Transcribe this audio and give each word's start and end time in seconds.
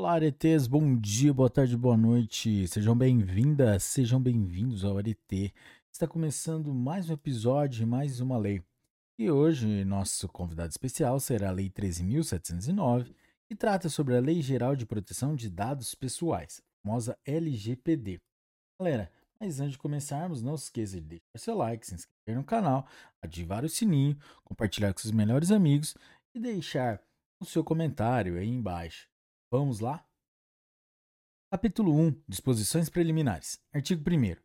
Olá, 0.00 0.12
aretes, 0.12 0.66
bom 0.66 0.96
dia, 0.96 1.30
boa 1.30 1.50
tarde, 1.50 1.76
boa 1.76 1.94
noite. 1.94 2.66
Sejam 2.68 2.96
bem-vindas, 2.96 3.82
sejam 3.82 4.18
bem-vindos 4.18 4.82
ao 4.82 4.96
Arete. 4.96 5.52
Está 5.92 6.08
começando 6.08 6.72
mais 6.72 7.10
um 7.10 7.12
episódio, 7.12 7.86
mais 7.86 8.18
uma 8.18 8.38
lei. 8.38 8.62
E 9.18 9.30
hoje, 9.30 9.84
nosso 9.84 10.26
convidado 10.26 10.70
especial 10.70 11.20
será 11.20 11.50
a 11.50 11.52
Lei 11.52 11.68
13.709, 11.68 13.14
que 13.46 13.54
trata 13.54 13.90
sobre 13.90 14.16
a 14.16 14.20
Lei 14.20 14.40
Geral 14.40 14.74
de 14.74 14.86
Proteção 14.86 15.36
de 15.36 15.50
Dados 15.50 15.94
Pessoais, 15.94 16.62
famosa 16.82 17.18
LGPD. 17.26 18.22
Galera, 18.80 19.12
mas 19.38 19.60
antes 19.60 19.72
de 19.72 19.78
começarmos, 19.78 20.40
não 20.40 20.56
se 20.56 20.64
esqueça 20.64 20.98
de 20.98 21.08
deixar 21.08 21.38
seu 21.38 21.54
like, 21.54 21.86
se 21.86 21.94
inscrever 21.94 22.40
no 22.40 22.44
canal, 22.44 22.88
ativar 23.20 23.66
o 23.66 23.68
sininho, 23.68 24.18
compartilhar 24.44 24.94
com 24.94 25.00
seus 25.00 25.12
melhores 25.12 25.50
amigos 25.50 25.94
e 26.34 26.40
deixar 26.40 27.02
o 27.38 27.44
seu 27.44 27.62
comentário 27.62 28.38
aí 28.38 28.48
embaixo. 28.48 29.09
Vamos 29.52 29.80
lá? 29.80 30.06
Capítulo 31.52 31.92
1 31.92 32.22
Disposições 32.28 32.88
Preliminares. 32.88 33.60
Artigo 33.74 34.00
1. 34.08 34.36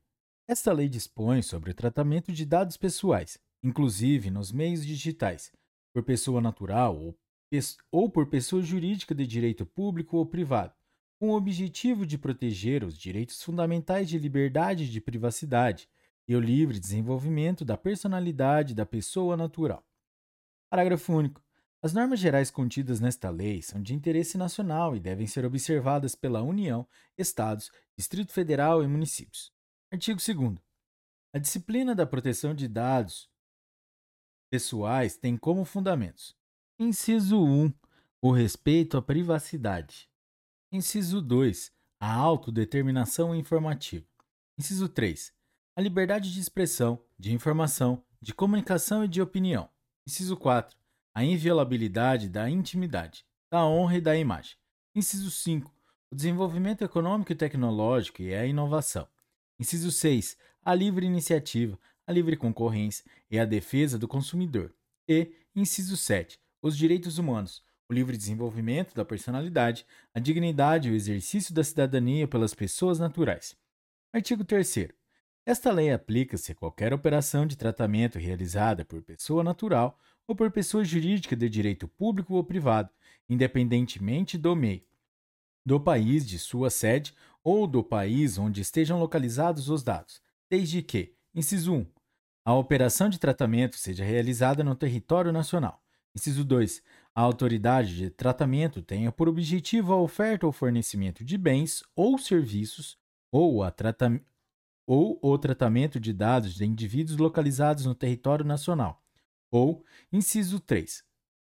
Esta 0.48 0.73
lei 0.73 0.90
dispõe 0.90 1.44
sobre 1.44 1.70
o 1.70 1.76
tratamento 1.76 2.31
de 2.31 2.44
dados 2.44 2.76
pessoais, 2.76 3.38
inclusive 3.62 4.31
nos 4.31 4.52
meios 4.52 4.84
digitais, 4.84 5.54
por 5.94 6.02
pessoa 6.02 6.41
natural 6.41 6.98
ou, 6.98 7.16
ou 7.91 8.09
por 8.09 8.31
pessoa 8.31 8.64
jurídica 8.64 9.14
de 9.14 9.28
direito 9.28 9.64
público 9.64 10.18
ou 10.18 10.26
privado, 10.26 10.73
com 11.20 11.30
o 11.30 11.36
objetivo 11.36 12.03
de 12.03 12.17
proteger 12.17 12.84
os 12.84 12.98
direitos 12.98 13.44
fundamentais 13.44 14.09
de 14.09 14.17
liberdade 14.17 14.86
e 14.86 14.90
de 14.90 15.00
privacidade 15.00 15.88
e 16.28 16.36
o 16.36 16.40
livre 16.40 16.80
desenvolvimento 16.80 17.64
da 17.64 17.78
personalidade 17.78 18.73
da 18.73 18.88
pessoa 18.88 19.38
natural. 19.38 19.86
Parágrafo 20.67 21.14
único. 21.14 21.45
As 21.85 21.94
normas 21.94 22.20
gerais 22.20 22.49
contidas 22.49 22.99
nesta 22.99 23.30
lei 23.30 23.62
são 23.62 23.80
de 23.80 23.94
interesse 23.94 24.39
nacional 24.39 24.95
e 24.95 24.99
devem 24.99 25.27
ser 25.27 25.45
observadas 25.45 26.16
pela 26.16 26.41
União, 26.41 26.88
Estados, 27.16 27.71
Distrito 27.95 28.31
Federal 28.31 28.84
e 28.84 28.88
municípios. 28.88 29.53
Artigo 29.92 30.19
2. 30.19 30.58
A 31.31 31.38
disciplina 31.38 31.94
da 31.94 32.03
proteção 32.08 32.55
de 32.55 32.67
dados 32.67 33.30
pessoais 34.50 35.16
tem 35.16 35.38
como 35.38 35.64
fundamentos: 35.64 36.36
Inciso 36.80 37.39
1. 37.45 37.72
O 38.20 38.31
respeito 38.31 38.97
à 38.97 39.02
privacidade. 39.03 40.09
Inciso 40.72 41.22
2. 41.22 41.72
A 41.99 42.11
autodeterminação 42.11 43.36
informativa. 43.36 44.08
Inciso 44.58 44.89
3. 44.89 45.31
A 45.75 45.81
liberdade 45.81 46.33
de 46.33 46.39
expressão, 46.39 46.99
de 47.16 47.31
informação, 47.31 48.03
de 48.20 48.33
comunicação 48.33 49.05
e 49.05 49.08
de 49.08 49.22
opinião. 49.22 49.70
Inciso 50.08 50.36
4. 50.36 50.75
A 51.17 51.23
inviolabilidade 51.23 52.27
da 52.27 52.49
intimidade, 52.49 53.25
da 53.49 53.66
honra 53.66 53.95
e 53.95 54.02
da 54.02 54.17
imagem. 54.17 54.58
Inciso 54.94 55.31
5. 55.31 55.73
O 56.11 56.16
desenvolvimento 56.16 56.83
econômico 56.83 57.31
e 57.31 57.35
tecnológico 57.35 58.21
e 58.21 58.35
a 58.35 58.45
inovação. 58.45 59.08
Inciso 59.58 59.93
6. 59.93 60.36
A 60.61 60.75
livre 60.75 61.05
iniciativa, 61.05 61.80
a 62.05 62.11
livre 62.11 62.36
concorrência 62.36 63.05
e 63.31 63.39
a 63.39 63.45
defesa 63.45 63.97
do 63.97 64.09
consumidor. 64.09 64.75
E, 65.08 65.31
inciso 65.55 65.95
7. 65.95 66.38
Os 66.61 66.75
direitos 66.75 67.17
humanos, 67.17 67.63
o 67.88 67.93
livre 67.93 68.17
desenvolvimento 68.17 68.93
da 68.93 69.05
personalidade, 69.05 69.86
a 70.13 70.19
dignidade 70.19 70.89
e 70.89 70.91
o 70.91 70.95
exercício 70.95 71.53
da 71.53 71.63
cidadania 71.63 72.27
pelas 72.27 72.53
pessoas 72.53 72.99
naturais. 72.99 73.55
Artigo 74.11 74.43
3. 74.43 74.89
Esta 75.45 75.71
lei 75.71 75.93
aplica-se 75.93 76.52
a 76.52 76.55
qualquer 76.55 76.93
operação 76.93 77.47
de 77.47 77.55
tratamento 77.55 78.19
realizada 78.19 78.83
por 78.83 79.02
pessoa 79.02 79.45
natural 79.45 79.97
ou 80.28 80.36
por 80.36 80.52
pessoa 80.52 80.84
jurídica 80.84 81.36
de 81.36 81.50
direito 81.50 81.88
público 81.88 82.36
ou 82.36 82.44
privado, 82.44 82.90
independentemente 83.30 84.38
do 84.38 84.56
meio, 84.56 84.84
do 85.66 85.80
país 85.80 86.26
de 86.26 86.38
sua 86.38 86.70
sede 86.70 87.14
ou 87.44 87.67
do 87.67 87.84
país 87.84 88.38
onde 88.38 88.62
estejam 88.62 89.00
localizados 89.00 89.70
os 89.70 89.84
dados, 89.84 90.22
desde 90.50 90.82
que, 90.82 91.16
inciso 91.34 91.73
1, 91.73 91.86
a 92.44 92.54
operação 92.54 93.10
de 93.10 93.20
tratamento 93.20 93.76
seja 93.77 94.04
realizada 94.04 94.64
no 94.64 94.76
território 94.76 95.32
nacional. 95.32 95.82
Inciso 96.16 96.45
2. 96.45 96.82
A 97.14 97.22
autoridade 97.22 97.95
de 97.95 98.10
tratamento 98.10 98.82
tenha 98.82 99.11
por 99.11 99.28
objetivo 99.28 99.94
a 99.94 99.98
oferta 99.98 100.45
ou 100.45 100.52
fornecimento 100.52 101.26
de 101.26 101.38
bens 101.38 101.83
ou 101.95 102.17
serviços 102.17 102.98
ou, 103.32 103.64
a 103.64 103.72
trata 103.72 104.22
ou 104.88 105.20
o 105.22 105.38
tratamento 105.38 105.99
de 105.99 106.14
dados 106.14 106.54
de 106.54 106.64
indivíduos 106.64 107.17
localizados 107.17 107.86
no 107.86 107.95
território 107.95 108.45
nacional. 108.45 109.05
Ou, 109.52 109.83
inciso 110.11 110.60
3. 110.60 111.04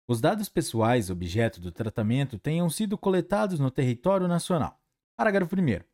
Os 0.06 0.20
dados 0.20 0.48
pessoais 0.48 1.10
objeto 1.10 1.60
do 1.60 1.70
tratamento 1.70 2.38
tenham 2.38 2.70
sido 2.70 2.96
coletados 2.96 3.60
no 3.60 3.70
território 3.70 4.26
nacional. 4.26 4.80
Parágrafo 5.16 5.54
1. 5.54 5.84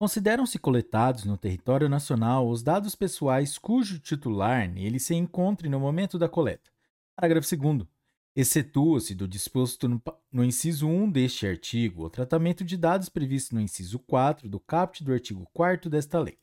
Consideram-se 0.00 0.58
coletados 0.58 1.24
no 1.24 1.36
território 1.36 1.88
nacional 1.88 2.48
os 2.48 2.62
dados 2.62 2.94
pessoais 2.94 3.58
cujo 3.58 3.98
titular 3.98 4.68
nele 4.68 4.98
se 4.98 5.14
encontre 5.14 5.68
no 5.68 5.78
momento 5.78 6.18
da 6.18 6.28
coleta. 6.28 6.70
Parágrafo 7.14 7.56
2. 7.56 7.86
Excetua-se 8.34 9.14
do 9.14 9.26
disposto 9.26 9.88
no, 9.88 10.02
no, 10.30 10.44
inciso 10.44 10.88
1 10.88 11.10
deste 11.10 11.46
artigo 11.46 12.04
o 12.04 12.10
tratamento 12.10 12.64
de 12.64 12.76
dados 12.76 13.08
previsto 13.08 13.54
no 13.54 13.60
inciso 13.60 13.98
4 13.98 14.48
do 14.48 14.60
caput 14.60 15.02
do 15.02 15.12
artigo 15.12 15.48
4 15.52 15.90
desta 15.90 16.20
lei. 16.20 16.38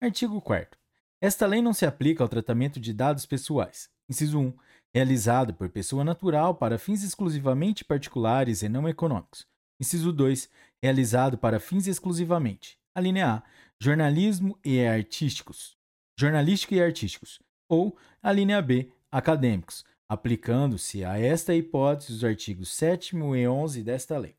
Artigo 0.00 0.40
4. 0.40 0.78
Esta 1.20 1.46
lei 1.46 1.62
não 1.62 1.72
se 1.72 1.86
aplica 1.86 2.22
ao 2.22 2.28
tratamento 2.28 2.78
de 2.78 2.92
dados 2.92 3.24
pessoais. 3.24 3.88
Inciso 4.08 4.38
1. 4.38 4.54
Realizado 4.94 5.54
por 5.54 5.68
pessoa 5.68 6.04
natural 6.04 6.54
para 6.54 6.78
fins 6.78 7.02
exclusivamente 7.02 7.84
particulares 7.84 8.62
e 8.62 8.68
não 8.68 8.88
econômicos. 8.88 9.46
Inciso 9.80 10.12
2. 10.12 10.48
Realizado 10.82 11.38
para 11.38 11.58
fins 11.58 11.86
exclusivamente 11.86 12.78
a 12.94 13.00
linha 13.00 13.30
A, 13.30 13.42
jornalismo 13.78 14.58
e 14.64 14.82
artísticos, 14.86 15.76
jornalístico 16.18 16.72
e 16.72 16.82
artísticos, 16.82 17.42
ou 17.68 17.94
a 18.22 18.32
linha 18.32 18.62
B, 18.62 18.90
acadêmicos, 19.12 19.84
aplicando-se 20.08 21.04
a 21.04 21.18
esta 21.18 21.54
hipótese 21.54 22.12
os 22.12 22.24
artigos 22.24 22.70
7 22.70 23.14
e 23.14 23.46
11 23.46 23.82
desta 23.82 24.16
lei. 24.16 24.34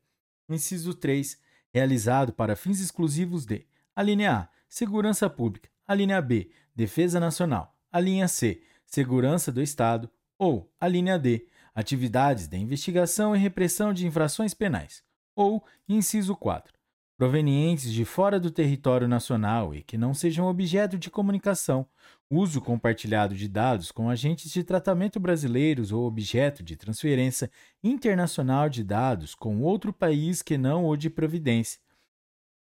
Inciso 0.48 0.92
3, 0.92 1.38
realizado 1.72 2.32
para 2.32 2.56
fins 2.56 2.80
exclusivos 2.80 3.46
de 3.46 3.64
a 3.94 4.02
linha 4.02 4.32
A, 4.32 4.48
segurança 4.68 5.30
pública, 5.30 5.68
a 5.86 5.94
linha 5.94 6.20
B, 6.20 6.50
defesa 6.78 7.18
nacional, 7.18 7.76
a 7.90 7.98
linha 7.98 8.28
C, 8.28 8.62
segurança 8.86 9.50
do 9.50 9.60
Estado, 9.60 10.08
ou 10.38 10.72
a 10.80 10.86
linha 10.86 11.18
D, 11.18 11.48
atividades 11.74 12.46
de 12.46 12.56
investigação 12.56 13.34
e 13.34 13.38
repressão 13.40 13.92
de 13.92 14.06
infrações 14.06 14.54
penais, 14.54 15.02
ou 15.34 15.64
inciso 15.88 16.36
4, 16.36 16.72
provenientes 17.16 17.92
de 17.92 18.04
fora 18.04 18.38
do 18.38 18.48
território 18.48 19.08
nacional 19.08 19.74
e 19.74 19.82
que 19.82 19.98
não 19.98 20.14
sejam 20.14 20.46
objeto 20.46 20.96
de 20.96 21.10
comunicação, 21.10 21.84
uso 22.30 22.60
compartilhado 22.60 23.34
de 23.34 23.48
dados 23.48 23.90
com 23.90 24.08
agentes 24.08 24.52
de 24.52 24.62
tratamento 24.62 25.18
brasileiros 25.18 25.90
ou 25.90 26.06
objeto 26.06 26.62
de 26.62 26.76
transferência 26.76 27.50
internacional 27.82 28.68
de 28.68 28.84
dados 28.84 29.34
com 29.34 29.62
outro 29.62 29.92
país 29.92 30.42
que 30.42 30.56
não 30.56 30.86
o 30.86 30.96
de 30.96 31.10
providência. 31.10 31.80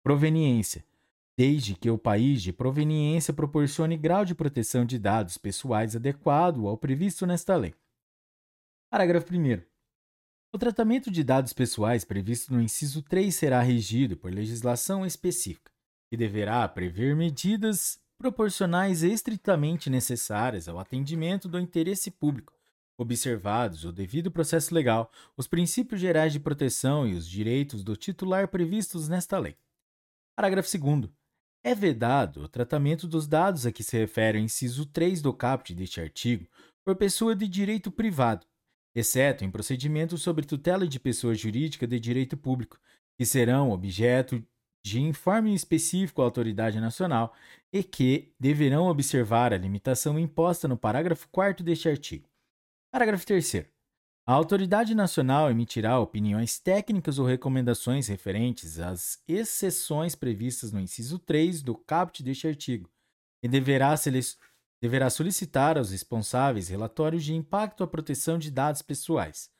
Proveniência. 0.01 0.85
Desde 1.37 1.75
que 1.75 1.89
o 1.89 1.97
país 1.97 2.41
de 2.41 2.53
proveniência 2.53 3.33
proporcione 3.33 3.97
grau 3.97 4.23
de 4.23 4.33
proteção 4.33 4.85
de 4.85 4.97
dados 4.97 5.37
pessoais 5.37 5.93
adequado 5.93 6.65
ao 6.65 6.77
previsto 6.77 7.25
nesta 7.25 7.57
lei. 7.57 7.75
Parágrafo 8.89 9.33
1. 9.33 9.61
O 10.53 10.57
tratamento 10.57 11.11
de 11.11 11.21
dados 11.21 11.51
pessoais 11.51 12.05
previsto 12.05 12.53
no 12.53 12.61
inciso 12.61 13.01
3 13.01 13.35
será 13.35 13.61
regido 13.61 14.15
por 14.15 14.33
legislação 14.33 15.05
específica, 15.05 15.69
que 16.09 16.15
deverá 16.15 16.65
prever 16.69 17.13
medidas 17.13 17.99
proporcionais 18.17 19.03
estritamente 19.03 19.89
necessárias 19.89 20.69
ao 20.69 20.79
atendimento 20.79 21.49
do 21.49 21.59
interesse 21.59 22.09
público, 22.09 22.53
observados 22.97 23.83
o 23.83 23.91
devido 23.91 24.31
processo 24.31 24.73
legal, 24.73 25.11
os 25.35 25.47
princípios 25.47 25.99
gerais 25.99 26.31
de 26.31 26.39
proteção 26.39 27.05
e 27.05 27.13
os 27.13 27.27
direitos 27.27 27.83
do 27.83 27.97
titular 27.97 28.47
previstos 28.47 29.09
nesta 29.09 29.37
lei. 29.37 29.57
Parágrafo 30.37 30.69
2. 30.77 31.24
É 31.65 31.73
vedado 31.73 32.43
o 32.43 32.47
tratamento 32.47 33.07
dos 33.07 33.27
dados 33.27 33.65
a 33.65 33.71
que 33.71 33.81
se 33.81 33.97
refere 33.97 34.37
o 34.37 34.41
inciso 34.41 34.85
3 34.85 35.19
do 35.19 35.33
caput 35.33 35.73
deste 35.73 35.99
artigo 35.99 36.47
por 36.85 36.95
pessoa 36.95 37.35
de 37.35 37.47
direito 37.47 37.91
privado, 37.91 38.45
exceto 38.93 39.43
em 39.43 39.49
procedimentos 39.49 40.21
sobre 40.21 40.45
tutela 40.45 40.87
de 40.87 40.99
pessoa 40.99 41.33
jurídica 41.33 41.87
de 41.87 41.99
direito 41.99 42.37
público, 42.37 42.79
que 43.17 43.25
serão 43.25 43.71
objeto 43.71 44.45
de 44.85 45.01
informe 45.01 45.55
específico 45.55 46.21
à 46.21 46.25
autoridade 46.25 46.79
nacional 46.79 47.33
e 47.73 47.83
que 47.83 48.31
deverão 48.39 48.85
observar 48.85 49.51
a 49.51 49.57
limitação 49.57 50.19
imposta 50.19 50.67
no 50.67 50.77
parágrafo 50.77 51.27
4 51.31 51.65
deste 51.65 51.89
artigo. 51.89 52.29
Parágrafo 52.93 53.25
3. 53.25 53.74
A 54.27 54.33
autoridade 54.33 54.95
nacional 54.95 55.51
emitirá 55.51 55.99
opiniões 55.99 56.57
técnicas 56.57 57.19
ou 57.19 57.27
recomendações 57.27 58.07
referentes 58.07 58.79
às 58.79 59.21
exceções 59.27 60.15
previstas 60.15 60.71
no 60.71 60.79
inciso 60.79 61.19
3 61.19 61.61
do 61.61 61.75
caput 61.75 62.23
deste 62.23 62.47
artigo 62.47 62.89
e 63.43 63.47
deverá 63.47 63.93
deverá 64.81 65.11
solicitar 65.11 65.77
aos 65.77 65.91
responsáveis 65.91 66.69
relatórios 66.69 67.23
de 67.23 67.35
impacto 67.35 67.83
à 67.83 67.87
proteção 67.87 68.39
de 68.39 68.49
dados 68.49 68.81
pessoais. 68.81 69.51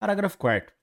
Parágrafo 0.00 0.38
4. 0.38 0.74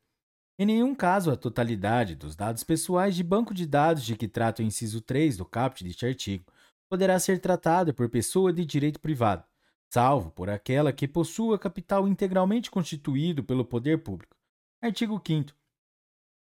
Em 0.60 0.66
nenhum 0.68 0.94
caso 0.94 1.32
a 1.32 1.36
totalidade 1.36 2.14
dos 2.14 2.36
dados 2.36 2.64
pessoais 2.64 3.16
de 3.16 3.24
banco 3.24 3.56
de 3.56 3.66
dados 3.66 4.04
de 4.04 4.16
que 4.16 4.28
trata 4.28 4.62
o 4.62 4.66
inciso 4.66 5.02
3 5.02 5.38
do 5.38 5.46
caput 5.46 5.84
deste 5.84 6.06
artigo 6.06 6.46
poderá 6.88 7.20
ser 7.20 7.40
tratada 7.40 7.92
por 7.92 8.08
pessoa 8.08 8.54
de 8.54 8.64
direito 8.64 9.00
privado, 9.00 9.44
salvo 9.92 10.32
por 10.32 10.50
aquela 10.50 10.94
que 10.94 11.08
possua 11.08 11.60
capital 11.60 12.08
integralmente 12.08 12.72
constituído 12.72 13.44
pelo 13.44 13.66
poder 13.66 14.02
público. 14.02 14.36
Artigo 14.82 15.22
5 15.26 15.52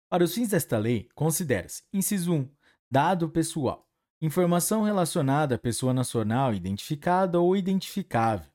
Para 0.08 0.24
os 0.24 0.34
fins 0.34 0.48
desta 0.48 0.78
lei, 0.78 1.08
considera-se, 1.14 1.82
inciso 1.92 2.32
1, 2.32 2.50
dado 2.90 3.28
pessoal, 3.28 3.86
informação 4.22 4.82
relacionada 4.82 5.56
à 5.56 5.58
pessoa 5.58 5.92
nacional 5.92 6.54
identificada 6.54 7.38
ou 7.38 7.54
identificável. 7.54 8.50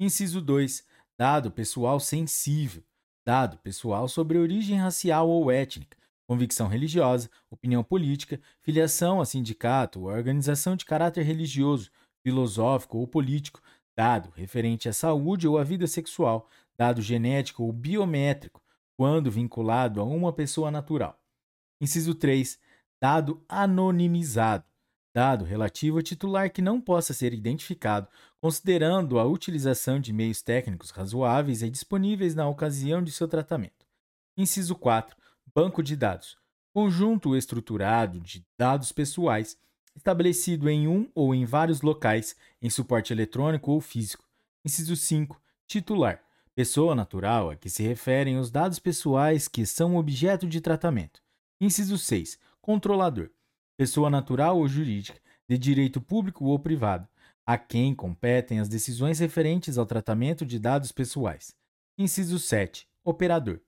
Inciso 0.00 0.40
2, 0.40 0.84
dado 1.16 1.50
pessoal 1.52 2.00
sensível, 2.00 2.82
dado 3.24 3.56
pessoal 3.58 4.08
sobre 4.08 4.38
origem 4.38 4.76
racial 4.76 5.28
ou 5.28 5.52
étnica, 5.52 5.96
convicção 6.26 6.66
religiosa, 6.66 7.30
opinião 7.48 7.84
política, 7.84 8.40
filiação 8.60 9.20
a 9.20 9.24
sindicato 9.24 10.00
ou 10.00 10.06
organização 10.06 10.74
de 10.74 10.84
caráter 10.84 11.22
religioso, 11.22 11.92
filosófico 12.26 12.98
ou 12.98 13.06
político, 13.06 13.62
dado 13.96 14.30
referente 14.30 14.88
à 14.88 14.92
saúde 14.92 15.48
ou 15.48 15.58
à 15.58 15.64
vida 15.64 15.86
sexual, 15.86 16.48
dado 16.76 17.00
genético 17.00 17.64
ou 17.64 17.72
biométrico, 17.72 18.62
quando 18.96 19.30
vinculado 19.30 20.00
a 20.00 20.04
uma 20.04 20.32
pessoa 20.32 20.70
natural. 20.70 21.18
Inciso 21.80 22.14
3. 22.14 22.58
Dado 23.00 23.44
anonimizado, 23.48 24.64
dado 25.14 25.44
relativo 25.44 25.98
a 25.98 26.02
titular 26.02 26.50
que 26.50 26.62
não 26.62 26.80
possa 26.80 27.12
ser 27.12 27.34
identificado, 27.34 28.08
considerando 28.40 29.18
a 29.18 29.24
utilização 29.24 30.00
de 30.00 30.12
meios 30.12 30.42
técnicos 30.42 30.90
razoáveis 30.90 31.62
e 31.62 31.70
disponíveis 31.70 32.34
na 32.34 32.48
ocasião 32.48 33.02
de 33.02 33.10
seu 33.12 33.28
tratamento. 33.28 33.86
Inciso 34.36 34.74
4. 34.74 35.16
Banco 35.54 35.82
de 35.82 35.96
dados. 35.96 36.36
Conjunto 36.74 37.34
estruturado 37.34 38.20
de 38.20 38.46
dados 38.58 38.92
pessoais, 38.92 39.58
estabelecido 39.96 40.68
em 40.68 40.86
um 40.86 41.10
ou 41.14 41.34
em 41.34 41.44
vários 41.44 41.80
locais, 41.80 42.36
em 42.60 42.70
suporte 42.70 43.12
eletrônico 43.12 43.72
ou 43.72 43.80
físico. 43.80 44.24
Inciso 44.64 44.94
5. 44.94 45.40
Titular. 45.66 46.22
Pessoa 46.54 46.94
natural 46.94 47.50
a 47.50 47.56
que 47.56 47.68
se 47.68 47.82
referem 47.82 48.38
os 48.38 48.50
dados 48.50 48.78
pessoais 48.78 49.48
que 49.48 49.66
são 49.66 49.96
objeto 49.96 50.46
de 50.46 50.60
tratamento. 50.60 51.20
Inciso 51.60 51.98
6. 51.98 52.38
Controlador. 52.60 53.30
Pessoa 53.76 54.08
natural 54.08 54.58
ou 54.58 54.68
jurídica, 54.68 55.20
de 55.48 55.58
direito 55.58 56.00
público 56.00 56.46
ou 56.46 56.58
privado, 56.58 57.06
a 57.44 57.56
quem 57.56 57.94
competem 57.94 58.58
as 58.58 58.68
decisões 58.68 59.18
referentes 59.18 59.78
ao 59.78 59.86
tratamento 59.86 60.44
de 60.44 60.58
dados 60.58 60.92
pessoais. 60.92 61.54
Inciso 61.98 62.38
7. 62.38 62.88
Operador. 63.04 63.60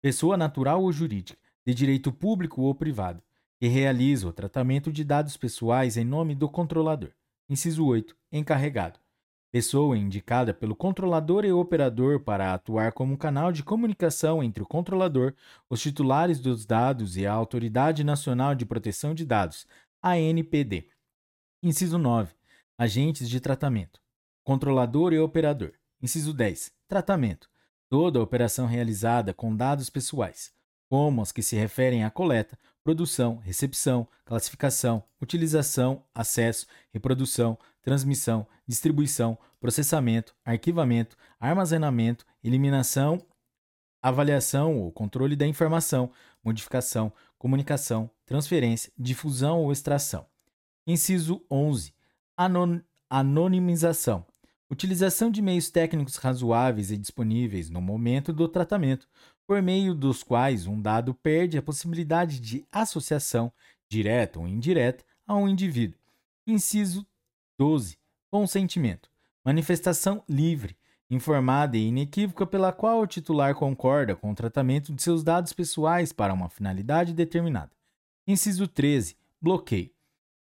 Pessoa 0.00 0.36
natural 0.36 0.82
ou 0.82 0.90
jurídica, 0.90 1.38
de 1.64 1.72
direito 1.72 2.10
público 2.10 2.62
ou 2.62 2.74
privado, 2.74 3.22
que 3.62 3.68
realiza 3.68 4.26
o 4.26 4.32
tratamento 4.32 4.90
de 4.90 5.04
dados 5.04 5.36
pessoais 5.36 5.96
em 5.96 6.04
nome 6.04 6.34
do 6.34 6.48
controlador. 6.48 7.12
Inciso 7.48 7.86
8. 7.86 8.16
Encarregado. 8.32 8.98
Pessoa 9.52 9.96
indicada 9.96 10.52
pelo 10.52 10.74
controlador 10.74 11.44
e 11.44 11.52
operador 11.52 12.18
para 12.18 12.54
atuar 12.54 12.90
como 12.90 13.16
canal 13.16 13.52
de 13.52 13.62
comunicação 13.62 14.42
entre 14.42 14.64
o 14.64 14.66
controlador, 14.66 15.32
os 15.70 15.80
titulares 15.80 16.40
dos 16.40 16.66
dados 16.66 17.16
e 17.16 17.24
a 17.24 17.32
Autoridade 17.32 18.02
Nacional 18.02 18.56
de 18.56 18.66
Proteção 18.66 19.14
de 19.14 19.24
Dados, 19.24 19.64
ANPD. 20.02 20.88
Inciso 21.62 21.98
9 21.98 22.34
Agentes 22.76 23.30
de 23.30 23.38
tratamento. 23.38 24.00
Controlador 24.42 25.12
e 25.12 25.20
operador. 25.20 25.72
Inciso 26.02 26.34
10. 26.34 26.72
Tratamento. 26.88 27.48
Toda 27.88 28.20
operação 28.20 28.66
realizada 28.66 29.32
com 29.32 29.54
dados 29.54 29.88
pessoais, 29.88 30.52
como 30.90 31.22
as 31.22 31.30
que 31.30 31.44
se 31.44 31.54
referem 31.54 32.02
à 32.02 32.10
coleta, 32.10 32.58
produção, 32.84 33.36
recepção, 33.38 34.06
classificação, 34.24 35.02
utilização, 35.20 36.04
acesso, 36.14 36.66
reprodução, 36.92 37.58
transmissão, 37.82 38.46
distribuição, 38.66 39.38
processamento, 39.60 40.34
arquivamento, 40.44 41.16
armazenamento, 41.38 42.24
eliminação, 42.42 43.20
avaliação 44.02 44.80
ou 44.80 44.90
controle 44.90 45.36
da 45.36 45.46
informação, 45.46 46.10
modificação, 46.42 47.12
comunicação, 47.38 48.10
transferência, 48.26 48.92
difusão 48.98 49.60
ou 49.60 49.72
extração. 49.72 50.26
Inciso 50.86 51.44
11 51.50 51.94
Anon 52.36 52.80
anonimização. 53.08 54.26
Utilização 54.70 55.30
de 55.30 55.42
meios 55.42 55.70
técnicos 55.70 56.16
razoáveis 56.16 56.90
e 56.90 56.96
disponíveis 56.96 57.68
no 57.68 57.80
momento 57.80 58.32
do 58.32 58.48
tratamento, 58.48 59.06
por 59.46 59.60
meio 59.62 59.94
dos 59.94 60.22
quais 60.22 60.66
um 60.66 60.80
dado 60.80 61.14
perde 61.14 61.58
a 61.58 61.62
possibilidade 61.62 62.40
de 62.40 62.66
associação, 62.70 63.52
direta 63.88 64.38
ou 64.38 64.48
indireta, 64.48 65.04
a 65.26 65.36
um 65.36 65.48
indivíduo. 65.48 65.98
Inciso 66.46 67.06
12. 67.58 67.98
Consentimento. 68.30 69.10
Manifestação 69.44 70.22
livre, 70.28 70.76
informada 71.10 71.76
e 71.76 71.88
inequívoca 71.88 72.46
pela 72.46 72.72
qual 72.72 73.00
o 73.00 73.06
titular 73.06 73.54
concorda 73.54 74.16
com 74.16 74.30
o 74.30 74.34
tratamento 74.34 74.92
de 74.92 75.02
seus 75.02 75.22
dados 75.22 75.52
pessoais 75.52 76.12
para 76.12 76.32
uma 76.32 76.48
finalidade 76.48 77.12
determinada. 77.12 77.72
Inciso 78.26 78.66
13. 78.68 79.16
Bloqueio 79.40 79.90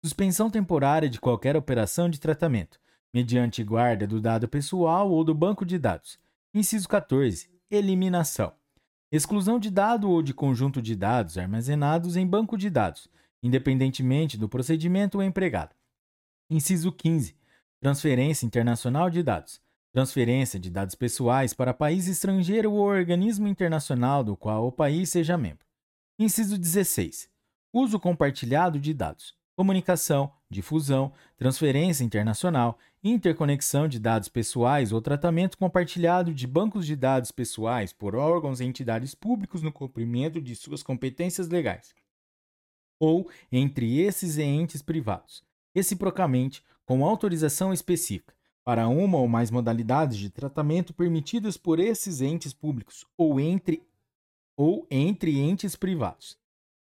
suspensão 0.05 0.51
temporária 0.51 1.09
de 1.09 1.19
qualquer 1.19 1.57
operação 1.57 2.07
de 2.07 2.19
tratamento, 2.19 2.79
mediante 3.11 3.63
guarda 3.63 4.05
do 4.05 4.21
dado 4.21 4.47
pessoal 4.47 5.09
ou 5.09 5.23
do 5.23 5.33
banco 5.33 5.65
de 5.65 5.79
dados. 5.79 6.19
Inciso 6.53 6.87
14. 6.87 7.49
Eliminação. 7.71 8.53
Exclusão 9.15 9.57
de 9.57 9.71
dado 9.71 10.09
ou 10.09 10.21
de 10.21 10.33
conjunto 10.33 10.81
de 10.81 10.93
dados 10.93 11.37
armazenados 11.37 12.17
em 12.17 12.27
banco 12.27 12.57
de 12.57 12.69
dados, 12.69 13.07
independentemente 13.41 14.37
do 14.37 14.49
procedimento 14.49 15.21
empregado. 15.21 15.73
Inciso 16.49 16.91
15. 16.91 17.33
Transferência 17.79 18.45
internacional 18.45 19.09
de 19.09 19.23
dados. 19.23 19.61
Transferência 19.93 20.59
de 20.59 20.69
dados 20.69 20.95
pessoais 20.95 21.53
para 21.53 21.73
país 21.73 22.07
estrangeiro 22.07 22.73
ou 22.73 22.79
organismo 22.79 23.47
internacional 23.47 24.21
do 24.21 24.35
qual 24.35 24.67
o 24.67 24.71
país 24.71 25.11
seja 25.11 25.37
membro. 25.37 25.65
Inciso 26.19 26.57
16. 26.57 27.29
Uso 27.71 27.97
compartilhado 27.97 28.77
de 28.77 28.93
dados 28.93 29.33
comunicação, 29.55 30.31
difusão, 30.49 31.13
transferência 31.37 32.03
internacional, 32.03 32.77
interconexão 33.03 33.87
de 33.87 33.99
dados 33.99 34.27
pessoais 34.27 34.91
ou 34.91 35.01
tratamento 35.01 35.57
compartilhado 35.57 36.33
de 36.33 36.45
bancos 36.45 36.85
de 36.85 36.95
dados 36.95 37.31
pessoais 37.31 37.93
por 37.93 38.15
órgãos 38.15 38.59
e 38.59 38.65
entidades 38.65 39.15
públicos 39.15 39.61
no 39.61 39.71
cumprimento 39.71 40.41
de 40.41 40.55
suas 40.55 40.83
competências 40.83 41.47
legais, 41.47 41.95
ou 42.99 43.29
entre 43.51 44.01
esses 44.01 44.37
e 44.37 44.43
entes 44.43 44.81
privados, 44.81 45.43
reciprocamente 45.73 46.63
com 46.85 47.05
autorização 47.05 47.73
específica, 47.73 48.33
para 48.63 48.87
uma 48.87 49.19
ou 49.19 49.27
mais 49.27 49.51
modalidades 49.51 50.17
de 50.17 50.29
tratamento 50.29 50.93
permitidas 50.93 51.55
por 51.55 51.79
esses 51.79 52.19
entes 52.21 52.51
públicos 52.51 53.05
ou 53.15 53.39
entre 53.39 53.83
ou 54.57 54.87
entre 54.89 55.37
entes 55.37 55.75
privados. 55.75 56.37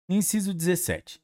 Inciso 0.07 0.53
17. 0.53 1.22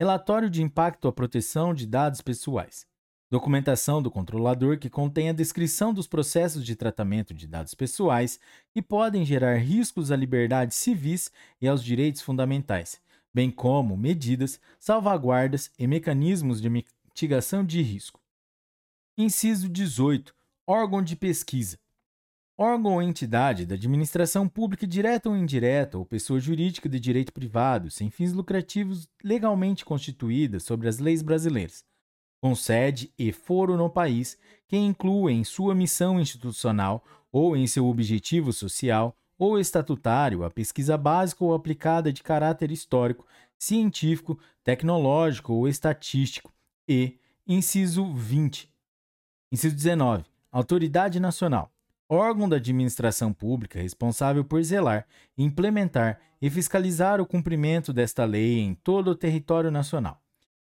Relatório 0.00 0.48
de 0.48 0.62
impacto 0.62 1.08
à 1.08 1.12
proteção 1.12 1.74
de 1.74 1.86
dados 1.86 2.22
pessoais. 2.22 2.86
Documentação 3.30 4.00
do 4.00 4.10
controlador 4.10 4.78
que 4.78 4.88
contém 4.88 5.28
a 5.28 5.34
descrição 5.34 5.92
dos 5.92 6.06
processos 6.06 6.64
de 6.64 6.74
tratamento 6.74 7.34
de 7.34 7.46
dados 7.46 7.74
pessoais 7.74 8.40
que 8.72 8.80
podem 8.80 9.26
gerar 9.26 9.56
riscos 9.56 10.10
à 10.10 10.16
liberdade 10.16 10.74
civis 10.74 11.30
e 11.60 11.68
aos 11.68 11.84
direitos 11.84 12.22
fundamentais, 12.22 12.98
bem 13.34 13.50
como 13.50 13.94
medidas, 13.94 14.58
salvaguardas 14.78 15.70
e 15.78 15.86
mecanismos 15.86 16.62
de 16.62 16.70
mitigação 16.70 17.62
de 17.62 17.82
risco. 17.82 18.18
Inciso 19.18 19.68
18. 19.68 20.34
Órgão 20.66 21.02
de 21.02 21.14
pesquisa 21.14 21.78
órgão 22.60 22.92
ou 22.92 23.02
entidade 23.02 23.64
da 23.64 23.74
administração 23.74 24.46
pública 24.46 24.86
direta 24.86 25.30
ou 25.30 25.36
indireta 25.36 25.96
ou 25.96 26.04
pessoa 26.04 26.38
jurídica 26.38 26.90
de 26.90 27.00
direito 27.00 27.32
privado 27.32 27.90
sem 27.90 28.10
fins 28.10 28.34
lucrativos 28.34 29.08
legalmente 29.24 29.82
constituída 29.82 30.60
sobre 30.60 30.86
as 30.86 30.98
leis 30.98 31.22
brasileiras, 31.22 31.82
com 32.38 32.54
sede 32.54 33.10
e 33.18 33.32
foro 33.32 33.78
no 33.78 33.88
país, 33.88 34.36
que 34.68 34.76
inclua 34.76 35.32
em 35.32 35.42
sua 35.42 35.74
missão 35.74 36.20
institucional 36.20 37.02
ou 37.32 37.56
em 37.56 37.66
seu 37.66 37.86
objetivo 37.86 38.52
social 38.52 39.16
ou 39.38 39.58
estatutário 39.58 40.44
a 40.44 40.50
pesquisa 40.50 40.98
básica 40.98 41.42
ou 41.42 41.54
aplicada 41.54 42.12
de 42.12 42.22
caráter 42.22 42.70
histórico, 42.70 43.26
científico, 43.58 44.38
tecnológico 44.62 45.54
ou 45.54 45.66
estatístico 45.66 46.52
e, 46.86 47.18
inciso 47.46 48.12
20. 48.12 48.70
Inciso 49.50 49.74
19. 49.74 50.26
Autoridade 50.52 51.18
Nacional 51.18 51.72
órgão 52.10 52.48
da 52.48 52.56
administração 52.56 53.32
pública 53.32 53.80
responsável 53.80 54.44
por 54.44 54.60
zelar, 54.64 55.06
implementar 55.38 56.20
e 56.42 56.50
fiscalizar 56.50 57.20
o 57.20 57.26
cumprimento 57.26 57.92
desta 57.92 58.24
lei 58.24 58.58
em 58.58 58.74
todo 58.74 59.12
o 59.12 59.14
território 59.14 59.70
nacional. 59.70 60.20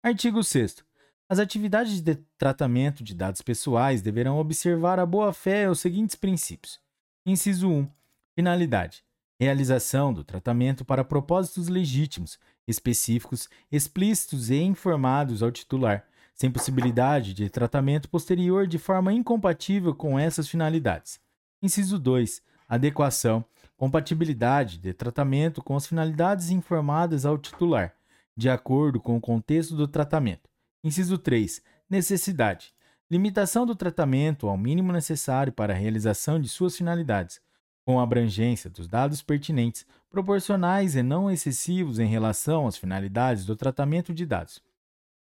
Artigo 0.03 0.45
6. 0.45 0.85
As 1.29 1.39
atividades 1.39 2.03
de 2.03 2.17
tratamento 2.37 3.03
de 3.03 3.15
dados 3.15 3.41
pessoais 3.41 4.03
deverão 4.03 4.39
observar 4.39 4.99
a 4.99 5.07
boa-fé 5.07 5.63
e 5.63 5.69
os 5.69 5.81
seguintes 5.81 6.15
princípios. 6.15 6.79
Inciso 7.25 7.69
1. 7.69 7.89
Finalidade. 8.35 9.03
realização 9.39 10.13
do 10.13 10.23
tratamento 10.23 10.85
para 10.85 11.03
propósitos 11.03 11.69
legítimos, 11.69 12.39
específicos, 12.69 13.49
explícitos 13.73 14.51
e 14.51 14.61
informados 14.61 15.43
ao 15.43 15.51
titular, 15.51 16.05
sem 16.35 16.51
possibilidade 16.51 17.33
de 17.33 17.49
tratamento 17.49 18.11
posterior 18.11 18.67
de 18.67 18.77
forma 18.77 19.13
incompatível 19.15 19.95
com 19.95 20.19
essas 20.19 20.47
finalidades. 20.47 21.19
Inciso 21.63 21.99
2. 21.99 22.41
Adequação, 22.67 23.45
compatibilidade 23.77 24.79
de 24.79 24.95
tratamento 24.95 25.63
com 25.63 25.77
as 25.77 25.87
finalidades 25.87 26.51
informadas 26.51 27.27
ao 27.27 27.37
titular, 27.37 27.95
de 28.35 28.49
acordo 28.49 28.99
com 28.99 29.17
o 29.17 29.21
contexto 29.21 29.77
do 29.77 29.87
tratamento. 29.87 30.49
Inciso 30.83 31.19
3. 31.19 31.63
Necessidade. 31.89 32.73
Limitação 33.11 33.67
do 33.67 33.75
tratamento 33.75 34.49
ao 34.49 34.57
mínimo 34.57 34.91
necessário 34.93 35.53
para 35.53 35.75
a 35.75 35.77
realização 35.77 36.41
de 36.41 36.49
suas 36.49 36.77
finalidades, 36.77 37.41
com 37.85 38.01
abrangência 38.01 38.71
dos 38.71 38.89
dados 38.89 39.21
pertinentes, 39.21 39.85
proporcionais 40.09 40.95
e 40.97 41.03
não 41.03 41.31
excessivos 41.31 41.99
em 41.99 42.07
relação 42.07 42.67
às 42.67 42.79
finalidades 42.79 43.45
do 43.45 43.55
tratamento 43.55 44.15
de 44.15 44.25
dados. 44.25 44.63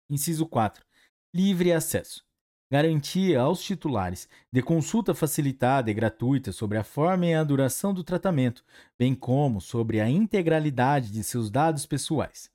Inciso 0.09 0.47
4. 0.47 0.83
Livre 1.33 1.71
acesso. 1.71 2.23
Garantia 2.73 3.39
aos 3.39 3.61
titulares 3.61 4.27
de 4.51 4.59
consulta 4.63 5.13
facilitada 5.13 5.91
e 5.91 5.93
gratuita 5.93 6.51
sobre 6.51 6.79
a 6.79 6.83
forma 6.83 7.27
e 7.27 7.33
a 7.35 7.43
duração 7.43 7.93
do 7.93 8.03
tratamento, 8.03 8.65
bem 8.97 9.13
como 9.13 9.61
sobre 9.61 10.01
a 10.01 10.09
integralidade 10.09 11.11
de 11.11 11.23
seus 11.23 11.51
dados 11.51 11.85
pessoais. 11.85 12.49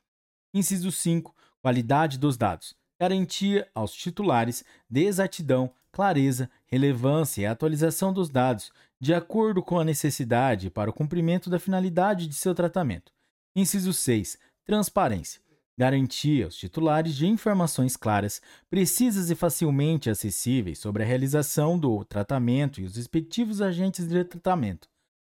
Inciso 0.53 0.91
5. 0.91 1.33
Qualidade 1.63 2.19
dos 2.19 2.37
dados. 2.37 2.75
Garantia 3.01 3.69
aos 3.73 3.93
titulares 3.93 4.65
de 4.91 5.05
exatidão, 5.05 5.71
clareza, 5.93 6.51
relevância 6.67 7.43
e 7.43 7.47
atualização 7.47 8.13
dos 8.13 8.29
dados, 8.29 8.73
de 9.01 9.15
acordo 9.15 9.63
com 9.63 9.79
a 9.79 9.85
necessidade 9.85 10.69
para 10.69 10.91
o 10.91 10.93
cumprimento 10.93 11.49
da 11.49 11.61
finalidade 11.61 12.27
de 12.27 12.35
seu 12.35 12.57
tratamento. 12.57 13.13
Inciso 13.55 13.93
6. 13.93 14.37
Transparência. 14.65 15.41
Garantia 15.79 16.47
aos 16.47 16.57
titulares 16.57 17.15
de 17.15 17.29
informações 17.29 17.97
claras, 17.97 18.43
precisas 18.69 19.31
e 19.31 19.37
facilmente 19.37 20.11
acessíveis 20.11 20.81
sobre 20.81 21.05
a 21.05 21.07
realização 21.07 21.79
do 21.79 22.05
tratamento 22.05 22.81
e 22.81 22.85
os 22.85 22.97
respectivos 22.97 23.63
agentes 23.63 24.09
de 24.09 24.25
tratamento, 24.25 24.89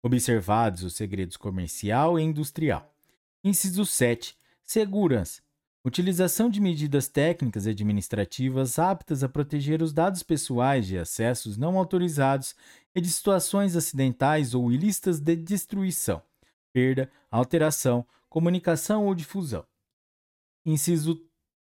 observados 0.01 0.85
os 0.85 0.95
segredos 0.95 1.37
comercial 1.37 2.21
e 2.21 2.23
industrial. 2.23 2.89
Inciso 3.43 3.85
7. 3.85 4.37
Segurança. 4.65 5.43
Utilização 5.85 6.49
de 6.49 6.61
medidas 6.61 7.09
técnicas 7.09 7.67
e 7.67 7.71
administrativas 7.71 8.79
aptas 8.79 9.25
a 9.25 9.29
proteger 9.29 9.83
os 9.83 9.93
dados 9.93 10.23
pessoais 10.23 10.87
de 10.87 10.99
acessos 10.99 11.57
não 11.57 11.77
autorizados 11.77 12.55
e 12.95 13.01
de 13.01 13.11
situações 13.11 13.75
acidentais 13.75 14.55
ou 14.55 14.71
ilícitas 14.71 15.19
de 15.19 15.35
destruição, 15.35 16.23
perda, 16.73 17.11
alteração, 17.29 18.07
comunicação 18.29 19.05
ou 19.05 19.17
difusão. 19.17 19.67
Inciso 20.71 21.19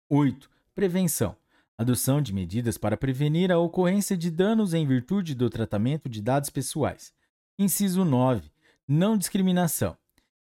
8. 0.08 0.48
Prevenção. 0.76 1.36
Adoção 1.76 2.22
de 2.22 2.32
medidas 2.32 2.78
para 2.78 2.96
prevenir 2.96 3.52
a 3.52 3.58
ocorrência 3.58 4.16
de 4.16 4.30
danos 4.30 4.76
em 4.76 4.86
virtude 4.86 5.34
do 5.34 5.50
tratamento 5.50 6.08
de 6.08 6.22
dados 6.22 6.52
pessoais. 6.52 7.12
Inciso 7.58 8.06
9. 8.06 8.52
Não 8.88 9.18
discriminação. 9.18 9.98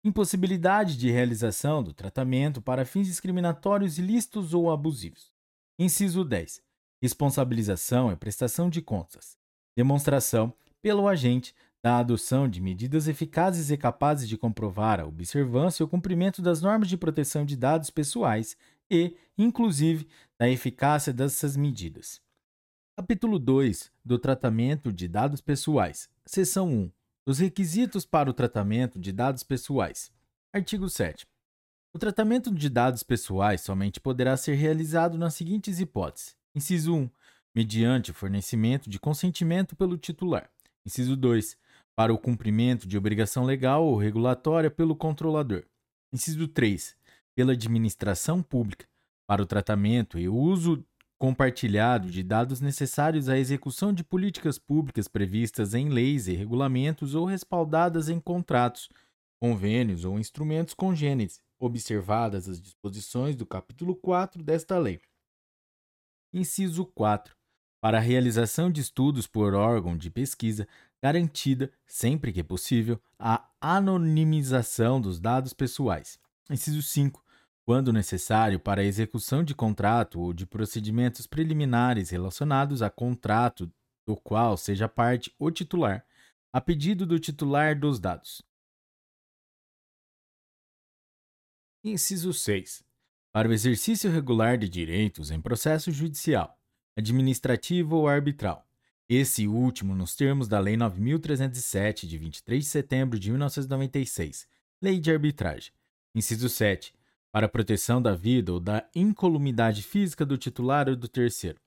Impossibilidade 0.01 0.95
de 0.95 1.11
realização 1.11 1.83
do 1.83 1.93
tratamento 1.93 2.61
para 2.61 2.85
fins 2.85 3.07
discriminatórios 3.07 3.97
ilícitos 3.97 4.53
ou 4.53 4.71
abusivos. 4.71 5.33
Inciso 5.77 6.23
10. 6.23 6.61
Responsabilização 7.01 8.13
e 8.13 8.15
prestação 8.15 8.69
de 8.69 8.81
contas. 8.81 9.37
Demonstração, 9.75 10.53
pelo 10.81 11.09
agente, 11.09 11.53
da 11.87 11.99
adoção 11.99 12.49
de 12.49 12.59
medidas 12.59 13.07
eficazes 13.07 13.71
e 13.71 13.77
capazes 13.77 14.27
de 14.27 14.37
comprovar 14.37 14.99
a 14.99 15.05
observância 15.05 15.81
e 15.81 15.85
o 15.85 15.87
cumprimento 15.87 16.41
das 16.41 16.61
normas 16.61 16.89
de 16.89 16.97
proteção 16.97 17.45
de 17.45 17.55
dados 17.55 17.89
pessoais 17.89 18.57
e, 18.91 19.15
inclusive, 19.37 20.05
da 20.37 20.49
eficácia 20.49 21.13
dessas 21.13 21.55
medidas. 21.55 22.21
Capítulo 22.97 23.39
2 23.39 23.89
do 24.03 24.19
Tratamento 24.19 24.91
de 24.91 25.07
Dados 25.07 25.39
Pessoais. 25.39 26.09
Seção 26.25 26.67
1. 26.67 26.91
Os 27.25 27.39
requisitos 27.39 28.05
para 28.05 28.29
o 28.29 28.33
tratamento 28.33 28.99
de 28.99 29.13
dados 29.13 29.43
pessoais. 29.43 30.11
Artigo 30.51 30.89
7. 30.89 31.25
O 31.93 31.97
tratamento 31.97 32.53
de 32.53 32.67
dados 32.67 33.01
pessoais 33.01 33.61
somente 33.61 34.01
poderá 34.01 34.35
ser 34.35 34.55
realizado 34.55 35.17
nas 35.17 35.35
seguintes 35.35 35.79
hipóteses: 35.79 36.35
Inciso 36.53 36.93
1. 36.93 37.09
Mediante 37.55 38.11
fornecimento 38.11 38.89
de 38.89 38.99
consentimento 38.99 39.73
pelo 39.73 39.97
titular. 39.97 40.49
Inciso 40.85 41.15
2 41.15 41.57
para 41.97 42.13
o 42.13 42.17
cumprimento 42.19 42.87
de 42.87 42.95
obrigação 42.95 43.43
legal 43.43 43.83
ou 43.83 43.97
regulatória 43.97 44.69
pelo 44.69 44.95
controlador. 44.95 45.65
Inciso 46.13 46.47
3. 46.47 46.95
Pela 47.35 47.53
administração 47.53 48.43
pública, 48.43 48.87
para 49.25 49.41
o 49.41 49.47
tratamento 49.47 50.19
e 50.19 50.29
uso 50.29 50.85
compartilhado 51.17 52.11
de 52.11 52.21
dados 52.21 52.61
necessários 52.61 53.27
à 53.27 53.39
execução 53.39 53.91
de 53.91 54.03
políticas 54.03 54.59
públicas 54.59 55.07
previstas 55.07 55.73
em 55.73 55.89
leis 55.89 56.27
e 56.27 56.35
regulamentos 56.35 57.15
ou 57.15 57.25
respaldadas 57.25 58.09
em 58.09 58.19
contratos, 58.19 58.89
convênios 59.41 60.05
ou 60.05 60.19
instrumentos 60.19 60.75
congêneres, 60.75 61.41
observadas 61.59 62.47
as 62.47 62.61
disposições 62.61 63.35
do 63.35 63.43
capítulo 63.43 63.95
4 63.95 64.43
desta 64.43 64.77
lei. 64.77 65.01
Inciso 66.31 66.85
4. 66.85 67.35
Para 67.81 67.97
a 67.97 68.01
realização 68.01 68.71
de 68.71 68.81
estudos 68.81 69.25
por 69.25 69.55
órgão 69.55 69.97
de 69.97 70.11
pesquisa, 70.11 70.67
garantida, 71.01 71.71
sempre 71.85 72.31
que 72.31 72.43
possível, 72.43 73.01
a 73.19 73.49
anonimização 73.59 74.99
dos 74.99 75.19
dados 75.19 75.53
pessoais. 75.53 76.19
Inciso 76.49 76.81
5. 76.81 77.23
Quando 77.65 77.91
necessário 77.91 78.59
para 78.59 78.81
a 78.81 78.85
execução 78.85 79.43
de 79.43 79.53
contrato 79.53 80.19
ou 80.19 80.33
de 80.33 80.45
procedimentos 80.45 81.27
preliminares 81.27 82.09
relacionados 82.09 82.81
a 82.81 82.89
contrato 82.89 83.71
do 84.05 84.15
qual 84.15 84.55
seja 84.55 84.87
parte 84.87 85.33
o 85.37 85.51
titular, 85.51 86.05
a 86.53 86.61
pedido 86.61 87.05
do 87.05 87.19
titular 87.19 87.77
dos 87.77 87.99
dados. 87.99 88.41
Inciso 91.83 92.33
6. 92.33 92.83
Para 93.31 93.49
o 93.49 93.53
exercício 93.53 94.09
regular 94.09 94.57
de 94.57 94.67
direitos 94.67 95.29
em 95.29 95.39
processo 95.39 95.91
judicial, 95.91 96.57
administrativo 96.97 97.97
ou 97.97 98.07
arbitral, 98.07 98.66
esse 99.09 99.47
último 99.47 99.95
nos 99.95 100.15
termos 100.15 100.47
da 100.47 100.59
Lei 100.59 100.75
9.307, 100.75 102.05
de 102.05 102.17
23 102.17 102.63
de 102.63 102.69
setembro 102.69 103.17
de 103.17 103.29
1996, 103.29 104.47
Lei 104.81 104.99
de 104.99 105.11
Arbitragem. 105.11 105.71
Inciso 106.13 106.49
7. 106.49 106.93
Para 107.31 107.47
proteção 107.47 108.01
da 108.01 108.15
vida 108.15 108.51
ou 108.51 108.59
da 108.59 108.87
incolumidade 108.93 109.83
física 109.83 110.25
do 110.25 110.37
titular 110.37 110.89
ou 110.89 110.95
do 110.95 111.07
terceiro. 111.07 111.59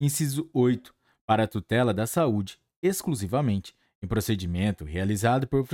Inciso 0.00 0.48
8. 0.52 0.94
Para 1.26 1.44
a 1.44 1.48
tutela 1.48 1.92
da 1.92 2.06
saúde, 2.06 2.58
exclusivamente, 2.82 3.74
em 4.02 4.06
procedimento 4.06 4.84
realizado 4.84 5.46
por, 5.46 5.66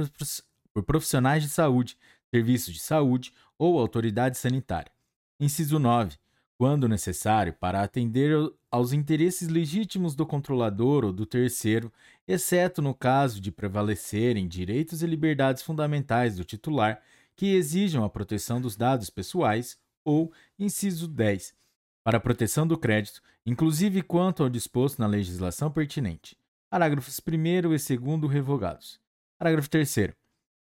por 0.73 0.83
profissionais 0.83 1.43
de 1.43 1.49
saúde, 1.49 1.97
serviços 2.31 2.75
de 2.75 2.81
saúde 2.81 3.33
ou 3.59 3.79
autoridade 3.79 4.37
sanitária. 4.38 4.93
Inciso 5.38 5.79
9 5.79 6.17
quando 6.59 6.89
necessário, 6.89 7.53
para 7.53 7.83
atender 7.83 8.35
aos 8.71 8.93
interesses 8.93 9.49
legítimos 9.49 10.15
do 10.15 10.27
controlador 10.27 11.05
ou 11.05 11.13
do 11.13 11.27
terceiro, 11.27 11.93
exceto 12.27 12.81
no 12.81 12.95
caso 12.95 13.41
de 13.41 13.53
prevalecerem 13.53 14.49
direitos 14.49 15.03
e 15.03 15.07
liberdades 15.07 15.63
fundamentais 15.63 16.37
do 16.37 16.45
titular 16.45 17.03
que 17.35 17.55
exijam 17.55 18.03
a 18.03 18.09
proteção 18.09 18.61
dos 18.61 18.77
dados 18.77 19.11
pessoais, 19.11 19.79
ou, 20.03 20.33
inciso 20.59 21.07
10, 21.07 21.55
para 22.03 22.17
a 22.17 22.21
proteção 22.21 22.67
do 22.67 22.79
crédito, 22.79 23.21
inclusive 23.45 24.01
quanto 24.03 24.43
ao 24.43 24.49
disposto 24.49 24.99
na 24.99 25.07
legislação 25.07 25.71
pertinente. 25.71 26.39
Parágrafos 26.71 27.21
1 27.21 27.47
e 27.47 27.63
2 27.63 27.89
revogados. 28.31 29.01
Parágrafo 29.39 29.69
3. 29.69 30.17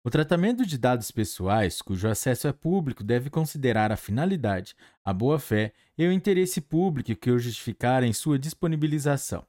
O 0.07 0.09
tratamento 0.09 0.65
de 0.65 0.77
dados 0.77 1.11
pessoais, 1.11 1.81
cujo 1.81 2.07
acesso 2.07 2.47
é 2.47 2.53
público, 2.53 3.03
deve 3.03 3.29
considerar 3.29 3.91
a 3.91 3.97
finalidade, 3.97 4.73
a 5.03 5.11
boa-fé 5.11 5.73
e 5.97 6.07
o 6.07 6.13
interesse 6.13 6.61
público 6.61 7.13
que 7.13 7.29
o 7.29 7.37
justificarem 7.37 8.13
sua 8.13 8.39
disponibilização. 8.39 9.45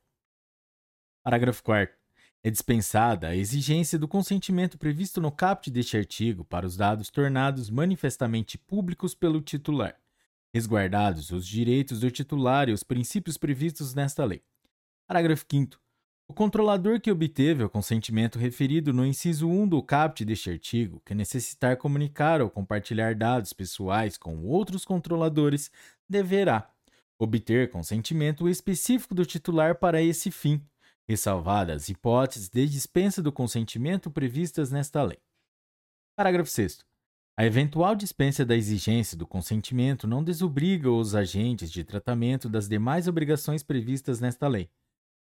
Parágrafo 1.23 1.63
4. 1.63 1.97
É 2.43 2.51
dispensada 2.51 3.29
a 3.29 3.37
exigência 3.37 3.97
do 3.97 4.09
consentimento 4.09 4.77
previsto 4.77 5.21
no 5.21 5.31
caput 5.31 5.71
deste 5.71 5.97
artigo 5.97 6.45
para 6.45 6.67
os 6.67 6.77
dados 6.77 7.09
tornados 7.09 7.71
manifestamente 7.71 8.59
públicos 8.59 9.15
pelo 9.15 9.41
titular, 9.41 9.97
resguardados 10.53 11.31
os 11.31 11.47
direitos 11.47 12.01
do 12.01 12.11
titular 12.11 12.69
e 12.69 12.73
os 12.73 12.83
princípios 12.83 13.39
previstos 13.39 13.95
nesta 13.95 14.25
lei. 14.25 14.43
Parágrafo 15.07 15.47
5. 15.49 15.79
O 16.31 16.35
controlador 16.35 17.01
que 17.01 17.11
obteve 17.11 17.65
o 17.65 17.71
consentimento 17.71 18.39
referido 18.39 18.93
no 18.93 19.05
inciso 19.05 19.49
1 19.49 19.67
do 19.67 19.83
caput 19.83 20.27
deste 20.27 20.51
artigo, 20.51 21.01
que 21.05 21.15
necessitar 21.15 21.79
comunicar 21.79 22.43
ou 22.43 22.51
compartilhar 22.51 23.15
dados 23.15 23.55
pessoais 23.55 24.19
com 24.19 24.45
outros 24.45 24.85
controladores, 24.85 25.71
deverá 26.07 26.71
obter 27.19 27.71
consentimento 27.71 28.47
específico 28.47 29.15
do 29.15 29.25
titular 29.25 29.77
para 29.77 30.03
esse 30.03 30.31
fim, 30.31 30.63
ressalvadas 31.09 31.89
hipóteses 31.89 32.51
de 32.51 32.67
dispensa 32.67 33.23
do 33.23 33.33
consentimento 33.33 34.11
previstas 34.11 34.71
nesta 34.71 35.03
lei. 35.03 35.19
Parágrafo 36.15 36.51
6. 36.51 36.85
A 37.39 37.47
eventual 37.47 37.95
dispensa 37.95 38.45
da 38.45 38.55
exigência 38.55 39.17
do 39.17 39.27
consentimento 39.27 40.07
não 40.07 40.23
desobriga 40.23 40.91
os 40.91 41.15
agentes 41.15 41.71
de 41.71 41.83
tratamento 41.85 42.51
das 42.51 42.69
demais 42.69 43.09
obrigações 43.09 43.63
previstas 43.63 44.21
nesta 44.21 44.47
lei, 44.47 44.69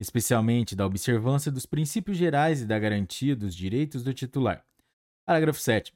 especialmente 0.01 0.75
da 0.75 0.87
observância 0.87 1.51
dos 1.51 1.67
princípios 1.67 2.17
gerais 2.17 2.61
e 2.61 2.67
da 2.67 2.79
garantia 2.79 3.35
dos 3.35 3.55
direitos 3.55 4.03
do 4.03 4.13
titular. 4.13 4.65
Parágrafo 5.27 5.61
7. 5.61 5.95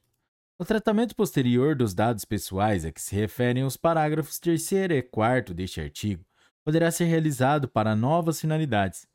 O 0.60 0.64
tratamento 0.64 1.14
posterior 1.14 1.76
dos 1.76 1.94
dados 1.94 2.24
pessoais 2.24 2.84
a 2.84 2.90
que 2.90 3.00
se 3.00 3.14
referem 3.14 3.64
os 3.64 3.76
parágrafos 3.76 4.38
3 4.38 4.72
e 4.72 5.02
4 5.02 5.54
deste 5.54 5.80
artigo 5.80 6.24
poderá 6.64 6.90
ser 6.90 7.04
realizado 7.04 7.68
para 7.68 7.94
novas 7.94 8.40
finalidades, 8.40 9.06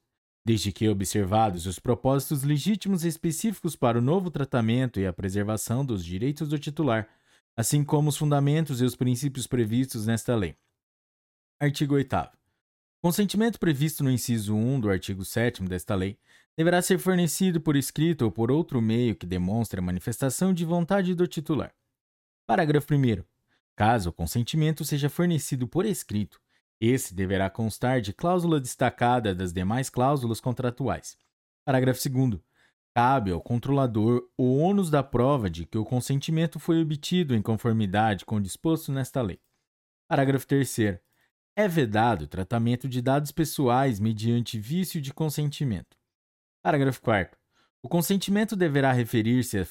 desde 0.46 0.72
que 0.72 0.88
observados 0.88 1.66
os 1.66 1.80
propósitos 1.80 2.44
legítimos 2.44 3.04
e 3.04 3.08
específicos 3.08 3.76
para 3.76 4.00
o 4.00 4.02
novo 4.02 4.32
tratamento 4.32 5.00
e 5.00 5.06
a 5.06 5.14
preservação 5.14 5.86
dos 5.86 6.04
direitos 6.04 6.50
do 6.50 6.58
titular, 6.58 7.08
assim 7.56 7.84
como 7.84 8.10
os 8.10 8.18
fundamentos 8.18 8.82
e 8.82 8.86
os 8.86 8.96
princípios 8.96 9.46
previstos 9.46 10.08
nesta 10.08 10.36
lei. 10.36 10.56
Artigo 11.60 11.96
8. 11.96 12.43
Consentimento 13.04 13.60
previsto 13.60 14.02
no 14.02 14.10
inciso 14.10 14.56
1 14.56 14.80
do 14.80 14.90
artigo 14.90 15.26
7 15.26 15.62
desta 15.64 15.94
lei 15.94 16.18
deverá 16.56 16.82
ser 16.82 16.98
fornecido 16.98 17.60
por 17.60 17.76
escrito 17.76 18.22
ou 18.22 18.32
por 18.32 18.50
outro 18.50 18.82
meio 18.82 19.14
que 19.14 19.26
demonstre 19.26 19.78
a 19.78 19.84
manifestação 19.84 20.54
de 20.54 20.64
vontade 20.64 21.14
do 21.14 21.28
titular. 21.28 21.76
Parágrafo 22.48 22.94
1. 22.94 23.22
Caso 23.76 24.10
o 24.10 24.14
consentimento 24.14 24.86
seja 24.86 25.10
fornecido 25.10 25.68
por 25.68 25.86
escrito, 25.86 26.40
esse 26.80 27.14
deverá 27.14 27.50
constar 27.50 28.00
de 28.00 28.14
cláusula 28.14 28.58
destacada 28.58 29.36
das 29.36 29.52
demais 29.52 29.90
cláusulas 29.90 30.40
contratuais. 30.40 31.18
Parágrafo 31.66 32.00
2. 32.08 32.40
Cabe 32.96 33.32
ao 33.32 33.42
controlador 33.42 34.30
o 34.38 34.56
ônus 34.60 34.90
da 34.90 35.04
prova 35.04 35.50
de 35.50 35.66
que 35.66 35.78
o 35.78 35.84
consentimento 35.84 36.58
foi 36.58 36.82
obtido 36.82 37.36
em 37.36 37.42
conformidade 37.42 38.24
com 38.24 38.38
o 38.38 38.42
disposto 38.42 38.94
nesta 38.94 39.22
lei. 39.22 39.42
Parágrafo 40.08 40.48
3. 40.48 41.02
É 41.56 41.68
vedado 41.68 42.24
o 42.24 42.28
tratamento 42.28 42.90
de 42.90 43.00
dados 43.00 43.32
pessoais 43.32 44.00
mediante 44.00 44.60
vício 44.60 45.00
de 45.00 45.14
consentimento. 45.14 45.96
Parágrafo 46.64 47.00
4. 47.02 47.38
O 47.84 47.88
consentimento 47.88 48.56
deverá 48.56 48.92
referir-se 48.92 49.64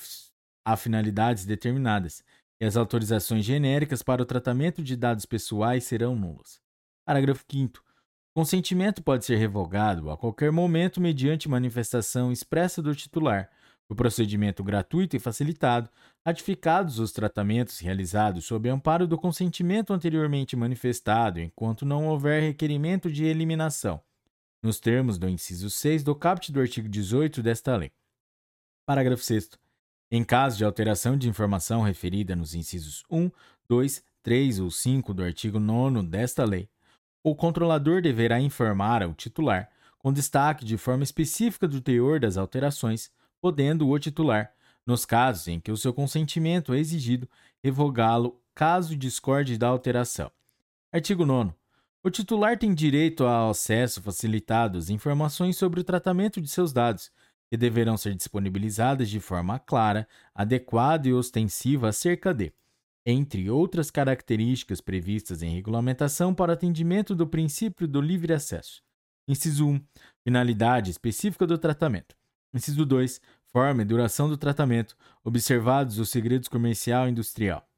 a, 0.65 0.77
finalidades 0.77 1.45
determinadas, 1.45 2.23
e 2.61 2.65
as 2.65 2.77
autorizações 2.77 3.45
genéricas 3.45 4.01
para 4.01 4.23
o 4.23 4.25
tratamento 4.25 4.81
de 4.81 4.95
dados 4.97 5.27
pessoais 5.27 5.83
serão 5.83 6.15
nulas. 6.15 6.61
Parágrafo 7.05 7.45
5. 7.51 7.79
O 7.79 8.41
consentimento 8.41 9.03
pode 9.03 9.25
ser 9.25 9.35
revogado 9.37 10.09
a 10.09 10.17
qualquer 10.17 10.53
momento 10.53 11.01
mediante 11.01 11.49
manifestação 11.49 12.31
expressa 12.31 12.81
do 12.81 12.95
titular, 12.95 13.51
por 13.93 13.97
procedimento 13.97 14.65
gratuito 14.65 15.17
e 15.17 15.21
facilitado, 15.21 15.89
ratificados 16.25 16.99
os 16.99 17.13
tratamentos 17.13 17.79
realizados 17.79 18.47
sob 18.47 18.69
amparo 18.69 19.07
do 19.07 19.19
consentimento 19.19 19.93
anteriormente 19.93 20.57
manifestado, 20.57 21.39
enquanto 21.41 21.85
não 21.85 22.09
houver 22.09 22.43
requerimento 22.43 23.13
de 23.13 23.25
eliminação, 23.25 24.01
nos 24.63 24.81
termos 24.81 25.19
do 25.19 25.29
inciso 25.29 25.69
6 25.69 26.03
do 26.03 26.15
caput 26.15 26.51
do 26.51 26.61
artigo 26.61 26.89
18 26.89 27.43
desta 27.43 27.77
lei. 27.77 27.93
Parágrafo 28.87 29.23
6. 29.23 29.51
Em 30.11 30.25
caso 30.25 30.57
de 30.57 30.65
alteração 30.65 31.17
de 31.17 31.29
informação 31.29 31.83
referida 31.83 32.35
nos 32.35 32.55
incisos 32.55 33.05
1, 33.11 33.31
2, 33.69 34.03
3 34.23 34.59
ou 34.61 34.71
5 34.71 35.13
do 35.13 35.23
artigo 35.23 35.61
9 35.61 36.03
desta 36.05 36.45
lei, 36.45 36.69
o 37.23 37.35
controlador 37.35 38.01
deverá 38.01 38.41
informar 38.41 39.03
ao 39.03 39.13
titular, 39.15 39.71
com 39.99 40.13
destaque 40.13 40.65
de 40.65 40.79
forma 40.79 41.05
específica 41.05 41.69
do 41.69 41.81
teor 41.81 42.19
das 42.19 42.37
alterações, 42.37 43.11
podendo 43.43 43.89
o 43.89 43.99
titular, 43.99 44.53
nos 44.87 45.05
casos 45.05 45.49
em 45.49 45.59
que 45.59 45.73
o 45.73 45.77
seu 45.77 45.93
consentimento 45.93 46.73
é 46.73 46.79
exigido, 46.79 47.29
revogá-lo 47.63 48.41
caso 48.55 48.97
discorde 48.97 49.59
da 49.59 49.67
alteração. 49.67 50.31
Artigo 50.93 51.27
9. 51.27 51.53
O 52.05 52.11
titular 52.11 52.57
tem 52.57 52.73
direito 52.73 53.25
ao 53.25 53.51
acesso 53.51 54.01
facilitado 54.01 54.79
às 54.79 54.91
informações 54.91 55.57
sobre 55.57 55.81
o 55.81 55.85
tratamento 55.85 56.41
de 56.41 56.49
seus 56.49 56.73
dados, 56.73 57.11
que 57.51 57.57
deverão 57.57 57.97
ser 57.97 58.15
disponibilizadas 58.15 59.11
de 59.11 59.19
forma 59.19 59.59
clara, 59.59 60.07
adequada 60.35 61.09
e 61.09 61.13
ostensiva 61.13 61.89
acerca 61.89 62.33
de, 62.33 62.53
entre 63.05 63.51
outras 63.51 63.91
características 63.91 64.81
previstas 64.81 65.43
em 65.43 65.51
regulamentação 65.51 66.33
para 66.33 66.53
atendimento 66.53 67.15
do 67.15 67.27
princípio 67.27 67.89
do 67.89 68.01
livre 68.01 68.33
acesso. 68.33 68.83
Inciso 69.27 69.67
1. 69.67 69.81
Finalidade 70.25 70.91
específica 70.91 71.47
do 71.47 71.59
tratamento. 71.59 72.17
Inciso 72.55 72.85
2. 72.85 73.21
Forma 73.47 73.83
e 73.83 73.85
duração 73.85 74.29
do 74.29 74.37
tratamento, 74.37 74.97
observados 75.23 75.99
os 75.99 76.09
segredos 76.09 76.49
comercial 76.49 77.07
e 77.07 77.11
industrial. 77.11 77.69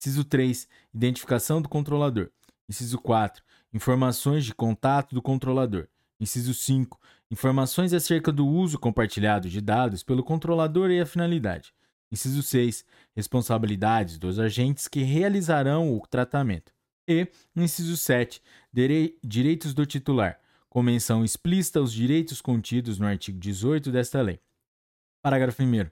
Inciso 0.00 0.24
3. 0.24 0.68
Identificação 0.94 1.60
do 1.60 1.68
controlador. 1.68 2.30
Inciso 2.68 2.98
4. 2.98 3.42
Informações 3.72 4.44
de 4.44 4.54
contato 4.54 5.14
do 5.14 5.20
controlador. 5.20 5.86
Inciso 6.20 6.54
5. 6.54 6.98
Informações 7.30 7.92
acerca 7.92 8.32
do 8.32 8.46
uso 8.46 8.78
compartilhado 8.78 9.48
de 9.48 9.60
dados 9.60 10.02
pelo 10.02 10.24
controlador 10.24 10.90
e 10.90 11.00
a 11.00 11.06
finalidade. 11.06 11.74
Inciso 12.10 12.42
6. 12.42 12.84
Responsabilidades 13.14 14.18
dos 14.18 14.38
agentes 14.38 14.88
que 14.88 15.02
realizarão 15.02 15.94
o 15.94 16.00
tratamento. 16.06 16.72
E, 17.06 17.28
inciso 17.54 17.96
7. 17.96 18.42
Direitos 19.22 19.74
do 19.74 19.84
titular, 19.86 20.40
com 20.68 20.82
menção 20.82 21.24
explícita 21.24 21.78
aos 21.78 21.92
direitos 21.92 22.40
contidos 22.40 22.98
no 22.98 23.06
artigo 23.06 23.38
18 23.38 23.90
desta 23.90 24.20
lei. 24.20 24.40
Parágrafo 25.22 25.62
1. 25.62 25.90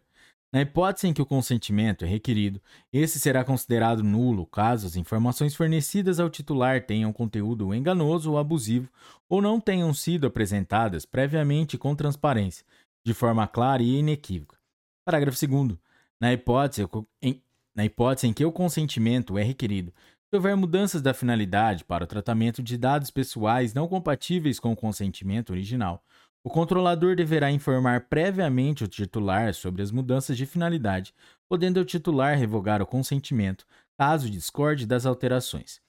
Na 0.52 0.62
hipótese 0.62 1.08
em 1.08 1.12
que 1.12 1.20
o 1.20 1.26
consentimento 1.26 2.04
é 2.04 2.08
requerido, 2.08 2.62
esse 2.92 3.18
será 3.18 3.44
considerado 3.44 4.02
nulo 4.02 4.46
caso 4.46 4.86
as 4.86 4.96
informações 4.96 5.54
fornecidas 5.54 6.20
ao 6.20 6.30
titular 6.30 6.86
tenham 6.86 7.12
conteúdo 7.12 7.74
enganoso 7.74 8.30
ou 8.30 8.38
abusivo 8.38 8.88
ou 9.28 9.42
não 9.42 9.60
tenham 9.60 9.92
sido 9.92 10.26
apresentadas 10.26 11.04
previamente 11.04 11.76
com 11.76 11.94
transparência, 11.94 12.64
de 13.04 13.12
forma 13.12 13.46
clara 13.46 13.82
e 13.82 13.96
inequívoca. 13.96 14.56
Parágrafo 15.04 15.46
2. 15.46 15.78
Na 16.20 16.32
hipótese, 16.32 16.88
em, 17.20 17.42
na 17.74 17.84
hipótese 17.84 18.26
em 18.26 18.32
que 18.32 18.44
o 18.44 18.52
consentimento 18.52 19.36
é 19.36 19.42
requerido, 19.42 19.92
se 20.36 20.38
houver 20.38 20.54
mudanças 20.54 21.00
da 21.00 21.14
finalidade 21.14 21.82
para 21.82 22.04
o 22.04 22.06
tratamento 22.06 22.62
de 22.62 22.76
dados 22.76 23.10
pessoais 23.10 23.72
não 23.72 23.88
compatíveis 23.88 24.60
com 24.60 24.70
o 24.70 24.76
consentimento 24.76 25.48
original, 25.48 26.04
o 26.44 26.50
controlador 26.50 27.16
deverá 27.16 27.50
informar 27.50 28.02
previamente 28.02 28.84
o 28.84 28.86
titular 28.86 29.54
sobre 29.54 29.80
as 29.80 29.90
mudanças 29.90 30.36
de 30.36 30.44
finalidade, 30.44 31.14
podendo 31.48 31.80
o 31.80 31.86
titular 31.86 32.36
revogar 32.36 32.82
o 32.82 32.86
consentimento 32.86 33.64
caso 33.96 34.28
discorde 34.28 34.86
das 34.86 35.06
alterações. 35.06 35.80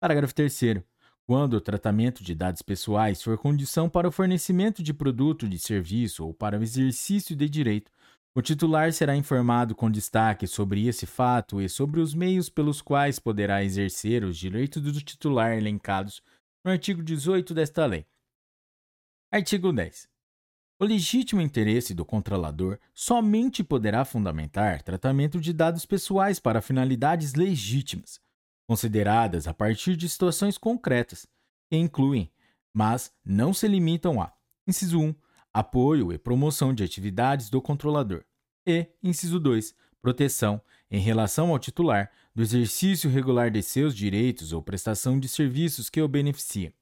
Parágrafo 0.00 0.34
3. 0.34 0.82
Quando 1.24 1.54
o 1.54 1.60
tratamento 1.60 2.24
de 2.24 2.34
dados 2.34 2.60
pessoais 2.60 3.22
for 3.22 3.38
condição 3.38 3.88
para 3.88 4.08
o 4.08 4.12
fornecimento 4.12 4.82
de 4.82 4.92
produto, 4.92 5.48
de 5.48 5.60
serviço 5.60 6.26
ou 6.26 6.34
para 6.34 6.58
o 6.58 6.62
exercício 6.64 7.36
de 7.36 7.48
direito, 7.48 7.88
o 8.34 8.40
titular 8.40 8.92
será 8.92 9.14
informado 9.14 9.74
com 9.74 9.90
destaque 9.90 10.46
sobre 10.46 10.86
esse 10.86 11.04
fato 11.04 11.60
e 11.60 11.68
sobre 11.68 12.00
os 12.00 12.14
meios 12.14 12.48
pelos 12.48 12.80
quais 12.80 13.18
poderá 13.18 13.62
exercer 13.62 14.24
os 14.24 14.38
direitos 14.38 14.82
do 14.82 14.92
titular 14.92 15.52
elencados 15.52 16.22
no 16.64 16.70
artigo 16.70 17.02
18 17.02 17.52
desta 17.52 17.84
lei. 17.84 18.06
Artigo 19.30 19.72
10. 19.72 20.08
O 20.80 20.84
legítimo 20.84 21.40
interesse 21.40 21.94
do 21.94 22.04
controlador 22.04 22.78
somente 22.94 23.62
poderá 23.62 24.04
fundamentar 24.04 24.82
tratamento 24.82 25.40
de 25.40 25.52
dados 25.52 25.84
pessoais 25.84 26.40
para 26.40 26.62
finalidades 26.62 27.34
legítimas, 27.34 28.20
consideradas 28.66 29.46
a 29.46 29.54
partir 29.54 29.94
de 29.94 30.08
situações 30.08 30.56
concretas, 30.56 31.26
que 31.70 31.76
incluem, 31.76 32.32
mas 32.72 33.14
não 33.24 33.52
se 33.52 33.68
limitam 33.68 34.20
a: 34.20 34.32
inciso 34.66 34.98
1, 34.98 35.14
apoio 35.52 36.12
e 36.12 36.18
promoção 36.18 36.74
de 36.74 36.82
atividades 36.82 37.50
do 37.50 37.60
controlador, 37.60 38.24
e, 38.66 38.86
inciso 39.02 39.38
2, 39.40 39.74
proteção, 40.00 40.60
em 40.90 41.00
relação 41.00 41.50
ao 41.50 41.58
titular, 41.58 42.10
do 42.34 42.42
exercício 42.42 43.10
regular 43.10 43.50
de 43.50 43.62
seus 43.62 43.94
direitos 43.94 44.52
ou 44.52 44.62
prestação 44.62 45.18
de 45.20 45.28
serviços 45.28 45.90
que 45.90 46.00
o 46.00 46.08
beneficiam 46.08 46.72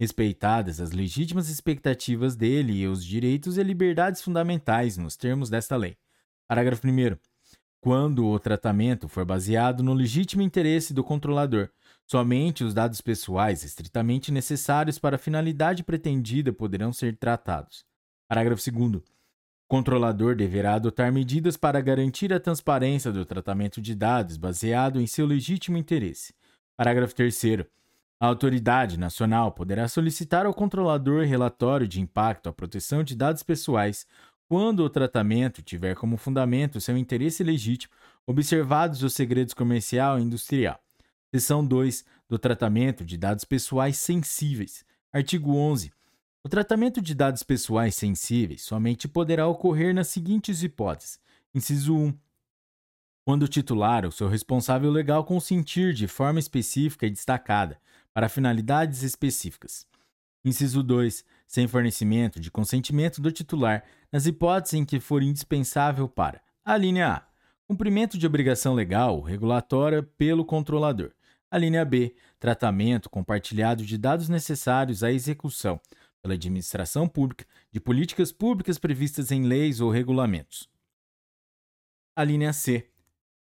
respeitadas 0.00 0.80
as 0.80 0.92
legítimas 0.92 1.50
expectativas 1.50 2.34
dele 2.34 2.72
e 2.72 2.88
os 2.88 3.04
direitos 3.04 3.58
e 3.58 3.62
liberdades 3.62 4.22
fundamentais 4.22 4.96
nos 4.96 5.14
termos 5.14 5.50
desta 5.50 5.76
lei. 5.76 5.94
Parágrafo 6.48 6.88
1. 6.88 7.18
Quando 7.82 8.26
o 8.26 8.38
tratamento 8.38 9.08
for 9.08 9.26
baseado 9.26 9.82
no 9.82 9.92
legítimo 9.92 10.40
interesse 10.40 10.94
do 10.94 11.04
controlador, 11.04 11.68
somente 12.06 12.64
os 12.64 12.72
dados 12.72 13.02
pessoais 13.02 13.62
estritamente 13.62 14.32
necessários 14.32 14.98
para 14.98 15.16
a 15.16 15.18
finalidade 15.18 15.84
pretendida 15.84 16.50
poderão 16.50 16.94
ser 16.94 17.18
tratados. 17.18 17.84
Parágrafo 18.30 18.62
2. 18.70 18.94
O 18.94 19.02
controlador 19.68 20.36
deverá 20.36 20.74
adotar 20.74 21.12
medidas 21.12 21.56
para 21.56 21.80
garantir 21.80 22.32
a 22.32 22.38
transparência 22.38 23.10
do 23.10 23.24
tratamento 23.24 23.82
de 23.82 23.92
dados 23.92 24.36
baseado 24.36 25.00
em 25.00 25.06
seu 25.08 25.26
legítimo 25.26 25.76
interesse. 25.76 26.32
Parágrafo 26.76 27.12
3. 27.12 27.66
A 28.20 28.26
autoridade 28.26 28.96
nacional 28.96 29.50
poderá 29.50 29.88
solicitar 29.88 30.46
ao 30.46 30.54
controlador 30.54 31.24
relatório 31.24 31.88
de 31.88 32.00
impacto 32.00 32.48
à 32.48 32.52
proteção 32.52 33.02
de 33.02 33.16
dados 33.16 33.42
pessoais 33.42 34.06
quando 34.48 34.84
o 34.84 34.90
tratamento 34.90 35.60
tiver 35.60 35.96
como 35.96 36.16
fundamento 36.16 36.80
seu 36.80 36.96
interesse 36.96 37.42
legítimo 37.42 37.92
observados 38.28 39.02
os 39.02 39.12
segredos 39.12 39.54
comercial 39.54 40.20
e 40.20 40.22
industrial. 40.22 40.78
Seção 41.34 41.66
2 41.66 42.04
do 42.28 42.38
Tratamento 42.38 43.04
de 43.04 43.16
Dados 43.16 43.44
Pessoais 43.44 43.98
Sensíveis. 43.98 44.84
Artigo 45.12 45.56
11. 45.56 45.90
O 46.42 46.48
tratamento 46.48 47.02
de 47.02 47.14
dados 47.14 47.42
pessoais 47.42 47.94
sensíveis 47.94 48.62
somente 48.62 49.06
poderá 49.06 49.46
ocorrer 49.46 49.94
nas 49.94 50.08
seguintes 50.08 50.62
hipóteses: 50.62 51.20
inciso 51.54 51.94
1. 51.94 52.14
Quando 53.26 53.42
o 53.42 53.48
titular 53.48 54.06
ou 54.06 54.10
seu 54.10 54.26
responsável 54.26 54.90
legal 54.90 55.22
consentir 55.24 55.92
de 55.92 56.08
forma 56.08 56.40
específica 56.40 57.06
e 57.06 57.10
destacada 57.10 57.78
para 58.14 58.28
finalidades 58.28 59.02
específicas. 59.02 59.86
Inciso 60.42 60.82
2. 60.82 61.24
Sem 61.46 61.68
fornecimento 61.68 62.40
de 62.40 62.50
consentimento 62.50 63.20
do 63.20 63.30
titular, 63.30 63.84
nas 64.10 64.24
hipóteses 64.24 64.74
em 64.74 64.84
que 64.84 64.98
for 64.98 65.22
indispensável 65.22 66.08
para: 66.08 66.40
a 66.64 66.74
linha 66.74 67.16
A. 67.16 67.22
Cumprimento 67.68 68.16
de 68.16 68.26
obrigação 68.26 68.74
legal 68.74 69.20
regulatória 69.20 70.02
pelo 70.02 70.44
controlador. 70.44 71.12
A 71.50 71.58
linha 71.58 71.84
B. 71.84 72.14
Tratamento 72.38 73.10
compartilhado 73.10 73.84
de 73.84 73.98
dados 73.98 74.28
necessários 74.28 75.02
à 75.02 75.12
execução, 75.12 75.78
pela 76.22 76.34
administração 76.34 77.08
pública, 77.08 77.46
de 77.72 77.80
políticas 77.80 78.32
públicas 78.32 78.78
previstas 78.78 79.30
em 79.30 79.44
leis 79.44 79.80
ou 79.80 79.90
regulamentos. 79.90 80.68
A 82.14 82.24
linha 82.24 82.52
C. 82.52 82.88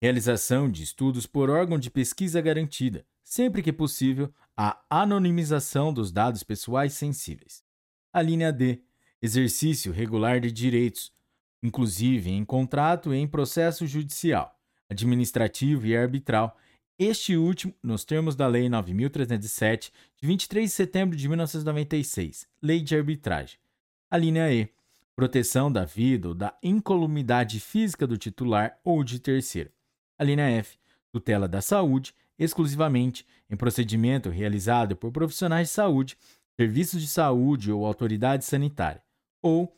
Realização 0.01 0.69
de 0.69 0.83
estudos 0.83 1.25
por 1.25 1.49
órgão 1.49 1.77
de 1.77 1.89
pesquisa 1.89 2.41
garantida, 2.41 3.05
sempre 3.23 3.61
que 3.61 3.71
possível, 3.71 4.33
a 4.55 4.83
anonimização 4.89 5.93
dos 5.93 6.11
dados 6.11 6.43
pessoais 6.43 6.93
sensíveis. 6.93 7.63
A 8.11 8.21
linha 8.21 8.51
D. 8.51 8.81
Exercício 9.21 9.93
regular 9.93 10.41
de 10.41 10.51
direitos, 10.51 11.13
inclusive 11.61 12.29
em 12.29 12.43
contrato 12.43 13.13
e 13.13 13.17
em 13.17 13.27
processo 13.27 13.87
judicial, 13.87 14.59
administrativo 14.89 15.87
e 15.87 15.95
arbitral, 15.95 16.57
este 17.03 17.35
último 17.37 17.73
nos 17.81 18.03
termos 18.03 18.35
da 18.35 18.47
Lei 18.47 18.67
9.307, 18.67 19.91
de 20.17 20.27
23 20.27 20.69
de 20.69 20.75
setembro 20.75 21.17
de 21.17 21.27
1996, 21.27 22.47
Lei 22.61 22.81
de 22.81 22.95
Arbitragem. 22.95 23.57
A 24.09 24.17
linha 24.17 24.51
E. 24.51 24.69
Proteção 25.15 25.71
da 25.71 25.85
vida 25.85 26.29
ou 26.29 26.33
da 26.33 26.57
incolumidade 26.63 27.59
física 27.59 28.07
do 28.07 28.17
titular 28.17 28.79
ou 28.83 29.03
de 29.03 29.19
terceiro. 29.19 29.71
A 30.17 30.23
linha 30.23 30.49
F. 30.49 30.77
Tutela 31.11 31.47
da 31.47 31.61
saúde 31.61 32.13
exclusivamente 32.37 33.25
em 33.49 33.55
procedimento 33.55 34.29
realizado 34.29 34.95
por 34.95 35.11
profissionais 35.11 35.67
de 35.69 35.73
saúde, 35.73 36.17
serviços 36.55 37.01
de 37.01 37.07
saúde 37.07 37.71
ou 37.71 37.85
autoridade 37.85 38.45
sanitária. 38.45 39.01
Ou 39.41 39.75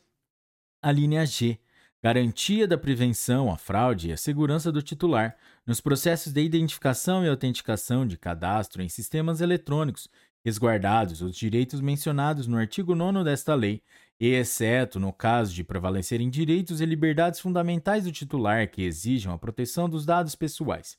a 0.82 0.92
linha 0.92 1.24
G, 1.26 1.58
garantia 2.06 2.68
da 2.68 2.78
prevenção 2.78 3.50
à 3.50 3.56
fraude 3.56 4.10
e 4.10 4.12
à 4.12 4.16
segurança 4.16 4.70
do 4.70 4.80
titular 4.80 5.36
nos 5.66 5.80
processos 5.80 6.32
de 6.32 6.40
identificação 6.40 7.24
e 7.24 7.28
autenticação 7.28 8.06
de 8.06 8.16
cadastro 8.16 8.80
em 8.80 8.88
sistemas 8.88 9.40
eletrônicos, 9.40 10.08
resguardados 10.44 11.20
os 11.20 11.34
direitos 11.34 11.80
mencionados 11.80 12.46
no 12.46 12.58
artigo 12.58 12.94
9 12.94 13.24
desta 13.24 13.56
lei, 13.56 13.82
e 14.20 14.28
exceto 14.28 15.00
no 15.00 15.12
caso 15.12 15.52
de 15.52 15.64
prevalecerem 15.64 16.30
direitos 16.30 16.80
e 16.80 16.86
liberdades 16.86 17.40
fundamentais 17.40 18.04
do 18.04 18.12
titular 18.12 18.70
que 18.70 18.84
exijam 18.84 19.32
a 19.32 19.38
proteção 19.38 19.88
dos 19.88 20.06
dados 20.06 20.36
pessoais. 20.36 20.96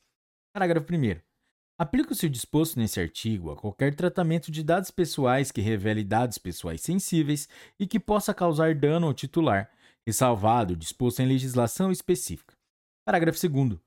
Parágrafo 0.53 0.93
1. 0.93 1.21
Aplica-se 1.79 2.25
o 2.25 2.29
disposto 2.29 2.77
nesse 2.77 2.99
artigo 2.99 3.49
a 3.49 3.55
qualquer 3.55 3.95
tratamento 3.95 4.51
de 4.51 4.61
dados 4.61 4.91
pessoais 4.91 5.53
que 5.53 5.61
revele 5.61 6.03
dados 6.03 6.37
pessoais 6.37 6.81
sensíveis 6.81 7.47
e 7.79 7.87
que 7.87 7.97
possa 7.97 8.33
causar 8.33 8.75
dano 8.75 9.07
ao 9.07 9.13
titular, 9.13 9.69
ressalvado 10.07 10.73
o 10.73 10.77
disposto 10.77 11.19
em 11.19 11.27
legislação 11.27 11.91
específica. 11.91 12.55
Parágrafo 13.05 13.37
2. 13.45 13.77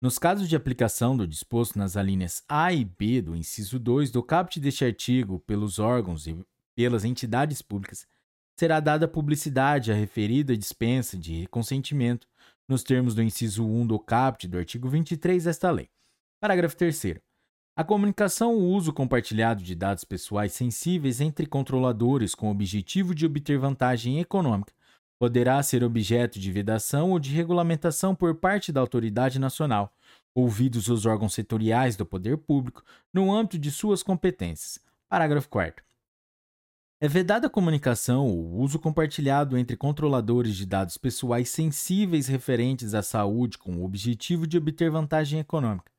Nos 0.00 0.20
casos 0.20 0.48
de 0.48 0.54
aplicação 0.54 1.16
do 1.16 1.26
disposto 1.26 1.76
nas 1.76 1.96
alíneas 1.96 2.44
A 2.48 2.72
e 2.72 2.84
B 2.84 3.20
do 3.20 3.34
inciso 3.34 3.80
2 3.80 4.12
do 4.12 4.22
caput 4.22 4.60
deste 4.60 4.84
artigo 4.84 5.40
pelos 5.40 5.80
órgãos 5.80 6.28
e 6.28 6.38
pelas 6.76 7.04
entidades 7.04 7.60
públicas, 7.60 8.06
será 8.56 8.78
dada 8.78 9.08
publicidade 9.08 9.90
à 9.90 9.96
referida 9.96 10.56
dispensa 10.56 11.18
de 11.18 11.48
consentimento 11.48 12.28
nos 12.68 12.84
termos 12.84 13.12
do 13.12 13.22
inciso 13.22 13.66
1 13.66 13.88
do 13.88 13.98
caput 13.98 14.46
do 14.46 14.58
artigo 14.58 14.88
23 14.88 15.42
desta 15.42 15.72
lei. 15.72 15.90
Parágrafo 16.40 16.76
3 16.76 17.16
a 17.76 17.82
comunicação 17.82 18.54
ou 18.54 18.70
uso 18.70 18.92
compartilhado 18.92 19.60
de 19.60 19.74
dados 19.74 20.04
pessoais 20.04 20.52
sensíveis 20.52 21.20
entre 21.20 21.44
controladores 21.44 22.32
com 22.32 22.46
o 22.46 22.52
objetivo 22.52 23.12
de 23.12 23.26
obter 23.26 23.58
vantagem 23.58 24.20
econômica 24.20 24.72
poderá 25.24 25.62
ser 25.62 25.82
objeto 25.82 26.38
de 26.38 26.52
vedação 26.52 27.12
ou 27.12 27.18
de 27.18 27.30
regulamentação 27.30 28.14
por 28.14 28.34
parte 28.34 28.70
da 28.70 28.78
autoridade 28.82 29.38
nacional, 29.38 29.90
ouvidos 30.34 30.88
os 30.88 31.06
órgãos 31.06 31.32
setoriais 31.32 31.96
do 31.96 32.04
poder 32.04 32.36
público 32.36 32.84
no 33.10 33.34
âmbito 33.34 33.58
de 33.58 33.70
suas 33.70 34.02
competências. 34.02 34.78
Parágrafo 35.08 35.48
4. 35.48 35.82
É 37.00 37.08
vedada 37.08 37.46
a 37.46 37.50
comunicação 37.50 38.26
ou 38.26 38.60
uso 38.60 38.78
compartilhado 38.78 39.56
entre 39.56 39.78
controladores 39.78 40.54
de 40.56 40.66
dados 40.66 40.98
pessoais 40.98 41.48
sensíveis 41.48 42.26
referentes 42.26 42.92
à 42.92 43.02
saúde 43.02 43.56
com 43.56 43.76
o 43.76 43.84
objetivo 43.86 44.46
de 44.46 44.58
obter 44.58 44.90
vantagem 44.90 45.40
econômica 45.40 45.90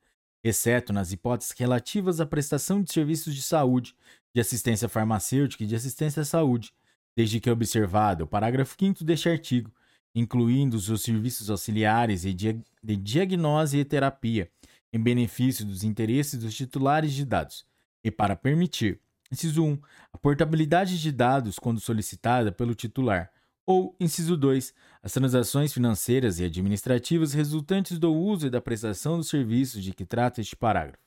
exceto 0.44 0.92
nas 0.92 1.10
hipóteses 1.10 1.52
relativas 1.58 2.20
à 2.20 2.26
prestação 2.26 2.80
de 2.80 2.92
serviços 2.92 3.34
de 3.34 3.42
saúde, 3.42 3.96
de 4.32 4.40
assistência 4.40 4.88
farmacêutica 4.88 5.64
e 5.64 5.66
de 5.66 5.74
assistência 5.74 6.22
à 6.22 6.24
saúde, 6.24 6.72
desde 7.16 7.40
que 7.40 7.50
observado 7.50 8.24
o 8.24 8.26
parágrafo 8.26 8.76
5 8.78 9.02
deste 9.02 9.28
artigo, 9.28 9.72
incluindo 10.14 10.76
os 10.76 11.02
serviços 11.02 11.48
auxiliares 11.50 12.24
e 12.24 12.34
de 12.34 12.96
diagnose 12.96 13.78
e 13.78 13.84
terapia, 13.84 14.50
em 14.92 15.02
benefício 15.02 15.64
dos 15.64 15.82
interesses 15.82 16.40
dos 16.40 16.54
titulares 16.54 17.12
de 17.12 17.24
dados, 17.24 17.66
e 18.04 18.10
para 18.10 18.36
permitir, 18.36 19.00
inciso 19.32 19.64
1, 19.64 19.78
a 20.12 20.18
portabilidade 20.18 21.00
de 21.00 21.10
dados 21.10 21.58
quando 21.58 21.80
solicitada 21.80 22.52
pelo 22.52 22.74
titular, 22.74 23.30
ou, 23.66 23.96
inciso 23.98 24.36
2, 24.36 24.72
as 25.02 25.12
transações 25.12 25.72
financeiras 25.72 26.38
e 26.38 26.44
administrativas 26.44 27.32
resultantes 27.32 27.98
do 27.98 28.14
uso 28.14 28.46
e 28.46 28.50
da 28.50 28.60
prestação 28.60 29.16
dos 29.16 29.28
serviços 29.28 29.82
de 29.82 29.92
que 29.92 30.04
trata 30.04 30.40
este 30.40 30.54
parágrafo. 30.54 31.02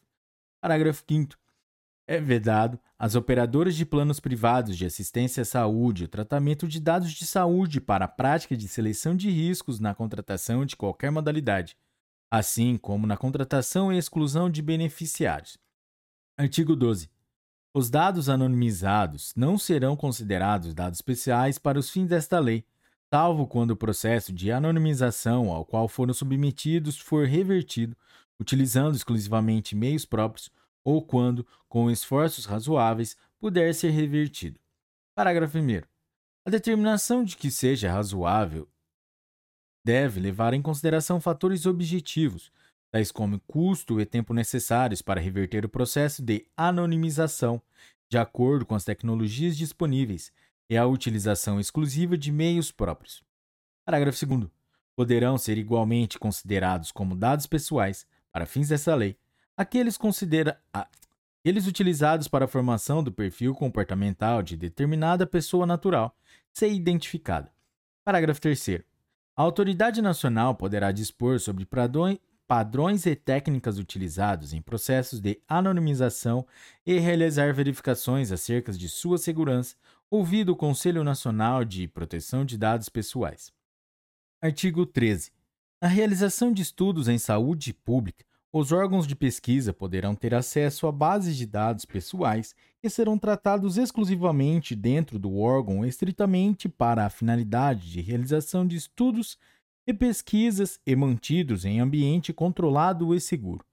Parágrafo 0.61 1.03
5. 1.07 1.37
É 2.11 2.19
vedado 2.19 2.79
às 2.97 3.13
operadoras 3.13 3.75
de 3.75 3.85
planos 3.85 4.19
privados 4.19 4.75
de 4.75 4.83
assistência 4.83 5.43
à 5.43 5.45
saúde 5.45 6.05
o 6.05 6.07
tratamento 6.07 6.67
de 6.67 6.79
dados 6.79 7.11
de 7.11 7.23
saúde 7.23 7.79
para 7.79 8.05
a 8.05 8.07
prática 8.07 8.57
de 8.57 8.67
seleção 8.67 9.15
de 9.15 9.29
riscos 9.29 9.79
na 9.79 9.93
contratação 9.93 10.65
de 10.65 10.75
qualquer 10.75 11.11
modalidade, 11.11 11.77
assim 12.31 12.77
como 12.77 13.05
na 13.05 13.15
contratação 13.15 13.93
e 13.93 13.97
exclusão 13.99 14.49
de 14.49 14.59
beneficiários. 14.63 15.59
Artigo 16.35 16.75
12. 16.75 17.11
Os 17.75 17.91
dados 17.91 18.27
anonimizados 18.27 19.31
não 19.35 19.55
serão 19.55 19.95
considerados 19.95 20.73
dados 20.73 20.97
especiais 20.97 21.59
para 21.59 21.77
os 21.77 21.91
fins 21.91 22.07
desta 22.07 22.39
lei, 22.39 22.65
salvo 23.13 23.45
quando 23.45 23.69
o 23.69 23.77
processo 23.77 24.33
de 24.33 24.51
anonimização 24.51 25.51
ao 25.51 25.63
qual 25.63 25.87
foram 25.87 26.15
submetidos 26.15 26.97
for 26.97 27.27
revertido, 27.27 27.95
utilizando 28.39 28.95
exclusivamente 28.95 29.75
meios 29.75 30.05
próprios, 30.05 30.49
ou 30.83 31.01
quando, 31.01 31.45
com 31.67 31.89
esforços 31.89 32.45
razoáveis, 32.45 33.15
puder 33.39 33.73
ser 33.73 33.89
revertido. 33.89 34.59
Parágrafo 35.15 35.57
1. 35.57 35.81
A 36.45 36.49
determinação 36.49 37.23
de 37.23 37.35
que 37.35 37.51
seja 37.51 37.91
razoável 37.91 38.67
deve 39.85 40.19
levar 40.19 40.53
em 40.53 40.61
consideração 40.61 41.19
fatores 41.19 41.65
objetivos, 41.65 42.51
tais 42.91 43.11
como 43.11 43.39
custo 43.41 43.99
e 43.99 44.05
tempo 44.05 44.33
necessários 44.33 45.01
para 45.01 45.21
reverter 45.21 45.65
o 45.65 45.69
processo 45.69 46.21
de 46.21 46.45
anonimização, 46.55 47.61
de 48.09 48.17
acordo 48.17 48.65
com 48.65 48.75
as 48.75 48.83
tecnologias 48.83 49.57
disponíveis, 49.57 50.31
e 50.69 50.77
a 50.77 50.85
utilização 50.85 51.59
exclusiva 51.59 52.17
de 52.17 52.31
meios 52.31 52.71
próprios. 52.71 53.23
Parágrafo 53.85 54.25
2. 54.25 54.49
Poderão 54.95 55.37
ser 55.37 55.57
igualmente 55.57 56.19
considerados 56.19 56.91
como 56.91 57.15
dados 57.15 57.47
pessoais, 57.47 58.05
para 58.31 58.45
fins 58.45 58.69
dessa 58.69 58.93
lei, 58.93 59.17
aqueles, 59.59 59.97
considera 59.97 60.57
aqueles 60.71 61.67
utilizados 61.67 62.29
para 62.29 62.45
a 62.45 62.47
formação 62.47 63.03
do 63.03 63.11
perfil 63.11 63.53
comportamental 63.53 64.41
de 64.41 64.55
determinada 64.55 65.27
pessoa 65.27 65.65
natural 65.65 66.15
ser 66.53 66.71
identificada. 66.71 67.51
Parágrafo 68.05 68.39
3. 68.39 68.79
A 69.35 69.41
autoridade 69.41 70.01
nacional 70.01 70.55
poderá 70.55 70.93
dispor 70.93 71.41
sobre 71.41 71.67
padrões 72.47 73.05
e 73.05 73.15
técnicas 73.17 73.77
utilizados 73.77 74.53
em 74.53 74.61
processos 74.61 75.19
de 75.19 75.41
anonimização 75.45 76.47
e 76.85 76.97
realizar 76.97 77.53
verificações 77.53 78.31
acerca 78.31 78.71
de 78.71 78.87
sua 78.87 79.17
segurança, 79.17 79.75
ouvido 80.09 80.53
o 80.53 80.55
Conselho 80.55 81.03
Nacional 81.03 81.65
de 81.65 81.85
Proteção 81.85 82.45
de 82.45 82.57
Dados 82.57 82.87
Pessoais. 82.87 83.51
Artigo 84.41 84.85
13. 84.85 85.33
Na 85.81 85.89
realização 85.89 86.53
de 86.53 86.61
estudos 86.61 87.09
em 87.09 87.17
saúde 87.17 87.73
pública, 87.73 88.28
os 88.51 88.71
órgãos 88.71 89.05
de 89.05 89.15
pesquisa 89.15 89.71
poderão 89.71 90.15
ter 90.15 90.33
acesso 90.33 90.87
a 90.87 90.91
bases 90.91 91.37
de 91.37 91.45
dados 91.45 91.85
pessoais 91.85 92.55
que 92.81 92.89
serão 92.89 93.17
tratados 93.17 93.77
exclusivamente 93.77 94.75
dentro 94.75 95.19
do 95.19 95.37
órgão 95.37 95.85
estritamente 95.85 96.67
para 96.67 97.05
a 97.05 97.09
finalidade 97.09 97.91
de 97.91 98.01
realização 98.01 98.65
de 98.65 98.75
estudos 98.75 99.37
e 99.85 99.93
pesquisas 99.93 100.79
e 100.85 100.95
mantidos 100.95 101.65
em 101.65 101.79
ambiente 101.79 102.33
controlado 102.33 103.13
e 103.13 103.19
seguro, 103.21 103.63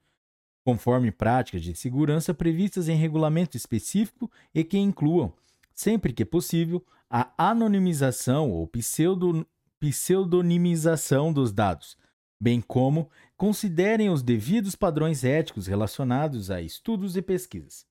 conforme 0.65 1.11
práticas 1.11 1.63
de 1.63 1.75
segurança 1.75 2.35
previstas 2.35 2.89
em 2.89 2.97
regulamento 2.97 3.57
específico 3.57 4.31
e 4.55 4.63
que 4.65 4.79
incluam, 4.79 5.33
sempre 5.75 6.13
que 6.13 6.25
possível, 6.25 6.85
a 7.09 7.33
anonimização 7.39 8.51
ou 8.51 8.67
pseudo, 8.67 9.47
pseudonimização 9.79 11.33
dos 11.33 11.53
dados, 11.53 11.97
bem 12.41 12.61
como 12.61 13.09
considerem 13.37 14.09
os 14.09 14.23
devidos 14.23 14.75
padrões 14.75 15.23
éticos 15.23 15.67
relacionados 15.67 16.51
a 16.51 16.63
estudos 16.63 17.17
e 17.17 17.23
pesquisas. 17.23 17.87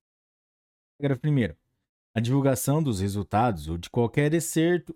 Parágrafo 0.98 1.28
1. 1.28 1.56
A 2.16 2.20
divulgação 2.20 2.82
dos 2.82 3.00
resultados 3.00 3.68
ou 3.68 3.78
de 3.78 3.90
qualquer 3.90 4.34
excerto, 4.34 4.96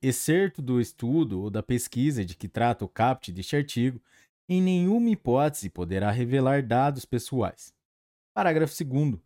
excerto 0.00 0.60
do 0.60 0.80
estudo 0.80 1.40
ou 1.40 1.50
da 1.50 1.62
pesquisa 1.62 2.24
de 2.24 2.34
que 2.34 2.48
trata 2.48 2.84
o 2.84 2.88
caput 2.88 3.30
deste 3.30 3.54
artigo, 3.54 4.00
em 4.48 4.60
nenhuma 4.60 5.10
hipótese 5.10 5.70
poderá 5.70 6.10
revelar 6.10 6.62
dados 6.62 7.04
pessoais. 7.04 7.72
Parágrafo 8.34 8.74
2. 8.84 9.20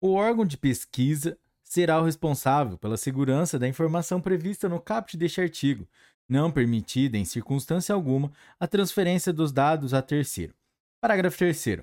O 0.00 0.12
órgão 0.14 0.44
de 0.44 0.56
pesquisa 0.56 1.38
será 1.62 2.00
o 2.00 2.04
responsável 2.04 2.78
pela 2.78 2.96
segurança 2.96 3.58
da 3.58 3.68
informação 3.68 4.20
prevista 4.20 4.68
no 4.68 4.80
caput 4.80 5.16
deste 5.16 5.40
artigo, 5.40 5.86
não 6.28 6.50
permitida, 6.50 7.16
em 7.16 7.24
circunstância 7.24 7.94
alguma, 7.94 8.30
a 8.60 8.66
transferência 8.66 9.32
dos 9.32 9.50
dados 9.50 9.94
a 9.94 10.02
terceiro. 10.02 10.54
Parágrafo 11.00 11.38
3. 11.38 11.80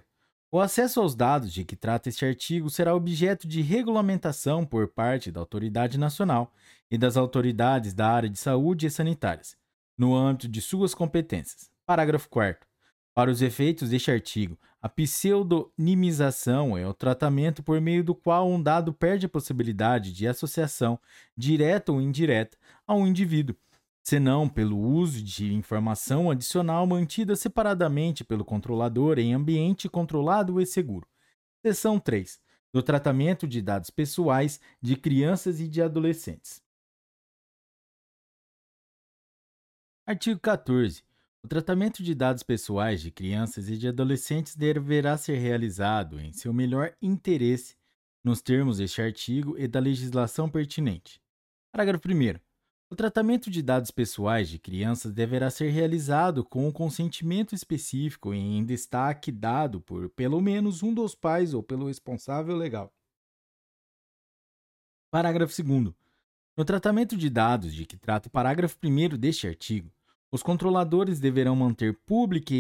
O 0.52 0.60
acesso 0.60 1.02
aos 1.02 1.16
dados 1.16 1.52
de 1.52 1.66
que 1.66 1.76
trata 1.76 2.08
este 2.08 2.26
artigo 2.26 2.70
será 2.70 2.96
objeto 2.96 3.48
de 3.48 3.62
regulamentação 3.62 4.66
por 4.66 4.88
parte 4.88 5.32
da 5.32 5.40
Autoridade 5.40 5.98
Nacional 5.98 6.54
e 6.90 6.98
das 6.98 7.18
autoridades 7.18 7.94
da 7.94 8.08
área 8.08 8.30
de 8.30 8.38
saúde 8.38 8.86
e 8.86 8.90
sanitárias, 8.90 9.58
no 9.98 10.16
âmbito 10.16 10.48
de 10.48 10.62
suas 10.62 10.94
competências. 10.94 11.70
Parágrafo 11.86 12.30
4. 12.30 12.66
Para 13.14 13.32
os 13.32 13.42
efeitos 13.42 13.90
deste 13.90 14.12
artigo, 14.12 14.58
a 14.82 14.90
pseudonimização 14.90 16.78
é 16.78 16.88
o 16.88 16.94
tratamento 16.94 17.64
por 17.64 17.82
meio 17.82 18.04
do 18.04 18.14
qual 18.14 18.48
um 18.48 18.62
dado 18.62 18.94
perde 18.94 19.26
a 19.26 19.30
possibilidade 19.30 20.14
de 20.14 20.28
associação, 20.28 21.00
direta 21.36 21.92
ou 21.92 22.00
indireta, 22.00 22.58
a 22.86 22.94
um 22.94 23.08
indivíduo, 23.08 23.56
senão 24.06 24.48
pelo 24.48 24.78
uso 24.78 25.24
de 25.24 25.52
informação 25.52 26.30
adicional 26.30 26.86
mantida 26.86 27.36
separadamente 27.36 28.24
pelo 28.24 28.46
controlador 28.46 29.18
em 29.18 29.34
ambiente 29.34 29.90
controlado 29.90 30.62
e 30.62 30.66
seguro. 30.66 31.08
Seção 31.66 32.00
3. 32.00 32.40
Do 32.72 32.84
tratamento 32.84 33.48
de 33.48 33.64
dados 33.64 33.90
pessoais 33.90 34.62
de 34.80 34.96
crianças 34.96 35.60
e 35.60 35.68
de 35.68 35.82
adolescentes. 35.82 36.62
Artigo 40.06 40.40
14. 40.40 41.04
O 41.44 41.48
tratamento 41.48 42.04
de 42.04 42.14
dados 42.14 42.44
pessoais 42.44 43.02
de 43.02 43.10
crianças 43.10 43.70
e 43.70 43.78
de 43.78 43.88
adolescentes 43.88 44.56
deverá 44.56 45.18
ser 45.18 45.38
realizado 45.38 46.20
em 46.20 46.32
seu 46.32 46.54
melhor 46.54 46.96
interesse, 47.02 47.76
nos 48.24 48.40
termos 48.40 48.78
deste 48.78 49.02
artigo 49.02 49.58
e 49.58 49.68
da 49.68 49.80
legislação 49.80 50.48
pertinente. 50.48 51.20
Parágrafo 51.72 52.08
1. 52.08 52.45
O 52.96 53.04
tratamento 53.06 53.52
de 53.52 53.62
dados 53.62 53.92
pessoais 53.92 54.48
de 54.48 54.58
crianças 54.58 55.12
deverá 55.12 55.50
ser 55.50 55.70
realizado 55.70 56.46
com 56.46 56.66
o 56.66 56.72
consentimento 56.72 57.54
específico 57.54 58.34
e 58.34 58.38
em 58.38 58.64
destaque 58.64 59.34
dado 59.34 59.82
por 59.82 60.08
pelo 60.12 60.40
menos 60.40 60.82
um 60.82 60.94
dos 60.94 61.14
pais 61.14 61.54
ou 61.54 61.62
pelo 61.62 61.88
responsável 61.88 62.56
legal. 62.56 62.90
Parágrafo 65.12 65.62
2. 65.62 65.94
No 66.56 66.64
tratamento 66.64 67.18
de 67.18 67.30
dados 67.30 67.74
de 67.74 67.86
que 67.86 67.98
trata 67.98 68.30
o 68.30 68.32
parágrafo 68.32 68.78
1 68.82 69.18
deste 69.18 69.46
artigo, 69.46 69.92
os 70.32 70.42
controladores 70.42 71.20
deverão 71.20 71.54
manter 71.54 72.00
pública 72.06 72.56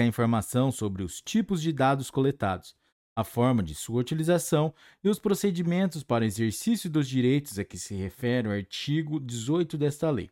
a 0.00 0.06
informação 0.06 0.72
sobre 0.72 1.02
os 1.02 1.20
tipos 1.20 1.60
de 1.60 1.70
dados 1.70 2.10
coletados, 2.10 2.74
a 3.14 3.24
forma 3.24 3.62
de 3.62 3.74
sua 3.74 4.00
utilização 4.00 4.74
e 5.02 5.08
os 5.08 5.18
procedimentos 5.18 6.02
para 6.02 6.24
exercício 6.24 6.88
dos 6.90 7.08
direitos 7.08 7.58
a 7.58 7.64
que 7.64 7.76
se 7.76 7.94
refere 7.94 8.48
o 8.48 8.52
artigo 8.52 9.20
18 9.20 9.76
desta 9.76 10.10
lei. 10.10 10.30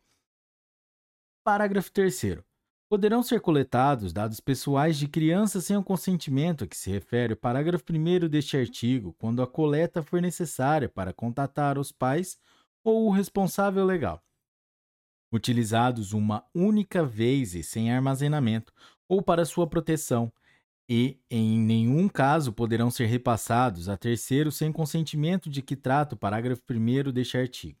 Parágrafo 1.43 1.91
3. 1.91 2.39
Poderão 2.89 3.23
ser 3.23 3.39
coletados 3.39 4.11
dados 4.11 4.39
pessoais 4.39 4.97
de 4.97 5.07
crianças 5.07 5.65
sem 5.65 5.77
o 5.77 5.83
consentimento 5.83 6.63
a 6.63 6.67
que 6.67 6.75
se 6.75 6.91
refere 6.91 7.33
o 7.33 7.37
parágrafo 7.37 7.85
1 7.89 8.27
deste 8.27 8.57
artigo, 8.57 9.13
quando 9.13 9.41
a 9.41 9.47
coleta 9.47 10.03
for 10.03 10.21
necessária 10.21 10.89
para 10.89 11.13
contatar 11.13 11.79
os 11.79 11.91
pais 11.91 12.37
ou 12.83 13.07
o 13.07 13.11
responsável 13.11 13.85
legal. 13.85 14.21
Utilizados 15.31 16.11
uma 16.11 16.45
única 16.53 17.05
vez 17.05 17.55
e 17.55 17.63
sem 17.63 17.93
armazenamento, 17.93 18.73
ou 19.07 19.21
para 19.21 19.45
sua 19.45 19.65
proteção, 19.65 20.31
e, 20.93 21.17
em 21.29 21.57
nenhum 21.57 22.09
caso, 22.09 22.51
poderão 22.51 22.91
ser 22.91 23.05
repassados 23.05 23.87
a 23.87 23.95
terceiro 23.95 24.51
sem 24.51 24.73
consentimento 24.73 25.49
de 25.49 25.61
que 25.61 25.73
trata 25.73 26.15
o 26.15 26.17
parágrafo 26.17 26.61
1 26.69 27.13
deste 27.13 27.37
artigo. 27.37 27.79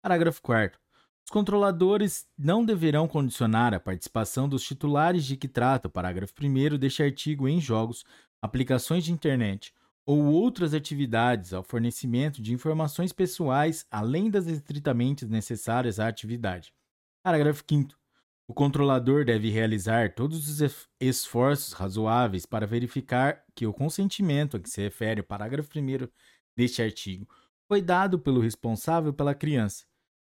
Parágrafo 0.00 0.40
4. 0.40 0.78
Os 1.26 1.32
controladores 1.32 2.28
não 2.38 2.64
deverão 2.64 3.08
condicionar 3.08 3.74
a 3.74 3.80
participação 3.80 4.48
dos 4.48 4.62
titulares 4.62 5.24
de 5.24 5.36
que 5.36 5.48
trata 5.48 5.88
o 5.88 5.90
parágrafo 5.90 6.32
1 6.40 6.78
deste 6.78 7.02
artigo 7.02 7.48
em 7.48 7.60
jogos, 7.60 8.04
aplicações 8.40 9.02
de 9.02 9.10
internet 9.10 9.74
ou 10.06 10.24
outras 10.26 10.74
atividades 10.74 11.52
ao 11.52 11.64
fornecimento 11.64 12.40
de 12.40 12.54
informações 12.54 13.12
pessoais 13.12 13.84
além 13.90 14.30
das 14.30 14.46
estritamente 14.46 15.26
necessárias 15.26 15.98
à 15.98 16.06
atividade. 16.06 16.72
Parágrafo 17.20 17.64
5. 17.68 18.03
O 18.46 18.52
controlador 18.52 19.24
deve 19.24 19.48
realizar 19.48 20.14
todos 20.14 20.48
os 20.48 20.86
esforços 21.00 21.72
razoáveis 21.72 22.44
para 22.44 22.66
verificar 22.66 23.42
que 23.54 23.66
o 23.66 23.72
consentimento 23.72 24.56
a 24.56 24.60
que 24.60 24.68
se 24.68 24.82
refere 24.82 25.22
o 25.22 25.24
parágrafo 25.24 25.70
1 25.78 26.08
deste 26.54 26.82
artigo 26.82 27.26
foi 27.66 27.80
dado 27.80 28.18
pelo 28.18 28.40
responsável 28.40 29.14
pela 29.14 29.34
criança, 29.34 29.86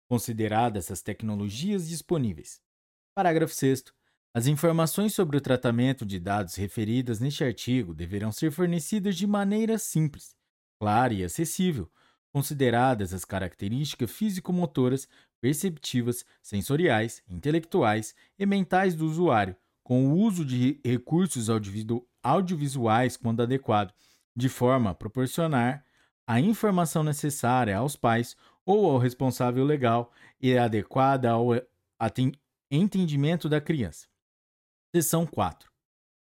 consideradas 0.07 0.89
as 0.89 1.01
tecnologias 1.01 1.89
disponíveis. 1.89 2.61
Parágrafo 3.13 3.53
6. 3.53 3.83
As 4.33 4.47
informações 4.47 5.13
sobre 5.13 5.35
o 5.35 5.41
tratamento 5.41 6.05
de 6.05 6.17
dados 6.17 6.55
referidas 6.55 7.19
neste 7.19 7.43
artigo 7.43 7.93
deverão 7.93 8.31
ser 8.31 8.49
fornecidas 8.51 9.17
de 9.17 9.27
maneira 9.27 9.77
simples, 9.77 10.35
clara 10.79 11.13
e 11.13 11.23
acessível, 11.23 11.91
consideradas 12.35 13.13
as 13.13 13.23
características 13.23 14.11
físico-motoras 14.11 15.07
perceptivas, 15.39 16.25
sensoriais, 16.43 17.23
intelectuais 17.29 18.13
e 18.37 18.45
mentais 18.45 18.93
do 18.93 19.05
usuário, 19.05 19.55
com 19.81 20.07
o 20.09 20.17
uso 20.17 20.43
de 20.43 20.81
recursos 20.83 21.47
audiovisuais 22.21 23.15
quando 23.15 23.41
adequado, 23.41 23.93
de 24.35 24.49
forma 24.49 24.89
a 24.89 24.93
proporcionar 24.93 25.85
a 26.27 26.41
informação 26.41 27.05
necessária 27.05 27.77
aos 27.77 27.95
pais 27.95 28.35
ou 28.65 28.91
ao 28.91 28.97
responsável 28.97 29.63
legal 29.63 30.11
e 30.41 30.57
adequada 30.57 31.31
ao 31.31 31.51
entendimento 32.69 33.47
da 33.47 33.61
criança. 33.61 34.07
Seção 34.93 35.25
4. 35.25 35.71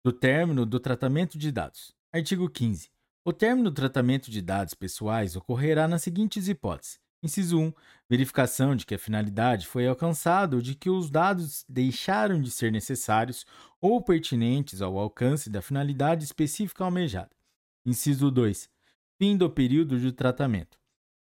Do 0.04 0.14
término 0.14 0.68
do 0.68 0.80
tratamento 0.80 1.36
de 1.36 1.52
dados. 1.52 1.96
Artigo 2.14 2.48
15. 2.48 2.95
O 3.28 3.34
término 3.34 3.72
do 3.72 3.76
tratamento 3.76 4.30
de 4.30 4.40
dados 4.40 4.76
pessoais 4.76 5.36
ocorrerá 5.36 5.88
nas 5.88 6.04
seguintes 6.04 6.48
hipóteses: 6.48 7.00
Inciso 7.24 7.60
1. 7.60 7.74
Verificação 8.08 8.76
de 8.76 8.86
que 8.86 8.94
a 8.94 9.00
finalidade 9.00 9.66
foi 9.66 9.88
alcançada 9.88 10.56
ou 10.56 10.62
de 10.62 10.76
que 10.76 10.92
os 10.92 11.10
dados 11.10 11.66
deixaram 11.68 12.40
de 12.40 12.52
ser 12.52 12.72
necessários 12.72 13.44
ou 13.82 14.00
pertinentes 14.00 14.80
ao 14.80 14.96
alcance 15.00 15.50
da 15.50 15.60
finalidade 15.60 16.24
específica 16.24 16.84
almejada. 16.84 17.32
Inciso 17.84 18.30
2. 18.30 18.70
Fim 19.18 19.36
do 19.36 19.50
período 19.50 20.00
de 20.00 20.12
tratamento. 20.12 20.78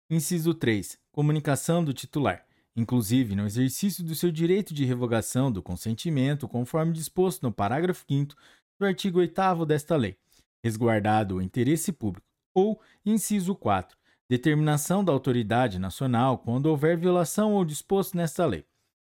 Inciso 0.10 0.56
3. 0.56 0.98
Comunicação 1.12 1.84
do 1.84 1.94
titular, 1.94 2.44
inclusive 2.76 3.36
no 3.36 3.46
exercício 3.46 4.04
do 4.04 4.16
seu 4.16 4.32
direito 4.32 4.74
de 4.74 4.84
revogação 4.84 5.52
do 5.52 5.62
consentimento, 5.62 6.48
conforme 6.48 6.92
disposto 6.92 7.44
no 7.44 7.54
parágrafo 7.54 8.04
5 8.10 8.34
do 8.80 8.86
artigo 8.88 9.20
8 9.20 9.64
desta 9.68 9.96
lei, 9.96 10.18
resguardado 10.64 11.36
o 11.36 11.42
interesse 11.42 11.92
público. 11.92 12.28
Ou, 12.54 12.80
inciso 13.06 13.56
4 13.56 13.98
Determinação 14.30 15.04
da 15.04 15.12
autoridade 15.12 15.78
nacional 15.78 16.38
quando 16.38 16.68
houver 16.68 16.98
violação 16.98 17.54
ou 17.54 17.66
disposto 17.66 18.16
nesta 18.16 18.46
lei. 18.46 18.66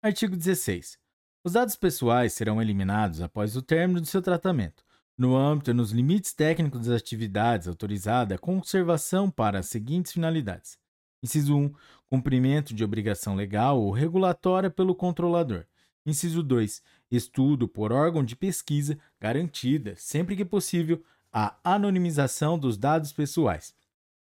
Artigo 0.02 0.36
16. 0.36 0.98
Os 1.44 1.54
dados 1.54 1.76
pessoais 1.76 2.34
serão 2.34 2.62
eliminados 2.62 3.22
após 3.22 3.56
o 3.58 3.62
término 3.62 4.00
do 4.00 4.08
seu 4.08 4.22
tratamento, 4.22 4.84
no 5.18 5.36
âmbito 5.36 5.72
e 5.72 5.74
nos 5.74 5.92
limites 5.92 6.34
técnicos 6.34 6.88
das 6.88 7.02
atividades 7.02 7.68
autorizadas 7.68 8.36
a 8.38 8.40
conservação 8.40 9.30
para 9.30 9.60
as 9.60 9.68
seguintes 9.68 10.14
finalidades. 10.14 10.78
Inciso 11.22 11.56
1. 11.56 11.74
Cumprimento 12.10 12.74
de 12.74 12.84
obrigação 12.84 13.36
legal 13.36 13.82
ou 13.82 13.92
regulatória 13.92 14.70
pelo 14.70 14.96
controlador. 14.96 15.66
Inciso 16.06 16.42
2. 16.42 16.82
Estudo 17.12 17.68
por 17.68 17.92
órgão 17.92 18.24
de 18.24 18.36
pesquisa 18.36 18.98
garantida, 19.20 19.96
sempre 19.98 20.36
que 20.36 20.44
possível, 20.44 21.04
a 21.34 21.58
anonimização 21.64 22.60
dos 22.60 22.78
dados 22.78 23.12
pessoais. 23.12 23.74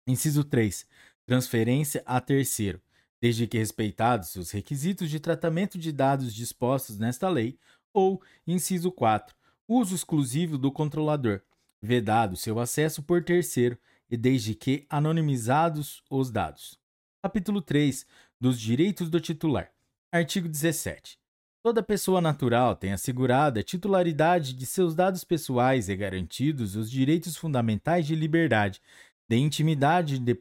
Inciso 0.08 0.44
3. 0.44 0.88
Transferência 1.26 2.02
a 2.06 2.20
terceiro. 2.20 2.82
desde 3.20 3.48
que 3.48 3.58
respeitados 3.58 4.36
os 4.36 4.52
requisitos 4.52 5.10
de 5.10 5.20
tratamento 5.20 5.78
de 5.80 5.92
dados 5.92 6.34
dispostos 6.34 7.00
nesta 7.00 7.28
lei, 7.28 7.58
ou, 7.92 8.22
inciso 8.46 8.92
4, 8.92 9.36
uso 9.68 9.96
exclusivo 9.96 10.56
do 10.56 10.72
controlador, 10.72 11.42
vedado 11.82 12.36
seu 12.36 12.60
acesso 12.60 13.02
por 13.02 13.24
terceiro 13.24 13.76
e 14.08 14.16
desde 14.16 14.54
que 14.54 14.86
anonimizados 14.88 16.04
os 16.12 16.30
dados. 16.30 16.80
Capítulo 17.24 17.60
3 17.60 18.06
dos 18.40 18.60
direitos 18.60 19.10
do 19.10 19.20
titular. 19.20 19.72
Artigo 20.12 20.48
17. 20.48 21.20
Toda 21.68 21.84
pessoa 21.84 22.22
natural 22.22 22.78
tem 22.78 22.94
assegurada 22.94 23.60
a 23.60 23.64
titularidade 23.64 24.54
de 24.54 24.66
seus 24.66 24.96
dados 24.96 25.26
pessoais 25.26 25.90
e 25.90 25.96
garantidos 25.98 26.78
os 26.78 26.90
direitos 26.90 27.36
fundamentais 27.36 28.08
de 28.08 28.16
liberdade, 28.16 28.82
de 29.28 29.36
intimidade 29.36 30.16
e 30.16 30.18
de, 30.18 30.34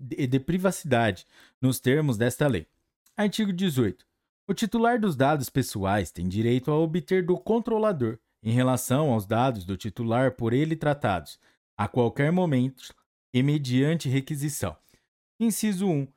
de, 0.00 0.26
de 0.26 0.40
privacidade, 0.40 1.28
nos 1.62 1.78
termos 1.78 2.18
desta 2.18 2.48
lei. 2.48 2.66
Artigo 3.16 3.52
18. 3.52 4.04
O 4.48 4.52
titular 4.52 4.98
dos 4.98 5.14
dados 5.14 5.48
pessoais 5.48 6.10
tem 6.10 6.28
direito 6.28 6.72
a 6.72 6.76
obter 6.76 7.24
do 7.24 7.38
controlador, 7.38 8.18
em 8.42 8.50
relação 8.50 9.12
aos 9.12 9.26
dados 9.26 9.64
do 9.64 9.76
titular 9.76 10.32
por 10.32 10.52
ele 10.52 10.74
tratados, 10.74 11.38
a 11.76 11.86
qualquer 11.86 12.32
momento 12.32 12.92
e 13.32 13.44
mediante 13.44 14.08
requisição. 14.08 14.76
Inciso 15.38 15.86
1. 15.86 16.08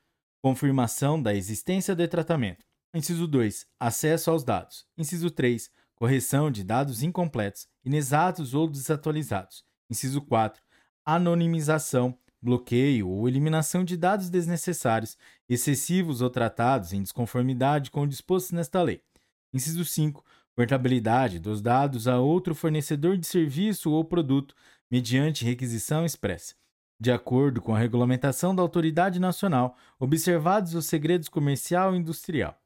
Confirmação 0.42 1.22
da 1.22 1.36
existência 1.36 1.94
de 1.94 2.08
tratamento. 2.08 2.66
Inciso 2.94 3.28
2. 3.28 3.68
Acesso 3.80 4.32
aos 4.32 4.44
dados. 4.44 4.86
Inciso 4.98 5.30
3. 5.30 5.70
Correção 5.96 6.50
de 6.52 6.64
dados 6.64 7.04
incompletos, 7.04 7.68
inexatos 7.84 8.54
ou 8.54 8.68
desatualizados. 8.68 9.64
Inciso 9.90 10.22
4. 10.22 10.62
Anonimização 11.06 12.18
bloqueio 12.42 13.10
ou 13.10 13.28
eliminação 13.28 13.84
de 13.84 13.98
dados 13.98 14.30
desnecessários, 14.30 15.18
excessivos 15.50 16.22
ou 16.22 16.30
tratados 16.30 16.94
em 16.94 17.02
desconformidade 17.02 17.92
com 17.92 18.02
o 18.04 18.08
disposto 18.08 18.56
nesta 18.56 18.82
lei. 18.82 19.02
Inciso 19.54 19.84
5. 19.84 20.24
Portabilidade 20.56 21.40
dos 21.40 21.62
dados 21.62 22.08
a 22.08 22.20
outro 22.20 22.56
fornecedor 22.56 23.18
de 23.18 23.28
serviço 23.28 23.92
ou 23.92 24.04
produto, 24.04 24.56
mediante 24.90 25.46
requisição 25.46 26.06
expressa. 26.06 26.56
De 27.00 27.12
acordo 27.12 27.62
com 27.62 27.76
a 27.76 27.80
regulamentação 27.80 28.56
da 28.56 28.62
autoridade 28.62 29.20
nacional, 29.20 29.78
observados 30.00 30.74
os 30.74 30.88
segredos 30.88 31.30
comercial 31.30 31.94
e 31.94 32.00
industrial. 32.00 32.60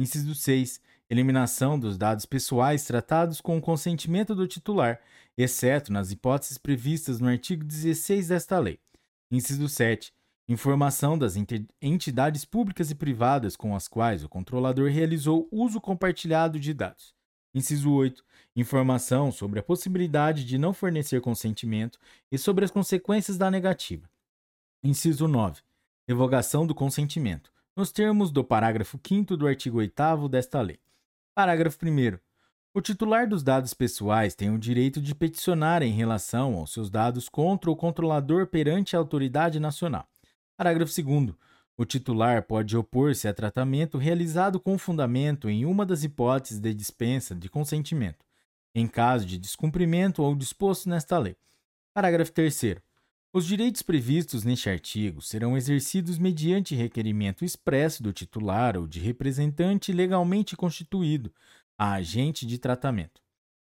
Inciso 0.00 0.34
6. 0.34 0.80
Eliminação 1.10 1.78
dos 1.78 1.98
dados 1.98 2.24
pessoais 2.24 2.84
tratados 2.84 3.38
com 3.38 3.58
o 3.58 3.60
consentimento 3.60 4.34
do 4.34 4.46
titular, 4.46 4.98
exceto 5.36 5.92
nas 5.92 6.10
hipóteses 6.10 6.56
previstas 6.56 7.20
no 7.20 7.28
artigo 7.28 7.62
16 7.64 8.28
desta 8.28 8.58
lei. 8.58 8.78
Inciso 9.30 9.68
7. 9.68 10.10
Informação 10.48 11.18
das 11.18 11.34
entidades 11.82 12.46
públicas 12.46 12.90
e 12.90 12.94
privadas 12.94 13.56
com 13.56 13.76
as 13.76 13.88
quais 13.88 14.24
o 14.24 14.28
controlador 14.28 14.90
realizou 14.90 15.46
uso 15.52 15.78
compartilhado 15.80 16.58
de 16.58 16.72
dados. 16.72 17.14
Inciso 17.54 17.92
8. 17.92 18.24
Informação 18.56 19.30
sobre 19.30 19.60
a 19.60 19.62
possibilidade 19.62 20.46
de 20.46 20.56
não 20.56 20.72
fornecer 20.72 21.20
consentimento 21.20 21.98
e 22.32 22.38
sobre 22.38 22.64
as 22.64 22.70
consequências 22.70 23.36
da 23.36 23.50
negativa. 23.50 24.08
Inciso 24.82 25.28
9. 25.28 25.60
Revogação 26.08 26.66
do 26.66 26.74
consentimento, 26.74 27.52
nos 27.80 27.90
termos 27.90 28.30
do 28.30 28.44
parágrafo 28.44 29.00
5 29.02 29.38
do 29.38 29.46
artigo 29.46 29.78
8 29.78 30.28
desta 30.28 30.60
lei. 30.60 30.78
Parágrafo 31.34 31.78
1. 31.82 32.18
O 32.74 32.82
titular 32.82 33.26
dos 33.26 33.42
dados 33.42 33.72
pessoais 33.72 34.34
tem 34.34 34.50
o 34.50 34.58
direito 34.58 35.00
de 35.00 35.14
peticionar 35.14 35.82
em 35.82 35.90
relação 35.90 36.56
aos 36.56 36.74
seus 36.74 36.90
dados 36.90 37.26
contra 37.26 37.70
o 37.70 37.74
controlador 37.74 38.46
perante 38.48 38.94
a 38.94 38.98
autoridade 38.98 39.58
nacional. 39.58 40.06
Parágrafo 40.58 40.92
2. 41.02 41.34
O 41.74 41.86
titular 41.86 42.42
pode 42.42 42.76
opor-se 42.76 43.26
a 43.26 43.32
tratamento 43.32 43.96
realizado 43.96 44.60
com 44.60 44.76
fundamento 44.76 45.48
em 45.48 45.64
uma 45.64 45.86
das 45.86 46.04
hipóteses 46.04 46.58
de 46.58 46.74
dispensa 46.74 47.34
de 47.34 47.48
consentimento, 47.48 48.26
em 48.74 48.86
caso 48.86 49.24
de 49.24 49.38
descumprimento 49.38 50.22
ou 50.22 50.34
disposto 50.34 50.86
nesta 50.86 51.16
lei. 51.16 51.34
Parágrafo 51.94 52.30
3. 52.30 52.76
Os 53.32 53.46
direitos 53.46 53.80
previstos 53.80 54.42
neste 54.42 54.68
artigo 54.68 55.22
serão 55.22 55.56
exercidos 55.56 56.18
mediante 56.18 56.74
requerimento 56.74 57.44
expresso 57.44 58.02
do 58.02 58.12
titular 58.12 58.76
ou 58.76 58.88
de 58.88 58.98
representante 58.98 59.92
legalmente 59.92 60.56
constituído, 60.56 61.32
a 61.78 61.92
agente 61.92 62.44
de 62.44 62.58
tratamento. 62.58 63.22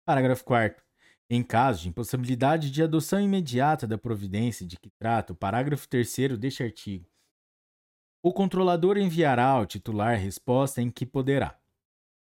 Parágrafo 0.06 0.45
4. 0.45 0.82
Em 1.30 1.43
caso 1.43 1.82
de 1.82 1.89
impossibilidade 1.89 2.72
de 2.72 2.82
adoção 2.82 3.19
imediata 3.19 3.86
da 3.86 3.98
providência 3.98 4.65
de 4.65 4.78
que 4.80 4.89
trata 4.98 5.34
o 5.34 5.36
parágrafo 5.36 5.89
3 5.89 6.38
deste 6.39 6.63
artigo, 6.63 7.06
o 8.24 8.32
controlador 8.32 8.98
enviará 8.98 9.48
ao 9.48 9.65
titular 9.65 10.17
resposta 10.17 10.82
em 10.82 10.89
que 10.89 11.06
poderá. 11.06 11.60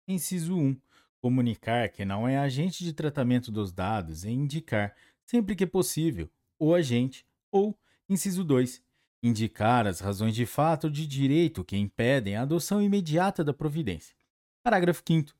Inciso 0.08 0.56
1. 0.56 0.76
Comunicar 1.20 1.88
que 1.90 2.04
não 2.04 2.26
é 2.26 2.36
agente 2.36 2.82
de 2.82 2.92
tratamento 2.92 3.52
dos 3.52 3.72
dados 3.72 4.24
e 4.24 4.30
indicar, 4.30 4.92
sempre 5.24 5.54
que 5.54 5.66
possível, 5.66 6.28
o 6.58 6.74
agente, 6.74 7.27
ou, 7.50 7.78
inciso 8.08 8.44
2, 8.44 8.82
indicar 9.22 9.86
as 9.86 10.00
razões 10.00 10.34
de 10.34 10.46
fato 10.46 10.84
ou 10.84 10.90
de 10.90 11.06
direito 11.06 11.64
que 11.64 11.76
impedem 11.76 12.36
a 12.36 12.42
adoção 12.42 12.80
imediata 12.80 13.42
da 13.42 13.52
providência. 13.52 14.14
Parágrafo 14.62 15.02
5. 15.06 15.32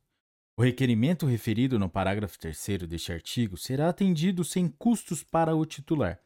O 0.57 0.63
requerimento 0.63 1.25
referido 1.25 1.79
no 1.79 1.89
parágrafo 1.89 2.39
3 2.39 2.81
deste 2.89 3.13
artigo 3.13 3.57
será 3.57 3.89
atendido 3.89 4.45
sem 4.45 4.67
custos 4.67 5.23
para 5.23 5.55
o 5.55 5.65
titular, 5.65 6.19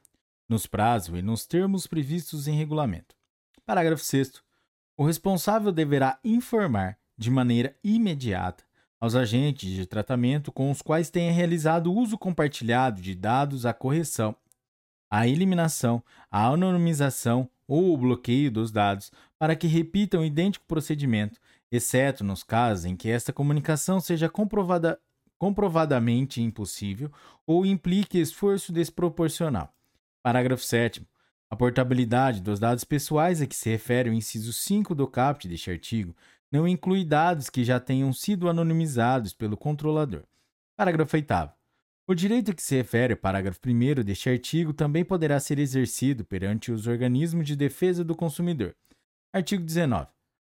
nos 0.48 0.66
prazos 0.66 1.18
e 1.18 1.22
nos 1.22 1.46
termos 1.46 1.86
previstos 1.86 2.48
em 2.48 2.56
regulamento. 2.56 3.14
Parágrafo 3.66 4.02
6. 4.02 4.42
O 4.96 5.04
responsável 5.04 5.70
deverá 5.70 6.18
informar, 6.24 6.98
de 7.18 7.30
maneira 7.30 7.76
imediata, 7.84 8.64
aos 8.98 9.14
agentes 9.14 9.68
de 9.68 9.84
tratamento 9.84 10.52
com 10.52 10.70
os 10.70 10.80
quais 10.80 11.10
tenha 11.10 11.32
realizado 11.32 11.92
uso 11.92 12.16
compartilhado 12.16 13.02
de 13.02 13.14
dados 13.14 13.66
a 13.66 13.74
correção, 13.74 14.34
a 15.12 15.29
eliminação, 15.29 16.03
a 16.31 16.46
anonimização 16.46 17.46
ou 17.68 17.92
o 17.92 17.98
bloqueio 17.98 18.51
dos 18.51 18.72
dados 18.72 19.12
para 19.38 19.55
que 19.55 19.66
repitam 19.66 20.22
o 20.22 20.25
idêntico 20.25 20.64
procedimento 20.66 21.38
exceto 21.70 22.25
nos 22.25 22.42
casos 22.42 22.87
em 22.87 22.96
que 22.96 23.11
esta 23.11 23.31
comunicação 23.31 24.01
seja 24.01 24.31
comprovada, 24.31 24.98
comprovadamente 25.38 26.40
impossível 26.40 27.12
ou 27.46 27.66
implique 27.66 28.18
esforço 28.18 28.72
desproporcional. 28.72 29.75
Parágrafo 30.22 30.64
7. 30.64 31.07
A 31.51 31.57
portabilidade 31.57 32.40
dos 32.40 32.59
dados 32.59 32.83
pessoais 32.83 33.42
a 33.42 33.46
que 33.46 33.55
se 33.55 33.68
refere 33.68 34.09
o 34.09 34.14
inciso 34.14 34.51
5 34.51 34.94
do 34.94 35.07
caput 35.07 35.46
deste 35.46 35.70
artigo 35.70 36.16
não 36.51 36.66
inclui 36.66 37.05
dados 37.05 37.51
que 37.51 37.64
já 37.64 37.79
tenham 37.79 38.14
sido 38.14 38.48
anonimizados 38.48 39.35
pelo 39.35 39.59
controlador. 39.59 40.22
Parágrafo 40.75 41.14
8. 41.14 41.62
O 42.04 42.14
direito 42.14 42.52
que 42.52 42.62
se 42.62 42.74
refere 42.74 43.14
o 43.14 43.16
parágrafo 43.16 43.60
1 43.64 44.02
deste 44.02 44.28
artigo 44.28 44.72
também 44.72 45.04
poderá 45.04 45.38
ser 45.38 45.60
exercido 45.60 46.24
perante 46.24 46.72
os 46.72 46.88
organismos 46.88 47.46
de 47.46 47.54
defesa 47.54 48.02
do 48.02 48.16
consumidor. 48.16 48.74
Artigo 49.32 49.62
19. 49.62 50.08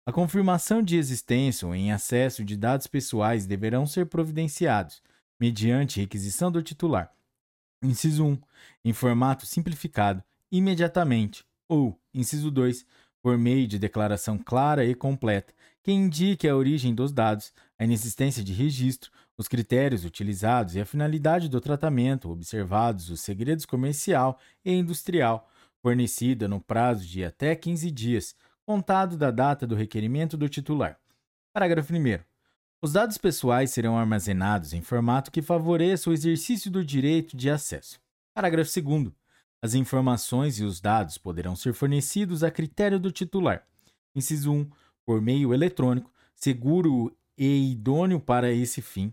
A 0.07 0.12
confirmação 0.12 0.83
de 0.83 0.96
existência 0.96 1.66
ou 1.66 1.74
em 1.74 1.90
acesso 1.90 2.44
de 2.44 2.57
dados 2.57 2.87
pessoais 2.87 3.44
deverão 3.44 3.87
ser 3.87 4.07
providenciados, 4.07 5.02
mediante 5.38 6.00
requisição 6.00 6.50
do 6.50 6.62
titular. 6.62 7.12
Inciso 7.83 8.24
1. 8.24 8.38
Em 8.85 8.92
formato 8.92 9.44
simplificado, 9.44 10.22
imediatamente, 10.50 11.44
ou, 11.68 12.00
inciso 12.14 12.52
2, 12.52 12.87
por 13.20 13.37
meio 13.37 13.66
de 13.66 13.81
declaração 13.81 14.38
clara 14.38 14.85
e 14.85 14.94
completa, 14.94 15.52
que 15.83 15.90
indique 15.90 16.46
a 16.46 16.55
origem 16.55 16.94
dos 16.94 17.11
dados, 17.11 17.52
a 17.76 17.85
inexistência 17.85 18.44
de 18.44 18.52
registro, 18.52 19.11
os 19.37 19.49
critérios 19.49 20.05
utilizados 20.05 20.75
e 20.75 20.81
a 20.81 20.87
finalidade 20.87 21.49
do 21.49 21.61
tratamento, 21.61 22.31
observados 22.31 23.11
os 23.11 23.21
segredos 23.21 23.64
comercial 23.64 24.38
e 24.64 24.73
industrial, 24.73 25.49
fornecida 25.81 26.47
no 26.47 26.61
prazo 26.61 27.05
de 27.05 27.25
até 27.25 27.55
15 27.57 27.90
dias, 27.90 28.35
contado 28.64 29.16
da 29.16 29.31
data 29.31 29.66
do 29.66 29.75
requerimento 29.75 30.37
do 30.37 30.49
titular. 30.49 30.98
Parágrafo 31.52 31.92
1. 31.92 32.19
Os 32.81 32.92
dados 32.92 33.19
pessoais 33.19 33.71
serão 33.71 33.98
armazenados 33.98 34.73
em 34.73 34.81
formato 34.81 35.31
que 35.31 35.42
favoreça 35.42 36.11
o 36.11 36.13
exercício 36.13 36.71
do 36.71 36.85
direito 36.85 37.37
de 37.37 37.50
acesso. 37.50 38.00
Parágrafo 38.35 38.71
2. 38.81 39.13
As 39.63 39.75
informações 39.75 40.59
e 40.59 40.65
os 40.65 40.81
dados 40.81 41.17
poderão 41.19 41.54
ser 41.54 41.73
fornecidos 41.75 42.42
a 42.42 42.50
critério 42.50 42.98
do 42.98 43.13
titular. 43.13 43.65
Inciso 44.15 44.52
1. 44.52 44.71
Por 45.04 45.21
meio 45.21 45.54
eletrônico, 45.54 46.11
seguro 46.35 47.17
e 47.38 47.71
idôneo 47.71 48.21
para 48.21 48.52
esse 48.52 48.83
fim. 48.83 49.13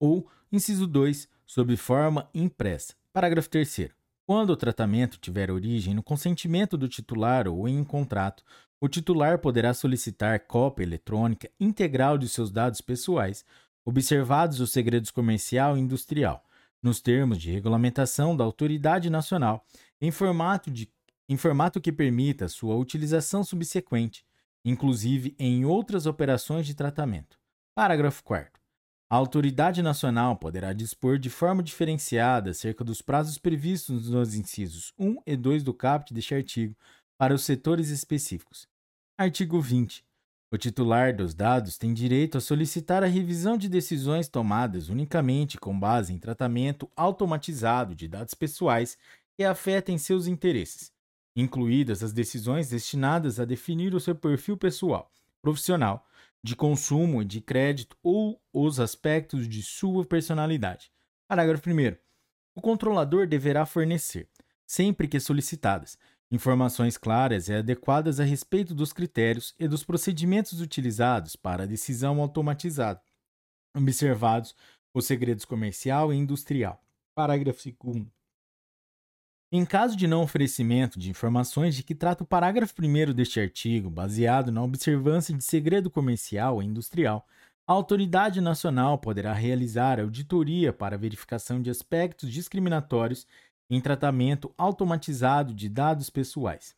Ou, 0.00 0.26
inciso 0.50 0.86
2, 0.86 1.28
sob 1.46 1.76
forma 1.76 2.28
impressa. 2.34 2.94
Parágrafo 3.12 3.50
3. 3.50 3.90
Quando 4.26 4.50
o 4.50 4.56
tratamento 4.56 5.18
tiver 5.18 5.50
origem 5.50 5.92
no 5.92 6.02
consentimento 6.02 6.78
do 6.78 6.88
titular 6.88 7.46
ou 7.46 7.68
em 7.68 7.84
contrato, 7.84 8.42
o 8.80 8.88
titular 8.88 9.38
poderá 9.38 9.74
solicitar 9.74 10.46
cópia 10.46 10.84
eletrônica 10.84 11.50
integral 11.60 12.16
de 12.16 12.28
seus 12.28 12.50
dados 12.50 12.80
pessoais, 12.80 13.44
observados 13.84 14.58
os 14.60 14.72
segredos 14.72 15.10
comercial 15.10 15.76
e 15.76 15.80
industrial, 15.80 16.42
nos 16.82 17.00
termos 17.00 17.38
de 17.38 17.50
regulamentação 17.50 18.34
da 18.34 18.42
autoridade 18.42 19.10
nacional, 19.10 19.66
em 20.00 20.10
formato, 20.10 20.70
de, 20.70 20.88
em 21.28 21.36
formato 21.36 21.80
que 21.80 21.92
permita 21.92 22.48
sua 22.48 22.74
utilização 22.74 23.44
subsequente, 23.44 24.24
inclusive 24.64 25.34
em 25.38 25.64
outras 25.64 26.06
operações 26.06 26.66
de 26.66 26.74
tratamento. 26.74 27.38
Parágrafo 27.74 28.24
4. 28.24 28.59
A 29.12 29.16
autoridade 29.16 29.82
nacional 29.82 30.36
poderá 30.36 30.72
dispor 30.72 31.18
de 31.18 31.28
forma 31.28 31.64
diferenciada 31.64 32.50
acerca 32.50 32.84
dos 32.84 33.02
prazos 33.02 33.38
previstos 33.38 34.08
nos 34.08 34.36
incisos 34.36 34.92
1 34.96 35.16
e 35.26 35.36
2 35.36 35.64
do 35.64 35.74
caput 35.74 36.14
deste 36.14 36.32
artigo 36.32 36.76
para 37.18 37.34
os 37.34 37.42
setores 37.42 37.88
específicos. 37.88 38.68
Artigo 39.18 39.60
20. 39.60 40.04
O 40.52 40.56
titular 40.56 41.12
dos 41.12 41.34
dados 41.34 41.76
tem 41.76 41.92
direito 41.92 42.38
a 42.38 42.40
solicitar 42.40 43.02
a 43.02 43.08
revisão 43.08 43.56
de 43.56 43.68
decisões 43.68 44.28
tomadas 44.28 44.88
unicamente 44.88 45.58
com 45.58 45.76
base 45.76 46.12
em 46.12 46.18
tratamento 46.18 46.88
automatizado 46.94 47.96
de 47.96 48.06
dados 48.06 48.34
pessoais 48.34 48.96
que 49.36 49.42
afetem 49.42 49.98
seus 49.98 50.28
interesses, 50.28 50.92
incluídas 51.34 52.04
as 52.04 52.12
decisões 52.12 52.68
destinadas 52.68 53.40
a 53.40 53.44
definir 53.44 53.92
o 53.92 53.98
seu 53.98 54.14
perfil 54.14 54.56
pessoal, 54.56 55.10
profissional, 55.42 56.06
de 56.42 56.56
consumo 56.56 57.22
e 57.22 57.24
de 57.24 57.40
crédito 57.40 57.96
ou 58.02 58.40
os 58.52 58.80
aspectos 58.80 59.48
de 59.48 59.62
sua 59.62 60.04
personalidade. 60.04 60.90
Parágrafo 61.28 61.68
1. 61.68 61.96
O 62.54 62.60
controlador 62.60 63.26
deverá 63.26 63.64
fornecer, 63.66 64.28
sempre 64.66 65.06
que 65.06 65.20
solicitadas, 65.20 65.98
informações 66.30 66.96
claras 66.96 67.48
e 67.48 67.54
adequadas 67.54 68.20
a 68.20 68.24
respeito 68.24 68.74
dos 68.74 68.92
critérios 68.92 69.54
e 69.58 69.68
dos 69.68 69.84
procedimentos 69.84 70.60
utilizados 70.60 71.36
para 71.36 71.64
a 71.64 71.66
decisão 71.66 72.20
automatizada, 72.20 73.02
observados 73.76 74.54
os 74.94 75.06
segredos 75.06 75.44
comercial 75.44 76.12
e 76.12 76.16
industrial. 76.16 76.82
Parágrafo 77.14 77.62
2. 77.82 78.19
Em 79.52 79.64
caso 79.64 79.96
de 79.96 80.06
não 80.06 80.22
oferecimento 80.22 80.96
de 80.96 81.10
informações 81.10 81.74
de 81.74 81.82
que 81.82 81.92
trata 81.92 82.22
o 82.22 82.26
parágrafo 82.26 82.72
1 82.80 83.12
deste 83.12 83.40
artigo, 83.40 83.90
baseado 83.90 84.52
na 84.52 84.62
observância 84.62 85.36
de 85.36 85.42
segredo 85.42 85.90
comercial 85.90 86.62
e 86.62 86.66
industrial, 86.66 87.26
a 87.66 87.72
autoridade 87.72 88.40
nacional 88.40 88.96
poderá 88.96 89.32
realizar 89.32 89.98
auditoria 89.98 90.72
para 90.72 90.96
verificação 90.96 91.60
de 91.60 91.68
aspectos 91.68 92.32
discriminatórios 92.32 93.26
em 93.68 93.80
tratamento 93.80 94.54
automatizado 94.56 95.52
de 95.52 95.68
dados 95.68 96.10
pessoais. 96.10 96.76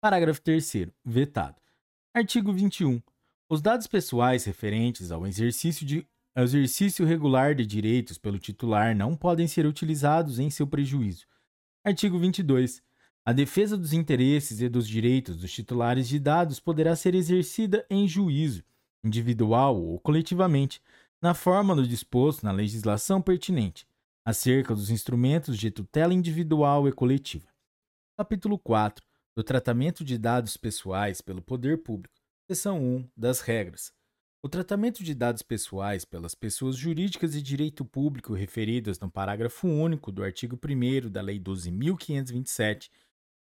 Parágrafo 0.00 0.40
3. 0.42 0.88
Vetado. 1.04 1.62
Artigo 2.12 2.52
21. 2.52 3.00
Os 3.48 3.62
dados 3.62 3.86
pessoais 3.86 4.44
referentes 4.44 5.12
ao 5.12 5.24
exercício, 5.24 5.86
de, 5.86 6.04
exercício 6.36 7.06
regular 7.06 7.54
de 7.54 7.64
direitos 7.64 8.18
pelo 8.18 8.40
titular 8.40 8.92
não 8.92 9.14
podem 9.14 9.46
ser 9.46 9.66
utilizados 9.66 10.40
em 10.40 10.50
seu 10.50 10.66
prejuízo 10.66 11.28
Artigo 11.88 12.18
22. 12.18 12.82
A 13.24 13.32
defesa 13.32 13.74
dos 13.74 13.94
interesses 13.94 14.60
e 14.60 14.68
dos 14.68 14.86
direitos 14.86 15.38
dos 15.38 15.50
titulares 15.50 16.06
de 16.06 16.18
dados 16.18 16.60
poderá 16.60 16.94
ser 16.94 17.14
exercida 17.14 17.86
em 17.88 18.06
juízo, 18.06 18.62
individual 19.02 19.82
ou 19.82 19.98
coletivamente, 19.98 20.82
na 21.22 21.32
forma 21.32 21.74
do 21.74 21.88
disposto 21.88 22.44
na 22.44 22.52
legislação 22.52 23.22
pertinente, 23.22 23.86
acerca 24.22 24.74
dos 24.74 24.90
instrumentos 24.90 25.56
de 25.56 25.70
tutela 25.70 26.12
individual 26.12 26.86
e 26.86 26.92
coletiva. 26.92 27.48
Capítulo 28.18 28.58
4 28.58 29.02
do 29.34 29.42
Tratamento 29.42 30.04
de 30.04 30.18
Dados 30.18 30.58
Pessoais 30.58 31.22
pelo 31.22 31.40
Poder 31.40 31.78
Público. 31.78 32.14
Seção 32.50 32.82
1 32.82 33.08
das 33.16 33.40
Regras. 33.40 33.94
O 34.40 34.48
tratamento 34.48 35.02
de 35.02 35.14
dados 35.14 35.42
pessoais 35.42 36.04
pelas 36.04 36.32
pessoas 36.32 36.76
jurídicas 36.76 37.32
de 37.32 37.42
direito 37.42 37.84
público 37.84 38.34
referidas 38.34 39.00
no 39.00 39.10
parágrafo 39.10 39.66
único 39.66 40.12
do 40.12 40.22
artigo 40.22 40.56
1 40.56 41.10
da 41.10 41.20
Lei 41.20 41.40
12.527, 41.40 42.88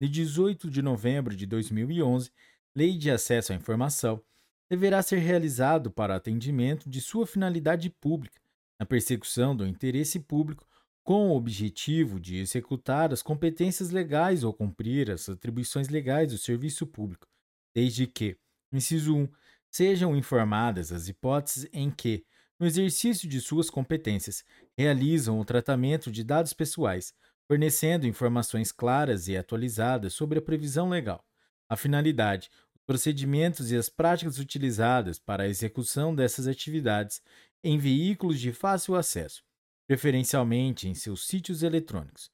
de 0.01 0.09
18 0.09 0.71
de 0.71 0.81
novembro 0.81 1.35
de 1.35 1.47
2011, 1.47 2.31
Lei 2.77 2.97
de 2.97 3.11
Acesso 3.11 3.53
à 3.53 3.57
Informação, 3.57 4.23
deverá 4.71 5.03
ser 5.03 5.19
realizado 5.19 5.91
para 5.91 6.15
atendimento 6.15 6.89
de 6.89 7.01
sua 7.01 7.27
finalidade 7.27 7.91
pública, 7.91 8.41
na 8.79 8.87
persecução 8.87 9.55
do 9.57 9.67
interesse 9.67 10.21
público, 10.21 10.65
com 11.03 11.31
o 11.31 11.37
objetivo 11.37 12.21
de 12.21 12.37
executar 12.37 13.13
as 13.13 13.21
competências 13.21 13.91
legais 13.91 14.45
ou 14.45 14.55
cumprir 14.55 15.11
as 15.11 15.29
atribuições 15.29 15.89
legais 15.89 16.31
do 16.31 16.39
serviço 16.39 16.87
público, 16.87 17.27
desde 17.75 18.07
que, 18.07 18.37
inciso 18.73 19.17
1, 19.17 19.29
sejam 19.75 20.17
informadas 20.17 20.93
as 20.93 21.09
hipóteses 21.09 21.69
em 21.73 21.91
que, 21.91 22.25
no 22.61 22.65
exercício 22.65 23.29
de 23.29 23.41
suas 23.41 23.69
competências, 23.69 24.45
realizam 24.79 25.41
o 25.41 25.45
tratamento 25.45 26.13
de 26.13 26.23
dados 26.23 26.53
pessoais, 26.53 27.13
fornecendo 27.49 28.07
informações 28.07 28.71
claras 28.71 29.27
e 29.27 29.37
atualizadas 29.37 30.15
sobre 30.15 30.39
a 30.39 30.43
previsão 30.43 30.89
legal, 30.89 31.27
a 31.69 31.77
finalidade, 31.77 32.51
os 32.73 32.83
procedimentos 32.83 33.73
e 33.73 33.77
as 33.77 33.89
práticas 33.89 34.39
utilizadas 34.39 35.19
para 35.19 35.43
a 35.43 35.49
execução 35.49 36.15
dessas 36.15 36.47
atividades 36.47 37.21
em 37.65 37.77
veículos 37.77 38.39
de 38.39 38.53
fácil 38.53 38.95
acesso, 38.95 39.43
preferencialmente 39.89 40.87
em 40.87 40.95
seus 40.95 41.27
sítios 41.27 41.65
eletrônicos. 41.65 42.31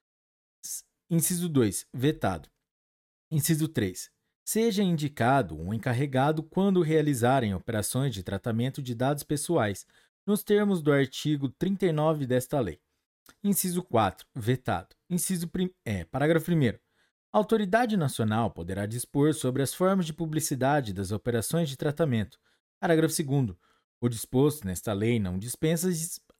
Inciso 1.08 1.48
2. 1.48 1.86
Vetado. 1.94 2.50
Inciso 3.30 3.66
3 3.66 4.10
seja 4.50 4.82
indicado 4.82 5.56
um 5.56 5.72
encarregado 5.72 6.42
quando 6.42 6.82
realizarem 6.82 7.54
operações 7.54 8.12
de 8.12 8.24
tratamento 8.24 8.82
de 8.82 8.96
dados 8.96 9.22
pessoais, 9.22 9.86
nos 10.26 10.42
termos 10.42 10.82
do 10.82 10.92
artigo 10.92 11.48
39 11.50 12.26
desta 12.26 12.58
lei. 12.58 12.80
Inciso 13.44 13.80
4. 13.80 14.26
Vetado. 14.34 14.88
Inciso 15.08 15.48
é, 15.84 16.04
parágrafo 16.04 16.50
1. 16.50 16.66
A 16.66 16.78
autoridade 17.30 17.96
nacional 17.96 18.50
poderá 18.50 18.86
dispor 18.86 19.34
sobre 19.34 19.62
as 19.62 19.72
formas 19.72 20.04
de 20.04 20.12
publicidade 20.12 20.92
das 20.92 21.12
operações 21.12 21.68
de 21.68 21.76
tratamento. 21.76 22.36
Parágrafo 22.80 23.22
2. 23.22 23.56
O 24.00 24.08
disposto 24.08 24.66
nesta 24.66 24.92
lei 24.92 25.20
não 25.20 25.38
dispensa 25.38 25.88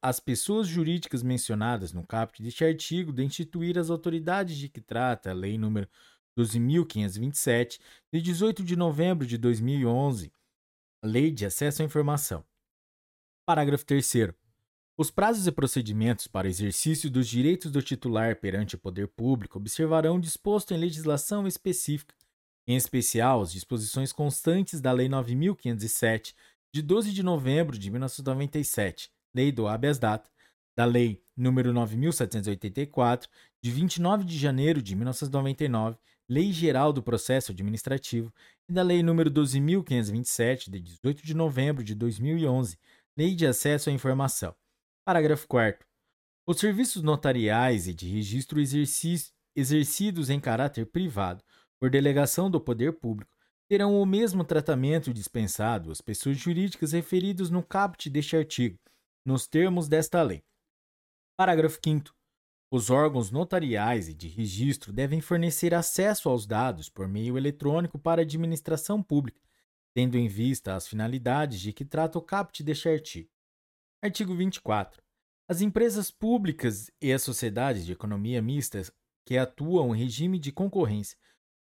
as 0.03 0.19
pessoas 0.19 0.67
jurídicas 0.67 1.23
mencionadas 1.23 1.93
no 1.93 2.05
caput 2.05 2.43
deste 2.43 2.65
artigo 2.65 3.13
de 3.13 3.23
instituir 3.23 3.79
as 3.79 3.89
autoridades 3.89 4.57
de 4.57 4.69
que 4.69 4.81
trata 4.81 5.31
a 5.31 5.33
Lei 5.33 5.57
número 5.57 5.89
12.527, 6.39 7.79
de 8.13 8.23
18 8.23 8.65
de 8.65 8.77
novembro 8.77 9.27
de 9.27 9.37
2011, 9.37 10.33
Lei 11.03 11.31
de 11.31 11.47
Acesso 11.47 11.83
à 11.83 11.85
Informação. 11.85 12.45
Parágrafo 13.47 13.85
3. 13.85 14.33
Os 14.97 15.11
prazos 15.11 15.47
e 15.47 15.53
procedimentos 15.53 16.27
para 16.27 16.47
exercício 16.47 17.11
dos 17.11 17.27
direitos 17.27 17.73
do 17.73 17.81
titular 17.81 18.37
perante 18.37 18.75
o 18.75 18.79
poder 18.79 19.09
público 19.09 19.59
observarão 19.59 20.21
disposto 20.21 20.75
em 20.75 20.77
legislação 20.77 21.47
específica, 21.47 22.15
em 22.67 22.77
especial 22.77 23.41
as 23.41 23.51
disposições 23.51 24.13
constantes 24.13 24.81
da 24.81 24.93
Lei 24.93 25.09
9.507, 25.09 26.35
de 26.73 26.83
12 26.83 27.13
de 27.13 27.23
novembro 27.23 27.79
de 27.79 27.91
1997, 27.91 29.11
Lei 29.35 29.51
do 29.51 29.67
habeas 29.67 29.99
data, 29.99 30.31
da 30.77 30.85
Lei 30.85 31.23
nº 31.37 31.73
9.784, 31.73 33.27
de 33.63 33.71
29 33.71 34.25
de 34.25 34.39
janeiro 34.39 34.83
de 34.83 34.95
1999, 34.95 35.99
Lei 36.31 36.53
Geral 36.53 36.93
do 36.93 37.03
Processo 37.03 37.51
Administrativo 37.51 38.33
e 38.69 38.73
da 38.73 38.85
Lei 38.85 39.01
nº 39.01 39.29
12.527, 39.29 40.71
de 40.71 40.79
18 40.79 41.27
de 41.27 41.35
novembro 41.35 41.83
de 41.83 41.93
2011, 41.93 42.79
Lei 43.19 43.35
de 43.35 43.49
Acesso 43.49 43.91
à 43.91 43.93
Informação. 43.93 44.55
Parágrafo 45.05 45.49
4 45.49 45.85
Os 46.47 46.61
serviços 46.61 47.03
notariais 47.03 47.89
e 47.89 47.93
de 47.93 48.09
registro 48.09 48.61
exercidos 49.57 50.31
em 50.31 50.39
caráter 50.39 50.87
privado 50.87 51.43
por 51.81 51.91
delegação 51.91 52.49
do 52.49 52.61
poder 52.61 52.93
público 52.93 53.37
terão 53.69 54.01
o 54.01 54.07
mesmo 54.07 54.45
tratamento 54.45 55.13
dispensado 55.13 55.91
às 55.91 56.01
pessoas 56.01 56.37
jurídicas 56.37 56.93
referidos 56.93 57.51
no 57.51 57.61
caput 57.61 58.09
deste 58.09 58.37
artigo, 58.37 58.79
nos 59.27 59.49
termos 59.49 59.89
desta 59.89 60.23
lei. 60.23 60.45
Parágrafo 61.37 61.81
5 61.85 62.15
os 62.71 62.89
órgãos 62.89 63.33
notariais 63.33 64.09
e 64.09 64.15
de 64.15 64.29
registro 64.29 64.93
devem 64.93 65.21
fornecer 65.21 65.75
acesso 65.75 66.29
aos 66.29 66.47
dados 66.47 66.89
por 66.89 67.09
meio 67.09 67.37
eletrônico 67.37 67.99
para 67.99 68.23
a 68.23 68.25
administração 68.25 69.03
pública, 69.03 69.41
tendo 69.93 70.17
em 70.17 70.29
vista 70.29 70.77
as 70.77 70.87
finalidades 70.87 71.61
de 71.61 71.73
que 71.73 71.85
trata 71.85 72.19
o 72.19 72.23
caput 72.23 72.63
deste 72.63 72.89
artigo. 72.89 73.29
Artigo 74.01 74.35
24. 74.37 75.03
As 75.49 75.61
empresas 75.61 76.13
públicas 76.13 76.93
e 77.03 77.13
as 77.13 77.23
sociedades 77.23 77.85
de 77.85 77.93
economia 77.93 78.41
mista 78.41 78.81
que 79.27 79.37
atuam 79.37 79.95
em 79.95 79.99
regime 79.99 80.39
de 80.39 80.53
concorrência, 80.53 81.19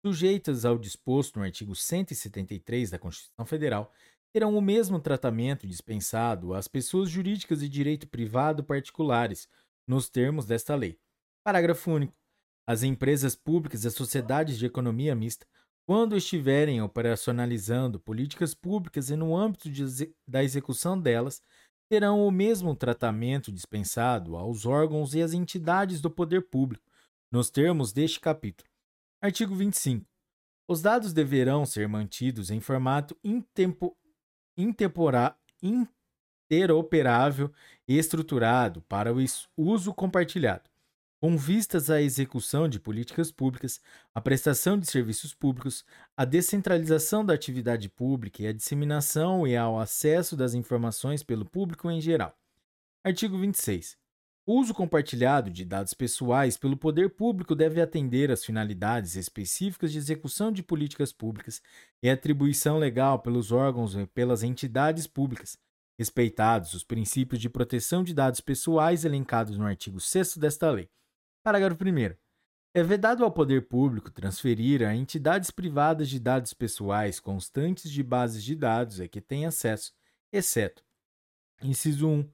sujeitas 0.06 0.66
ao 0.66 0.78
disposto 0.78 1.40
no 1.40 1.46
artigo 1.46 1.74
173 1.74 2.92
da 2.92 3.00
Constituição 3.00 3.46
Federal, 3.46 3.94
terão 4.34 4.56
o 4.58 4.62
mesmo 4.62 5.00
tratamento 5.00 5.66
dispensado 5.66 6.54
às 6.54 6.68
pessoas 6.68 7.10
jurídicas 7.10 7.62
de 7.62 7.70
direito 7.70 8.08
privado 8.08 8.62
particulares 8.62 9.48
nos 9.88 10.10
termos 10.10 10.46
desta 10.46 10.76
lei. 10.76 11.00
Parágrafo 11.44 11.92
único. 11.92 12.14
As 12.68 12.84
empresas 12.84 13.36
públicas 13.36 13.84
e 13.84 13.88
as 13.88 13.94
sociedades 13.94 14.58
de 14.58 14.66
economia 14.66 15.16
mista, 15.16 15.48
quando 15.86 16.18
estiverem 16.18 16.82
operacionalizando 16.82 17.98
políticas 17.98 18.54
públicas 18.54 19.10
e 19.10 19.16
no 19.16 19.36
âmbito 19.36 19.70
de, 19.70 20.14
da 20.28 20.44
execução 20.44 21.00
delas, 21.00 21.42
terão 21.90 22.28
o 22.28 22.30
mesmo 22.30 22.76
tratamento 22.76 23.52
dispensado 23.52 24.36
aos 24.36 24.66
órgãos 24.66 25.16
e 25.16 25.22
às 25.22 25.32
entidades 25.32 26.02
do 26.02 26.12
poder 26.12 26.50
público, 26.50 26.86
nos 27.32 27.50
termos 27.50 27.94
deste 27.94 28.20
capítulo. 28.20 28.70
Artigo 29.22 29.56
25. 29.56 30.06
Os 30.68 30.82
dados 30.82 31.14
deverão 31.14 31.66
ser 31.66 31.88
mantidos 31.88 32.52
em 32.52 32.60
formato 32.60 33.18
intempo, 33.24 33.98
interoperável 36.50 37.52
e 37.88 37.98
estruturado 37.98 38.82
para 38.84 39.14
o 39.14 39.18
uso 39.58 39.94
compartilhado, 39.94 40.70
com 41.20 41.38
vistas 41.38 41.90
à 41.90 42.02
execução 42.02 42.70
de 42.70 42.80
políticas 42.80 43.32
públicas, 43.32 43.82
à 44.14 44.22
prestação 44.22 44.80
de 44.80 44.90
serviços 44.90 45.34
públicos, 45.34 45.84
à 46.16 46.24
descentralização 46.24 47.26
da 47.26 47.34
atividade 47.34 47.90
pública 47.90 48.44
e 48.44 48.48
à 48.48 48.54
disseminação 48.54 49.46
e 49.48 49.56
ao 49.58 49.80
acesso 49.80 50.38
das 50.38 50.54
informações 50.54 51.24
pelo 51.24 51.46
público 51.46 51.90
em 51.90 52.00
geral. 52.00 52.38
Artigo 53.04 53.38
26. 53.38 53.98
O 54.46 54.62
uso 54.62 54.74
compartilhado 54.74 55.50
de 55.50 55.66
dados 55.66 55.94
pessoais 55.94 56.56
pelo 56.56 56.78
poder 56.78 57.10
público 57.10 57.54
deve 57.54 57.82
atender 57.82 58.32
às 58.32 58.46
finalidades 58.46 59.18
específicas 59.18 59.92
de 59.92 59.98
execução 59.98 60.54
de 60.54 60.64
políticas 60.64 61.12
públicas 61.12 61.62
e 62.02 62.10
atribuição 62.10 62.78
legal 62.78 63.20
pelos 63.20 63.52
órgãos 63.52 63.94
e 63.96 64.06
pelas 64.08 64.44
entidades 64.44 65.06
públicas, 65.06 65.58
respeitados 65.98 66.74
os 66.74 66.84
princípios 66.84 67.42
de 67.42 67.50
proteção 67.50 68.04
de 68.04 68.14
dados 68.14 68.40
pessoais 68.40 69.04
elencados 69.04 69.58
no 69.58 69.66
artigo 69.66 70.00
6 70.00 70.38
desta 70.38 70.70
lei. 70.70 70.90
Parágrafo 71.44 71.84
1. 71.84 72.16
É 72.74 72.84
vedado 72.84 73.24
ao 73.24 73.32
poder 73.32 73.68
público 73.68 74.12
transferir 74.12 74.84
a 74.84 74.94
entidades 74.94 75.50
privadas 75.50 76.10
de 76.10 76.20
dados 76.20 76.54
pessoais 76.54 77.20
constantes 77.20 77.92
de 77.92 78.04
bases 78.04 78.44
de 78.44 78.56
dados 78.56 79.00
a 79.00 79.08
que 79.08 79.20
tem 79.20 79.46
acesso, 79.46 79.94
exceto: 80.32 80.84
inciso 81.62 82.08
1 82.08 82.30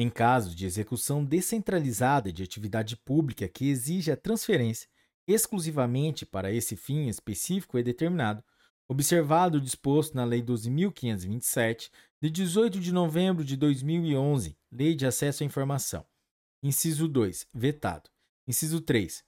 em 0.00 0.08
caso 0.08 0.54
de 0.54 0.64
execução 0.64 1.24
descentralizada 1.24 2.32
de 2.32 2.44
atividade 2.44 2.96
pública 2.96 3.48
que 3.48 3.68
exige 3.68 4.12
a 4.12 4.16
transferência 4.16 4.88
exclusivamente 5.26 6.24
para 6.24 6.52
esse 6.52 6.76
fim 6.76 7.08
específico 7.08 7.76
e 7.76 7.82
determinado, 7.82 8.42
observado 8.88 9.58
o 9.58 9.60
disposto 9.60 10.14
na 10.14 10.24
Lei 10.24 10.42
12.527, 10.42 11.90
de 12.20 12.30
18 12.30 12.80
de 12.80 12.92
novembro 12.92 13.44
de 13.44 13.56
2011, 13.56 14.56
Lei 14.72 14.94
de 14.94 15.06
Acesso 15.06 15.42
à 15.42 15.46
Informação. 15.46 16.04
Inciso 16.62 17.06
2. 17.06 17.46
Vetado. 17.54 18.10
Inciso 18.46 18.80
3. 18.80 19.22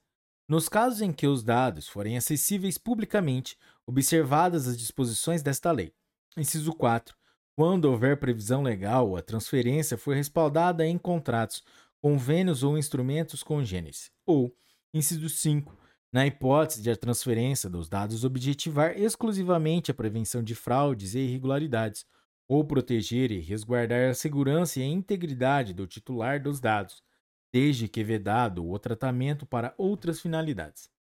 Nos 0.49 0.69
casos 0.69 1.01
em 1.01 1.13
que 1.13 1.27
os 1.27 1.45
dados 1.45 1.87
forem 1.87 2.17
acessíveis 2.17 2.79
publicamente, 2.79 3.57
observadas 3.87 4.67
as 4.67 4.77
disposições 4.77 5.43
desta 5.43 5.71
lei. 5.71 5.95
Inciso 6.37 6.73
4 6.73 7.15
quando 7.61 7.85
houver 7.85 8.17
previsão 8.17 8.63
legal, 8.63 9.15
a 9.19 9.21
transferência 9.21 9.99
for 9.99 10.17
respaldada 10.17 10.87
em 10.87 10.97
contratos, 10.97 11.63
convênios 12.01 12.63
ou 12.63 12.79
instrumentos 12.79 13.43
congêneres. 13.43 14.11
Ou, 14.25 14.51
inciso 14.95 15.29
5, 15.29 15.77
na 16.13 16.27
hipótese 16.27 16.83
de 16.83 16.91
a 16.91 16.97
transferência 16.97 17.71
dos 17.71 17.89
dados 17.89 18.25
objetivar 18.25 18.99
exclusivamente 18.99 19.91
a 19.91 19.95
prevenção 19.95 20.43
de 20.43 20.55
fraudes 20.55 21.15
e 21.15 21.21
irregularidades, 21.21 22.05
ou 22.49 22.65
proteger 22.65 23.31
e 23.31 23.39
resguardar 23.39 24.11
a 24.11 24.15
segurança 24.15 24.81
e 24.81 24.83
a 24.83 24.87
integridade 24.87 25.73
do 25.73 25.87
titular 25.87 26.43
dos 26.43 26.59
dados, 26.59 27.03
desde 27.53 27.87
que 27.87 28.03
vedado 28.03 28.69
o 28.69 28.79
tratamento 28.79 29.47
para 29.47 29.73
outras 29.79 30.21
finalidades. 30.21 30.91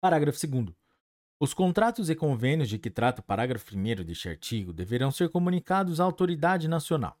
Parágrafo 0.00 0.46
2. 0.46 0.74
Os 1.38 1.54
contratos 1.54 2.10
e 2.10 2.14
convênios 2.14 2.68
de 2.68 2.78
que 2.78 2.90
trata 2.90 3.20
o 3.20 3.24
parágrafo 3.24 3.76
1 3.76 4.04
deste 4.04 4.28
artigo 4.28 4.72
deverão 4.72 5.10
ser 5.10 5.28
comunicados 5.28 6.00
à 6.00 6.04
autoridade 6.04 6.66
nacional. 6.66 7.16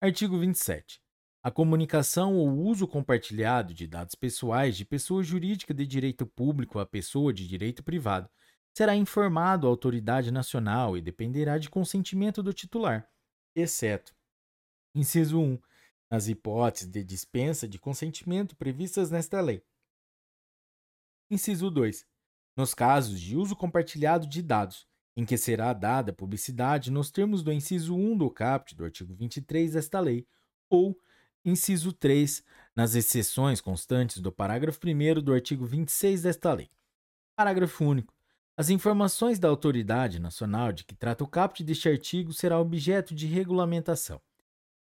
Artigo 0.00 0.38
27. 0.38 1.00
A 1.42 1.50
comunicação 1.50 2.34
ou 2.34 2.48
uso 2.50 2.86
compartilhado 2.86 3.72
de 3.72 3.86
dados 3.86 4.14
pessoais 4.14 4.76
de 4.76 4.84
pessoa 4.84 5.22
jurídica 5.22 5.72
de 5.72 5.86
direito 5.86 6.26
público 6.26 6.78
a 6.78 6.86
pessoa 6.86 7.32
de 7.32 7.46
direito 7.46 7.82
privado 7.82 8.28
será 8.74 8.96
informado 8.96 9.66
à 9.66 9.70
autoridade 9.70 10.30
nacional 10.30 10.96
e 10.96 11.00
dependerá 11.00 11.58
de 11.58 11.70
consentimento 11.70 12.42
do 12.42 12.52
titular, 12.52 13.08
exceto: 13.54 14.14
inciso 14.94 15.40
1, 15.40 15.58
nas 16.10 16.28
hipóteses 16.28 16.88
de 16.88 17.04
dispensa 17.04 17.68
de 17.68 17.78
consentimento 17.78 18.56
previstas 18.56 19.10
nesta 19.10 19.40
lei. 19.40 19.62
Inciso 21.30 21.70
2 21.70 22.06
nos 22.58 22.74
casos 22.74 23.20
de 23.20 23.36
uso 23.36 23.54
compartilhado 23.54 24.26
de 24.26 24.42
dados, 24.42 24.84
em 25.16 25.24
que 25.24 25.38
será 25.38 25.72
dada 25.72 26.12
publicidade 26.12 26.90
nos 26.90 27.08
termos 27.08 27.40
do 27.40 27.52
inciso 27.52 27.94
1 27.94 28.18
do 28.18 28.28
caput 28.28 28.74
do 28.74 28.84
artigo 28.84 29.14
23 29.14 29.74
desta 29.74 30.00
lei, 30.00 30.26
ou 30.68 30.98
inciso 31.48 31.92
3, 31.92 32.42
nas 32.74 32.94
exceções 32.94 33.60
constantes 33.60 34.20
do 34.20 34.30
parágrafo 34.30 34.78
1 34.84 35.22
do 35.22 35.32
artigo 35.32 35.64
26 35.64 36.22
desta 36.22 36.52
lei. 36.52 36.70
Parágrafo 37.36 37.84
único. 37.84 38.14
As 38.56 38.70
informações 38.70 39.38
da 39.38 39.48
autoridade 39.48 40.18
nacional 40.18 40.72
de 40.72 40.84
que 40.84 40.94
trata 40.94 41.22
o 41.22 41.28
caput 41.28 41.62
deste 41.62 41.88
artigo 41.88 42.32
será 42.32 42.58
objeto 42.58 43.14
de 43.14 43.26
regulamentação. 43.26 44.20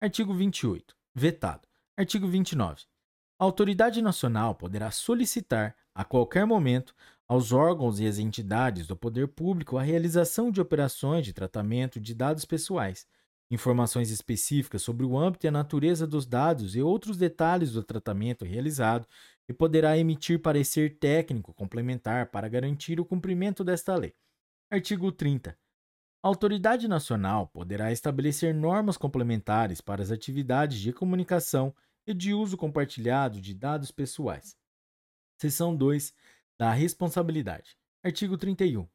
Artigo 0.01 0.33
28. 0.33 0.95
Vetado. 1.15 1.67
Artigo 1.97 2.27
29. 2.27 2.83
A 3.39 3.45
autoridade 3.45 4.01
nacional 4.01 4.55
poderá 4.55 4.91
solicitar, 4.91 5.75
a 5.95 6.05
qualquer 6.05 6.47
momento, 6.47 6.95
aos 7.27 7.53
órgãos 7.53 7.99
e 7.99 8.07
às 8.07 8.19
entidades 8.19 8.87
do 8.87 8.97
poder 8.97 9.29
público 9.29 9.77
a 9.77 9.83
realização 9.83 10.51
de 10.51 10.61
operações 10.61 11.25
de 11.25 11.33
tratamento 11.33 11.99
de 11.99 12.15
dados 12.15 12.45
pessoais, 12.45 13.07
informações 13.51 14.11
específicas 14.11 14.82
sobre 14.82 15.05
o 15.05 15.18
âmbito 15.18 15.47
e 15.47 15.49
a 15.49 15.53
natureza 15.53 16.07
dos 16.07 16.26
dados 16.26 16.74
e 16.74 16.82
outros 16.82 17.16
detalhes 17.16 17.72
do 17.72 17.82
tratamento 17.82 18.45
realizado 18.45 19.07
e 19.49 19.53
poderá 19.53 19.97
emitir 19.99 20.40
parecer 20.40 20.99
técnico 20.99 21.53
complementar 21.53 22.30
para 22.30 22.49
garantir 22.49 22.99
o 22.99 23.05
cumprimento 23.05 23.62
desta 23.62 23.95
lei. 23.95 24.14
Artigo 24.70 25.12
30. 25.12 25.57
A 26.22 26.28
autoridade 26.28 26.88
nacional 26.88 27.49
poderá 27.49 27.92
estabelecer 27.92 28.55
normas 28.55 28.97
complementares 28.97 29.80
para 29.80 30.03
as 30.03 30.11
atividades 30.11 30.80
de 30.80 30.92
comunicação 30.92 31.74
e 32.07 32.14
de 32.14 32.32
uso 32.32 32.57
compartilhado 32.57 33.40
de 33.40 33.55
dados 33.55 33.90
pessoais. 33.90 34.57
Seção 35.38 35.76
2 35.76 36.14
da 36.59 36.72
responsabilidade. 36.72 37.76
Artigo 38.03 38.38
31. 38.38 38.88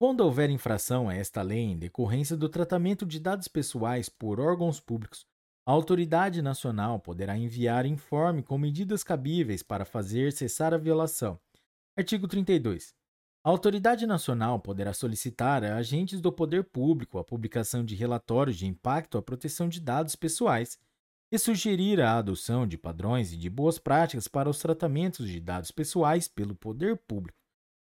Quando 0.00 0.20
houver 0.20 0.48
infração 0.48 1.08
a 1.08 1.14
esta 1.14 1.42
lei 1.42 1.58
em 1.58 1.76
decorrência 1.76 2.36
do 2.36 2.48
tratamento 2.48 3.04
de 3.04 3.18
dados 3.18 3.48
pessoais 3.48 4.08
por 4.08 4.38
órgãos 4.38 4.78
públicos, 4.78 5.26
a 5.66 5.72
autoridade 5.72 6.40
nacional 6.40 7.00
poderá 7.00 7.36
enviar 7.36 7.84
informe 7.84 8.40
com 8.40 8.56
medidas 8.56 9.02
cabíveis 9.02 9.60
para 9.60 9.84
fazer 9.84 10.32
cessar 10.32 10.72
a 10.72 10.78
violação. 10.78 11.36
Artigo 11.96 12.28
32. 12.28 12.94
A 13.42 13.50
autoridade 13.50 14.06
nacional 14.06 14.60
poderá 14.60 14.94
solicitar 14.94 15.64
a 15.64 15.76
agentes 15.76 16.20
do 16.20 16.30
poder 16.30 16.62
público 16.62 17.18
a 17.18 17.24
publicação 17.24 17.84
de 17.84 17.96
relatórios 17.96 18.56
de 18.56 18.66
impacto 18.66 19.18
à 19.18 19.22
proteção 19.22 19.68
de 19.68 19.80
dados 19.80 20.14
pessoais 20.14 20.78
e 21.32 21.36
sugerir 21.40 22.00
a 22.00 22.18
adoção 22.18 22.68
de 22.68 22.78
padrões 22.78 23.32
e 23.32 23.36
de 23.36 23.50
boas 23.50 23.80
práticas 23.80 24.28
para 24.28 24.48
os 24.48 24.60
tratamentos 24.60 25.28
de 25.28 25.40
dados 25.40 25.72
pessoais 25.72 26.28
pelo 26.28 26.54
poder 26.54 26.96
público. 26.98 27.36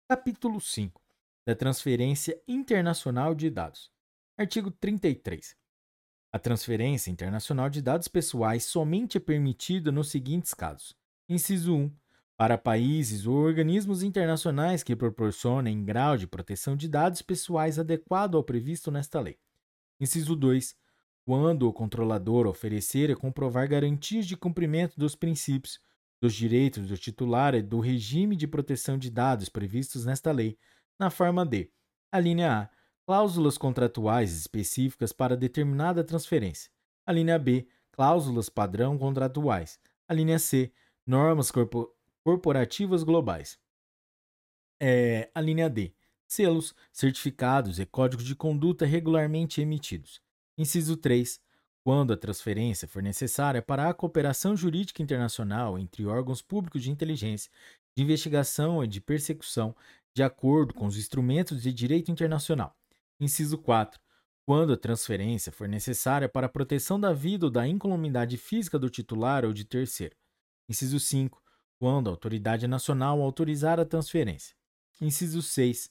Capítulo 0.10 0.60
5 0.60 1.01
da 1.46 1.56
Transferência 1.56 2.40
Internacional 2.48 3.34
de 3.34 3.50
Dados. 3.50 3.92
Artigo 4.38 4.70
33. 4.70 5.56
A 6.32 6.40
transferência 6.40 7.12
internacional 7.12 7.70
de 7.70 7.82
dados 7.82 8.08
pessoais 8.08 8.64
somente 8.64 9.18
é 9.18 9.20
permitida 9.20 9.92
nos 9.92 10.10
seguintes 10.10 10.54
casos: 10.54 10.96
inciso 11.28 11.76
1, 11.76 11.92
para 12.38 12.58
países 12.58 13.26
ou 13.26 13.36
organismos 13.36 14.04
internacionais 14.04 14.84
que 14.84 14.96
proporcionem 14.96 15.84
grau 15.84 16.16
de 16.16 16.28
proteção 16.28 16.76
de 16.76 16.88
dados 16.88 17.22
pessoais 17.22 17.80
adequado 17.80 18.36
ao 18.36 18.44
previsto 18.44 18.92
nesta 18.92 19.20
lei. 19.20 19.38
Inciso 20.00 20.36
2, 20.36 20.76
quando 21.26 21.68
o 21.68 21.74
controlador 21.74 22.48
oferecer 22.48 23.10
e 23.10 23.16
comprovar 23.16 23.68
garantias 23.68 24.26
de 24.26 24.38
cumprimento 24.38 24.98
dos 24.98 25.16
princípios, 25.16 25.80
dos 26.22 26.36
direitos 26.36 26.88
do 26.88 26.98
titular 26.98 27.56
e 27.56 27.64
do 27.64 27.80
regime 27.80 28.36
de 28.36 28.48
proteção 28.48 28.98
de 28.98 29.10
dados 29.10 29.50
previstos 29.50 30.06
nesta 30.06 30.32
lei, 30.32 30.58
na 31.02 31.10
forma 31.10 31.44
de: 31.44 31.68
a 32.12 32.20
linha 32.20 32.62
A, 32.62 32.70
cláusulas 33.08 33.58
contratuais 33.58 34.38
específicas 34.38 35.12
para 35.12 35.36
determinada 35.36 36.04
transferência. 36.04 36.72
A 37.04 37.12
linha 37.12 37.40
B, 37.40 37.68
cláusulas 37.92 38.50
padrão 38.50 39.00
contratuais. 39.00 39.80
A 40.08 40.14
linha 40.14 40.38
C, 40.38 40.72
normas 41.06 41.50
corpo 41.50 41.92
corporativas 42.24 43.02
globais. 43.02 43.60
É, 44.80 45.32
a 45.34 45.42
linha 45.42 45.68
D, 45.68 45.92
selos, 46.28 46.76
certificados 46.94 47.80
e 47.80 47.86
códigos 47.86 48.26
de 48.26 48.36
conduta 48.36 48.86
regularmente 48.86 49.60
emitidos. 49.60 50.22
Inciso 50.56 50.96
3. 50.96 51.42
Quando 51.84 52.14
a 52.14 52.18
transferência 52.18 52.88
for 52.88 53.02
necessária 53.02 53.60
para 53.60 53.90
a 53.90 53.94
cooperação 53.94 54.56
jurídica 54.56 55.02
internacional 55.02 55.80
entre 55.80 56.06
órgãos 56.06 56.44
públicos 56.44 56.84
de 56.84 56.92
inteligência, 56.92 57.50
de 57.96 58.04
investigação 58.04 58.84
e 58.84 58.88
de 58.88 59.02
persecução, 59.02 59.76
de 60.14 60.24
acordo 60.24 60.74
com 60.74 60.86
os 60.86 60.98
instrumentos 60.98 61.62
de 61.62 61.72
direito 61.72 62.12
internacional. 62.12 62.76
Inciso 63.20 63.58
4. 63.58 64.00
Quando 64.46 64.74
a 64.74 64.78
transferência 64.78 65.52
for 65.52 65.68
necessária 65.68 66.28
para 66.28 66.48
a 66.48 66.50
proteção 66.50 67.00
da 67.00 67.14
vida 67.14 67.46
ou 67.46 67.52
da 67.52 67.68
incolumidade 67.68 68.38
física 68.38 68.80
do 68.80 68.90
titular 68.90 69.46
ou 69.46 69.54
de 69.54 69.64
terceiro. 69.64 70.16
Inciso 70.68 71.00
5. 71.00 71.42
Quando 71.80 72.08
a 72.08 72.12
autoridade 72.12 72.68
nacional 72.68 73.22
autorizar 73.22 73.80
a 73.80 73.86
transferência. 73.86 74.56
Inciso 75.00 75.42
6. 75.42 75.90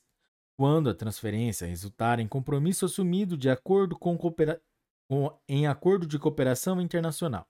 Quando 0.56 0.90
a 0.90 0.94
transferência 0.94 1.66
resultar 1.66 2.18
em 2.18 2.28
compromisso 2.28 2.84
assumido 2.84 3.36
de 3.36 3.48
acordo 3.48 3.98
com, 3.98 4.18
coopera... 4.18 4.60
com... 5.08 5.38
em 5.48 5.66
acordo 5.66 6.06
de 6.06 6.18
cooperação 6.18 6.80
internacional. 6.80 7.48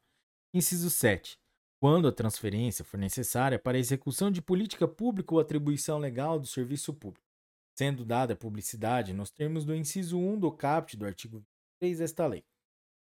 Inciso 0.55 0.91
7. 0.91 1.40
Quando 1.81 2.07
a 2.07 2.13
transferência 2.13 2.85
for 2.85 2.99
necessária 2.99 3.59
para 3.59 3.79
a 3.79 3.81
execução 3.81 4.31
de 4.31 4.43
política 4.43 4.87
pública 4.87 5.33
ou 5.33 5.41
atribuição 5.41 5.97
legal 5.97 6.39
do 6.39 6.47
serviço 6.47 6.93
público, 6.93 7.27
sendo 7.75 8.05
dada 8.05 8.37
publicidade 8.37 9.15
nos 9.15 9.31
termos 9.31 9.65
do 9.65 9.75
inciso 9.75 10.19
1 10.19 10.39
do 10.39 10.53
caput 10.53 10.95
do 10.95 11.07
artigo 11.07 11.43
3 11.81 11.99
desta 12.01 12.27
lei. 12.27 12.45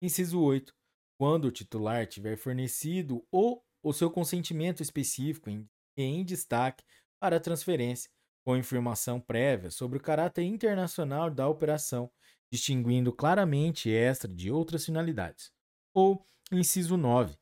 Inciso 0.01 0.41
8. 0.41 0.75
Quando 1.17 1.45
o 1.45 1.51
titular 1.51 2.05
tiver 2.05 2.35
fornecido 2.35 3.25
ou 3.31 3.63
o 3.81 3.93
seu 3.93 4.11
consentimento 4.11 4.83
específico 4.83 5.49
em, 5.49 5.65
em 5.95 6.25
destaque 6.25 6.83
para 7.21 7.37
a 7.37 7.39
transferência, 7.39 8.11
com 8.43 8.57
informação 8.57 9.19
prévia 9.19 9.71
sobre 9.71 9.97
o 9.97 10.01
caráter 10.01 10.43
internacional 10.43 11.31
da 11.31 11.47
operação, 11.47 12.11
distinguindo 12.51 13.13
claramente 13.13 13.89
esta 13.89 14.27
de 14.27 14.51
outras 14.51 14.85
finalidades. 14.85 15.53
Ou, 15.93 16.25
inciso 16.51 16.97
9, 16.97 17.37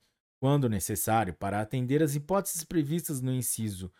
quando 0.45 0.69
necessário, 0.69 1.33
para 1.33 1.59
atender 1.59 2.03
às 2.03 2.13
hipóteses 2.13 2.63
previstas 2.63 3.19
no 3.19 3.33
inciso 3.33 3.91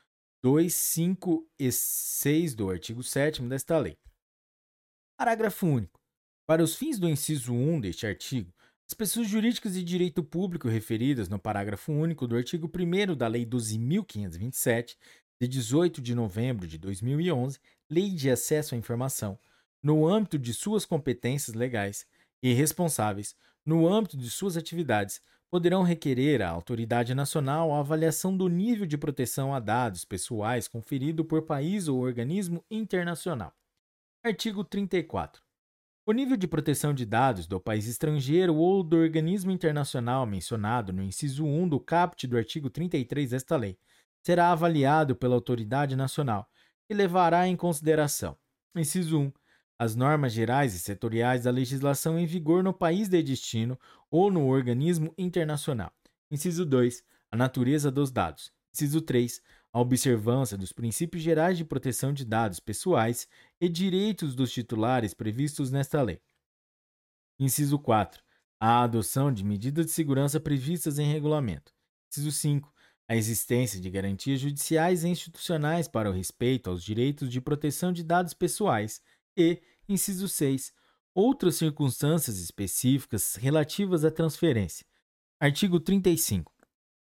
2, 0.43 0.71
5 0.71 1.49
e 1.57 1.71
6 1.71 2.53
do 2.53 2.69
artigo 2.69 3.01
7 3.01 3.41
desta 3.47 3.79
lei. 3.79 3.97
Parágrafo 5.17 5.65
único. 5.65 5.99
Para 6.45 6.61
os 6.61 6.75
fins 6.75 6.99
do 6.99 7.09
inciso 7.09 7.51
1 7.51 7.81
deste 7.81 8.05
artigo, 8.05 8.53
as 8.87 8.93
pessoas 8.93 9.27
jurídicas 9.27 9.73
de 9.73 9.83
direito 9.83 10.23
público 10.23 10.67
referidas 10.67 11.27
no 11.27 11.39
parágrafo 11.39 11.91
único 11.91 12.27
do 12.27 12.35
artigo 12.35 12.71
1 12.71 13.15
da 13.15 13.27
Lei 13.27 13.43
12.527, 13.43 14.97
de 15.41 15.47
18 15.47 15.99
de 15.99 16.13
novembro 16.13 16.67
de 16.67 16.77
2011, 16.77 17.59
Lei 17.89 18.11
de 18.11 18.29
Acesso 18.29 18.75
à 18.75 18.77
Informação, 18.77 19.39
no 19.81 20.07
âmbito 20.07 20.37
de 20.37 20.53
suas 20.53 20.85
competências 20.85 21.55
legais 21.55 22.05
e 22.43 22.53
responsáveis, 22.53 23.35
no 23.65 23.87
âmbito 23.91 24.15
de 24.15 24.29
suas 24.29 24.55
atividades, 24.55 25.23
poderão 25.49 25.83
requerer 25.83 26.41
à 26.41 26.49
autoridade 26.49 27.13
nacional 27.13 27.73
a 27.73 27.79
avaliação 27.79 28.35
do 28.35 28.47
nível 28.47 28.85
de 28.85 28.97
proteção 28.97 29.53
a 29.53 29.59
dados 29.59 30.03
pessoais 30.03 30.67
conferido 30.67 31.23
por 31.23 31.43
país 31.43 31.87
ou 31.87 31.99
organismo 31.99 32.63
internacional. 32.69 33.53
Artigo 34.23 34.63
34. 34.63 35.41
O 36.07 36.11
nível 36.11 36.37
de 36.37 36.47
proteção 36.47 36.93
de 36.93 37.05
dados 37.05 37.47
do 37.47 37.59
país 37.59 37.87
estrangeiro 37.87 38.55
ou 38.55 38.83
do 38.83 38.97
organismo 38.97 39.51
internacional 39.51 40.25
mencionado 40.25 40.93
no 40.93 41.01
inciso 41.01 41.45
1 41.45 41.67
do 41.67 41.79
caput 41.79 42.27
do 42.27 42.37
artigo 42.37 42.69
33 42.69 43.31
desta 43.31 43.55
lei 43.55 43.77
será 44.23 44.51
avaliado 44.51 45.15
pela 45.15 45.35
autoridade 45.35 45.95
nacional 45.95 46.47
e 46.89 46.93
levará 46.93 47.47
em 47.47 47.55
consideração: 47.55 48.37
inciso 48.75 49.19
1 49.19 49.31
as 49.77 49.95
normas 49.95 50.31
gerais 50.31 50.73
e 50.73 50.79
setoriais 50.79 51.43
da 51.43 51.51
legislação 51.51 52.17
em 52.17 52.25
vigor 52.25 52.63
no 52.63 52.73
país 52.73 53.09
de 53.09 53.21
destino 53.21 53.77
ou 54.09 54.31
no 54.31 54.47
organismo 54.47 55.13
internacional. 55.17 55.91
Inciso 56.31 56.65
2. 56.65 57.03
A 57.31 57.37
natureza 57.37 57.91
dos 57.91 58.11
dados. 58.11 58.51
Inciso 58.73 59.01
3 59.01 59.41
a 59.75 59.81
observância 59.81 60.57
dos 60.57 60.71
princípios 60.71 61.21
gerais 61.21 61.57
de 61.57 61.65
proteção 61.65 62.13
de 62.13 62.23
dados 62.23 62.61
pessoais 62.61 63.27
e 63.59 63.67
direitos 63.67 64.33
dos 64.33 64.49
titulares 64.49 65.13
previstos 65.13 65.69
nesta 65.69 66.01
lei. 66.01 66.21
Inciso 67.37 67.77
4. 67.77 68.23
A 68.57 68.83
adoção 68.83 69.33
de 69.33 69.43
medidas 69.43 69.87
de 69.87 69.91
segurança 69.91 70.39
previstas 70.39 70.97
em 70.97 71.11
regulamento. 71.11 71.73
Inciso 72.09 72.31
5. 72.31 72.73
A 73.05 73.17
existência 73.17 73.81
de 73.81 73.89
garantias 73.89 74.39
judiciais 74.39 75.03
e 75.03 75.09
institucionais 75.09 75.89
para 75.89 76.09
o 76.09 76.13
respeito 76.13 76.69
aos 76.69 76.81
direitos 76.81 77.29
de 77.29 77.41
proteção 77.41 77.91
de 77.91 78.01
dados 78.01 78.33
pessoais. 78.33 79.01
E, 79.35 79.61
inciso 79.89 80.29
6. 80.29 80.73
Outras 81.15 81.55
circunstâncias 81.55 82.37
específicas 82.37 83.35
relativas 83.35 84.05
à 84.05 84.11
transferência. 84.11 84.85
Artigo 85.39 85.79
35 85.79 86.55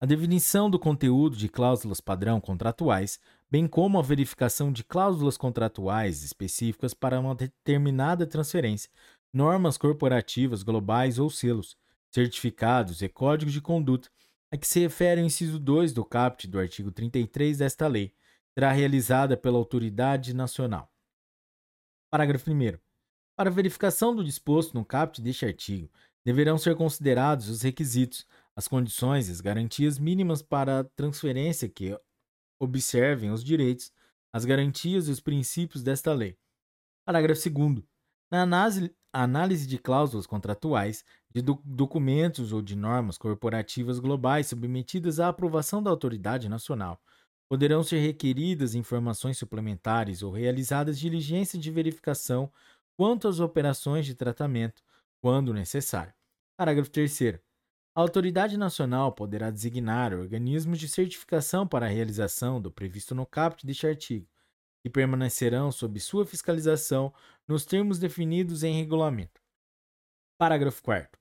a 0.02 0.06
definição 0.06 0.70
do 0.70 0.80
conteúdo 0.80 1.36
de 1.36 1.50
cláusulas 1.50 2.00
padrão 2.00 2.40
contratuais, 2.40 3.20
bem 3.52 3.68
como 3.68 4.00
a 4.00 4.02
verificação 4.02 4.72
de 4.72 4.82
cláusulas 4.82 5.36
contratuais 5.36 6.24
específicas 6.24 6.94
para 6.94 7.20
uma 7.20 7.36
determinada 7.36 8.26
transferência, 8.26 8.90
normas 9.34 9.78
corporativas 9.78 10.64
globais 10.64 11.20
ou 11.20 11.30
selos, 11.30 11.76
certificados 12.10 13.02
e 13.02 13.10
códigos 13.10 13.54
de 13.54 13.60
conduta, 13.60 14.10
a 14.50 14.56
que 14.56 14.66
se 14.66 14.80
refere 14.80 15.22
o 15.22 15.26
inciso 15.26 15.60
2 15.60 15.92
do 15.92 16.06
caput 16.06 16.48
do 16.48 16.60
artigo 16.60 16.94
33 16.94 17.58
desta 17.58 17.86
lei, 17.86 18.14
será 18.54 18.72
realizada 18.72 19.36
pela 19.36 19.58
autoridade 19.58 20.34
nacional. 20.34 20.90
Parágrafo 22.10 22.50
1. 22.50 22.89
Para 23.40 23.50
verificação 23.50 24.14
do 24.14 24.22
disposto 24.22 24.74
no 24.74 24.84
caput 24.84 25.22
deste 25.22 25.46
artigo, 25.46 25.90
deverão 26.26 26.58
ser 26.58 26.76
considerados 26.76 27.48
os 27.48 27.62
requisitos, 27.62 28.28
as 28.54 28.68
condições 28.68 29.30
e 29.30 29.32
as 29.32 29.40
garantias 29.40 29.98
mínimas 29.98 30.42
para 30.42 30.82
a 30.82 30.84
transferência 30.84 31.70
que 31.70 31.98
observem 32.60 33.32
os 33.32 33.42
direitos, 33.42 33.94
as 34.34 34.44
garantias 34.44 35.08
e 35.08 35.12
os 35.12 35.22
princípios 35.22 35.82
desta 35.82 36.12
lei. 36.12 36.38
Parágrafo 37.06 37.50
2. 37.50 37.82
Na 38.30 38.42
análise 39.14 39.66
de 39.66 39.78
cláusulas 39.78 40.28
contratuais, 40.28 41.06
de 41.34 41.42
do 41.42 41.62
documentos 41.64 42.52
ou 42.52 42.62
de 42.62 42.76
normas 42.76 43.18
corporativas 43.18 44.00
globais 44.00 44.48
submetidas 44.48 45.18
à 45.18 45.30
aprovação 45.30 45.82
da 45.82 45.90
autoridade 45.90 46.50
nacional, 46.50 47.02
poderão 47.48 47.84
ser 47.84 48.00
requeridas 48.00 48.76
informações 48.76 49.38
suplementares 49.38 50.22
ou 50.24 50.32
realizadas 50.34 51.00
diligências 51.00 51.64
de 51.64 51.72
verificação 51.72 52.52
quanto 53.00 53.30
às 53.30 53.40
operações 53.40 54.06
de 54.06 54.14
tratamento, 54.14 54.84
quando 55.22 55.54
necessário. 55.54 56.14
Parágrafo 56.58 56.90
3. 56.90 57.40
A 57.96 58.02
autoridade 58.02 58.58
nacional 58.58 59.14
poderá 59.14 59.50
designar 59.50 60.14
organismos 60.14 60.78
de 60.78 60.90
certificação 60.90 61.66
para 61.66 61.86
a 61.86 61.90
realização 61.90 62.62
do 62.62 62.70
previsto 62.70 63.16
no 63.16 63.26
caput 63.26 63.66
deste 63.66 63.88
artigo, 63.88 64.28
que 64.84 64.90
permanecerão 64.90 65.72
sob 65.72 65.98
sua 65.98 66.26
fiscalização 66.26 67.14
nos 67.48 67.64
termos 67.64 68.00
definidos 68.00 68.64
em 68.64 68.76
regulamento. 68.76 69.42
Parágrafo 70.38 70.84
4. 70.84 71.18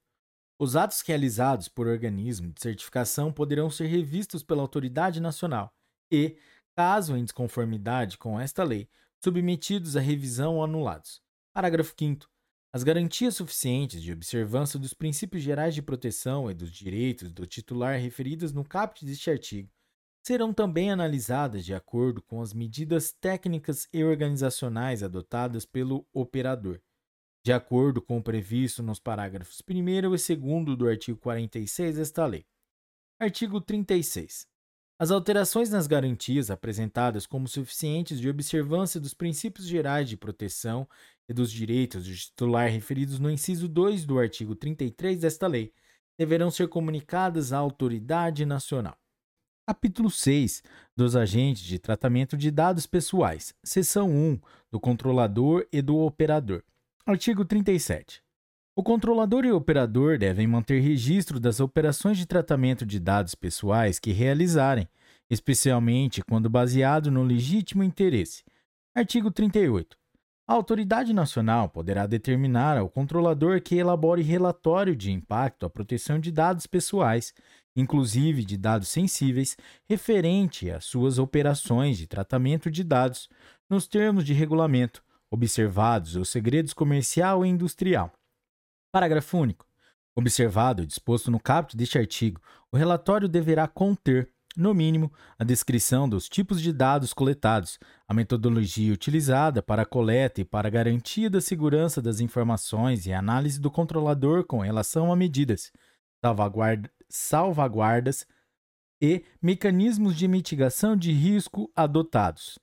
Os 0.59 0.74
atos 0.74 1.01
realizados 1.03 1.68
por 1.68 1.87
organismo 1.87 2.53
de 2.53 2.61
certificação 2.61 3.33
poderão 3.33 3.70
ser 3.70 3.87
revistos 3.87 4.43
pela 4.43 4.62
autoridade 4.62 5.20
nacional 5.20 5.72
e, 6.11 6.37
caso 6.76 7.16
em 7.16 7.22
desconformidade 7.22 8.18
com 8.18 8.41
esta 8.41 8.64
lei, 8.64 8.89
submetidos 9.22 9.97
à 9.97 10.01
revisão 10.01 10.57
ou 10.57 10.64
anulados. 10.64 11.22
Parágrafo 11.59 11.92
5. 11.98 12.24
As 12.72 12.84
garantias 12.84 13.34
suficientes 13.34 14.00
de 14.00 14.12
observância 14.12 14.78
dos 14.78 14.94
princípios 14.94 15.42
gerais 15.42 15.74
de 15.74 15.82
proteção 15.82 16.48
e 16.48 16.54
dos 16.54 16.70
direitos 16.70 17.32
do 17.32 17.44
titular 17.48 17.98
referidas 17.98 18.52
no 18.52 18.64
caput 18.64 19.04
deste 19.04 19.28
artigo 19.28 19.68
serão 20.24 20.54
também 20.54 20.92
analisadas 20.92 21.64
de 21.64 21.74
acordo 21.74 22.22
com 22.22 22.40
as 22.40 22.54
medidas 22.54 23.11
técnicas 23.11 23.88
e 23.92 24.04
organizacionais 24.04 25.02
adotadas 25.02 25.66
pelo 25.66 26.06
operador, 26.12 26.80
de 27.44 27.52
acordo 27.52 28.00
com 28.00 28.18
o 28.18 28.22
previsto 28.22 28.80
nos 28.80 29.00
parágrafos 29.00 29.61
1 29.68 29.88
e 29.88 30.00
2 30.00 30.78
do 30.78 30.86
artigo 30.86 31.18
46 31.18 31.96
desta 31.96 32.24
lei. 32.24 32.46
Artigo 33.18 33.61
36. 33.61 34.46
As 35.01 35.12
alterações 35.12 35.70
nas 35.70 35.86
garantias 35.86 36.51
apresentadas 36.51 37.24
como 37.24 37.46
suficientes 37.46 38.18
de 38.18 38.28
observância 38.28 38.99
dos 38.99 39.14
princípios 39.14 39.64
gerais 39.64 40.09
de 40.09 40.16
proteção 40.16 40.88
e 41.28 41.32
dos 41.32 41.53
direitos 41.53 42.05
do 42.05 42.12
titular 42.12 42.68
referidos 42.68 43.20
no 43.20 43.30
inciso 43.30 43.68
2 43.68 44.05
do 44.05 44.18
artigo 44.18 44.57
33 44.57 45.20
desta 45.20 45.46
lei 45.46 45.72
deverão 46.18 46.51
ser 46.51 46.66
comunicadas 46.66 47.53
à 47.53 47.59
autoridade 47.59 48.44
nacional. 48.44 48.99
Capítulo 49.68 50.11
6 50.11 50.64
dos 50.96 51.14
agentes 51.14 51.62
de 51.62 51.78
tratamento 51.78 52.36
de 52.36 52.51
dados 52.51 52.84
pessoais, 52.84 53.55
seção 53.62 54.11
1 54.11 54.40
do 54.68 54.80
controlador 54.80 55.64
e 55.72 55.80
do 55.80 55.96
operador. 55.99 56.64
Artigo 57.07 57.44
37. 57.44 58.20
O 58.79 58.83
controlador 58.85 59.45
e 59.45 59.51
o 59.51 59.57
operador 59.57 60.18
devem 60.18 60.47
manter 60.47 60.79
registro 60.79 61.41
das 61.41 61.59
operações 61.59 62.16
de 62.16 62.24
tratamento 62.24 62.87
de 62.87 63.01
dados 63.01 63.35
pessoais 63.35 63.99
que 63.99 64.12
realizarem, 64.12 64.89
especialmente 65.29 66.22
quando 66.22 66.49
baseado 66.49 67.11
no 67.11 67.24
legítimo 67.24 67.83
interesse. 67.83 68.45
Artigo 68.95 69.33
38. 69.33 69.99
A 70.47 70.53
autoridade 70.53 71.12
nacional 71.12 71.68
poderá 71.68 72.07
determinar 72.07 72.79
ao 72.79 72.89
controlador 72.89 73.61
que 73.61 73.74
elabore 73.74 74.22
relatório 74.22 74.95
de 74.95 75.11
impacto 75.11 75.66
à 75.66 75.70
proteção 75.70 76.20
de 76.20 76.31
dados 76.31 76.64
pessoais, 76.68 77.35
inclusive 77.74 78.45
de 78.45 78.57
dados 78.57 78.87
sensíveis, 78.87 79.57
referente 79.89 80.70
às 80.70 80.85
suas 80.85 81.18
operações 81.18 81.99
de 81.99 82.07
tratamento 82.07 82.70
de 82.70 82.85
dados, 82.85 83.29
nos 83.68 83.89
termos 83.89 84.22
de 84.22 84.35
regulamento, 84.35 85.03
observados 85.29 86.14
os 86.14 86.29
segredos 86.29 86.72
comercial 86.72 87.45
e 87.45 87.49
industrial. 87.49 88.12
Parágrafo 88.91 89.39
único. 89.39 89.66
Observado 90.16 90.82
o 90.82 90.86
disposto 90.86 91.30
no 91.30 91.39
caput 91.39 91.76
deste 91.76 91.99
artigo, 91.99 92.41
o 92.72 92.76
relatório 92.76 93.28
deverá 93.28 93.68
conter, 93.68 94.32
no 94.57 94.74
mínimo, 94.74 95.12
a 95.39 95.45
descrição 95.45 96.09
dos 96.09 96.28
tipos 96.28 96.61
de 96.61 96.72
dados 96.72 97.12
coletados, 97.12 97.78
a 98.09 98.12
metodologia 98.12 98.93
utilizada 98.93 99.62
para 99.62 99.82
a 99.82 99.86
coleta 99.86 100.41
e 100.41 100.45
para 100.45 100.66
a 100.66 100.70
garantia 100.70 101.30
da 101.30 101.41
segurança 101.41 102.03
das 102.03 102.18
informações 102.18 103.07
e 103.07 103.12
análise 103.12 103.61
do 103.61 103.70
controlador 103.70 104.45
com 104.45 104.59
relação 104.59 105.12
a 105.12 105.16
medidas, 105.16 105.70
salvaguarda, 106.20 106.91
salvaguardas 107.09 108.26
e 109.01 109.24
mecanismos 109.41 110.16
de 110.16 110.26
mitigação 110.26 110.97
de 110.97 111.12
risco 111.12 111.70
adotados. 111.76 112.59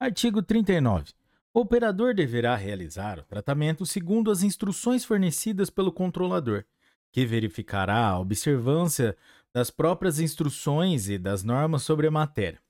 Artigo 0.00 0.42
39. 0.42 1.17
O 1.58 1.62
operador 1.62 2.14
deverá 2.14 2.54
realizar 2.54 3.18
o 3.18 3.24
tratamento 3.24 3.84
segundo 3.84 4.30
as 4.30 4.44
instruções 4.44 5.04
fornecidas 5.04 5.68
pelo 5.68 5.90
controlador, 5.90 6.64
que 7.10 7.26
verificará 7.26 8.10
a 8.10 8.20
observância 8.20 9.16
das 9.52 9.68
próprias 9.68 10.20
instruções 10.20 11.08
e 11.08 11.18
das 11.18 11.42
normas 11.42 11.82
sobre 11.82 12.06
a 12.06 12.12
matéria. 12.12 12.62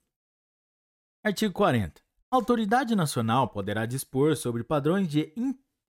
Artigo 1.23 1.53
40. 1.53 2.01
A 2.31 2.37
autoridade 2.37 2.97
nacional 2.97 3.47
poderá 3.49 3.85
dispor 3.85 4.35
sobre 4.39 4.65
padrões 4.65 5.07
de 5.07 5.35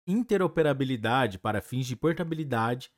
interoperabilidade 0.06 1.38
para 1.38 1.60
fins 1.60 1.86
de 1.86 1.94
portabilidade, 1.94 2.90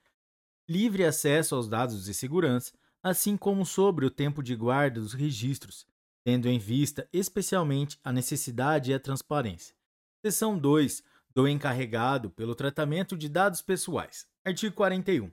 livre 0.69 1.05
acesso 1.05 1.57
aos 1.57 1.69
dados 1.69 2.05
de 2.05 2.15
segurança, 2.15 2.73
assim 3.03 3.37
como 3.37 3.67
sobre 3.67 4.07
o 4.07 4.11
tempo 4.13 4.45
de 4.45 4.55
guarda 4.55 5.01
dos 5.01 5.13
registros, 5.13 5.85
tendo 6.23 6.49
em 6.49 6.61
vista 6.61 7.09
especialmente 7.13 7.99
a 8.05 8.13
necessidade 8.13 8.93
e 8.93 8.95
a 8.95 9.01
transparência. 9.01 9.77
Seção 10.21 10.59
2 10.59 11.05
do 11.33 11.47
encarregado 11.47 12.29
pelo 12.29 12.53
tratamento 12.53 13.17
de 13.17 13.29
dados 13.29 13.63
pessoais. 13.63 14.27
Artigo 14.45 14.75
41. 14.75 15.31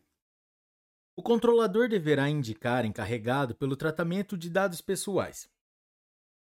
O 1.15 1.23
controlador 1.23 1.89
deverá 1.89 2.29
indicar 2.29 2.85
encarregado 2.85 3.55
pelo 3.55 3.75
tratamento 3.75 4.37
de 4.37 4.47
dados 4.47 4.81
pessoais. 4.81 5.49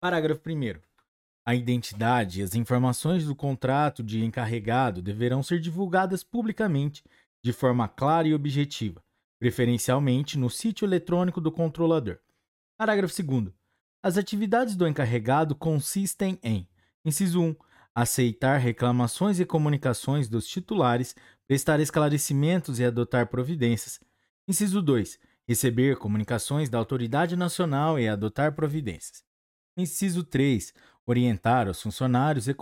Parágrafo 0.01 0.41
1. 0.49 0.81
A 1.45 1.55
identidade 1.57 2.39
e 2.39 2.45
as 2.45 2.55
informações 2.55 3.25
do 3.25 3.35
contrato 3.35 4.05
de 4.05 4.25
encarregado 4.25 5.03
deverão 5.03 5.43
ser 5.43 5.59
divulgadas 5.59 6.23
publicamente, 6.23 7.03
de 7.43 7.53
forma 7.53 7.89
clara 7.89 8.29
e 8.29 8.35
objetiva, 8.35 9.03
preferencialmente 9.41 10.39
no 10.39 10.49
sítio 10.49 10.87
eletrônico 10.87 11.41
do 11.41 11.51
controlador. 11.51 12.21
Parágrafo 12.77 13.21
2. 13.21 13.53
As 14.01 14.17
atividades 14.17 14.77
do 14.77 14.87
encarregado 14.87 15.57
consistem 15.57 16.39
em: 16.41 16.69
inciso 17.05 17.43
1 17.43 17.68
aceitar 18.01 18.59
reclamações 18.59 19.41
e 19.41 19.45
comunicações 19.45 20.29
dos 20.29 20.47
titulares, 20.47 21.17
prestar 21.49 21.81
esclarecimentos 21.81 22.79
e 22.79 22.85
adotar 22.85 23.27
providências. 23.27 23.99
Inciso 24.47 24.81
2. 24.81 25.19
Receber 25.49 25.97
comunicações 25.97 26.69
da 26.69 26.79
autoridade 26.79 27.35
nacional 27.35 27.99
e 27.99 28.09
adotar 28.09 28.55
providências. 28.55 29.25
Inciso 29.77 30.23
3. 30.23 30.73
Orientar 31.05 31.69
os 31.69 31.83
funcionários 31.83 32.47
e 32.47 32.55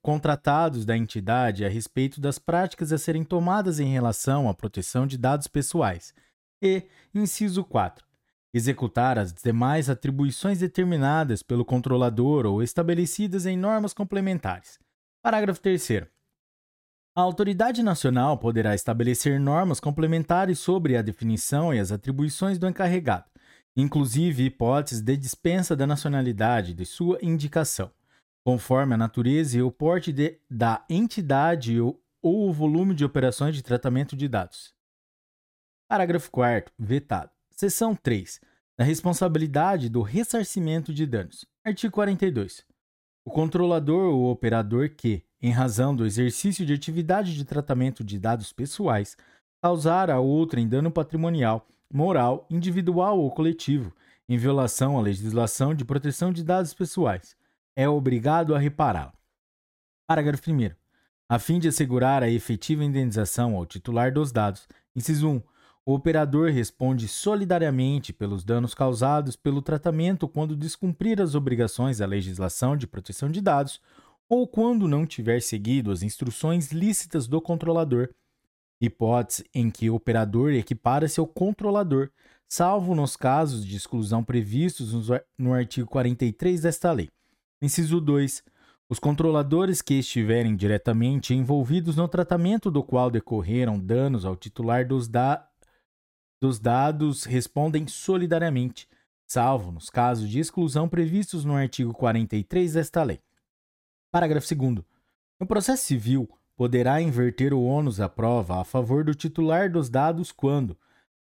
contratados 0.00 0.84
da 0.84 0.96
entidade 0.96 1.64
a 1.64 1.68
respeito 1.68 2.20
das 2.20 2.38
práticas 2.38 2.92
a 2.92 2.98
serem 2.98 3.24
tomadas 3.24 3.80
em 3.80 3.90
relação 3.90 4.48
à 4.48 4.54
proteção 4.54 5.08
de 5.08 5.18
dados 5.18 5.48
pessoais. 5.48 6.14
E, 6.62 6.84
inciso 7.12 7.64
4 7.64 8.07
executar 8.52 9.18
as 9.18 9.32
demais 9.32 9.90
atribuições 9.90 10.58
determinadas 10.58 11.42
pelo 11.42 11.64
controlador 11.64 12.46
ou 12.46 12.62
estabelecidas 12.62 13.46
em 13.46 13.56
normas 13.56 13.92
complementares. 13.92 14.78
Parágrafo 15.22 15.60
3. 15.60 16.08
A 17.16 17.20
autoridade 17.20 17.82
nacional 17.82 18.38
poderá 18.38 18.74
estabelecer 18.74 19.40
normas 19.40 19.80
complementares 19.80 20.58
sobre 20.58 20.96
a 20.96 21.02
definição 21.02 21.74
e 21.74 21.78
as 21.78 21.90
atribuições 21.90 22.58
do 22.58 22.68
encarregado, 22.68 23.24
inclusive 23.76 24.44
hipóteses 24.44 25.02
de 25.02 25.16
dispensa 25.16 25.74
da 25.74 25.86
nacionalidade 25.86 26.72
de 26.72 26.86
sua 26.86 27.18
indicação, 27.20 27.90
conforme 28.46 28.94
a 28.94 28.96
natureza 28.96 29.58
e 29.58 29.62
o 29.62 29.70
porte 29.70 30.12
de, 30.12 30.40
da 30.48 30.84
entidade 30.88 31.80
ou, 31.80 32.00
ou 32.22 32.48
o 32.48 32.52
volume 32.52 32.94
de 32.94 33.04
operações 33.04 33.54
de 33.54 33.62
tratamento 33.62 34.16
de 34.16 34.28
dados. 34.28 34.72
Parágrafo 35.88 36.30
4. 36.30 36.72
Vetado. 36.78 37.37
Seção 37.58 37.92
3. 37.92 38.40
Da 38.78 38.84
responsabilidade 38.84 39.88
do 39.88 40.00
ressarcimento 40.00 40.94
de 40.94 41.04
danos. 41.04 41.44
Artigo 41.64 41.92
42. 41.92 42.64
O 43.24 43.32
controlador 43.32 44.14
ou 44.14 44.30
operador 44.30 44.90
que, 44.90 45.24
em 45.42 45.50
razão 45.50 45.92
do 45.92 46.06
exercício 46.06 46.64
de 46.64 46.72
atividade 46.72 47.34
de 47.34 47.44
tratamento 47.44 48.04
de 48.04 48.16
dados 48.16 48.52
pessoais, 48.52 49.16
causar 49.60 50.08
a 50.08 50.20
outrem 50.20 50.68
dano 50.68 50.88
patrimonial, 50.88 51.66
moral, 51.92 52.46
individual 52.48 53.18
ou 53.18 53.28
coletivo, 53.28 53.92
em 54.28 54.38
violação 54.38 54.96
à 54.96 55.02
legislação 55.02 55.74
de 55.74 55.84
proteção 55.84 56.32
de 56.32 56.44
dados 56.44 56.72
pessoais, 56.72 57.36
é 57.74 57.88
obrigado 57.88 58.54
a 58.54 58.58
repará-la. 58.60 59.14
Parágrafo 60.06 60.48
1. 60.48 60.70
A 61.28 61.40
fim 61.40 61.58
de 61.58 61.66
assegurar 61.66 62.22
a 62.22 62.30
efetiva 62.30 62.84
indenização 62.84 63.56
ao 63.56 63.66
titular 63.66 64.12
dos 64.12 64.30
dados, 64.30 64.68
inciso 64.94 65.28
1, 65.28 65.42
o 65.88 65.94
operador 65.94 66.50
responde 66.50 67.08
solidariamente 67.08 68.12
pelos 68.12 68.44
danos 68.44 68.74
causados 68.74 69.36
pelo 69.36 69.62
tratamento 69.62 70.28
quando 70.28 70.54
descumprir 70.54 71.18
as 71.18 71.34
obrigações 71.34 71.96
da 71.96 72.04
legislação 72.04 72.76
de 72.76 72.86
proteção 72.86 73.30
de 73.30 73.40
dados 73.40 73.80
ou 74.28 74.46
quando 74.46 74.86
não 74.86 75.06
tiver 75.06 75.40
seguido 75.40 75.90
as 75.90 76.02
instruções 76.02 76.72
lícitas 76.72 77.26
do 77.26 77.40
controlador, 77.40 78.10
hipótese 78.78 79.46
em 79.54 79.70
que 79.70 79.88
o 79.88 79.94
operador 79.94 80.52
equipara-se 80.52 81.20
ao 81.20 81.26
controlador, 81.26 82.10
salvo 82.46 82.94
nos 82.94 83.16
casos 83.16 83.64
de 83.64 83.74
exclusão 83.74 84.22
previstos 84.22 84.92
no 85.38 85.54
artigo 85.54 85.88
43 85.88 86.60
desta 86.60 86.92
lei. 86.92 87.08
Inciso 87.62 87.98
2. 87.98 88.44
Os 88.90 88.98
controladores 88.98 89.80
que 89.80 89.94
estiverem 89.94 90.54
diretamente 90.54 91.32
envolvidos 91.32 91.96
no 91.96 92.06
tratamento 92.06 92.70
do 92.70 92.82
qual 92.82 93.10
decorreram 93.10 93.80
danos 93.80 94.26
ao 94.26 94.36
titular 94.36 94.86
dos, 94.86 95.08
da 95.08 95.47
dos 96.40 96.58
dados 96.58 97.24
respondem 97.24 97.86
solidariamente, 97.86 98.88
salvo 99.26 99.72
nos 99.72 99.90
casos 99.90 100.28
de 100.28 100.38
exclusão 100.38 100.88
previstos 100.88 101.44
no 101.44 101.54
artigo 101.54 101.92
43 101.92 102.74
desta 102.74 103.02
lei. 103.02 103.20
Parágrafo 104.10 104.54
2. 104.54 104.84
No 105.40 105.46
processo 105.46 105.84
civil, 105.84 106.28
poderá 106.56 107.00
inverter 107.00 107.54
o 107.54 107.62
ônus 107.62 107.98
da 107.98 108.08
prova 108.08 108.60
a 108.60 108.64
favor 108.64 109.04
do 109.04 109.14
titular 109.14 109.70
dos 109.70 109.88
dados 109.88 110.32
quando, 110.32 110.76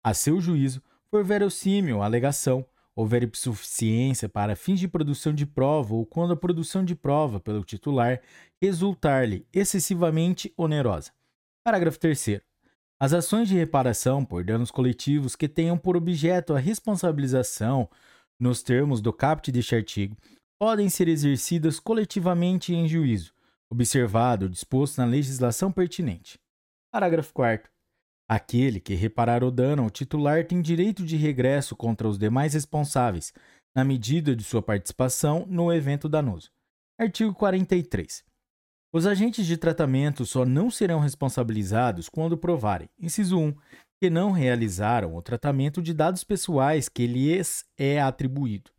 a 0.03 0.15
seu 0.15 0.41
juízo, 0.41 0.83
for 1.11 1.25
verossímil 1.25 2.03
a 2.03 2.05
alegação, 2.05 2.65
houver 2.95 3.29
suficiência 3.35 4.29
para 4.29 4.57
fins 4.57 4.79
de 4.79 4.89
produção 4.89 5.33
de 5.33 5.47
prova 5.47 5.95
ou 5.95 6.05
quando 6.05 6.33
a 6.33 6.37
produção 6.37 6.85
de 6.85 6.95
prova 6.95 7.41
pelo 7.41 7.65
titular 7.65 8.21
resultar-lhe 8.61 9.47
excessivamente 9.53 10.53
onerosa. 10.57 11.13
Parágrafo 11.65 11.99
3. 11.99 12.41
As 13.01 13.13
ações 13.13 13.49
de 13.49 13.55
reparação 13.55 14.25
por 14.25 14.43
danos 14.43 14.73
coletivos 14.73 15.37
que 15.37 15.49
tenham 15.49 15.79
por 15.79 15.97
objeto 15.97 16.53
a 16.53 16.59
responsabilização, 16.59 17.89
nos 18.41 18.61
termos 18.61 19.01
do 19.01 19.13
caput 19.13 19.53
deste 19.53 19.77
artigo, 19.77 20.17
podem 20.59 20.89
ser 20.89 21.07
exercidas 21.07 21.79
coletivamente 21.79 22.75
em 22.75 22.89
juízo, 22.89 23.33
observado 23.71 24.47
o 24.47 24.49
disposto 24.49 24.99
na 24.99 25.05
legislação 25.05 25.71
pertinente. 25.71 26.41
Parágrafo 26.93 27.33
4. 27.35 27.71
Aquele 28.29 28.81
que 28.81 28.95
reparar 28.95 29.45
o 29.45 29.51
dano 29.51 29.85
ao 29.85 29.91
titular 29.91 30.45
tem 30.45 30.61
direito 30.61 31.05
de 31.05 31.17
regresso 31.17 31.77
contra 31.77 32.09
os 32.09 32.19
demais 32.19 32.55
responsáveis, 32.55 33.33
na 33.77 33.85
medida 33.85 34.35
de 34.35 34.43
sua 34.43 34.61
participação 34.61 35.47
no 35.47 35.73
evento 35.73 36.09
danoso. 36.09 36.51
Artigo 36.99 37.33
43. 37.33 38.25
Os 38.91 39.05
agentes 39.05 39.47
de 39.47 39.59
tratamento 39.59 40.24
só 40.24 40.47
não 40.47 40.70
serão 40.70 40.99
responsabilizados 40.99 42.09
quando 42.09 42.39
provarem, 42.39 42.89
inciso 42.99 43.39
1, 43.39 43.55
que 44.01 44.09
não 44.09 44.30
realizaram 44.30 45.14
o 45.14 45.20
tratamento 45.20 45.82
de 45.82 45.93
dados 45.93 46.24
pessoais 46.24 46.89
que 46.89 47.07
lhes 47.07 47.66
é 47.76 48.01
atribuído. 48.01 48.70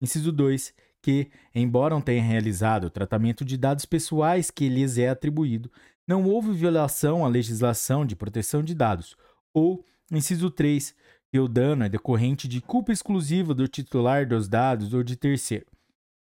Inciso 0.00 0.30
2, 0.30 0.72
que, 1.02 1.30
embora 1.52 2.00
tenham 2.00 2.24
realizado 2.24 2.84
o 2.84 2.90
tratamento 2.90 3.44
de 3.44 3.56
dados 3.56 3.84
pessoais 3.84 4.52
que 4.52 4.68
lhes 4.68 4.98
é 4.98 5.08
atribuído, 5.08 5.70
não 6.06 6.24
houve 6.24 6.52
violação 6.52 7.24
à 7.24 7.28
legislação 7.28 8.06
de 8.06 8.14
proteção 8.14 8.62
de 8.62 8.72
dados. 8.72 9.16
Ou, 9.52 9.84
inciso 10.12 10.48
3, 10.48 10.94
que 11.32 11.40
o 11.40 11.48
dano 11.48 11.82
é 11.84 11.88
decorrente 11.88 12.46
de 12.46 12.60
culpa 12.60 12.92
exclusiva 12.92 13.52
do 13.52 13.66
titular 13.66 14.28
dos 14.28 14.48
dados 14.48 14.94
ou 14.94 15.02
de 15.02 15.16
terceiro. 15.16 15.66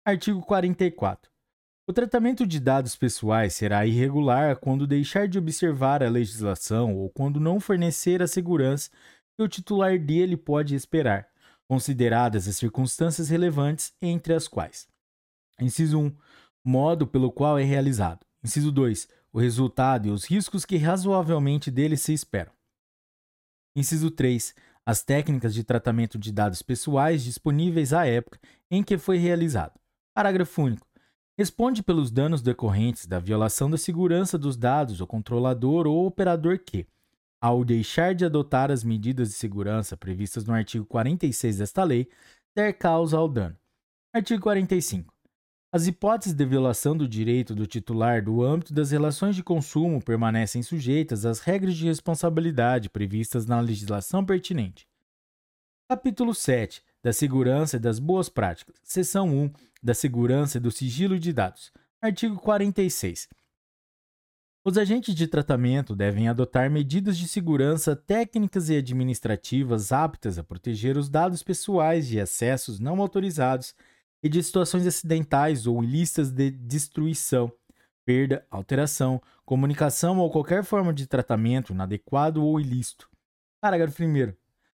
Artigo 0.05 0.41
44. 0.41 1.28
O 1.89 1.91
tratamento 1.91 2.45
de 2.45 2.59
dados 2.59 2.95
pessoais 2.95 3.55
será 3.55 3.83
irregular 3.83 4.55
quando 4.57 4.85
deixar 4.85 5.27
de 5.27 5.39
observar 5.39 6.03
a 6.03 6.07
legislação 6.07 6.95
ou 6.95 7.09
quando 7.09 7.39
não 7.39 7.59
fornecer 7.59 8.21
a 8.21 8.27
segurança 8.27 8.91
que 9.35 9.41
o 9.41 9.47
titular 9.47 9.97
dele 9.97 10.37
pode 10.37 10.75
esperar, 10.75 11.27
consideradas 11.67 12.47
as 12.47 12.57
circunstâncias 12.57 13.29
relevantes, 13.29 13.91
entre 13.99 14.35
as 14.35 14.47
quais: 14.47 14.87
Inciso 15.59 15.99
1. 15.99 16.15
Modo 16.63 17.07
pelo 17.07 17.31
qual 17.31 17.57
é 17.57 17.63
realizado. 17.63 18.23
Inciso 18.43 18.71
2. 18.71 19.07
O 19.33 19.39
resultado 19.39 20.09
e 20.09 20.11
os 20.11 20.25
riscos 20.25 20.65
que 20.65 20.77
razoavelmente 20.77 21.71
dele 21.71 21.97
se 21.97 22.13
esperam. 22.13 22.53
Inciso 23.75 24.11
3. 24.11 24.53
as 24.85 25.01
técnicas 25.01 25.55
de 25.55 25.63
tratamento 25.63 26.19
de 26.19 26.31
dados 26.31 26.61
pessoais 26.61 27.23
disponíveis 27.23 27.93
à 27.93 28.05
época 28.05 28.39
em 28.69 28.83
que 28.83 28.95
foi 28.95 29.17
realizado. 29.17 29.73
Parágrafo 30.13 30.61
único. 30.61 30.88
Responde 31.39 31.81
pelos 31.81 32.11
danos 32.11 32.41
decorrentes 32.41 33.05
da 33.05 33.17
violação 33.17 33.71
da 33.71 33.77
segurança 33.77 34.37
dos 34.37 34.57
dados 34.57 34.99
o 34.99 35.07
controlador 35.07 35.87
ou 35.87 36.05
operador 36.05 36.59
que, 36.59 36.85
ao 37.39 37.63
deixar 37.63 38.13
de 38.13 38.25
adotar 38.25 38.69
as 38.69 38.83
medidas 38.83 39.29
de 39.29 39.35
segurança 39.35 39.95
previstas 39.95 40.43
no 40.43 40.53
artigo 40.53 40.85
46 40.85 41.59
desta 41.59 41.85
lei, 41.85 42.09
der 42.53 42.73
causa 42.73 43.17
ao 43.17 43.29
dano. 43.29 43.55
Artigo 44.13 44.43
45. 44.43 45.13
As 45.71 45.87
hipóteses 45.87 46.33
de 46.33 46.45
violação 46.45 46.97
do 46.97 47.07
direito 47.07 47.55
do 47.55 47.65
titular 47.65 48.21
do 48.21 48.43
âmbito 48.43 48.73
das 48.73 48.91
relações 48.91 49.33
de 49.33 49.41
consumo 49.41 50.03
permanecem 50.03 50.61
sujeitas 50.61 51.25
às 51.25 51.39
regras 51.39 51.77
de 51.77 51.85
responsabilidade 51.85 52.89
previstas 52.89 53.45
na 53.45 53.61
legislação 53.61 54.25
pertinente. 54.25 54.85
Capítulo 55.89 56.35
7 56.35 56.83
da 57.03 57.13
Segurança 57.13 57.77
e 57.77 57.79
das 57.79 57.99
Boas 57.99 58.29
Práticas. 58.29 58.75
Seção 58.83 59.29
1 59.29 59.51
da 59.81 59.93
Segurança 59.93 60.57
e 60.57 60.61
do 60.61 60.71
Sigilo 60.71 61.17
de 61.17 61.31
Dados. 61.31 61.71
Artigo 62.01 62.35
46. 62.37 63.27
Os 64.63 64.77
agentes 64.77 65.15
de 65.15 65.25
tratamento 65.25 65.95
devem 65.95 66.27
adotar 66.27 66.69
medidas 66.69 67.17
de 67.17 67.27
segurança 67.27 67.95
técnicas 67.95 68.69
e 68.69 68.77
administrativas 68.77 69.91
aptas 69.91 70.37
a 70.37 70.43
proteger 70.43 70.97
os 70.97 71.09
dados 71.09 71.41
pessoais 71.41 72.07
de 72.07 72.19
acessos 72.19 72.79
não 72.79 72.99
autorizados 73.01 73.73
e 74.21 74.27
de 74.27 74.43
situações 74.43 74.85
acidentais 74.85 75.65
ou 75.65 75.81
ilícitas 75.81 76.29
de 76.29 76.51
destruição, 76.51 77.51
perda, 78.05 78.45
alteração, 78.51 79.21
comunicação 79.45 80.19
ou 80.19 80.29
qualquer 80.29 80.63
forma 80.63 80.93
de 80.93 81.07
tratamento 81.07 81.71
inadequado 81.71 82.43
ou 82.43 82.59
ilícito. 82.59 83.09
Parágrafo 83.61 84.03
1. 84.03 84.33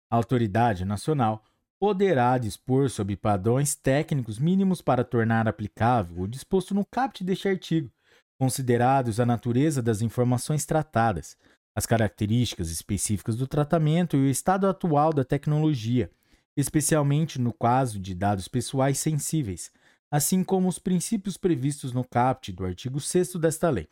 A 0.10 0.16
autoridade 0.16 0.84
nacional 0.84 1.44
poderá 1.80 2.38
dispor 2.38 2.90
sobre 2.90 3.16
padrões 3.16 3.74
técnicos 3.74 4.38
mínimos 4.38 4.82
para 4.82 5.04
tornar 5.04 5.48
aplicável 5.48 6.24
o 6.24 6.28
disposto 6.28 6.76
no 6.76 6.86
caput 6.86 7.24
deste 7.24 7.48
artigo, 7.48 7.90
considerados 8.38 9.20
a 9.20 9.26
natureza 9.26 9.82
das 9.82 10.02
informações 10.02 10.66
tratadas, 10.66 11.38
as 11.76 11.86
características 11.86 12.70
específicas 12.70 13.38
do 13.38 13.48
tratamento 13.48 14.18
e 14.18 14.20
o 14.20 14.30
estado 14.30 14.68
atual 14.68 15.14
da 15.14 15.24
tecnologia, 15.24 16.12
especialmente 16.58 17.40
no 17.40 17.54
caso 17.54 17.98
de 17.98 18.14
dados 18.14 18.50
pessoais 18.50 19.00
sensíveis, 19.00 19.72
assim 20.12 20.44
como 20.44 20.68
os 20.68 20.80
princípios 20.80 21.38
previstos 21.38 21.94
no 21.94 22.04
caput 22.04 22.52
do 22.52 22.66
artigo 22.66 23.00
6 23.00 23.36
desta 23.36 23.70
lei. 23.70 23.88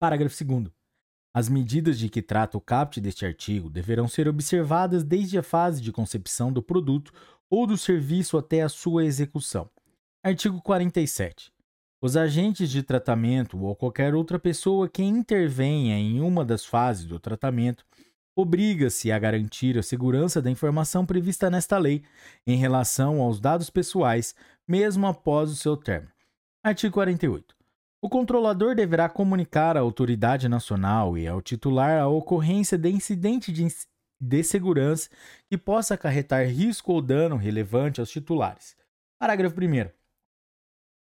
Parágrafo 0.00 0.42
2. 0.42 0.83
As 1.36 1.48
medidas 1.48 1.98
de 1.98 2.08
que 2.08 2.22
trata 2.22 2.56
o 2.56 2.60
caput 2.60 3.00
deste 3.00 3.26
artigo 3.26 3.68
deverão 3.68 4.06
ser 4.06 4.28
observadas 4.28 5.02
desde 5.02 5.36
a 5.36 5.42
fase 5.42 5.82
de 5.82 5.90
concepção 5.90 6.52
do 6.52 6.62
produto 6.62 7.12
ou 7.50 7.66
do 7.66 7.76
serviço 7.76 8.38
até 8.38 8.62
a 8.62 8.68
sua 8.68 9.04
execução. 9.04 9.68
Artigo 10.22 10.62
47. 10.62 11.52
Os 12.00 12.16
agentes 12.16 12.70
de 12.70 12.84
tratamento 12.84 13.58
ou 13.60 13.74
qualquer 13.74 14.14
outra 14.14 14.38
pessoa 14.38 14.88
que 14.88 15.02
intervenha 15.02 15.98
em 15.98 16.20
uma 16.20 16.44
das 16.44 16.64
fases 16.64 17.04
do 17.04 17.18
tratamento 17.18 17.84
obriga-se 18.36 19.10
a 19.10 19.18
garantir 19.18 19.76
a 19.76 19.82
segurança 19.82 20.40
da 20.40 20.50
informação 20.50 21.04
prevista 21.04 21.50
nesta 21.50 21.78
lei 21.78 22.04
em 22.46 22.56
relação 22.56 23.20
aos 23.20 23.40
dados 23.40 23.70
pessoais, 23.70 24.36
mesmo 24.68 25.06
após 25.06 25.50
o 25.50 25.56
seu 25.56 25.76
término. 25.76 26.12
Artigo 26.62 26.94
48. 26.94 27.53
O 28.04 28.08
controlador 28.10 28.74
deverá 28.74 29.08
comunicar 29.08 29.78
à 29.78 29.80
autoridade 29.80 30.46
nacional 30.46 31.16
e 31.16 31.26
ao 31.26 31.40
titular 31.40 31.98
a 31.98 32.06
ocorrência 32.06 32.76
de 32.76 32.90
incidente 32.90 33.50
de, 33.50 33.66
de 34.20 34.44
segurança 34.44 35.08
que 35.48 35.56
possa 35.56 35.94
acarretar 35.94 36.46
risco 36.46 36.92
ou 36.92 37.00
dano 37.00 37.36
relevante 37.36 38.00
aos 38.00 38.10
titulares. 38.10 38.76
Parágrafo 39.18 39.58
1. 39.58 39.88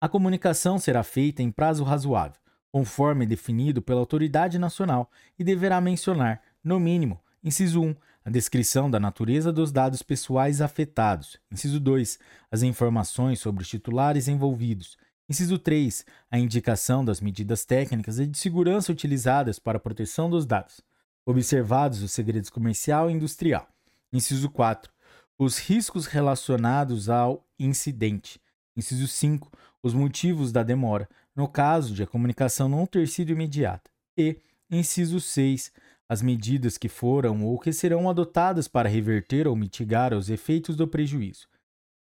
A 0.00 0.08
comunicação 0.08 0.78
será 0.78 1.02
feita 1.02 1.42
em 1.42 1.50
prazo 1.50 1.82
razoável, 1.82 2.40
conforme 2.70 3.26
definido 3.26 3.82
pela 3.82 3.98
autoridade 3.98 4.56
nacional, 4.56 5.10
e 5.36 5.42
deverá 5.42 5.80
mencionar, 5.80 6.40
no 6.62 6.78
mínimo, 6.78 7.20
inciso 7.42 7.82
1, 7.82 7.96
a 8.24 8.30
descrição 8.30 8.88
da 8.88 9.00
natureza 9.00 9.52
dos 9.52 9.72
dados 9.72 10.04
pessoais 10.04 10.60
afetados. 10.60 11.36
Inciso 11.50 11.80
2, 11.80 12.20
as 12.48 12.62
informações 12.62 13.40
sobre 13.40 13.64
os 13.64 13.68
titulares 13.68 14.28
envolvidos. 14.28 14.96
Inciso 15.32 15.58
3, 15.58 16.04
a 16.30 16.38
indicação 16.38 17.02
das 17.02 17.18
medidas 17.18 17.64
técnicas 17.64 18.18
e 18.18 18.26
de 18.26 18.36
segurança 18.36 18.92
utilizadas 18.92 19.58
para 19.58 19.78
a 19.78 19.80
proteção 19.80 20.28
dos 20.28 20.44
dados, 20.44 20.82
observados 21.24 22.02
o 22.02 22.08
segredo 22.08 22.52
comercial 22.52 23.08
e 23.08 23.14
industrial. 23.14 23.66
Inciso 24.12 24.50
4, 24.50 24.92
os 25.38 25.56
riscos 25.56 26.04
relacionados 26.04 27.08
ao 27.08 27.48
incidente. 27.58 28.38
Inciso 28.76 29.08
5, 29.08 29.50
os 29.82 29.94
motivos 29.94 30.52
da 30.52 30.62
demora, 30.62 31.08
no 31.34 31.48
caso 31.48 31.94
de 31.94 32.02
a 32.02 32.06
comunicação 32.06 32.68
não 32.68 32.84
ter 32.84 33.08
sido 33.08 33.32
imediata. 33.32 33.90
E, 34.14 34.38
inciso 34.70 35.18
6, 35.18 35.72
as 36.10 36.20
medidas 36.20 36.76
que 36.76 36.90
foram 36.90 37.42
ou 37.42 37.58
que 37.58 37.72
serão 37.72 38.10
adotadas 38.10 38.68
para 38.68 38.86
reverter 38.86 39.48
ou 39.48 39.56
mitigar 39.56 40.12
os 40.12 40.28
efeitos 40.28 40.76
do 40.76 40.86
prejuízo. 40.86 41.48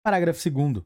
Parágrafo 0.04 0.48
2. 0.48 0.86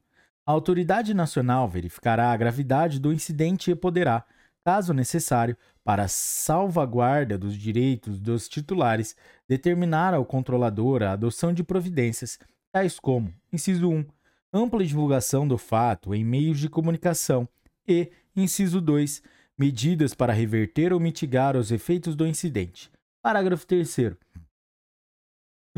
A 0.49 0.51
autoridade 0.51 1.13
nacional 1.13 1.69
verificará 1.69 2.31
a 2.31 2.35
gravidade 2.35 2.99
do 2.99 3.13
incidente 3.13 3.69
e 3.69 3.75
poderá, 3.75 4.25
caso 4.65 4.95
necessário, 4.95 5.55
para 5.83 6.07
salvaguarda 6.07 7.37
dos 7.37 7.55
direitos 7.55 8.19
dos 8.19 8.49
titulares, 8.49 9.15
determinar 9.47 10.15
ao 10.15 10.25
controlador 10.25 11.03
a 11.03 11.11
adoção 11.11 11.53
de 11.53 11.63
providências, 11.63 12.39
tais 12.71 12.99
como: 12.99 13.31
inciso 13.53 13.91
1, 13.91 14.03
ampla 14.51 14.83
divulgação 14.83 15.47
do 15.47 15.55
fato 15.55 16.15
em 16.15 16.25
meios 16.25 16.57
de 16.57 16.67
comunicação 16.67 17.47
e, 17.87 18.11
inciso 18.35 18.81
2, 18.81 19.21
medidas 19.55 20.15
para 20.15 20.33
reverter 20.33 20.91
ou 20.91 20.99
mitigar 20.99 21.55
os 21.55 21.71
efeitos 21.71 22.15
do 22.15 22.25
incidente. 22.25 22.89
Parágrafo 23.21 23.67
3. 23.67 24.15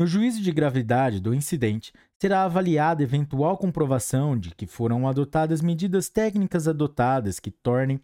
No 0.02 0.06
juízo 0.08 0.42
de 0.42 0.50
gravidade 0.50 1.20
do 1.20 1.32
incidente, 1.32 1.92
será 2.20 2.42
avaliada 2.42 3.04
eventual 3.04 3.56
comprovação 3.56 4.36
de 4.36 4.52
que 4.52 4.66
foram 4.66 5.06
adotadas 5.06 5.62
medidas 5.62 6.08
técnicas 6.08 6.66
adotadas 6.66 7.38
que 7.38 7.52
tornem 7.52 8.00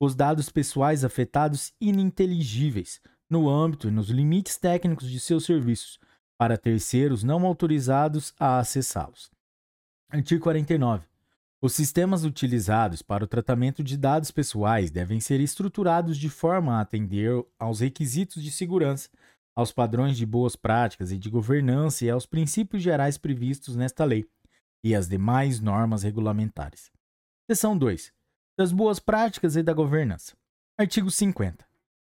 os 0.00 0.14
dados 0.14 0.48
pessoais 0.48 1.04
afetados 1.04 1.74
ininteligíveis 1.78 3.02
no 3.28 3.50
âmbito 3.50 3.86
e 3.86 3.90
nos 3.90 4.08
limites 4.08 4.56
técnicos 4.56 5.10
de 5.10 5.20
seus 5.20 5.44
serviços 5.44 6.00
para 6.38 6.56
terceiros 6.56 7.22
não 7.22 7.44
autorizados 7.44 8.32
a 8.40 8.58
acessá-los. 8.58 9.30
Artigo 10.08 10.42
49. 10.42 11.04
Os 11.60 11.74
sistemas 11.74 12.24
utilizados 12.24 13.02
para 13.02 13.24
o 13.24 13.28
tratamento 13.28 13.84
de 13.84 13.98
dados 13.98 14.30
pessoais 14.30 14.90
devem 14.90 15.20
ser 15.20 15.38
estruturados 15.38 16.16
de 16.16 16.30
forma 16.30 16.78
a 16.78 16.80
atender 16.80 17.44
aos 17.58 17.80
requisitos 17.80 18.42
de 18.42 18.50
segurança, 18.50 19.10
aos 19.54 19.72
padrões 19.72 20.16
de 20.16 20.24
boas 20.24 20.56
práticas 20.56 21.12
e 21.12 21.18
de 21.18 21.30
governança 21.30 22.04
e 22.04 22.10
aos 22.10 22.26
princípios 22.26 22.82
gerais 22.82 23.18
previstos 23.18 23.76
nesta 23.76 24.04
lei 24.04 24.26
e 24.84 24.94
às 24.94 25.08
demais 25.08 25.60
normas 25.60 26.02
regulamentares. 26.02 26.90
Seção 27.50 27.76
2. 27.76 28.12
Das 28.58 28.72
boas 28.72 28.98
práticas 28.98 29.56
e 29.56 29.62
da 29.62 29.72
governança. 29.72 30.34
Artigo 30.78 31.10
50. 31.10 31.64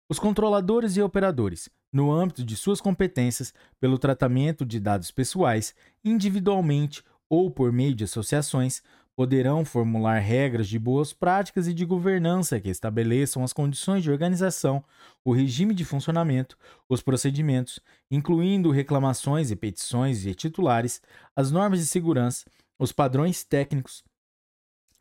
Os 0.08 0.18
controladores 0.18 0.96
e 0.96 1.02
operadores, 1.02 1.68
no 1.92 2.12
âmbito 2.12 2.44
de 2.44 2.56
suas 2.56 2.80
competências, 2.80 3.54
pelo 3.80 3.98
tratamento 3.98 4.64
de 4.64 4.80
dados 4.80 5.10
pessoais, 5.10 5.74
individualmente 6.04 7.02
ou 7.28 7.50
por 7.50 7.72
meio 7.72 7.94
de 7.94 8.04
associações, 8.04 8.82
poderão 9.16 9.64
formular 9.64 10.18
regras 10.18 10.68
de 10.68 10.78
boas 10.78 11.12
práticas 11.12 11.68
e 11.68 11.74
de 11.74 11.84
governança 11.84 12.58
que 12.60 12.68
estabeleçam 12.68 13.44
as 13.44 13.52
condições 13.52 14.02
de 14.02 14.10
organização, 14.10 14.84
o 15.24 15.32
regime 15.32 15.74
de 15.74 15.84
funcionamento, 15.84 16.58
os 16.88 17.00
procedimentos, 17.00 17.78
incluindo 18.10 18.70
reclamações 18.70 19.50
e 19.50 19.56
petições 19.56 20.20
de 20.20 20.34
titulares, 20.34 21.00
as 21.36 21.50
normas 21.50 21.78
de 21.78 21.86
segurança, 21.86 22.44
os 22.78 22.90
padrões 22.90 23.44
técnicos, 23.44 24.02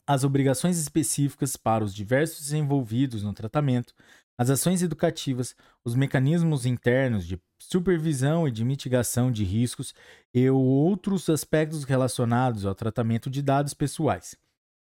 as 0.05 0.23
obrigações 0.23 0.77
específicas 0.77 1.55
para 1.55 1.83
os 1.83 1.93
diversos 1.93 2.53
envolvidos 2.53 3.23
no 3.23 3.33
tratamento, 3.33 3.93
as 4.37 4.49
ações 4.49 4.81
educativas, 4.81 5.55
os 5.83 5.95
mecanismos 5.95 6.65
internos 6.65 7.25
de 7.25 7.39
supervisão 7.63 8.47
e 8.47 8.51
de 8.51 8.63
mitigação 8.63 9.31
de 9.31 9.43
riscos 9.43 9.93
e 10.33 10.49
outros 10.49 11.29
aspectos 11.29 11.83
relacionados 11.83 12.65
ao 12.65 12.75
tratamento 12.75 13.29
de 13.29 13.41
dados 13.41 13.73
pessoais. 13.73 14.35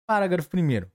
Parágrafo 0.07 0.49
1. 0.57 0.87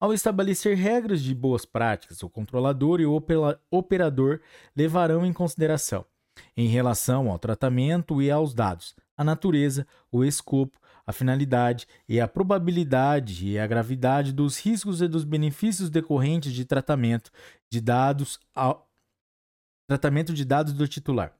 Ao 0.00 0.12
estabelecer 0.12 0.76
regras 0.76 1.22
de 1.22 1.34
boas 1.34 1.64
práticas, 1.64 2.22
o 2.22 2.28
controlador 2.28 3.00
e 3.00 3.06
o 3.06 3.22
operador 3.70 4.40
levarão 4.74 5.24
em 5.24 5.32
consideração, 5.32 6.04
em 6.56 6.66
relação 6.66 7.30
ao 7.30 7.38
tratamento 7.38 8.20
e 8.20 8.30
aos 8.30 8.52
dados, 8.52 8.96
a 9.16 9.22
natureza, 9.22 9.86
o 10.10 10.24
escopo, 10.24 10.78
a 11.06 11.12
finalidade 11.12 11.86
e 12.08 12.20
a 12.20 12.28
probabilidade 12.28 13.46
e 13.46 13.58
a 13.58 13.66
gravidade 13.66 14.32
dos 14.32 14.58
riscos 14.58 15.00
e 15.02 15.08
dos 15.08 15.24
benefícios 15.24 15.90
decorrentes 15.90 16.52
de 16.52 16.64
tratamento 16.64 17.30
de 17.70 17.80
dados 17.80 18.38
tratamento 19.86 20.32
de 20.32 20.44
dados 20.44 20.72
do 20.72 20.86
titular. 20.86 21.36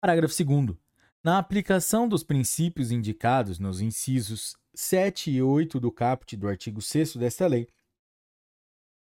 Parágrafo 0.00 0.34
2 0.44 0.76
Na 1.22 1.38
aplicação 1.38 2.08
dos 2.08 2.24
princípios 2.24 2.90
indicados 2.90 3.58
nos 3.58 3.80
incisos 3.80 4.56
7 4.74 5.30
e 5.30 5.42
8 5.42 5.78
do 5.78 5.92
caput 5.92 6.36
do 6.36 6.48
artigo 6.48 6.80
6 6.80 7.16
desta 7.16 7.46
lei, 7.46 7.68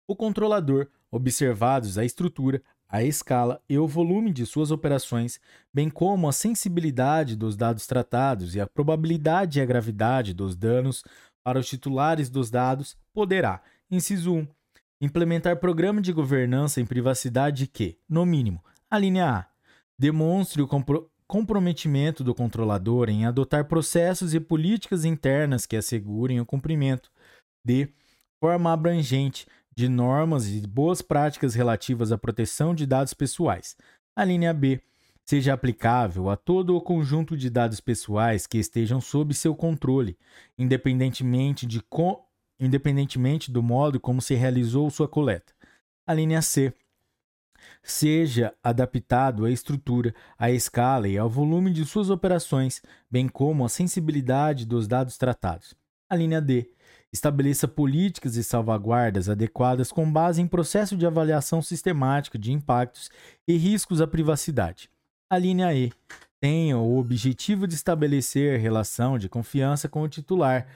o 0.08 0.16
controlador, 0.16 0.88
observados 1.12 1.98
a 1.98 2.04
estrutura, 2.04 2.64
a 2.88 3.04
escala 3.04 3.62
e 3.70 3.78
o 3.78 3.88
volume 3.88 4.34
de 4.34 4.46
suas 4.46 4.72
operações, 4.72 5.40
bem 5.72 5.90
como 5.90 6.28
a 6.28 6.34
sensibilidade 6.34 7.36
dos 7.36 7.56
dados 7.56 7.86
tratados 7.86 8.56
e 8.56 8.60
a 8.60 8.66
probabilidade 8.66 9.60
e 9.60 9.62
a 9.62 9.66
gravidade 9.66 10.34
dos 10.34 10.56
danos 10.56 11.04
para 11.44 11.60
os 11.60 11.68
titulares 11.68 12.30
dos 12.30 12.50
dados, 12.50 12.98
poderá, 13.14 13.62
inciso 13.90 14.34
1, 14.34 14.48
implementar 15.02 15.58
programa 15.60 16.02
de 16.02 16.12
governança 16.12 16.82
em 16.82 16.86
privacidade 16.86 17.68
que, 17.68 17.98
no 18.08 18.26
mínimo, 18.26 18.64
a 18.90 18.98
linha 18.98 19.30
A, 19.30 19.46
demonstre 19.98 20.62
o 20.62 20.68
compro 20.68 21.10
comprometimento 21.28 22.24
do 22.24 22.34
controlador 22.34 23.08
em 23.08 23.24
adotar 23.24 23.66
processos 23.66 24.34
e 24.34 24.40
políticas 24.40 25.06
internas 25.06 25.68
que 25.68 25.78
assegurem 25.78 26.42
o 26.42 26.46
cumprimento 26.46 27.12
de 27.64 27.88
forma 28.40 28.74
abrangente 28.74 29.46
de 29.76 29.88
normas 29.88 30.50
e 30.50 30.66
boas 30.66 31.04
práticas 31.04 31.54
relativas 31.54 32.12
à 32.12 32.18
proteção 32.18 32.74
de 32.74 32.88
dados 32.88 33.14
pessoais. 33.14 33.78
A 34.16 34.26
linha 34.26 34.52
B 34.52 34.82
seja 35.24 35.54
aplicável 35.54 36.32
a 36.32 36.36
todo 36.36 36.76
o 36.76 36.82
conjunto 36.82 37.38
de 37.38 37.52
dados 37.52 37.80
pessoais 37.80 38.48
que 38.48 38.58
estejam 38.58 39.00
sob 39.00 39.32
seu 39.36 39.56
controle, 39.56 40.18
independentemente, 40.58 41.68
de 41.68 41.80
independentemente 42.60 43.52
do 43.52 43.64
modo 43.64 44.00
como 44.00 44.22
se 44.22 44.36
realizou 44.36 44.90
sua 44.90 45.08
coleta. 45.08 45.54
A 46.06 46.14
linha 46.14 46.42
C 46.42 46.74
seja 47.84 48.54
adaptado 48.64 49.46
à 49.46 49.52
estrutura, 49.52 50.14
à 50.38 50.52
escala 50.52 51.08
e 51.08 51.18
ao 51.18 51.30
volume 51.30 51.72
de 51.72 51.86
suas 51.86 52.10
operações, 52.10 52.82
bem 53.10 53.28
como 53.28 53.66
à 53.66 53.70
sensibilidade 53.70 54.66
dos 54.66 54.88
dados 54.88 55.18
tratados. 55.18 55.74
A 56.10 56.16
linha 56.16 56.42
D 56.42 56.70
estabeleça 57.12 57.68
políticas 57.68 58.36
e 58.36 58.44
salvaguardas 58.44 59.30
adequadas 59.30 59.92
com 59.92 60.12
base 60.12 60.42
em 60.42 60.48
processo 60.48 60.96
de 60.96 61.06
avaliação 61.06 61.62
sistemática 61.62 62.38
de 62.38 62.52
impactos 62.52 63.10
e 63.48 63.56
riscos 63.58 64.02
à 64.02 64.08
privacidade. 64.08 64.90
A 65.30 65.38
linha 65.38 65.74
E 65.74 65.92
tenha 66.40 66.78
o 66.78 66.98
objetivo 66.98 67.68
de 67.68 67.76
estabelecer 67.76 68.60
relação 68.60 69.18
de 69.18 69.28
confiança 69.28 69.90
com 69.90 70.02
o 70.02 70.10
titular 70.10 70.68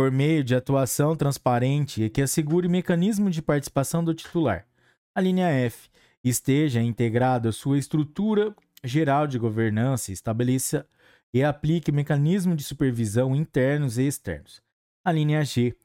por 0.00 0.10
meio 0.10 0.42
de 0.42 0.54
atuação 0.54 1.14
transparente 1.14 2.02
e 2.02 2.08
que 2.08 2.22
assegure 2.22 2.66
mecanismo 2.66 3.28
de 3.28 3.42
participação 3.42 4.02
do 4.02 4.14
titular. 4.14 4.66
A 5.14 5.20
linha 5.20 5.46
F 5.48 5.90
esteja 6.24 6.80
integrado 6.80 7.50
à 7.50 7.52
sua 7.52 7.76
estrutura 7.76 8.56
geral 8.82 9.26
de 9.26 9.38
governança, 9.38 10.10
estabeleça 10.10 10.86
e 11.34 11.44
aplique 11.44 11.92
mecanismos 11.92 12.56
de 12.56 12.64
supervisão 12.64 13.36
internos 13.36 13.98
e 13.98 14.06
externos. 14.06 14.62
A 15.04 15.12
linha 15.12 15.44
G 15.44 15.76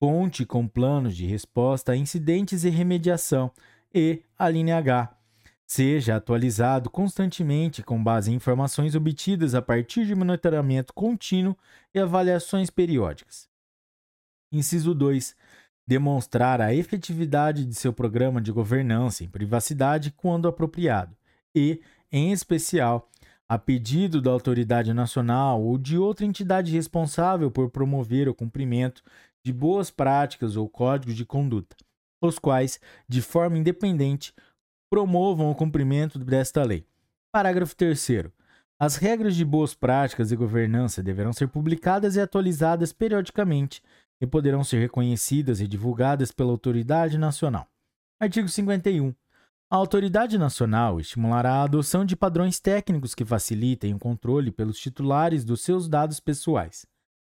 conte 0.00 0.46
com 0.46 0.66
planos 0.66 1.14
de 1.14 1.26
resposta 1.26 1.92
a 1.92 1.96
incidentes 1.96 2.64
e 2.64 2.70
remediação. 2.70 3.52
E 3.94 4.22
a 4.38 4.48
linha 4.48 4.78
H 4.78 5.14
seja 5.66 6.16
atualizado 6.16 6.88
constantemente 6.88 7.82
com 7.82 8.02
base 8.02 8.32
em 8.32 8.36
informações 8.36 8.94
obtidas 8.94 9.54
a 9.54 9.60
partir 9.60 10.06
de 10.06 10.14
monitoramento 10.14 10.94
contínuo 10.94 11.54
e 11.94 12.00
avaliações 12.00 12.70
periódicas. 12.70 13.46
Inciso 14.52 14.94
2 14.94 15.36
demonstrar 15.88 16.60
a 16.60 16.74
efetividade 16.74 17.64
de 17.64 17.74
seu 17.74 17.94
programa 17.94 18.42
de 18.42 18.52
governança 18.52 19.24
em 19.24 19.28
privacidade 19.28 20.10
quando 20.10 20.46
apropriado 20.46 21.16
e, 21.54 21.80
em 22.12 22.30
especial, 22.30 23.08
a 23.48 23.58
pedido 23.58 24.20
da 24.20 24.30
autoridade 24.30 24.92
nacional 24.92 25.62
ou 25.62 25.78
de 25.78 25.96
outra 25.96 26.26
entidade 26.26 26.70
responsável 26.72 27.50
por 27.50 27.70
promover 27.70 28.28
o 28.28 28.34
cumprimento 28.34 29.02
de 29.42 29.50
boas 29.50 29.90
práticas 29.90 30.56
ou 30.56 30.68
códigos 30.68 31.16
de 31.16 31.24
conduta, 31.24 31.74
os 32.22 32.38
quais, 32.38 32.78
de 33.08 33.22
forma 33.22 33.56
independente, 33.56 34.34
promovam 34.90 35.50
o 35.50 35.54
cumprimento 35.54 36.18
desta 36.18 36.62
lei. 36.64 36.84
Parágrafo 37.32 37.74
3. 37.74 38.26
As 38.78 38.96
regras 38.96 39.34
de 39.34 39.44
boas 39.44 39.74
práticas 39.74 40.30
e 40.30 40.36
governança 40.36 41.02
deverão 41.02 41.32
ser 41.32 41.48
publicadas 41.48 42.14
e 42.14 42.20
atualizadas 42.20 42.92
periodicamente 42.92 43.82
e 44.20 44.26
poderão 44.26 44.64
ser 44.64 44.80
reconhecidas 44.80 45.60
e 45.60 45.66
divulgadas 45.66 46.32
pela 46.32 46.50
autoridade 46.50 47.18
nacional. 47.18 47.68
Artigo 48.20 48.48
51. 48.48 49.14
A 49.70 49.76
autoridade 49.76 50.38
nacional 50.38 50.98
estimulará 50.98 51.56
a 51.56 51.62
adoção 51.64 52.04
de 52.04 52.16
padrões 52.16 52.58
técnicos 52.58 53.14
que 53.14 53.24
facilitem 53.24 53.94
o 53.94 53.98
controle 53.98 54.50
pelos 54.50 54.78
titulares 54.78 55.44
dos 55.44 55.60
seus 55.60 55.88
dados 55.88 56.20
pessoais. 56.20 56.86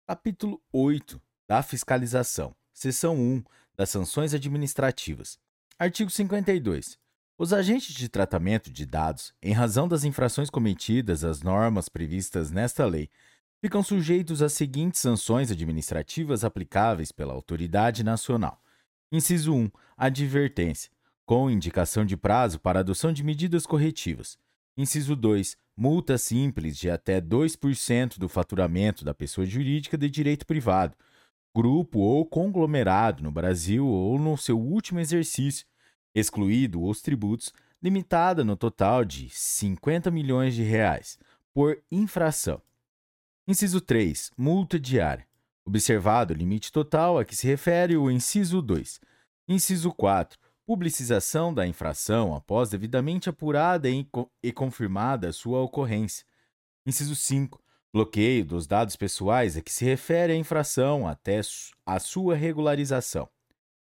Capítulo 0.06 0.60
8 0.72 1.20
da 1.48 1.62
Fiscalização. 1.62 2.54
Seção 2.72 3.16
1 3.16 3.42
das 3.76 3.90
Sanções 3.90 4.34
Administrativas. 4.34 5.38
Artigo 5.78 6.10
52. 6.10 6.98
Os 7.38 7.52
agentes 7.52 7.94
de 7.94 8.08
tratamento 8.08 8.70
de 8.70 8.84
dados, 8.84 9.32
em 9.42 9.52
razão 9.52 9.88
das 9.88 10.04
infrações 10.04 10.50
cometidas 10.50 11.24
às 11.24 11.40
normas 11.40 11.88
previstas 11.88 12.50
nesta 12.50 12.84
lei, 12.84 13.08
ficam 13.60 13.82
sujeitos 13.82 14.40
às 14.42 14.52
seguintes 14.52 15.00
sanções 15.00 15.50
administrativas 15.50 16.44
aplicáveis 16.44 17.10
pela 17.10 17.34
autoridade 17.34 18.04
nacional. 18.04 18.62
Inciso 19.10 19.54
1. 19.54 19.70
Advertência, 19.96 20.90
com 21.26 21.50
indicação 21.50 22.04
de 22.04 22.16
prazo 22.16 22.60
para 22.60 22.80
adoção 22.80 23.12
de 23.12 23.24
medidas 23.24 23.66
corretivas. 23.66 24.38
Inciso 24.76 25.16
2. 25.16 25.56
Multa 25.76 26.18
simples 26.18 26.76
de 26.76 26.90
até 26.90 27.20
2% 27.20 28.18
do 28.18 28.28
faturamento 28.28 29.04
da 29.04 29.14
pessoa 29.14 29.46
jurídica 29.46 29.96
de 29.96 30.08
direito 30.10 30.46
privado, 30.46 30.96
grupo 31.54 31.98
ou 32.00 32.24
conglomerado 32.24 33.22
no 33.22 33.32
Brasil 33.32 33.86
ou 33.86 34.18
no 34.18 34.36
seu 34.36 34.58
último 34.58 35.00
exercício, 35.00 35.66
excluído 36.14 36.82
os 36.82 37.00
tributos, 37.00 37.52
limitada 37.82 38.44
no 38.44 38.56
total 38.56 39.04
de 39.04 39.28
50 39.30 40.10
milhões 40.10 40.54
de 40.54 40.62
reais 40.62 41.18
por 41.54 41.80
infração. 41.90 42.60
Inciso 43.50 43.80
3. 43.80 44.30
Multa 44.36 44.78
diária. 44.78 45.26
Observado 45.64 46.34
o 46.34 46.36
limite 46.36 46.70
total 46.70 47.18
a 47.18 47.24
que 47.24 47.34
se 47.34 47.46
refere 47.46 47.96
o 47.96 48.10
inciso 48.10 48.60
2. 48.60 49.00
Inciso 49.48 49.90
4. 49.90 50.38
Publicização 50.66 51.54
da 51.54 51.66
infração 51.66 52.34
após 52.34 52.68
devidamente 52.68 53.30
apurada 53.30 53.88
e 53.88 54.52
confirmada 54.52 55.32
sua 55.32 55.62
ocorrência. 55.62 56.26
Inciso 56.84 57.16
5. 57.16 57.58
Bloqueio 57.90 58.44
dos 58.44 58.66
dados 58.66 58.96
pessoais 58.96 59.56
a 59.56 59.62
que 59.62 59.72
se 59.72 59.82
refere 59.82 60.34
a 60.34 60.36
infração 60.36 61.08
até 61.08 61.40
a 61.86 61.98
sua 61.98 62.36
regularização. 62.36 63.30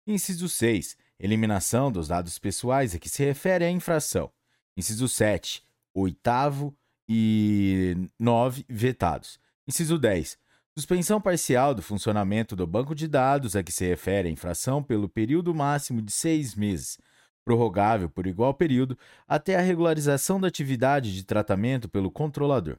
Inciso 0.06 0.46
6. 0.46 0.94
Eliminação 1.18 1.90
dos 1.90 2.08
dados 2.08 2.38
pessoais 2.38 2.94
a 2.94 2.98
que 2.98 3.08
se 3.08 3.24
refere 3.24 3.64
a 3.64 3.70
infração. 3.70 4.30
Inciso 4.76 5.08
7. 5.08 5.66
Oitavo 5.94 6.76
e 7.08 7.96
9 8.18 8.64
vetados. 8.68 9.40
Inciso 9.66 9.98
10. 9.98 10.38
Suspensão 10.78 11.20
parcial 11.20 11.74
do 11.74 11.82
funcionamento 11.82 12.54
do 12.54 12.66
banco 12.66 12.94
de 12.94 13.08
dados 13.08 13.56
a 13.56 13.62
que 13.62 13.72
se 13.72 13.86
refere 13.86 14.28
a 14.28 14.30
infração 14.30 14.82
pelo 14.82 15.08
período 15.08 15.54
máximo 15.54 16.00
de 16.00 16.12
seis 16.12 16.54
meses, 16.54 16.98
prorrogável 17.44 18.08
por 18.08 18.26
igual 18.26 18.54
período 18.54 18.96
até 19.26 19.56
a 19.56 19.60
regularização 19.60 20.40
da 20.40 20.46
atividade 20.46 21.14
de 21.14 21.24
tratamento 21.24 21.88
pelo 21.88 22.10
controlador. 22.10 22.78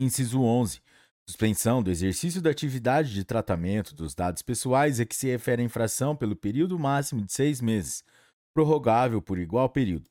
Inciso 0.00 0.42
11. 0.42 0.80
Suspensão 1.28 1.82
do 1.82 1.90
exercício 1.90 2.40
da 2.40 2.50
atividade 2.50 3.12
de 3.12 3.24
tratamento 3.24 3.94
dos 3.94 4.14
dados 4.14 4.42
pessoais 4.42 4.98
a 4.98 5.06
que 5.06 5.14
se 5.14 5.28
refere 5.28 5.62
a 5.62 5.64
infração 5.64 6.16
pelo 6.16 6.34
período 6.34 6.78
máximo 6.78 7.24
de 7.24 7.32
seis 7.32 7.60
meses, 7.60 8.02
prorrogável 8.52 9.22
por 9.22 9.38
igual 9.38 9.68
período. 9.68 10.08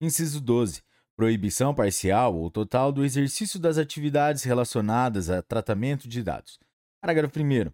Inciso 0.00 0.40
12 0.40 0.85
proibição 1.16 1.74
parcial 1.74 2.36
ou 2.36 2.50
total 2.50 2.92
do 2.92 3.04
exercício 3.04 3.58
das 3.58 3.78
atividades 3.78 4.44
relacionadas 4.44 5.30
a 5.30 5.40
tratamento 5.40 6.06
de 6.06 6.22
dados. 6.22 6.60
Parágrafo 7.00 7.40
1. 7.40 7.72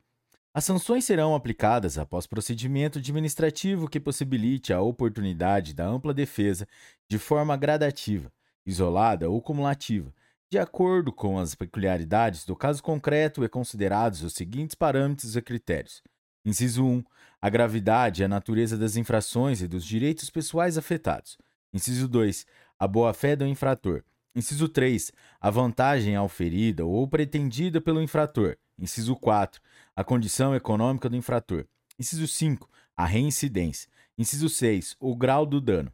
As 0.55 0.65
sanções 0.65 1.05
serão 1.05 1.35
aplicadas 1.35 1.99
após 1.99 2.27
procedimento 2.27 2.99
administrativo 2.99 3.89
que 3.89 3.99
possibilite 3.99 4.73
a 4.73 4.81
oportunidade 4.81 5.75
da 5.75 5.87
ampla 5.87 6.15
defesa 6.15 6.69
de 7.09 7.19
forma 7.19 7.57
gradativa, 7.57 8.31
isolada 8.65 9.29
ou 9.29 9.43
cumulativa, 9.43 10.15
de 10.51 10.59
acordo 10.59 11.11
com 11.11 11.39
as 11.39 11.55
peculiaridades 11.55 12.45
do 12.45 12.55
caso 12.55 12.83
concreto 12.83 13.43
e 13.43 13.49
considerados 13.49 14.23
os 14.23 14.35
seguintes 14.35 14.75
parâmetros 14.75 15.35
e 15.35 15.43
critérios. 15.43 16.03
Inciso 16.45 16.85
1. 16.85 17.03
A 17.41 17.49
gravidade 17.49 18.21
e 18.21 18.25
a 18.25 18.29
natureza 18.29 18.77
das 18.77 18.97
infrações 18.97 19.63
e 19.63 19.67
dos 19.67 19.85
direitos 19.85 20.29
pessoais 20.29 20.77
afetados. 20.77 21.39
Inciso 21.73 22.07
2 22.07 22.47
a 22.83 22.89
boa-fé 22.89 23.37
do 23.37 23.47
infrator. 23.47 24.03
Inciso 24.35 24.69
3. 24.69 25.13
A 25.41 25.51
vantagem 25.51 26.17
auferida 26.17 26.85
ou 26.85 27.07
pretendida 27.07 27.81
pelo 27.81 28.03
infrator. 28.03 28.57
Inciso 28.77 29.15
4. 29.15 29.63
A 29.95 30.03
condição 30.03 30.53
econômica 30.53 31.09
do 31.09 31.15
infrator. 31.15 31.65
Inciso 31.97 32.27
5. 32.27 32.69
A 32.97 33.07
reincidência. 33.07 33.89
Inciso 34.19 34.49
6. 34.49 34.97
O 34.99 35.15
grau 35.15 35.47
do 35.47 35.61
dano. 35.61 35.93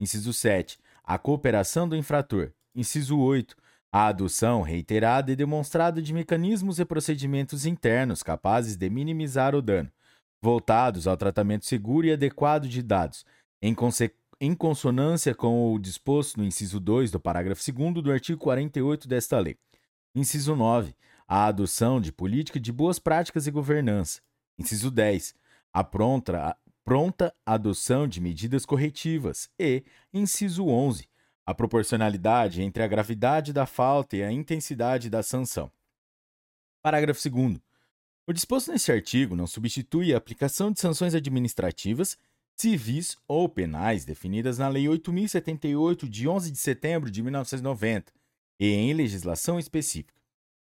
Inciso 0.00 0.32
7. 0.32 0.78
A 1.04 1.18
cooperação 1.18 1.86
do 1.86 1.94
infrator. 1.94 2.52
Inciso 2.74 3.18
8. 3.18 3.54
A 3.92 4.06
adoção 4.06 4.62
reiterada 4.62 5.30
e 5.30 5.36
demonstrada 5.36 6.00
de 6.00 6.14
mecanismos 6.14 6.80
e 6.80 6.86
procedimentos 6.86 7.66
internos 7.66 8.22
capazes 8.22 8.78
de 8.78 8.88
minimizar 8.88 9.54
o 9.54 9.60
dano, 9.60 9.92
voltados 10.40 11.06
ao 11.06 11.18
tratamento 11.18 11.66
seguro 11.66 12.06
e 12.06 12.12
adequado 12.12 12.66
de 12.66 12.82
dados, 12.82 13.26
em, 13.60 13.74
em 14.40 14.54
consonância 14.54 15.34
com 15.34 15.72
o 15.72 15.78
disposto 15.78 16.38
no 16.38 16.44
inciso 16.44 16.80
2 16.80 17.10
do 17.10 17.20
parágrafo 17.20 17.62
2 17.72 17.94
do 18.02 18.10
artigo 18.10 18.40
48 18.40 19.06
desta 19.06 19.38
lei. 19.38 19.58
Inciso 20.14 20.56
9. 20.56 20.94
A 21.28 21.46
adoção 21.46 22.00
de 22.00 22.10
política 22.10 22.58
de 22.58 22.72
boas 22.72 22.98
práticas 22.98 23.46
e 23.46 23.50
governança. 23.50 24.20
Inciso 24.58 24.90
10. 24.90 25.34
A 25.72 25.84
pronta, 25.84 26.56
pronta 26.84 27.34
adoção 27.44 28.08
de 28.08 28.20
medidas 28.20 28.64
corretivas. 28.64 29.48
E, 29.58 29.84
inciso 30.12 30.66
11 30.66 31.10
a 31.50 31.54
proporcionalidade 31.54 32.62
entre 32.62 32.82
a 32.82 32.86
gravidade 32.86 33.52
da 33.52 33.66
falta 33.66 34.16
e 34.16 34.22
a 34.22 34.30
intensidade 34.30 35.10
da 35.10 35.22
sanção. 35.22 35.70
Parágrafo 36.80 37.20
2. 37.28 37.58
O 38.26 38.32
disposto 38.32 38.70
neste 38.70 38.92
artigo 38.92 39.34
não 39.34 39.48
substitui 39.48 40.14
a 40.14 40.16
aplicação 40.16 40.70
de 40.70 40.78
sanções 40.78 41.14
administrativas, 41.14 42.16
civis 42.60 43.16
ou 43.26 43.48
penais 43.48 44.04
definidas 44.04 44.58
na 44.58 44.68
Lei 44.68 44.86
8078 44.86 46.06
de 46.06 46.28
11 46.28 46.50
de 46.50 46.58
setembro 46.58 47.10
de 47.10 47.22
1990 47.22 48.12
e 48.60 48.66
em 48.66 48.92
legislação 48.92 49.58
específica. 49.58 50.20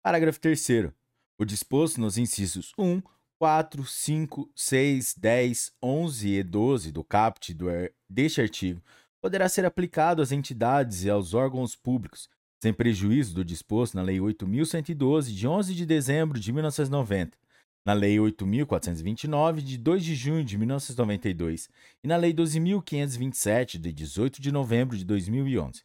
Parágrafo 0.02 0.40
3. 0.40 0.90
O 1.38 1.44
disposto 1.44 2.00
nos 2.00 2.18
incisos 2.18 2.74
1, 2.78 3.02
4, 3.38 3.86
5, 3.86 4.50
6, 4.56 5.16
10, 5.18 5.74
11 5.84 6.30
e 6.30 6.44
12 6.44 6.92
do 6.94 7.04
caput 7.04 7.54
do, 7.54 7.66
deste 8.10 8.40
artigo 8.40 8.82
poderá 9.20 9.50
ser 9.50 9.66
aplicado 9.66 10.22
às 10.22 10.32
entidades 10.32 11.04
e 11.04 11.10
aos 11.10 11.34
órgãos 11.34 11.76
públicos, 11.76 12.30
sem 12.64 12.74
prejuízo 12.74 13.36
do 13.36 13.44
disposto 13.44 13.96
na 13.96 14.02
Lei 14.02 14.18
8.112, 14.20 15.34
de 15.34 15.46
11 15.46 15.76
de 15.76 15.86
dezembro 15.86 16.40
de 16.40 16.54
1990, 16.54 17.38
na 17.86 17.94
Lei 17.94 18.18
8.429, 18.18 19.62
de 19.62 19.78
2 19.78 20.04
de 20.04 20.16
junho 20.16 20.44
de 20.44 20.58
1992 20.58 21.70
e 22.04 22.08
na 22.08 22.16
Lei 22.16 22.34
12.527, 22.34 23.78
de 23.78 23.92
18 23.92 24.42
de 24.42 24.52
novembro 24.52 24.96
de 24.96 25.04
2011. 25.04 25.84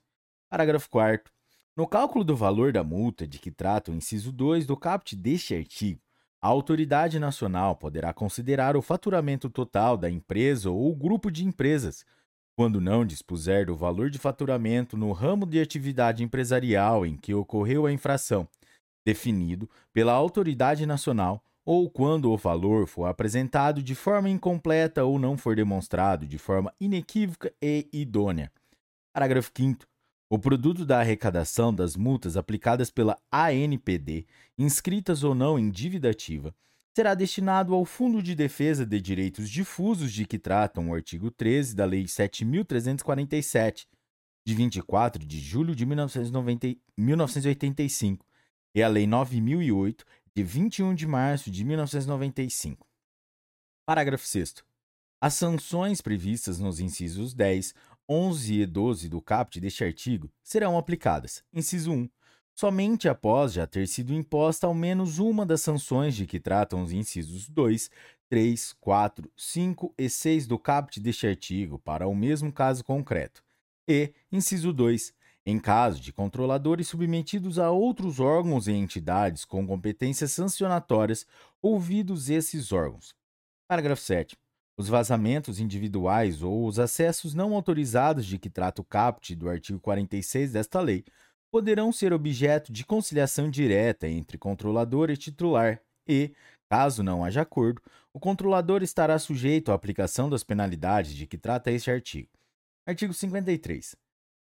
Parágrafo 0.49 0.91
4. 0.91 1.33
No 1.77 1.87
cálculo 1.87 2.25
do 2.25 2.37
valor 2.37 2.73
da 2.73 2.83
multa 2.83 3.27
de 3.27 3.39
que 3.39 3.51
trata 3.51 3.91
o 3.91 3.95
inciso 3.95 4.33
2 4.33 4.67
do 4.67 4.77
caput 4.77 5.15
deste 5.17 5.55
artigo, 5.55 6.01
a 6.41 6.49
autoridade 6.49 7.19
nacional 7.19 7.75
poderá 7.77 8.13
considerar 8.13 8.77
o 8.77 8.83
faturamento 8.83 9.51
total 9.51 9.97
da 9.97 10.11
empresa 10.11 10.71
ou 10.71 10.95
grupo 10.95 11.31
de 11.31 11.45
empresas, 11.45 12.05
quando 12.55 12.81
não 12.81 13.05
dispuser 13.05 13.67
do 13.67 13.77
valor 13.77 14.09
de 14.09 14.19
faturamento 14.19 14.97
no 14.97 15.13
ramo 15.13 15.45
de 15.45 15.61
atividade 15.61 16.23
empresarial 16.23 17.05
em 17.05 17.17
que 17.17 17.35
ocorreu 17.35 17.85
a 17.85 17.93
infração, 17.93 18.49
definido 19.05 19.69
pela 19.93 20.13
autoridade 20.13 20.87
nacional, 20.87 21.43
ou 21.67 21.91
quando 21.91 22.31
o 22.31 22.37
valor 22.37 22.87
for 22.87 23.07
apresentado 23.07 23.83
de 23.83 23.97
forma 23.97 24.31
incompleta 24.31 25.05
ou 25.05 25.19
não 25.19 25.37
for 25.37 25.57
demonstrado 25.57 26.25
de 26.25 26.39
forma 26.39 26.73
inequívoca 26.81 27.53
e 27.61 27.89
idônea. 27.93 28.53
Parágrafo 29.13 29.51
5. 29.53 29.85
O 30.31 30.39
produto 30.39 30.87
da 30.87 31.01
arrecadação 31.01 31.75
das 31.75 31.97
multas 31.97 32.37
aplicadas 32.37 32.89
pela 32.89 33.19
ANPD, 33.33 34.27
inscritas 34.57 35.25
ou 35.25 35.35
não 35.35 35.59
em 35.59 35.69
dívida 35.69 36.11
ativa, 36.11 36.55
será 36.95 37.15
destinado 37.15 37.75
ao 37.75 37.85
Fundo 37.85 38.23
de 38.23 38.37
Defesa 38.37 38.87
de 38.87 39.01
Direitos 39.01 39.51
Difusos 39.51 40.13
de 40.13 40.25
que 40.25 40.39
tratam 40.39 40.91
o 40.91 40.95
artigo 40.95 41.33
13 41.33 41.75
da 41.75 41.85
Lei 41.85 42.05
7.347, 42.05 43.87
de 44.47 44.55
24 44.55 45.27
de 45.27 45.41
julho 45.41 45.75
de 45.75 45.85
1990, 45.85 46.77
1985, 46.97 48.25
e 48.75 48.83
a 48.83 48.89
Lei 48.89 49.07
9.008, 49.07 50.05
de 50.37 50.43
21 50.43 50.95
de 50.95 51.07
março 51.07 51.51
de 51.51 51.65
1995. 51.65 52.87
Parágrafo 53.87 54.27
6. 54.27 54.57
As 55.19 55.33
sanções 55.33 56.03
previstas 56.03 56.59
nos 56.59 56.79
incisos 56.79 57.33
10, 57.33 57.75
11 58.07 58.61
e 58.61 58.67
12 58.67 59.09
do 59.09 59.23
caput 59.23 59.59
deste 59.59 59.83
artigo 59.83 60.31
serão 60.43 60.77
aplicadas. 60.77 61.43
Inciso 61.55 61.91
1 61.91 62.11
somente 62.55 63.09
após 63.09 63.55
já 63.55 63.67
ter 63.67 63.89
sido 63.89 64.13
imposta 64.13 64.67
ao 64.67 64.75
menos 64.75 65.19
uma 65.19 65.47
das 65.47 65.63
sanções 65.63 66.15
de 66.15 66.27
que 66.27 66.39
tratam 66.39 66.83
os 66.83 66.93
incisos 66.93 67.49
2, 67.49 67.91
3, 68.29 68.75
4, 68.75 69.33
5 69.35 69.95
e 69.97 70.11
6 70.11 70.47
do 70.47 70.59
caput 70.59 71.01
deste 71.01 71.27
artigo 71.27 71.79
para 71.79 72.07
o 72.07 72.15
mesmo 72.15 72.53
caso 72.53 72.85
concreto. 72.85 73.43
E, 73.89 74.13
inciso 74.31 74.71
2, 74.71 75.15
em 75.47 75.61
caso 75.61 76.01
de 76.01 76.13
controladores 76.13 76.89
submetidos 76.89 77.57
a 77.57 77.71
outros 77.71 78.19
órgãos 78.19 78.67
e 78.67 78.73
entidades 78.73 79.45
com 79.45 79.65
competências 79.65 80.33
sancionatórias, 80.33 81.25
ouvidos 81.63 82.29
esses 82.29 82.73
órgãos. 82.73 83.15
Parágrafo 83.69 84.03
7. 84.03 84.37
Os 84.77 84.89
vazamentos 84.89 85.61
individuais 85.61 86.43
ou 86.43 86.67
os 86.67 86.81
acessos 86.81 87.33
não 87.33 87.55
autorizados 87.55 88.27
de 88.27 88.39
que 88.39 88.51
trata 88.51 88.83
o 88.83 88.85
caput 88.85 89.37
do 89.37 89.49
artigo 89.49 89.79
46 89.79 90.53
desta 90.53 90.81
lei 90.81 91.05
poderão 91.51 91.93
ser 91.93 92.13
objeto 92.13 92.73
de 92.73 92.85
conciliação 92.85 93.49
direta 93.49 94.09
entre 94.09 94.37
controlador 94.37 95.11
e 95.11 95.17
titular 95.17 95.81
e, 96.09 96.35
caso 96.69 97.03
não 97.03 97.25
haja 97.25 97.43
acordo, 97.43 97.81
o 98.13 98.19
controlador 98.19 98.83
estará 98.83 99.19
sujeito 99.19 99.71
à 99.71 99.75
aplicação 99.75 100.29
das 100.29 100.43
penalidades 100.43 101.15
de 101.15 101.27
que 101.27 101.39
trata 101.39 101.71
este 101.71 101.91
artigo. 101.91 102.29
Artigo 102.85 103.15
53. 103.15 103.97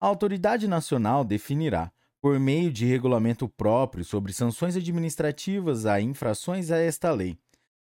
A 0.04 0.08
autoridade 0.08 0.68
nacional 0.68 1.24
definirá, 1.24 1.90
por 2.22 2.38
meio 2.38 2.70
de 2.70 2.86
regulamento 2.86 3.48
próprio 3.48 4.04
sobre 4.04 4.34
sanções 4.34 4.76
administrativas 4.76 5.86
a 5.86 6.02
infrações 6.02 6.72
a 6.72 6.78
esta 6.78 7.10
lei, 7.10 7.38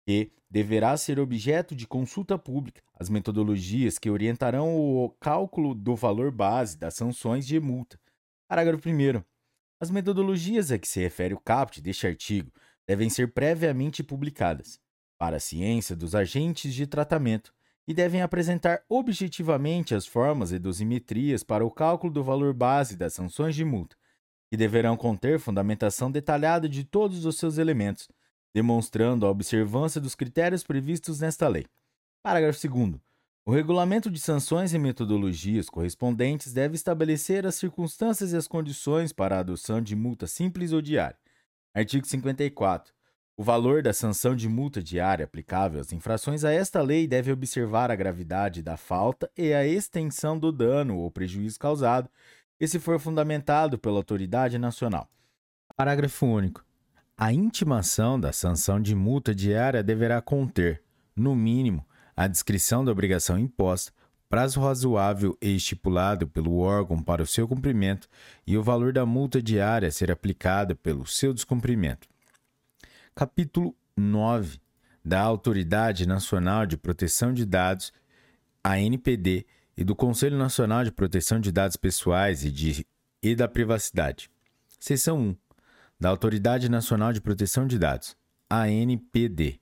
que 0.06 0.32
deverá 0.50 0.96
ser 0.96 1.20
objeto 1.20 1.76
de 1.76 1.86
consulta 1.86 2.40
pública. 2.40 2.82
As 2.98 3.10
metodologias 3.10 4.00
que 4.00 4.10
orientarão 4.10 4.74
o 4.74 5.10
cálculo 5.20 5.76
do 5.76 5.98
valor 5.98 6.32
base 6.32 6.78
das 6.78 6.94
sanções 6.94 7.46
de 7.46 7.60
multa, 7.60 8.00
Parágrafo 8.48 8.88
1. 8.88 9.22
As 9.78 9.92
metodologias 9.92 10.72
a 10.72 10.80
que 10.80 10.88
se 10.88 11.02
refere 11.02 11.34
o 11.34 11.42
caput 11.42 11.82
deste 11.82 12.08
artigo 12.08 12.50
devem 12.88 13.10
ser 13.10 13.34
previamente 13.34 14.02
publicadas 14.02 14.80
para 15.18 15.36
a 15.36 15.42
ciência 15.42 15.94
dos 15.94 16.16
agentes 16.16 16.74
de 16.74 16.88
tratamento 16.88 17.54
e 17.88 17.94
devem 17.94 18.22
apresentar 18.22 18.84
objetivamente 18.90 19.96
as 19.96 20.06
formas 20.06 20.52
e 20.52 20.60
dosimetrias 20.60 21.42
para 21.42 21.66
o 21.66 21.72
cálculo 21.72 22.12
do 22.12 22.24
valor 22.24 22.54
base 22.54 22.98
das 22.98 23.14
sanções 23.14 23.56
de 23.56 23.64
multa, 23.64 23.96
que 24.50 24.58
deverão 24.58 24.98
conter 24.98 25.40
fundamentação 25.40 26.12
detalhada 26.12 26.68
de 26.68 26.84
todos 26.84 27.26
os 27.26 27.38
seus 27.38 27.58
elementos, 27.58 28.10
demonstrando 28.54 29.26
a 29.26 29.30
observância 29.30 30.02
dos 30.02 30.16
critérios 30.16 30.64
previstos 30.64 31.20
nesta 31.22 31.48
lei. 31.48 31.66
Parágrafo 32.22 32.68
2. 32.68 33.00
O 33.46 33.52
regulamento 33.52 34.12
de 34.12 34.20
sanções 34.20 34.74
e 34.74 34.80
metodologias 34.80 35.70
correspondentes 35.70 36.52
deve 36.52 36.76
estabelecer 36.76 37.46
as 37.46 37.56
circunstâncias 37.56 38.34
e 38.34 38.36
as 38.36 38.46
condições 38.46 39.14
para 39.14 39.38
a 39.38 39.40
adoção 39.40 39.82
de 39.82 39.96
multa 39.96 40.28
simples 40.28 40.74
ou 40.74 40.82
diária. 40.82 41.18
Artigo 41.74 42.06
54. 42.06 42.97
O 43.40 43.44
valor 43.44 43.84
da 43.84 43.94
sanção 43.94 44.36
de 44.36 44.50
multa 44.50 44.82
diária 44.82 45.24
aplicável 45.24 45.80
às 45.80 45.94
infrações 45.94 46.44
a 46.44 46.52
esta 46.52 46.82
lei 46.82 47.08
deve 47.08 47.32
observar 47.32 47.92
a 47.92 47.96
gravidade 47.96 48.64
da 48.64 48.76
falta 48.76 49.30
e 49.38 49.54
a 49.54 49.64
extensão 49.64 50.40
do 50.40 50.52
dano 50.52 50.98
ou 50.98 51.12
prejuízo 51.12 51.60
causado, 51.60 52.10
e 52.60 52.68
se 52.68 52.80
for 52.80 53.00
fundamentado 53.00 53.78
pela 53.78 53.98
autoridade 53.98 54.58
nacional. 54.58 55.08
Parágrafo 55.76 56.26
único. 56.26 56.66
A 57.16 57.32
intimação 57.32 58.20
da 58.20 58.34
sanção 58.34 58.82
de 58.82 58.96
multa 58.96 59.36
diária 59.36 59.84
deverá 59.84 60.20
conter, 60.20 60.82
no 61.16 61.36
mínimo, 61.36 61.86
a 62.16 62.26
descrição 62.26 62.84
da 62.84 62.92
obrigação 62.92 63.38
imposta, 63.38 63.94
prazo 64.28 64.60
razoável 64.62 65.38
e 65.40 65.56
estipulado 65.56 66.28
pelo 66.28 66.58
órgão 66.58 67.04
para 67.04 67.22
o 67.22 67.28
seu 67.28 67.48
cumprimento 67.48 68.10
e 68.48 68.58
o 68.58 68.64
valor 68.64 68.92
da 68.92 69.06
multa 69.06 69.40
diária 69.40 69.88
a 69.88 69.92
ser 69.92 70.12
aplicada 70.12 70.74
pelo 70.74 71.06
seu 71.06 71.36
descumprimento. 71.36 72.08
Capítulo 73.18 73.76
9 73.96 74.60
da 75.04 75.20
Autoridade 75.22 76.06
Nacional 76.06 76.68
de 76.68 76.78
Proteção 76.78 77.34
de 77.34 77.48
Dados, 77.48 77.92
ANPD, 78.64 79.44
e 79.76 79.84
do 79.84 79.96
Conselho 79.96 80.38
Nacional 80.38 80.84
de 80.84 80.92
Proteção 80.92 81.40
de 81.40 81.52
Dados 81.52 81.76
Pessoais 81.78 82.46
e, 82.46 82.52
de, 82.52 82.86
e 83.24 83.36
da 83.36 83.48
Privacidade. 83.48 84.30
Seção 84.80 85.20
1 85.20 85.36
da 86.00 86.10
Autoridade 86.10 86.70
Nacional 86.70 87.12
de 87.12 87.20
Proteção 87.20 87.66
de 87.66 87.80
Dados, 87.80 88.16
ANPD. 88.48 89.60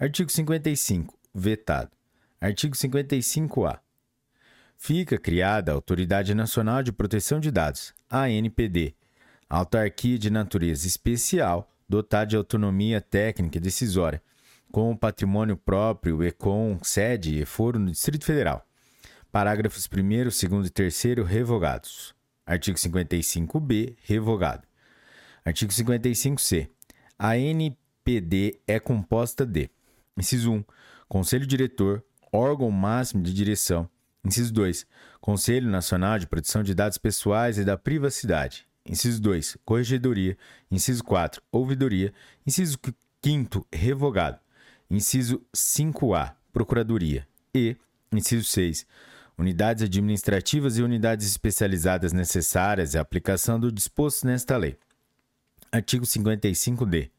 Artigo 0.00 0.28
55. 0.28 1.16
Vetado. 1.32 1.92
Artigo 2.40 2.74
55-A. 2.74 3.78
Fica 4.76 5.16
criada 5.16 5.70
a 5.70 5.76
Autoridade 5.76 6.34
Nacional 6.34 6.82
de 6.82 6.90
Proteção 6.90 7.38
de 7.38 7.52
Dados, 7.52 7.94
ANPD, 8.10 8.96
autarquia 9.48 10.18
de 10.18 10.28
natureza 10.28 10.88
especial, 10.88 11.70
dotada 11.88 12.26
de 12.26 12.36
autonomia 12.36 13.00
técnica 13.00 13.58
e 13.58 13.60
decisória, 13.60 14.22
com 14.70 14.96
patrimônio 14.96 15.56
próprio 15.56 16.22
e 16.24 16.32
com 16.32 16.78
sede 16.82 17.40
e 17.40 17.44
foro 17.44 17.78
no 17.78 17.90
Distrito 17.90 18.24
Federal. 18.24 18.66
Parágrafos 19.30 19.88
1, 19.92 20.48
2 20.48 20.66
e 20.66 20.70
3 20.70 21.02
revogados. 21.26 22.14
Artigo 22.44 22.78
55b, 22.78 23.96
revogado. 24.02 24.66
Artigo 25.44 25.72
55C. 25.72 26.68
A 27.18 27.36
NPD 27.36 28.60
é 28.66 28.78
composta 28.78 29.44
de: 29.44 29.70
Inciso 30.16 30.52
1. 30.52 30.64
Conselho 31.08 31.46
Diretor, 31.46 32.04
órgão 32.32 32.70
máximo 32.70 33.22
de 33.22 33.32
direção. 33.32 33.88
Inciso 34.24 34.52
2. 34.52 34.86
Conselho 35.20 35.70
Nacional 35.70 36.18
de 36.18 36.26
Proteção 36.26 36.62
de 36.62 36.74
Dados 36.74 36.98
Pessoais 36.98 37.58
e 37.58 37.64
da 37.64 37.76
Privacidade. 37.76 38.65
Inciso 38.88 39.20
2. 39.20 39.58
Corregedoria. 39.64 40.36
Inciso 40.70 41.02
4. 41.04 41.42
Ouvidoria. 41.50 42.12
Inciso 42.46 42.78
5. 43.22 43.66
Revogado. 43.72 44.38
Inciso 44.90 45.42
5A. 45.54 46.34
Procuradoria. 46.52 47.26
E. 47.54 47.76
Inciso 48.12 48.44
6. 48.44 48.86
Unidades 49.36 49.82
administrativas 49.82 50.78
e 50.78 50.82
unidades 50.82 51.26
especializadas 51.26 52.12
necessárias 52.12 52.96
à 52.96 53.00
aplicação 53.00 53.60
do 53.60 53.70
disposto 53.70 54.26
nesta 54.26 54.56
lei. 54.56 54.78
Artigo 55.70 56.06
55D. 56.06 57.10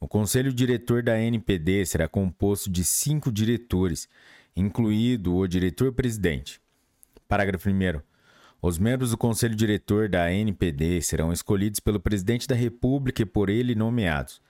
O 0.00 0.08
Conselho 0.08 0.52
Diretor 0.52 1.02
da 1.02 1.18
NPD 1.18 1.86
será 1.86 2.08
composto 2.08 2.68
de 2.68 2.84
cinco 2.84 3.30
diretores, 3.30 4.08
incluído 4.56 5.36
o 5.36 5.46
diretor-presidente. 5.46 6.60
Parágrafo 7.28 7.70
1. 7.70 8.02
Os 8.66 8.78
membros 8.78 9.10
do 9.10 9.18
Conselho 9.18 9.54
Diretor 9.54 10.08
da 10.08 10.32
NPD 10.32 11.02
serão 11.02 11.30
escolhidos 11.30 11.80
pelo 11.80 12.00
Presidente 12.00 12.48
da 12.48 12.54
República 12.54 13.20
e 13.20 13.26
por 13.26 13.50
ele 13.50 13.74
nomeados, 13.74 14.40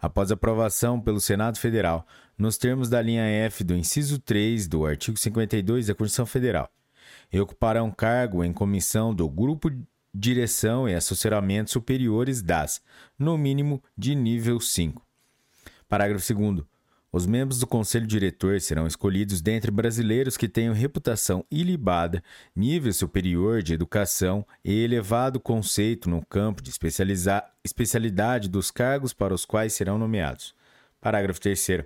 após 0.00 0.30
aprovação 0.30 1.00
pelo 1.00 1.20
Senado 1.20 1.58
Federal, 1.58 2.06
nos 2.38 2.56
termos 2.56 2.88
da 2.88 3.02
linha 3.02 3.24
F 3.24 3.64
do 3.64 3.74
inciso 3.74 4.20
3 4.20 4.68
do 4.68 4.86
artigo 4.86 5.18
52 5.18 5.88
da 5.88 5.94
Constituição 5.96 6.24
Federal, 6.24 6.70
e 7.32 7.40
ocuparão 7.40 7.90
cargo 7.90 8.44
em 8.44 8.52
comissão 8.52 9.12
do 9.12 9.28
Grupo 9.28 9.68
Direção 10.14 10.88
e 10.88 10.94
Assessoramento 10.94 11.72
Superiores 11.72 12.42
das, 12.42 12.80
no 13.18 13.36
mínimo, 13.36 13.82
de 13.98 14.14
nível 14.14 14.60
5. 14.60 15.04
Parágrafo 15.88 16.32
2 16.32 16.64
os 17.14 17.26
membros 17.26 17.60
do 17.60 17.66
conselho 17.68 18.08
diretor 18.08 18.60
serão 18.60 18.88
escolhidos 18.88 19.40
dentre 19.40 19.70
brasileiros 19.70 20.36
que 20.36 20.48
tenham 20.48 20.74
reputação 20.74 21.44
ilibada, 21.48 22.20
nível 22.56 22.92
superior 22.92 23.62
de 23.62 23.72
educação 23.72 24.44
e 24.64 24.82
elevado 24.82 25.38
conceito 25.38 26.10
no 26.10 26.26
campo 26.26 26.60
de 26.60 26.72
especialidade 27.64 28.48
dos 28.48 28.72
cargos 28.72 29.12
para 29.12 29.32
os 29.32 29.44
quais 29.44 29.74
serão 29.74 29.96
nomeados. 29.96 30.56
Parágrafo 31.00 31.40
3. 31.40 31.84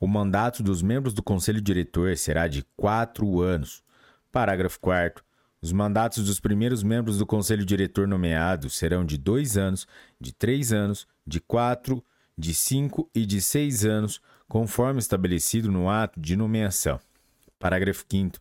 O 0.00 0.06
mandato 0.06 0.62
dos 0.62 0.80
membros 0.80 1.12
do 1.12 1.22
conselho 1.22 1.60
diretor 1.60 2.16
será 2.16 2.48
de 2.48 2.64
quatro 2.78 3.42
anos. 3.42 3.84
Parágrafo 4.32 4.80
4. 4.80 5.22
Os 5.60 5.70
mandatos 5.70 6.24
dos 6.24 6.40
primeiros 6.40 6.82
membros 6.82 7.18
do 7.18 7.26
conselho 7.26 7.66
diretor 7.66 8.08
nomeados 8.08 8.78
serão 8.78 9.04
de 9.04 9.18
dois 9.18 9.58
anos, 9.58 9.86
de 10.18 10.32
três 10.32 10.72
anos, 10.72 11.06
de 11.26 11.40
quatro, 11.40 12.02
de 12.36 12.54
cinco 12.54 13.10
e 13.14 13.26
de 13.26 13.40
seis 13.40 13.84
anos, 13.84 14.20
conforme 14.48 14.98
estabelecido 14.98 15.70
no 15.70 15.88
ato 15.88 16.20
de 16.20 16.36
nomeação. 16.36 16.98
Parágrafo 17.58 18.04
5. 18.10 18.38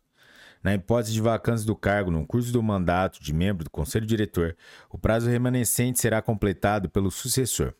Na 0.63 0.73
hipótese 0.73 1.13
de 1.13 1.21
vacância 1.21 1.65
do 1.65 1.75
cargo 1.75 2.11
no 2.11 2.25
curso 2.25 2.51
do 2.51 2.61
mandato 2.61 3.21
de 3.21 3.33
membro 3.33 3.63
do 3.63 3.69
Conselho 3.69 4.05
Diretor, 4.05 4.57
o 4.89 4.97
prazo 4.97 5.29
remanescente 5.29 5.99
será 5.99 6.21
completado 6.21 6.89
pelo 6.89 7.09
sucessor. 7.09 7.73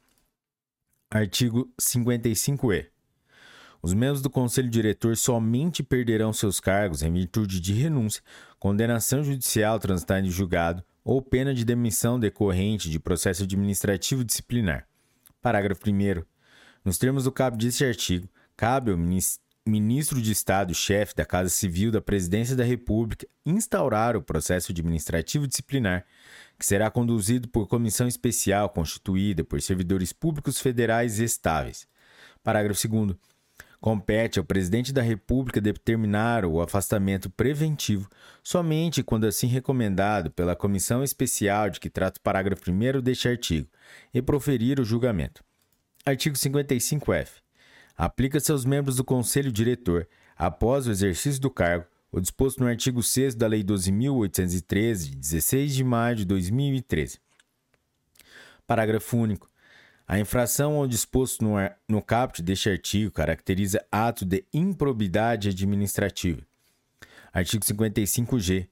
Artigo 1.12 1.70
55-E. 1.80 2.88
Os 3.82 3.94
membros 3.94 4.22
do 4.22 4.30
Conselho 4.30 4.70
Diretor 4.70 5.16
somente 5.16 5.82
perderão 5.82 6.34
seus 6.34 6.60
cargos 6.60 7.02
em 7.02 7.12
virtude 7.12 7.62
de 7.62 7.74
renúncia, 7.74 8.22
condenação 8.60 9.24
judicial 9.24 9.80
transitada 9.80 10.28
em 10.28 10.30
julgado 10.30 10.84
ou 11.04 11.22
pena 11.22 11.54
de 11.54 11.64
demissão 11.64 12.20
decorrente 12.20 12.90
de 12.90 13.00
processo 13.00 13.44
administrativo 13.44 14.24
disciplinar. 14.24 14.89
Parágrafo 15.42 15.82
1. 15.90 16.24
Nos 16.84 16.98
termos 16.98 17.24
do 17.24 17.32
cabo 17.32 17.56
deste 17.56 17.86
artigo, 17.86 18.30
cabe 18.58 18.92
ao 18.92 18.98
ministro 19.66 20.22
de 20.22 20.32
Estado, 20.32 20.74
chefe 20.74 21.16
da 21.16 21.26
Casa 21.26 21.50
Civil 21.50 21.92
da 21.92 22.02
Presidência 22.02 22.56
da 22.56 22.64
República, 22.64 23.28
instaurar 23.46 24.18
o 24.18 24.22
processo 24.22 24.72
administrativo 24.72 25.48
disciplinar, 25.48 26.06
que 26.58 26.66
será 26.66 26.92
conduzido 26.92 27.48
por 27.48 27.68
comissão 27.68 28.08
especial 28.08 28.70
constituída 28.70 29.44
por 29.44 29.62
servidores 29.62 30.12
públicos 30.12 30.60
federais 30.60 31.20
estáveis. 31.20 31.88
Parágrafo 32.44 32.88
2. 32.88 33.16
Compete 33.80 34.40
ao 34.40 34.46
presidente 34.46 34.92
da 34.92 35.02
República 35.02 35.62
determinar 35.62 36.44
o 36.44 36.62
afastamento 36.62 37.30
preventivo 37.30 38.10
somente 38.44 39.02
quando 39.02 39.26
assim 39.26 39.48
recomendado 39.48 40.30
pela 40.32 40.56
comissão 40.56 41.02
especial 41.02 41.70
de 41.70 41.80
que 41.80 41.90
trata 41.90 42.20
o 42.20 42.24
parágrafo 42.24 42.70
1 42.70 43.02
deste 43.02 43.30
artigo 43.30 43.70
e 44.14 44.22
proferir 44.22 44.82
o 44.82 44.84
julgamento. 44.84 45.42
Artigo 46.06 46.36
55F. 46.36 47.30
Aplica-se 47.96 48.52
aos 48.52 48.66
membros 48.66 48.98
do 48.98 49.04
Conselho 49.04 49.52
Diretor, 49.52 50.08
após 50.38 50.86
o 50.86 50.92
exercício 50.92 51.42
do 51.42 51.50
cargo, 51.50 51.86
o 52.12 52.20
disposto 52.20 52.60
no 52.60 52.68
artigo 52.68 53.02
6 53.02 53.36
da 53.36 53.48
Lei 53.48 53.64
12.813, 53.64 55.10
de 55.10 55.16
16 55.16 55.76
de 55.76 55.84
maio 55.84 56.16
de 56.18 56.26
2013. 56.26 57.20
Parágrafo 58.66 59.18
único. 59.18 59.50
A 60.10 60.18
infração 60.20 60.74
ao 60.78 60.88
disposto 60.88 61.44
no, 61.44 61.52
no 61.88 62.02
caput 62.02 62.42
deste 62.42 62.68
artigo 62.68 63.12
caracteriza 63.12 63.86
ato 63.92 64.26
de 64.26 64.44
improbidade 64.52 65.50
administrativa. 65.50 66.42
Artigo 67.32 67.64
55G. 67.64 68.68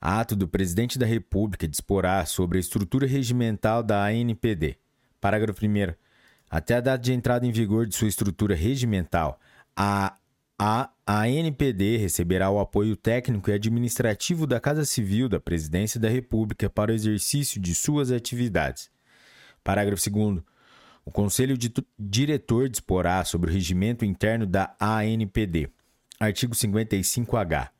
Ato 0.00 0.34
do 0.34 0.48
Presidente 0.48 0.98
da 0.98 1.04
República 1.04 1.68
disporá 1.68 2.24
sobre 2.24 2.56
a 2.56 2.60
estrutura 2.62 3.06
regimental 3.06 3.82
da 3.82 4.02
ANPD. 4.06 4.78
Parágrafo 5.20 5.62
1 5.62 5.92
até 6.50 6.76
a 6.76 6.80
data 6.80 7.02
de 7.02 7.12
entrada 7.12 7.46
em 7.46 7.52
vigor 7.52 7.86
de 7.86 7.94
sua 7.94 8.08
estrutura 8.08 8.54
regimental, 8.54 9.38
a, 9.76 10.16
a, 10.58 10.88
a 11.06 11.28
NPD 11.28 11.98
receberá 11.98 12.48
o 12.48 12.58
apoio 12.58 12.96
técnico 12.96 13.50
e 13.50 13.52
administrativo 13.52 14.46
da 14.46 14.58
Casa 14.58 14.86
Civil 14.86 15.28
da 15.28 15.38
Presidência 15.38 16.00
da 16.00 16.08
República 16.08 16.70
para 16.70 16.92
o 16.92 16.94
exercício 16.94 17.60
de 17.60 17.74
suas 17.74 18.10
atividades. 18.10 18.90
Parágrafo 19.62 20.08
2. 20.10 20.42
O 21.08 21.10
Conselho 21.10 21.56
Diretor 21.98 22.68
disporá 22.68 23.24
sobre 23.24 23.50
o 23.50 23.52
regimento 23.54 24.04
interno 24.04 24.44
da 24.44 24.76
ANPD. 24.78 25.70
Artigo 26.20 26.54
55H. 26.54 27.70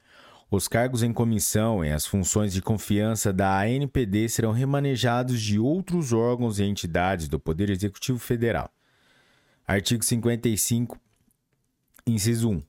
Os 0.51 0.67
cargos 0.67 1.03
em 1.03 1.13
comissão 1.13 1.85
e 1.85 1.93
as 1.93 2.07
funções 2.07 2.55
de 2.55 2.63
confiança 2.63 3.31
da 3.31 3.61
ANPD 3.61 4.31
serão 4.31 4.51
remanejados 4.51 5.43
de 5.43 5.59
outros 5.59 6.15
órgãos 6.15 6.59
e 6.59 6.65
entidades 6.65 7.29
do 7.29 7.39
Poder 7.39 7.69
Executivo 7.69 8.19
Federal. 8.19 8.73
Artigo 9.67 10.03
55, 10.03 10.99
inciso 12.07 12.49
1. 12.49 12.63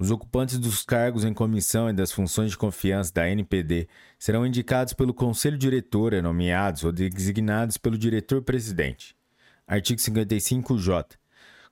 Os 0.00 0.10
ocupantes 0.10 0.58
dos 0.58 0.82
cargos 0.82 1.24
em 1.24 1.32
comissão 1.32 1.88
e 1.88 1.92
das 1.92 2.10
funções 2.10 2.50
de 2.50 2.58
confiança 2.58 3.14
da 3.14 3.22
ANPD 3.22 3.86
serão 4.18 4.44
indicados 4.44 4.94
pelo 4.94 5.14
Conselho 5.14 5.56
Diretor, 5.56 6.20
nomeados 6.20 6.82
ou 6.82 6.90
designados 6.90 7.76
pelo 7.76 7.96
diretor-presidente. 7.96 9.14
Artigo 9.66 10.00
55J. 10.00 11.16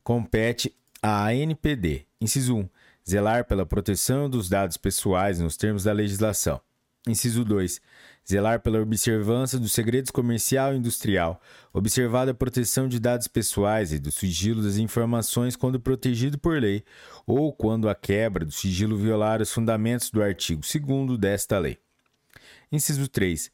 Compete 0.03 0.75
à 1.03 1.27
ANPD, 1.27 2.07
inciso 2.21 2.57
1 2.57 2.69
zelar 3.09 3.45
pela 3.45 3.67
proteção 3.67 4.29
dos 4.29 4.49
dados 4.49 4.77
pessoais 4.77 5.41
nos 5.41 5.57
termos 5.57 5.85
da 5.85 5.93
legislação. 5.93 6.61
Inciso 7.09 7.45
2. 7.45 7.81
Zelar 8.29 8.61
pela 8.61 8.81
observância 8.81 9.59
do 9.59 9.69
segredo 9.69 10.13
comercial 10.13 10.73
e 10.73 10.77
industrial, 10.77 11.41
observada 11.73 12.31
a 12.31 12.35
proteção 12.35 12.87
de 12.87 13.01
dados 13.01 13.27
pessoais 13.27 13.93
e 13.93 13.99
do 13.99 14.13
sigilo 14.13 14.63
das 14.63 14.77
informações 14.77 15.57
quando 15.57 15.81
protegido 15.81 16.39
por 16.39 16.61
lei 16.61 16.85
ou 17.27 17.53
quando 17.53 17.89
a 17.89 17.95
quebra 17.95 18.45
do 18.45 18.53
sigilo 18.53 18.97
violar 18.97 19.41
os 19.41 19.53
fundamentos 19.53 20.11
do 20.11 20.23
artigo 20.23 20.61
2 20.63 21.19
desta 21.19 21.59
lei. 21.59 21.79
Inciso 22.71 23.09
3. 23.09 23.51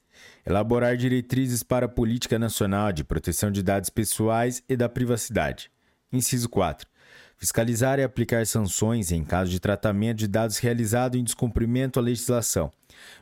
Elaborar 0.46 0.96
diretrizes 0.96 1.62
para 1.62 1.86
a 1.86 1.88
política 1.88 2.38
nacional 2.38 2.92
de 2.92 3.02
proteção 3.02 3.50
de 3.50 3.62
dados 3.62 3.90
pessoais 3.90 4.62
e 4.68 4.76
da 4.76 4.88
privacidade. 4.88 5.70
Inciso 6.12 6.48
4 6.48 6.88
fiscalizar 7.36 7.98
e 7.98 8.02
aplicar 8.02 8.46
sanções 8.46 9.12
em 9.12 9.22
caso 9.22 9.50
de 9.50 9.60
tratamento 9.60 10.18
de 10.18 10.26
dados 10.26 10.58
realizado 10.58 11.16
em 11.16 11.24
descumprimento 11.24 11.98
à 11.98 12.02
legislação, 12.02 12.72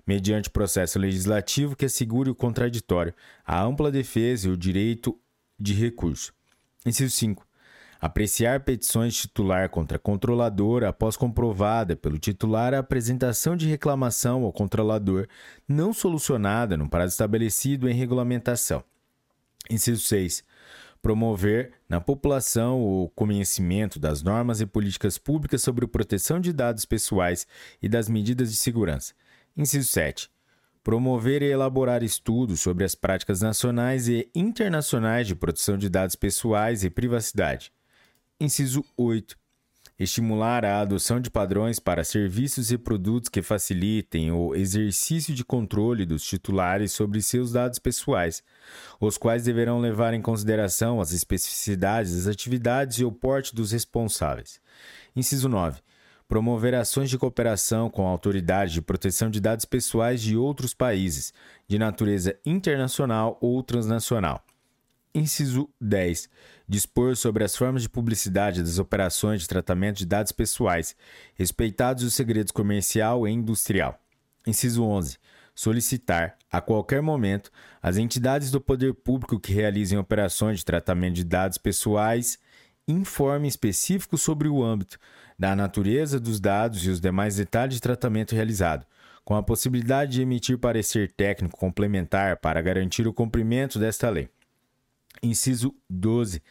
mediante 0.06 0.50
processo 0.50 0.98
legislativo 0.98 1.76
que 1.76 1.84
assegure 1.84 2.30
o 2.30 2.34
contraditório, 2.34 3.14
a 3.44 3.62
ampla 3.62 3.90
defesa 3.90 4.48
e 4.48 4.50
o 4.50 4.56
direito 4.56 5.18
de 5.58 5.74
recurso. 5.74 6.32
Inciso 6.86 7.14
5. 7.14 7.46
Apreciar 8.04 8.60
petições 8.60 9.16
titular 9.16 9.70
contra 9.70 9.98
controlador 9.98 10.84
após 10.84 11.16
comprovada 11.16 11.96
pelo 11.96 12.18
titular 12.18 12.74
a 12.74 12.80
apresentação 12.80 13.56
de 13.56 13.66
reclamação 13.66 14.44
ao 14.44 14.52
controlador 14.52 15.26
não 15.66 15.90
solucionada 15.90 16.76
no 16.76 16.86
prazo 16.86 17.12
estabelecido 17.12 17.88
em 17.88 17.94
regulamentação. 17.94 18.84
Inciso 19.70 20.02
6 20.02 20.44
promover 21.00 21.72
na 21.88 21.98
população 21.98 22.82
o 22.82 23.08
conhecimento 23.08 23.98
das 23.98 24.22
normas 24.22 24.60
e 24.60 24.66
políticas 24.66 25.16
públicas 25.16 25.62
sobre 25.62 25.86
proteção 25.86 26.38
de 26.38 26.52
dados 26.52 26.84
pessoais 26.84 27.46
e 27.80 27.88
das 27.88 28.06
medidas 28.06 28.50
de 28.50 28.58
segurança. 28.58 29.14
Inciso 29.56 29.88
7. 29.88 30.30
promover 30.82 31.40
e 31.40 31.46
elaborar 31.46 32.02
estudos 32.02 32.60
sobre 32.60 32.84
as 32.84 32.94
práticas 32.94 33.40
nacionais 33.40 34.08
e 34.08 34.30
internacionais 34.34 35.26
de 35.26 35.34
proteção 35.34 35.78
de 35.78 35.88
dados 35.88 36.16
pessoais 36.16 36.84
e 36.84 36.90
privacidade. 36.90 37.72
Inciso 38.44 38.84
8. 38.94 39.38
Estimular 39.98 40.66
a 40.66 40.80
adoção 40.80 41.18
de 41.18 41.30
padrões 41.30 41.78
para 41.78 42.04
serviços 42.04 42.70
e 42.70 42.76
produtos 42.76 43.30
que 43.30 43.40
facilitem 43.40 44.30
o 44.32 44.54
exercício 44.54 45.34
de 45.34 45.42
controle 45.42 46.04
dos 46.04 46.22
titulares 46.22 46.92
sobre 46.92 47.22
seus 47.22 47.52
dados 47.52 47.78
pessoais, 47.78 48.42
os 49.00 49.16
quais 49.16 49.44
deverão 49.44 49.80
levar 49.80 50.12
em 50.12 50.20
consideração 50.20 51.00
as 51.00 51.12
especificidades 51.12 52.14
das 52.14 52.26
atividades 52.26 52.98
e 52.98 53.04
o 53.04 53.10
porte 53.10 53.54
dos 53.54 53.72
responsáveis. 53.72 54.60
Inciso 55.16 55.48
9 55.48 55.80
promover 56.26 56.74
ações 56.74 57.10
de 57.10 57.18
cooperação 57.18 57.88
com 57.90 58.06
autoridades 58.06 58.72
de 58.72 58.80
proteção 58.80 59.30
de 59.30 59.40
dados 59.40 59.66
pessoais 59.66 60.22
de 60.22 60.36
outros 60.36 60.72
países, 60.72 61.32
de 61.68 61.78
natureza 61.78 62.36
internacional 62.44 63.38
ou 63.42 63.62
transnacional. 63.62 64.42
Inciso 65.14 65.70
10. 65.80 66.28
Dispor 66.66 67.14
sobre 67.16 67.44
as 67.44 67.54
formas 67.54 67.82
de 67.82 67.88
publicidade 67.88 68.62
das 68.62 68.78
operações 68.78 69.42
de 69.42 69.48
tratamento 69.48 69.98
de 69.98 70.06
dados 70.06 70.32
pessoais, 70.32 70.96
respeitados 71.34 72.02
os 72.02 72.14
segredos 72.14 72.52
comercial 72.52 73.28
e 73.28 73.30
industrial. 73.30 73.98
Inciso 74.46 74.82
11. 74.82 75.18
Solicitar, 75.54 76.36
a 76.50 76.60
qualquer 76.60 77.02
momento, 77.02 77.50
as 77.82 77.96
entidades 77.96 78.50
do 78.50 78.60
poder 78.60 78.94
público 78.94 79.38
que 79.38 79.52
realizem 79.52 79.98
operações 79.98 80.58
de 80.58 80.64
tratamento 80.64 81.14
de 81.14 81.24
dados 81.24 81.58
pessoais 81.58 82.38
informe 82.86 83.48
específico 83.48 84.18
sobre 84.18 84.48
o 84.48 84.62
âmbito, 84.62 84.98
da 85.38 85.56
natureza 85.56 86.20
dos 86.20 86.38
dados 86.38 86.84
e 86.84 86.90
os 86.90 87.00
demais 87.00 87.36
detalhes 87.36 87.74
de 87.74 87.80
tratamento 87.80 88.34
realizado, 88.34 88.86
com 89.24 89.34
a 89.34 89.42
possibilidade 89.42 90.12
de 90.12 90.22
emitir 90.22 90.58
parecer 90.58 91.10
técnico 91.12 91.56
complementar 91.56 92.36
para 92.36 92.60
garantir 92.60 93.06
o 93.06 93.12
cumprimento 93.12 93.78
desta 93.78 94.10
lei. 94.10 94.28
Inciso 95.24 95.74
12. 95.88 96.42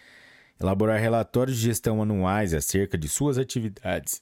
Elaborar 0.60 1.00
relatórios 1.00 1.58
de 1.58 1.64
gestão 1.64 2.02
anuais 2.02 2.54
acerca 2.54 2.98
de 2.98 3.08
suas 3.08 3.38
atividades. 3.38 4.22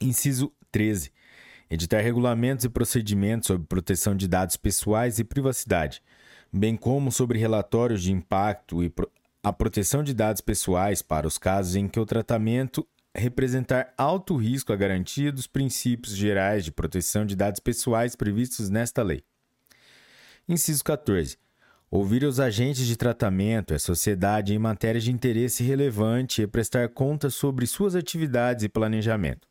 Inciso 0.00 0.52
13. 0.70 1.10
Editar 1.68 2.00
regulamentos 2.00 2.64
e 2.64 2.68
procedimentos 2.68 3.48
sobre 3.48 3.66
proteção 3.66 4.14
de 4.14 4.28
dados 4.28 4.56
pessoais 4.56 5.18
e 5.18 5.24
privacidade, 5.24 6.02
bem 6.52 6.76
como 6.76 7.10
sobre 7.10 7.38
relatórios 7.38 8.02
de 8.02 8.12
impacto 8.12 8.84
e 8.84 8.92
a 9.42 9.52
proteção 9.52 10.04
de 10.04 10.14
dados 10.14 10.40
pessoais 10.40 11.02
para 11.02 11.26
os 11.26 11.38
casos 11.38 11.74
em 11.74 11.88
que 11.88 11.98
o 11.98 12.06
tratamento 12.06 12.86
representar 13.14 13.92
alto 13.98 14.36
risco 14.36 14.72
à 14.72 14.76
garantia 14.76 15.32
dos 15.32 15.46
princípios 15.46 16.14
gerais 16.14 16.64
de 16.64 16.70
proteção 16.70 17.26
de 17.26 17.34
dados 17.34 17.58
pessoais 17.58 18.14
previstos 18.14 18.70
nesta 18.70 19.02
lei. 19.02 19.24
Inciso 20.48 20.84
14. 20.84 21.36
Ouvir 21.94 22.24
os 22.24 22.40
agentes 22.40 22.86
de 22.86 22.96
tratamento 22.96 23.74
e 23.74 23.76
a 23.76 23.78
sociedade 23.78 24.54
em 24.54 24.58
matéria 24.58 24.98
de 24.98 25.12
interesse 25.12 25.62
relevante 25.62 26.40
e 26.40 26.46
prestar 26.46 26.88
contas 26.88 27.34
sobre 27.34 27.66
suas 27.66 27.94
atividades 27.94 28.64
e 28.64 28.68
planejamento. 28.70 29.46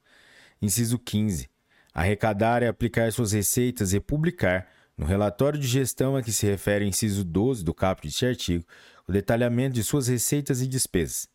Inciso 0.59 0.97
15. 0.97 1.47
Arrecadar 1.93 2.63
e 2.63 2.67
aplicar 2.67 3.11
suas 3.11 3.31
receitas 3.31 3.93
e 3.93 3.99
publicar, 3.99 4.67
no 4.97 5.05
relatório 5.05 5.59
de 5.59 5.67
gestão 5.67 6.15
a 6.15 6.23
que 6.23 6.31
se 6.31 6.47
refere 6.47 6.83
o 6.83 6.87
inciso 6.87 7.23
12 7.23 7.63
do 7.63 7.75
caput 7.75 8.07
deste 8.07 8.25
artigo, 8.25 8.65
o 9.07 9.11
detalhamento 9.11 9.75
de 9.75 9.83
suas 9.83 10.07
receitas 10.07 10.63
e 10.63 10.67
despesas. 10.67 11.27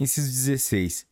Inciso 0.00 0.30
16 0.30 1.06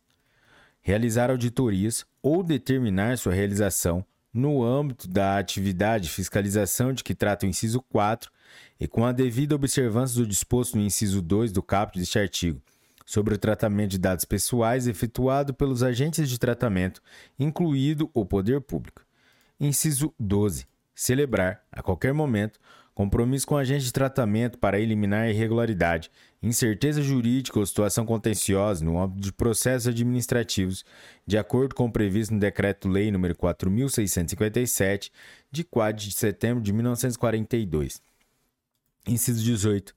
realizar 0.81 1.29
auditorias 1.29 2.03
ou 2.19 2.41
determinar 2.41 3.17
sua 3.19 3.33
realização 3.33 4.03
no 4.33 4.63
âmbito 4.63 5.07
da 5.07 5.37
atividade 5.37 6.05
de 6.05 6.09
fiscalização 6.11 6.91
de 6.91 7.03
que 7.03 7.13
trata 7.13 7.45
o 7.45 7.49
inciso 7.49 7.79
4 7.81 8.31
e 8.79 8.87
com 8.87 9.05
a 9.05 9.11
devida 9.11 9.55
observância 9.55 10.21
do 10.21 10.27
disposto 10.27 10.77
no 10.77 10.83
inciso 10.83 11.21
2 11.21 11.51
do 11.51 11.63
caput 11.63 11.97
deste 11.97 12.19
artigo, 12.19 12.61
sobre 13.05 13.35
o 13.35 13.37
tratamento 13.37 13.91
de 13.91 13.97
dados 13.97 14.25
pessoais 14.25 14.87
efetuado 14.87 15.53
pelos 15.53 15.83
agentes 15.83 16.29
de 16.29 16.39
tratamento, 16.39 17.01
incluído 17.39 18.09
o 18.13 18.25
poder 18.25 18.61
público. 18.61 19.03
Inciso 19.59 20.13
12. 20.19 20.65
Celebrar, 20.93 21.61
a 21.71 21.83
qualquer 21.83 22.13
momento, 22.13 22.59
compromisso 22.95 23.45
com 23.45 23.57
agente 23.57 23.83
de 23.83 23.91
tratamento 23.91 24.57
para 24.57 24.79
eliminar 24.79 25.29
irregularidade, 25.29 26.09
incerteza 26.41 27.01
jurídica 27.01 27.59
ou 27.59 27.65
situação 27.65 28.05
contenciosa 28.05 28.83
no 28.85 28.97
âmbito 28.97 29.21
de 29.21 29.33
processos 29.33 29.89
administrativos, 29.89 30.85
de 31.27 31.37
acordo 31.37 31.75
com 31.75 31.85
o 31.85 31.91
previsto 31.91 32.33
no 32.33 32.39
Decreto-Lei 32.39 33.11
nº 33.11 33.35
4.657, 33.35 35.11
de 35.51 35.63
4 35.65 36.05
de 36.05 36.11
setembro 36.13 36.63
de 36.63 36.71
1942. 36.71 38.01
Inciso 39.07 39.43
18. 39.43 39.93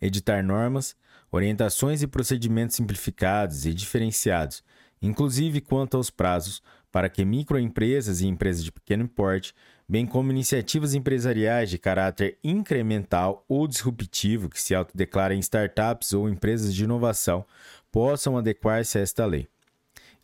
Editar 0.00 0.42
normas, 0.42 0.94
orientações 1.30 2.02
e 2.02 2.06
procedimentos 2.06 2.76
simplificados 2.76 3.66
e 3.66 3.74
diferenciados, 3.74 4.62
inclusive 5.00 5.60
quanto 5.60 5.96
aos 5.96 6.10
prazos, 6.10 6.62
para 6.90 7.08
que 7.08 7.24
microempresas 7.24 8.20
e 8.20 8.26
empresas 8.26 8.62
de 8.62 8.70
pequeno 8.70 9.08
porte 9.08 9.54
bem 9.88 10.06
como 10.06 10.30
iniciativas 10.30 10.94
empresariais 10.94 11.68
de 11.68 11.78
caráter 11.78 12.38
incremental 12.42 13.44
ou 13.48 13.66
disruptivo 13.66 14.48
que 14.48 14.60
se 14.60 14.74
autodeclarem 14.74 15.40
startups 15.40 16.12
ou 16.12 16.28
empresas 16.28 16.74
de 16.74 16.84
inovação, 16.84 17.44
possam 17.90 18.38
adequar-se 18.38 18.98
a 18.98 19.00
esta 19.02 19.26
lei. 19.26 19.48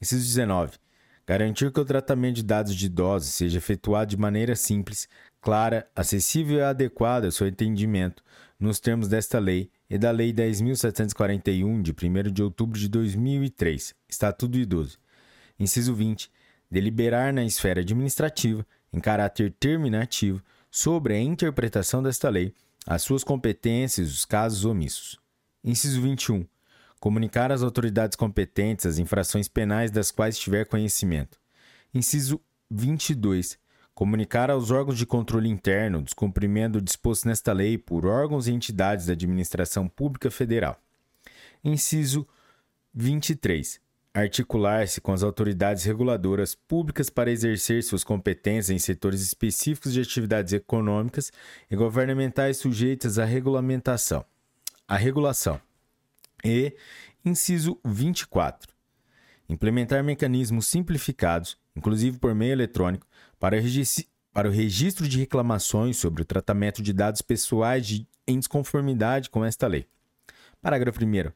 Inciso 0.01 0.25
19. 0.25 0.79
Garantir 1.27 1.71
que 1.71 1.81
o 1.81 1.85
tratamento 1.85 2.37
de 2.37 2.43
dados 2.43 2.75
de 2.75 2.87
idosos 2.87 3.35
seja 3.35 3.59
efetuado 3.59 4.09
de 4.09 4.17
maneira 4.17 4.57
simples, 4.57 5.07
clara, 5.41 5.89
acessível 5.95 6.59
e 6.59 6.63
adequada 6.63 7.27
ao 7.27 7.33
seu 7.33 7.47
entendimento, 7.47 8.23
nos 8.59 8.81
termos 8.81 9.09
desta 9.09 9.39
lei 9.39 9.71
e 9.89 9.97
da 9.97 10.11
Lei 10.11 10.33
10.741, 10.33 11.81
de 11.81 11.93
1 11.93 12.33
de 12.33 12.43
outubro 12.43 12.79
de 12.79 12.89
2003, 12.89 13.95
Estatuto 14.09 14.53
do 14.53 14.59
Idoso. 14.59 14.99
Inciso 15.59 15.95
20. 15.95 16.31
Deliberar 16.71 17.33
na 17.33 17.45
esfera 17.45 17.81
administrativa 17.81 18.67
em 18.93 19.01
caráter 19.01 19.55
terminativo 19.59 20.43
sobre 20.71 21.15
a 21.15 21.21
interpretação 21.21 22.03
desta 22.03 22.29
lei, 22.29 22.53
as 22.87 23.03
suas 23.03 23.25
competências 23.25 24.09
e 24.09 24.13
os 24.13 24.25
casos 24.25 24.65
omissos. 24.65 25.19
Inciso 25.65 26.03
21. 26.03 26.47
Comunicar 27.01 27.51
às 27.51 27.63
autoridades 27.63 28.17
competentes 28.17 28.85
as 28.85 28.99
infrações 28.99 29.49
penais 29.49 29.91
das 29.91 30.11
quais 30.11 30.39
tiver 30.39 30.67
conhecimento. 30.67 31.39
Inciso 31.95 32.41
22. 32.71 33.59
Comunicar 33.99 34.49
aos 34.49 34.71
órgãos 34.71 34.97
de 34.97 35.05
controle 35.05 35.49
interno 35.49 35.99
o 35.99 36.03
descumprimento 36.03 36.81
disposto 36.81 37.27
nesta 37.27 37.53
lei 37.53 37.77
por 37.77 38.07
órgãos 38.07 38.47
e 38.47 38.53
entidades 38.53 39.07
da 39.07 39.13
administração 39.13 39.89
pública 39.89 40.31
federal. 40.31 40.81
Inciso 41.65 42.25
23 42.95 43.81
articular-se 44.15 45.01
com 45.01 45.13
as 45.13 45.25
autoridades 45.25 45.83
reguladoras 45.83 46.55
públicas 46.55 47.11
para 47.11 47.33
exercer 47.33 47.83
suas 47.83 48.05
competências 48.05 48.71
em 48.71 48.79
setores 48.79 49.21
específicos 49.21 49.93
de 49.93 50.01
atividades 50.01 50.53
econômicas 50.53 51.33
e 51.69 51.75
governamentais 51.75 52.59
sujeitas 52.59 53.19
à 53.19 53.25
regulamentação. 53.25 54.25
A 54.87 54.97
regulação. 54.97 55.61
E, 56.45 56.73
inciso 57.25 57.81
24. 57.85 58.73
Implementar 59.49 60.05
mecanismos 60.05 60.69
simplificados, 60.69 61.59
inclusive 61.75 62.19
por 62.19 62.33
meio 62.33 62.53
eletrônico, 62.53 63.08
para, 63.39 63.57
para 64.33 64.49
o 64.49 64.53
registro 64.53 65.09
de 65.09 65.19
reclamações 65.19 65.97
sobre 65.97 66.23
o 66.23 66.25
tratamento 66.25 66.83
de 66.83 66.93
dados 66.93 67.23
pessoais 67.23 67.87
de, 67.87 68.07
em 68.27 68.39
desconformidade 68.39 69.31
com 69.31 69.45
esta 69.45 69.67
lei. 69.67 69.87
Parágrafo 70.61 71.05
1 71.05 71.33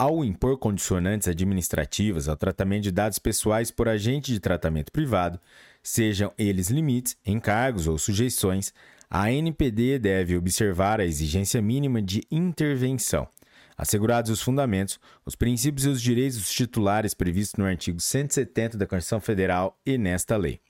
ao 0.00 0.24
impor 0.24 0.56
condicionantes 0.56 1.28
administrativas 1.28 2.26
ao 2.26 2.34
tratamento 2.34 2.84
de 2.84 2.90
dados 2.90 3.18
pessoais 3.18 3.70
por 3.70 3.86
agente 3.86 4.32
de 4.32 4.40
tratamento 4.40 4.90
privado, 4.90 5.38
sejam 5.82 6.32
eles 6.38 6.70
limites, 6.70 7.18
encargos 7.22 7.86
ou 7.86 7.98
sujeições, 7.98 8.72
a 9.10 9.30
NPD 9.30 9.98
deve 9.98 10.38
observar 10.38 11.00
a 11.00 11.04
exigência 11.04 11.60
mínima 11.60 12.00
de 12.00 12.22
intervenção, 12.30 13.28
assegurados 13.76 14.30
os 14.30 14.40
fundamentos, 14.40 14.98
os 15.26 15.34
princípios 15.34 15.84
e 15.84 15.90
os 15.90 16.00
direitos 16.00 16.38
dos 16.38 16.50
titulares 16.50 17.12
previstos 17.12 17.58
no 17.58 17.66
artigo 17.66 18.00
170 18.00 18.78
da 18.78 18.86
Constituição 18.86 19.20
Federal 19.20 19.78
e 19.84 19.98
nesta 19.98 20.34
lei. 20.34 20.62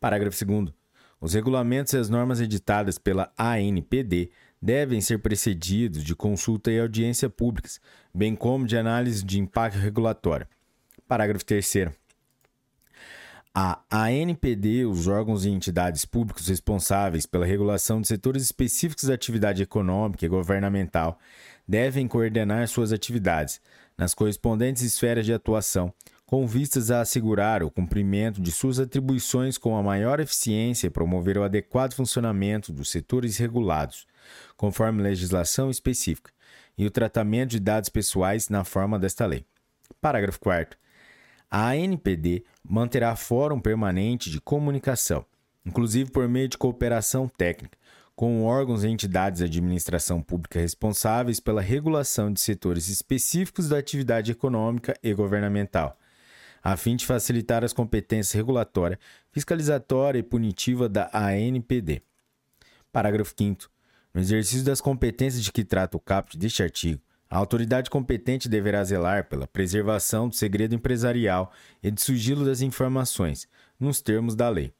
Parágrafo 0.00 0.44
2. 0.44 0.72
Os 1.20 1.34
regulamentos 1.34 1.92
e 1.92 1.98
as 1.98 2.08
normas 2.08 2.40
editadas 2.40 2.96
pela 2.96 3.30
ANPD 3.36 4.30
devem 4.60 5.00
ser 5.02 5.18
precedidos 5.18 6.02
de 6.02 6.16
consulta 6.16 6.72
e 6.72 6.80
audiência 6.80 7.28
públicas, 7.28 7.78
bem 8.12 8.34
como 8.34 8.66
de 8.66 8.76
análise 8.78 9.22
de 9.22 9.38
impacto 9.38 9.78
regulatório. 9.78 10.46
Parágrafo 11.06 11.44
3. 11.44 11.90
A 13.52 13.82
ANPD, 13.90 14.86
os 14.86 15.08
órgãos 15.08 15.44
e 15.44 15.50
entidades 15.50 16.04
públicos 16.04 16.46
responsáveis 16.48 17.26
pela 17.26 17.44
regulação 17.44 18.00
de 18.00 18.06
setores 18.06 18.44
específicos 18.44 19.04
da 19.04 19.14
atividade 19.14 19.62
econômica 19.62 20.24
e 20.24 20.28
governamental, 20.28 21.18
devem 21.66 22.06
coordenar 22.08 22.68
suas 22.68 22.92
atividades 22.92 23.60
nas 23.98 24.14
correspondentes 24.14 24.82
esferas 24.82 25.26
de 25.26 25.32
atuação, 25.32 25.92
com 26.30 26.46
vistas 26.46 26.92
a 26.92 27.00
assegurar 27.00 27.60
o 27.60 27.72
cumprimento 27.72 28.40
de 28.40 28.52
suas 28.52 28.78
atribuições 28.78 29.58
com 29.58 29.76
a 29.76 29.82
maior 29.82 30.20
eficiência 30.20 30.86
e 30.86 30.90
promover 30.90 31.36
o 31.36 31.42
adequado 31.42 31.92
funcionamento 31.92 32.72
dos 32.72 32.88
setores 32.88 33.36
regulados, 33.36 34.06
conforme 34.56 35.02
legislação 35.02 35.68
específica, 35.68 36.30
e 36.78 36.86
o 36.86 36.90
tratamento 36.90 37.50
de 37.50 37.58
dados 37.58 37.88
pessoais 37.88 38.48
na 38.48 38.62
forma 38.62 38.96
desta 38.96 39.26
lei. 39.26 39.44
Parágrafo 40.00 40.38
4. 40.38 40.78
A 41.50 41.70
ANPD 41.70 42.44
manterá 42.62 43.16
fórum 43.16 43.60
permanente 43.60 44.30
de 44.30 44.40
comunicação, 44.40 45.26
inclusive 45.66 46.12
por 46.12 46.28
meio 46.28 46.46
de 46.46 46.56
cooperação 46.56 47.26
técnica, 47.26 47.76
com 48.14 48.44
órgãos 48.44 48.84
e 48.84 48.88
entidades 48.88 49.40
da 49.40 49.46
administração 49.46 50.22
pública 50.22 50.60
responsáveis 50.60 51.40
pela 51.40 51.60
regulação 51.60 52.32
de 52.32 52.40
setores 52.40 52.88
específicos 52.88 53.68
da 53.68 53.78
atividade 53.78 54.30
econômica 54.30 54.94
e 55.02 55.12
governamental, 55.12 55.98
a 56.62 56.76
fim 56.76 56.96
de 56.96 57.06
facilitar 57.06 57.64
as 57.64 57.72
competências 57.72 58.32
regulatória, 58.32 58.98
fiscalizatória 59.32 60.18
e 60.18 60.22
punitiva 60.22 60.88
da 60.88 61.10
ANPD. 61.12 62.02
Parágrafo 62.92 63.34
5. 63.36 63.70
No 64.12 64.20
exercício 64.20 64.64
das 64.64 64.80
competências 64.80 65.42
de 65.42 65.52
que 65.52 65.64
trata 65.64 65.96
o 65.96 66.00
caput 66.00 66.36
deste 66.36 66.62
artigo, 66.62 67.00
a 67.28 67.38
autoridade 67.38 67.88
competente 67.88 68.48
deverá 68.48 68.82
zelar 68.82 69.28
pela 69.28 69.46
preservação 69.46 70.28
do 70.28 70.34
segredo 70.34 70.74
empresarial 70.74 71.52
e 71.80 71.90
de 71.90 72.00
sigilo 72.00 72.44
das 72.44 72.60
informações, 72.60 73.46
nos 73.78 74.02
termos 74.02 74.34
da 74.34 74.48
lei. 74.48 74.72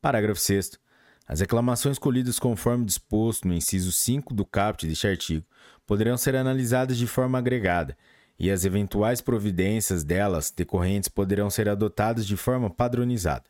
Parágrafo 0.00 0.40
6. 0.40 0.78
As 1.26 1.40
reclamações 1.40 1.98
colhidas 1.98 2.38
conforme 2.38 2.84
disposto 2.84 3.48
no 3.48 3.54
inciso 3.54 3.90
5 3.90 4.34
do 4.34 4.44
caput 4.44 4.86
deste 4.86 5.06
artigo 5.06 5.46
poderão 5.86 6.18
ser 6.18 6.36
analisadas 6.36 6.98
de 6.98 7.06
forma 7.06 7.38
agregada 7.38 7.96
e 8.38 8.50
as 8.50 8.64
eventuais 8.64 9.20
providências 9.20 10.04
delas 10.04 10.50
decorrentes 10.50 11.08
poderão 11.08 11.50
ser 11.50 11.68
adotadas 11.68 12.26
de 12.26 12.36
forma 12.36 12.70
padronizada. 12.70 13.44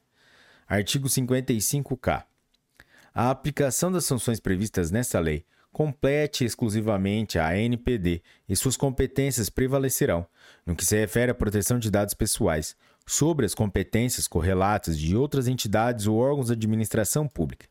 Artigo 0.66 1.08
55-K. 1.08 2.24
A 3.14 3.30
aplicação 3.30 3.90
das 3.90 4.04
sanções 4.04 4.40
previstas 4.40 4.90
nesta 4.90 5.18
lei 5.18 5.44
compete 5.72 6.44
exclusivamente 6.44 7.38
a 7.38 7.48
ANPD 7.48 8.22
e 8.48 8.56
suas 8.56 8.76
competências 8.76 9.50
prevalecerão, 9.50 10.26
no 10.64 10.74
que 10.74 10.84
se 10.84 10.98
refere 10.98 11.30
à 11.30 11.34
proteção 11.34 11.78
de 11.78 11.90
dados 11.90 12.14
pessoais, 12.14 12.74
sobre 13.06 13.46
as 13.46 13.54
competências 13.54 14.26
correlatas 14.28 14.98
de 14.98 15.16
outras 15.16 15.48
entidades 15.48 16.06
ou 16.06 16.18
órgãos 16.18 16.48
de 16.48 16.52
administração 16.52 17.26
pública. 17.26 17.66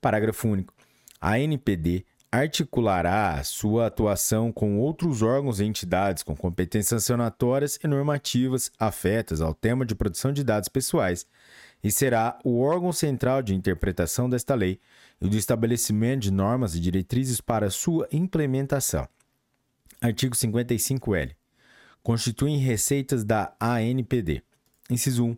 Parágrafo 0.00 0.48
único. 0.48 0.72
A 1.20 1.32
ANPD 1.32 2.04
articulará 2.30 3.42
sua 3.42 3.86
atuação 3.86 4.52
com 4.52 4.78
outros 4.78 5.22
órgãos 5.22 5.60
e 5.60 5.64
entidades 5.64 6.22
com 6.22 6.36
competências 6.36 7.02
sancionatórias 7.02 7.78
e 7.82 7.88
normativas 7.88 8.70
afetas 8.78 9.40
ao 9.40 9.54
tema 9.54 9.86
de 9.86 9.94
proteção 9.94 10.32
de 10.32 10.44
dados 10.44 10.68
pessoais 10.68 11.26
e 11.82 11.90
será 11.90 12.38
o 12.44 12.60
órgão 12.60 12.92
central 12.92 13.42
de 13.42 13.54
interpretação 13.54 14.28
desta 14.28 14.54
lei 14.54 14.78
e 15.20 15.28
do 15.28 15.36
estabelecimento 15.36 16.22
de 16.22 16.30
normas 16.30 16.74
e 16.74 16.80
diretrizes 16.80 17.40
para 17.40 17.70
sua 17.70 18.06
implementação. 18.12 19.08
Artigo 20.00 20.34
55L. 20.34 21.34
Constituem 22.02 22.58
receitas 22.58 23.24
da 23.24 23.54
ANPD. 23.58 24.42
Inciso 24.90 25.24
1. 25.24 25.36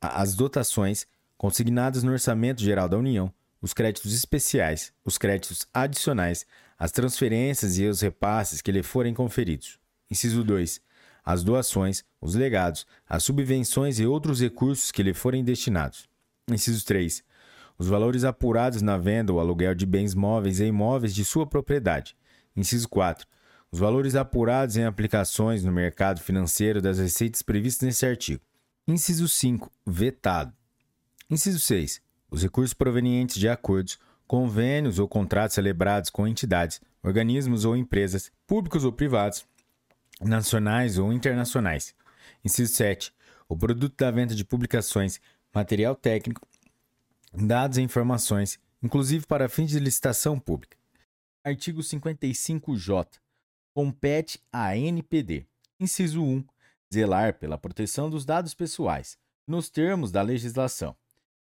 As 0.00 0.34
dotações 0.34 1.06
consignadas 1.36 2.02
no 2.02 2.12
Orçamento 2.12 2.60
Geral 2.62 2.88
da 2.88 2.98
União, 2.98 3.32
os 3.62 3.72
créditos 3.72 4.12
especiais, 4.12 4.92
os 5.04 5.16
créditos 5.16 5.66
adicionais, 5.72 6.44
as 6.78 6.90
transferências 6.90 7.78
e 7.78 7.86
os 7.86 8.00
repasses 8.00 8.60
que 8.60 8.72
lhe 8.72 8.82
forem 8.82 9.14
conferidos. 9.14 9.78
Inciso 10.10 10.44
2. 10.44 10.80
As 11.24 11.44
doações, 11.44 12.04
os 12.20 12.34
legados, 12.34 12.84
as 13.08 13.22
subvenções 13.22 13.98
e 14.00 14.06
outros 14.06 14.40
recursos 14.40 14.90
que 14.90 15.02
lhe 15.02 15.14
forem 15.14 15.44
destinados. 15.44 16.08
Inciso 16.50 16.84
3. 16.84 17.22
Os 17.78 17.86
valores 17.86 18.24
apurados 18.24 18.82
na 18.82 18.98
venda 18.98 19.32
ou 19.32 19.40
aluguel 19.40 19.74
de 19.74 19.86
bens 19.86 20.14
móveis 20.14 20.60
e 20.60 20.64
imóveis 20.64 21.14
de 21.14 21.24
sua 21.24 21.46
propriedade. 21.46 22.16
Inciso 22.54 22.88
4 22.88 23.26
os 23.72 23.78
valores 23.78 24.14
apurados 24.14 24.76
em 24.76 24.84
aplicações 24.84 25.64
no 25.64 25.72
mercado 25.72 26.20
financeiro 26.20 26.82
das 26.82 26.98
receitas 26.98 27.40
previstas 27.40 27.86
nesse 27.86 28.04
artigo. 28.04 28.42
Inciso 28.86 29.26
5. 29.26 29.72
Vetado. 29.86 30.52
Inciso 31.30 31.58
6. 31.58 32.02
Os 32.32 32.42
recursos 32.42 32.72
provenientes 32.72 33.36
de 33.36 33.46
acordos, 33.46 33.98
convênios 34.26 34.98
ou 34.98 35.06
contratos 35.06 35.54
celebrados 35.54 36.08
com 36.08 36.26
entidades, 36.26 36.80
organismos 37.02 37.66
ou 37.66 37.76
empresas, 37.76 38.32
públicos 38.46 38.84
ou 38.84 38.90
privados, 38.90 39.44
nacionais 40.18 40.96
ou 40.96 41.12
internacionais. 41.12 41.94
Inciso 42.42 42.72
7. 42.72 43.12
O 43.46 43.54
produto 43.54 43.94
da 43.98 44.10
venda 44.10 44.34
de 44.34 44.46
publicações, 44.46 45.20
material 45.54 45.94
técnico, 45.94 46.48
dados 47.34 47.76
e 47.76 47.82
informações, 47.82 48.58
inclusive 48.82 49.26
para 49.26 49.46
fins 49.46 49.68
de 49.68 49.78
licitação 49.78 50.40
pública. 50.40 50.78
Artigo 51.44 51.82
55J. 51.82 53.08
Compete 53.74 54.40
à 54.50 54.74
NPD. 54.74 55.44
Inciso 55.78 56.22
1 56.22 56.42
zelar 56.90 57.34
pela 57.34 57.58
proteção 57.58 58.08
dos 58.08 58.24
dados 58.24 58.54
pessoais, 58.54 59.18
nos 59.46 59.68
termos 59.68 60.10
da 60.10 60.22
legislação. 60.22 60.96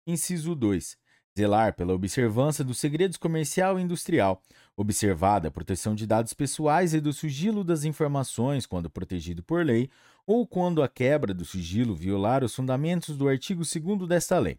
Inciso 0.06 0.55
2. 0.55 0.97
Zelar 1.39 1.74
pela 1.74 1.94
observância 1.94 2.64
do 2.64 2.74
segredo 2.74 3.18
comercial 3.18 3.78
e 3.78 3.82
industrial, 3.82 4.43
observada 4.77 5.48
a 5.48 5.51
proteção 5.51 5.94
de 5.94 6.06
dados 6.06 6.32
pessoais 6.32 6.93
e 6.93 7.01
do 7.01 7.12
sigilo 7.12 7.62
das 7.62 7.85
informações 7.85 8.66
quando 8.66 8.90
protegido 8.90 9.43
por 9.43 9.64
lei 9.64 9.89
ou 10.27 10.47
quando 10.47 10.82
a 10.82 10.89
quebra 10.89 11.32
do 11.32 11.44
sigilo 11.44 11.94
violar 11.94 12.43
os 12.43 12.55
fundamentos 12.55 13.16
do 13.16 13.28
artigo 13.28 13.62
2 13.62 14.09
desta 14.09 14.39
lei. 14.39 14.59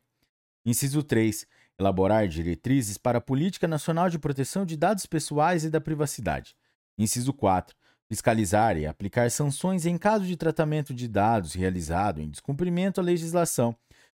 Inciso 0.65 1.03
3. 1.03 1.45
Elaborar 1.77 2.27
diretrizes 2.27 2.97
para 2.97 3.17
a 3.17 3.21
Política 3.21 3.67
Nacional 3.67 4.09
de 4.09 4.19
Proteção 4.19 4.65
de 4.65 4.77
Dados 4.77 5.05
Pessoais 5.05 5.63
e 5.63 5.69
da 5.69 5.81
Privacidade. 5.81 6.55
Inciso 6.97 7.33
4 7.33 7.75
fiscalizar 8.11 8.75
e 8.75 8.85
aplicar 8.85 9.31
sanções 9.31 9.85
em 9.85 9.97
caso 9.97 10.25
de 10.25 10.35
tratamento 10.35 10.93
de 10.93 11.07
dados 11.07 11.53
realizado 11.53 12.19
em 12.19 12.29
descumprimento 12.29 12.99
à 12.99 13.03
legislação, 13.03 13.73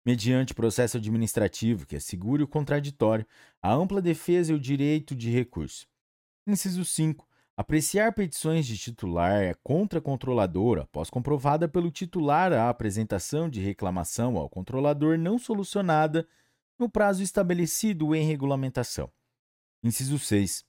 mediante 0.05 0.55
processo 0.55 0.97
administrativo 0.97 1.87
que 1.87 1.97
assegure 1.97 2.43
o 2.43 2.49
contraditório, 2.49 3.27
a 3.61 3.73
ampla 3.73 4.03
defesa 4.03 4.53
e 4.53 4.55
o 4.55 4.61
direito 4.61 5.15
de 5.15 5.31
recurso. 5.31 5.87
Inciso 6.47 6.85
5. 6.85 7.27
Apreciar 7.57 8.13
petições 8.13 8.67
de 8.67 8.77
titular 8.77 9.57
contra 9.63 10.01
controlador 10.01 10.81
após 10.81 11.11
comprovada 11.11 11.69
pelo 11.69 11.91
titular 11.91 12.53
a 12.53 12.69
apresentação 12.69 13.49
de 13.49 13.61
reclamação 13.61 14.37
ao 14.37 14.49
controlador 14.49 15.19
não 15.19 15.39
solucionada 15.39 16.27
no 16.79 16.89
prazo 16.89 17.23
estabelecido 17.23 18.15
em 18.15 18.27
regulamentação. 18.27 19.11
Inciso 19.85 20.19
6 20.19 20.65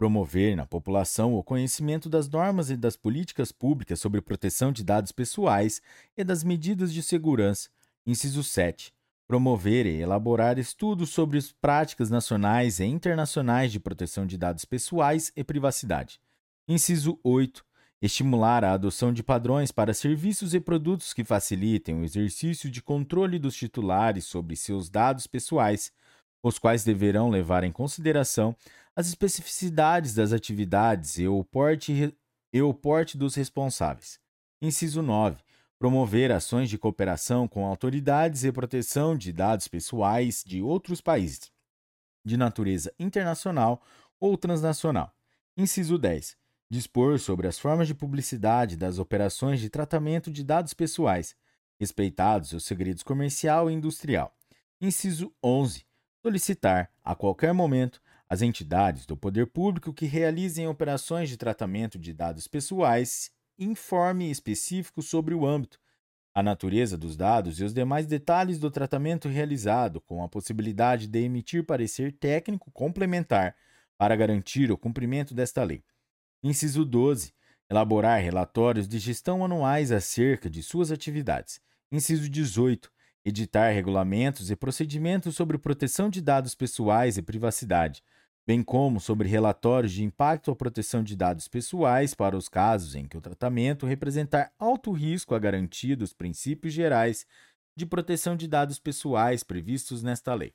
promover 0.00 0.56
na 0.56 0.64
população 0.64 1.34
o 1.34 1.44
conhecimento 1.44 2.08
das 2.08 2.26
normas 2.26 2.70
e 2.70 2.76
das 2.76 2.96
políticas 2.96 3.52
públicas 3.52 4.00
sobre 4.00 4.22
proteção 4.22 4.72
de 4.72 4.82
dados 4.82 5.12
pessoais 5.12 5.82
e 6.16 6.24
das 6.24 6.42
medidas 6.42 6.90
de 6.90 7.02
segurança. 7.02 7.68
Inciso 8.06 8.42
7. 8.42 8.92
Promover 9.26 9.86
e 9.86 10.00
elaborar 10.00 10.58
estudos 10.58 11.10
sobre 11.10 11.38
as 11.38 11.52
práticas 11.52 12.10
nacionais 12.10 12.80
e 12.80 12.84
internacionais 12.84 13.70
de 13.70 13.78
proteção 13.78 14.26
de 14.26 14.36
dados 14.36 14.64
pessoais 14.64 15.30
e 15.36 15.44
privacidade. 15.44 16.20
Inciso 16.66 17.18
8. 17.22 17.64
Estimular 18.02 18.64
a 18.64 18.72
adoção 18.72 19.12
de 19.12 19.22
padrões 19.22 19.70
para 19.70 19.92
serviços 19.92 20.54
e 20.54 20.60
produtos 20.60 21.12
que 21.12 21.22
facilitem 21.22 22.00
o 22.00 22.04
exercício 22.04 22.70
de 22.70 22.82
controle 22.82 23.38
dos 23.38 23.54
titulares 23.54 24.24
sobre 24.24 24.56
seus 24.56 24.88
dados 24.88 25.26
pessoais, 25.26 25.92
os 26.42 26.58
quais 26.58 26.82
deverão 26.82 27.28
levar 27.28 27.62
em 27.62 27.70
consideração 27.70 28.56
as 28.96 29.08
especificidades 29.08 30.14
das 30.14 30.32
atividades 30.32 31.18
e 31.18 31.28
o 31.28 31.44
porte, 31.44 32.16
e 32.52 32.62
o 32.62 32.72
porte 32.72 33.18
dos 33.18 33.34
responsáveis. 33.34 34.18
Inciso 34.62 35.02
9. 35.02 35.36
Promover 35.80 36.30
ações 36.30 36.68
de 36.68 36.76
cooperação 36.76 37.48
com 37.48 37.64
autoridades 37.64 38.44
e 38.44 38.52
proteção 38.52 39.16
de 39.16 39.32
dados 39.32 39.66
pessoais 39.66 40.44
de 40.46 40.60
outros 40.60 41.00
países, 41.00 41.50
de 42.22 42.36
natureza 42.36 42.92
internacional 42.98 43.82
ou 44.20 44.36
transnacional. 44.36 45.10
Inciso 45.56 45.96
10. 45.96 46.36
Dispor 46.68 47.18
sobre 47.18 47.48
as 47.48 47.58
formas 47.58 47.88
de 47.88 47.94
publicidade 47.94 48.76
das 48.76 48.98
operações 48.98 49.58
de 49.58 49.70
tratamento 49.70 50.30
de 50.30 50.44
dados 50.44 50.74
pessoais, 50.74 51.34
respeitados 51.78 52.52
os 52.52 52.64
segredos 52.64 53.02
comercial 53.02 53.70
e 53.70 53.72
industrial. 53.72 54.36
Inciso 54.82 55.32
11. 55.42 55.86
Solicitar, 56.22 56.90
a 57.02 57.14
qualquer 57.14 57.54
momento, 57.54 58.02
as 58.28 58.42
entidades 58.42 59.06
do 59.06 59.16
poder 59.16 59.46
público 59.46 59.94
que 59.94 60.04
realizem 60.04 60.68
operações 60.68 61.30
de 61.30 61.38
tratamento 61.38 61.98
de 61.98 62.12
dados 62.12 62.46
pessoais 62.46 63.30
informe 63.60 64.30
específico 64.30 65.02
sobre 65.02 65.34
o 65.34 65.46
âmbito, 65.46 65.78
a 66.34 66.42
natureza 66.42 66.96
dos 66.96 67.16
dados 67.16 67.60
e 67.60 67.64
os 67.64 67.74
demais 67.74 68.06
detalhes 68.06 68.58
do 68.58 68.70
tratamento 68.70 69.28
realizado, 69.28 70.00
com 70.00 70.24
a 70.24 70.28
possibilidade 70.28 71.06
de 71.06 71.18
emitir 71.18 71.64
parecer 71.64 72.12
técnico 72.12 72.70
complementar 72.70 73.54
para 73.98 74.16
garantir 74.16 74.72
o 74.72 74.78
cumprimento 74.78 75.34
desta 75.34 75.62
lei. 75.62 75.84
Inciso 76.42 76.84
12. 76.84 77.34
elaborar 77.68 78.22
relatórios 78.22 78.88
de 78.88 78.98
gestão 78.98 79.44
anuais 79.44 79.92
acerca 79.92 80.48
de 80.48 80.62
suas 80.62 80.90
atividades. 80.90 81.60
Inciso 81.92 82.28
18. 82.30 82.90
Editar 83.22 83.70
regulamentos 83.70 84.50
e 84.50 84.56
procedimentos 84.56 85.36
sobre 85.36 85.58
proteção 85.58 86.08
de 86.08 86.22
dados 86.22 86.54
pessoais 86.54 87.18
e 87.18 87.22
privacidade, 87.22 88.02
bem 88.50 88.64
como 88.64 88.98
sobre 88.98 89.28
relatórios 89.28 89.92
de 89.92 90.02
impacto 90.02 90.50
à 90.50 90.56
proteção 90.56 91.04
de 91.04 91.14
dados 91.14 91.46
pessoais 91.46 92.14
para 92.14 92.36
os 92.36 92.48
casos 92.48 92.96
em 92.96 93.06
que 93.06 93.16
o 93.16 93.20
tratamento 93.20 93.86
representar 93.86 94.50
alto 94.58 94.90
risco 94.90 95.36
à 95.36 95.38
garantia 95.38 95.96
dos 95.96 96.12
princípios 96.12 96.74
gerais 96.74 97.24
de 97.76 97.86
proteção 97.86 98.34
de 98.34 98.48
dados 98.48 98.80
pessoais 98.80 99.44
previstos 99.44 100.02
nesta 100.02 100.34
lei. 100.34 100.52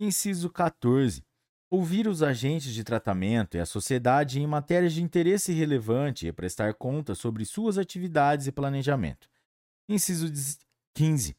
Inciso 0.00 0.50
14 0.50 1.22
ouvir 1.70 2.08
os 2.08 2.20
agentes 2.20 2.74
de 2.74 2.82
tratamento 2.82 3.56
e 3.56 3.60
a 3.60 3.64
sociedade 3.64 4.40
em 4.40 4.46
matérias 4.48 4.92
de 4.92 5.00
interesse 5.00 5.52
relevante 5.52 6.26
e 6.26 6.32
prestar 6.32 6.74
conta 6.74 7.14
sobre 7.14 7.44
suas 7.44 7.78
atividades 7.78 8.48
e 8.48 8.52
planejamento. 8.52 9.30
Inciso 9.88 10.26
15. 10.94 11.36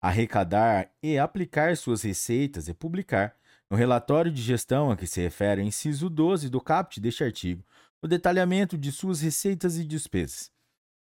Arrecadar 0.00 0.90
e 1.02 1.18
aplicar 1.18 1.76
suas 1.76 2.00
receitas 2.00 2.66
e 2.66 2.72
publicar, 2.72 3.36
no 3.70 3.76
relatório 3.76 4.30
de 4.30 4.42
gestão 4.42 4.90
a 4.90 4.96
que 4.96 5.06
se 5.06 5.20
refere 5.20 5.60
o 5.60 5.64
inciso 5.64 6.08
12 6.08 6.48
do 6.48 6.60
caput 6.60 7.00
deste 7.00 7.24
artigo, 7.24 7.64
o 8.02 8.06
detalhamento 8.06 8.76
de 8.76 8.92
suas 8.92 9.20
receitas 9.20 9.78
e 9.78 9.84
despesas. 9.84 10.50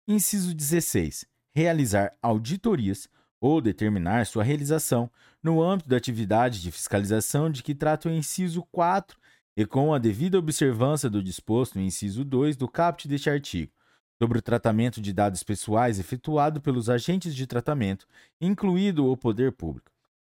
Inciso 0.07 0.53
16. 0.53 1.25
Realizar 1.55 2.15
auditorias 2.21 3.07
ou 3.39 3.61
determinar 3.61 4.25
sua 4.25 4.43
realização 4.43 5.09
no 5.43 5.61
âmbito 5.61 5.89
da 5.89 5.97
atividade 5.97 6.61
de 6.61 6.71
fiscalização 6.71 7.49
de 7.51 7.61
que 7.61 7.75
trata 7.75 8.09
o 8.09 8.11
inciso 8.11 8.63
4 8.71 9.17
e 9.55 9.65
com 9.65 9.93
a 9.93 9.99
devida 9.99 10.37
observância 10.37 11.09
do 11.09 11.21
disposto 11.21 11.75
no 11.75 11.83
inciso 11.83 12.23
2 12.23 12.55
do 12.55 12.67
caput 12.67 13.07
deste 13.07 13.29
artigo, 13.29 13.71
sobre 14.19 14.39
o 14.39 14.41
tratamento 14.41 15.01
de 15.01 15.13
dados 15.13 15.43
pessoais 15.43 15.99
efetuado 15.99 16.61
pelos 16.61 16.89
agentes 16.89 17.35
de 17.35 17.45
tratamento, 17.45 18.07
incluído 18.41 19.05
o 19.05 19.17
poder 19.17 19.51
público. 19.51 19.91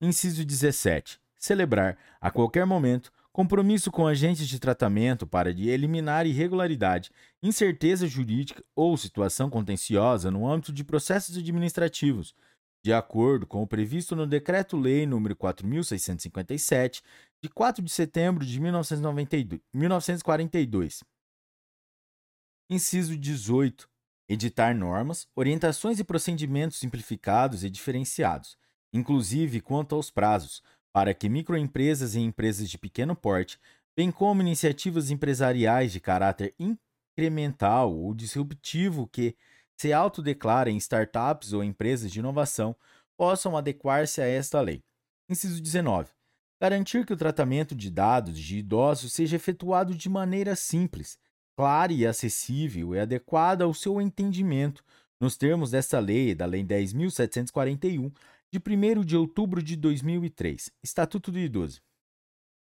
Inciso 0.01 0.43
17. 0.45 1.19
Celebrar, 1.37 1.97
a 2.19 2.31
qualquer 2.31 2.65
momento, 2.65 3.11
compromisso 3.31 3.91
com 3.91 4.07
agentes 4.07 4.47
de 4.47 4.59
tratamento 4.59 5.27
para 5.27 5.53
de 5.53 5.69
eliminar 5.69 6.25
irregularidade, 6.25 7.11
incerteza 7.41 8.07
jurídica 8.07 8.63
ou 8.75 8.97
situação 8.97 9.49
contenciosa 9.49 10.29
no 10.31 10.49
âmbito 10.49 10.73
de 10.73 10.83
processos 10.83 11.37
administrativos, 11.37 12.33
de 12.83 12.91
acordo 12.91 13.45
com 13.45 13.61
o 13.61 13.67
previsto 13.67 14.15
no 14.15 14.25
Decreto-Lei 14.25 15.05
nº 15.05 15.35
4.657, 15.35 17.03
de 17.43 17.49
4 17.49 17.83
de 17.83 17.91
setembro 17.91 18.43
de 18.45 18.59
1942. 18.59 21.03
Inciso 22.69 23.15
18. 23.15 23.87
Editar 24.29 24.75
normas, 24.75 25.27
orientações 25.35 25.99
e 25.99 26.03
procedimentos 26.03 26.77
simplificados 26.77 27.63
e 27.63 27.69
diferenciados, 27.69 28.57
inclusive 28.91 29.61
quanto 29.61 29.95
aos 29.95 30.09
prazos, 30.09 30.61
para 30.97 31.13
que 31.13 31.29
microempresas 31.29 32.15
e 32.15 32.19
empresas 32.21 32.67
de 32.67 32.75
pequeno 32.75 33.15
porte, 33.15 33.59
bem 33.95 34.09
como 34.09 34.41
iniciativas 34.41 35.11
empresariais 35.11 35.91
de 35.91 35.99
caráter 35.99 36.55
incremental 36.57 37.95
ou 37.95 38.15
disruptivo 38.15 39.05
que 39.05 39.35
se 39.79 39.93
autodeclarem 39.93 40.75
startups 40.77 41.53
ou 41.53 41.63
empresas 41.63 42.11
de 42.11 42.17
inovação 42.17 42.75
possam 43.15 43.55
adequar-se 43.55 44.21
a 44.21 44.25
esta 44.25 44.59
lei. 44.59 44.81
Inciso 45.29 45.61
19. 45.61 46.09
Garantir 46.59 47.05
que 47.05 47.13
o 47.13 47.17
tratamento 47.17 47.75
de 47.75 47.91
dados 47.91 48.39
de 48.39 48.57
idosos 48.57 49.13
seja 49.13 49.35
efetuado 49.35 49.93
de 49.93 50.09
maneira 50.09 50.55
simples, 50.55 51.19
clara 51.55 51.93
e 51.93 52.07
acessível 52.07 52.95
e 52.95 52.99
adequada 52.99 53.65
ao 53.65 53.73
seu 53.75 54.01
entendimento, 54.01 54.83
nos 55.21 55.37
termos 55.37 55.69
desta 55.69 55.99
lei, 55.99 56.33
da 56.33 56.47
Lei 56.47 56.63
10.741, 56.63 58.11
de 58.51 58.59
1 58.59 59.03
de 59.03 59.17
outubro 59.17 59.61
de 59.61 59.75
2003, 59.75 60.71
Estatuto 60.83 61.31
do 61.31 61.39
Idoso. 61.39 61.81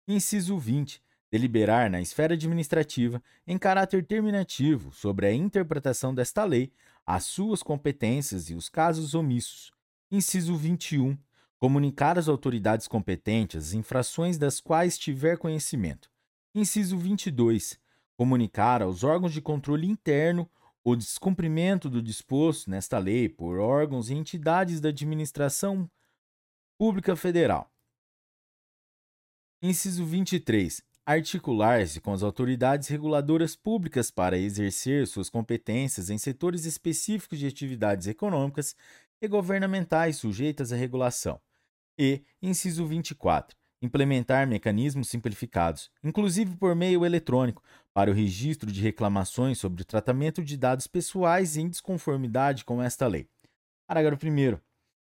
Inciso 0.06 0.58
20 0.58 1.02
deliberar 1.30 1.90
na 1.90 2.00
esfera 2.00 2.34
administrativa, 2.34 3.22
em 3.46 3.58
caráter 3.58 4.04
terminativo, 4.04 4.92
sobre 4.92 5.26
a 5.26 5.32
interpretação 5.32 6.14
desta 6.14 6.44
lei, 6.44 6.72
as 7.06 7.24
suas 7.24 7.62
competências 7.62 8.50
e 8.50 8.54
os 8.54 8.68
casos 8.68 9.14
omissos. 9.14 9.72
Inciso 10.10 10.56
21. 10.56 11.16
Comunicar 11.58 12.18
às 12.18 12.28
autoridades 12.28 12.86
competentes 12.86 13.68
as 13.68 13.72
infrações 13.72 14.38
das 14.38 14.60
quais 14.60 14.96
tiver 14.96 15.36
conhecimento. 15.36 16.10
Inciso 16.54 16.96
22. 16.96 17.78
Comunicar 18.16 18.82
aos 18.82 19.04
órgãos 19.04 19.32
de 19.32 19.40
controle 19.40 19.86
interno 19.86 20.48
o 20.90 20.96
descumprimento 20.96 21.90
do 21.90 22.02
disposto 22.02 22.70
nesta 22.70 22.98
lei 22.98 23.28
por 23.28 23.58
órgãos 23.58 24.08
e 24.08 24.14
entidades 24.14 24.80
da 24.80 24.88
administração 24.88 25.90
pública 26.78 27.14
federal. 27.14 27.70
Inciso 29.62 30.04
23 30.04 30.86
articular-se 31.04 32.02
com 32.02 32.12
as 32.12 32.22
autoridades 32.22 32.86
reguladoras 32.88 33.56
públicas 33.56 34.10
para 34.10 34.36
exercer 34.36 35.06
suas 35.06 35.30
competências 35.30 36.10
em 36.10 36.18
setores 36.18 36.66
específicos 36.66 37.38
de 37.38 37.46
atividades 37.46 38.06
econômicas 38.06 38.76
e 39.18 39.26
governamentais 39.26 40.18
sujeitas 40.18 40.70
à 40.70 40.76
regulação. 40.76 41.40
E, 41.98 42.22
inciso 42.42 42.86
24, 42.86 43.56
implementar 43.80 44.46
mecanismos 44.46 45.08
simplificados, 45.08 45.90
inclusive 46.02 46.56
por 46.56 46.74
meio 46.74 47.04
eletrônico, 47.04 47.62
para 47.92 48.10
o 48.10 48.14
registro 48.14 48.70
de 48.70 48.80
reclamações 48.80 49.58
sobre 49.58 49.82
o 49.82 49.84
tratamento 49.84 50.42
de 50.42 50.56
dados 50.56 50.86
pessoais 50.86 51.56
em 51.56 51.68
desconformidade 51.68 52.64
com 52.64 52.82
esta 52.82 53.06
lei. 53.06 53.28
Parágrafo 53.86 54.26
1 54.26 54.58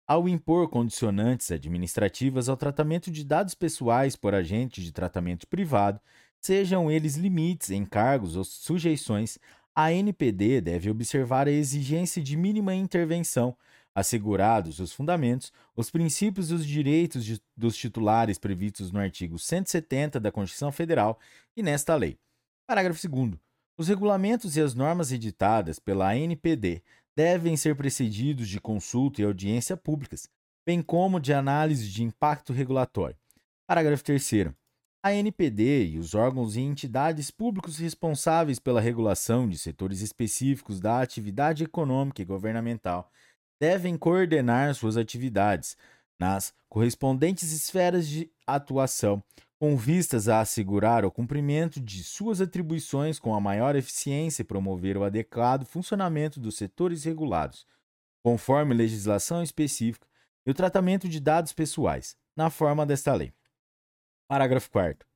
ao 0.06 0.28
impor 0.28 0.70
condicionantes 0.70 1.50
administrativas 1.50 2.50
ao 2.50 2.58
tratamento 2.58 3.10
de 3.10 3.24
dados 3.24 3.56
pessoais 3.56 4.18
por 4.18 4.36
agentes 4.36 4.84
de 4.84 4.92
tratamento 4.92 5.48
privado, 5.48 6.00
sejam 6.42 6.92
eles 6.92 7.16
limites, 7.16 7.70
encargos 7.70 8.36
ou 8.36 8.44
sujeições, 8.44 9.38
a 9.74 9.92
NPD 9.92 10.62
deve 10.62 10.90
observar 10.90 11.48
a 11.48 11.52
exigência 11.52 12.22
de 12.22 12.36
mínima 12.36 12.76
intervenção, 12.76 13.56
assegurados 13.96 14.80
os 14.80 14.92
fundamentos, 14.92 15.52
os 15.76 15.92
princípios 15.92 16.50
e 16.50 16.54
os 16.54 16.66
direitos 16.66 17.24
de, 17.24 17.42
dos 17.56 17.76
titulares 17.76 18.38
previstos 18.38 18.92
no 18.92 19.00
artigo 19.00 19.38
170 19.38 20.20
da 20.20 20.32
Constituição 20.32 20.72
Federal 20.72 21.20
e 21.56 21.62
nesta 21.62 21.96
lei. 21.96 22.18
Parágrafo 22.68 23.08
2. 23.08 23.34
Os 23.78 23.88
regulamentos 23.88 24.56
e 24.56 24.62
as 24.62 24.74
normas 24.74 25.12
editadas 25.12 25.80
pela 25.80 26.12
ANPD 26.12 26.84
devem 27.16 27.56
ser 27.56 27.76
precedidos 27.76 28.48
de 28.48 28.60
consulta 28.60 29.22
e 29.22 29.26
audiência 29.26 29.78
públicas, 29.78 30.30
bem 30.66 30.82
como 30.82 31.20
de 31.20 31.34
análise 31.34 31.90
de 31.90 32.04
impacto 32.04 32.54
regulatório. 32.54 33.18
Parágrafo 33.68 34.04
3. 34.04 34.54
A 35.06 35.14
NPD 35.14 35.88
e 35.88 36.00
os 36.00 36.16
órgãos 36.16 36.56
e 36.56 36.62
entidades 36.62 37.30
públicos 37.30 37.78
responsáveis 37.78 38.58
pela 38.58 38.80
regulação 38.80 39.50
de 39.50 39.58
setores 39.58 40.00
específicos 40.00 40.80
da 40.80 41.02
atividade 41.02 41.66
econômica 41.66 42.22
e 42.22 42.26
governamental 42.26 43.12
devem 43.64 43.98
coordenar 43.98 44.76
suas 44.76 44.98
atividades 44.98 45.78
nas 46.20 46.54
correspondentes 46.68 47.54
esferas 47.54 48.06
de 48.10 48.30
atuação 48.46 49.24
com 49.58 49.78
vistas 49.78 50.28
a 50.28 50.42
assegurar 50.42 51.06
o 51.06 51.12
cumprimento 51.12 51.80
de 51.80 52.04
suas 52.04 52.42
atribuições 52.42 53.20
com 53.20 53.34
a 53.34 53.40
maior 53.40 53.74
eficiência 53.78 54.42
e 54.42 54.46
promover 54.46 54.98
o 54.98 55.06
adequado 55.06 55.64
funcionamento 55.64 56.42
dos 56.42 56.58
setores 56.58 57.06
regulados, 57.06 57.66
conforme 58.22 58.74
legislação 58.74 59.42
específica, 59.42 60.06
e 60.46 60.52
o 60.52 60.54
tratamento 60.54 61.08
de 61.08 61.22
dados 61.22 61.54
pessoais, 61.54 62.18
na 62.36 62.50
forma 62.50 62.86
desta 62.86 63.14
lei. 63.14 63.32
Parágrafo 64.28 64.70
4. 64.72 65.08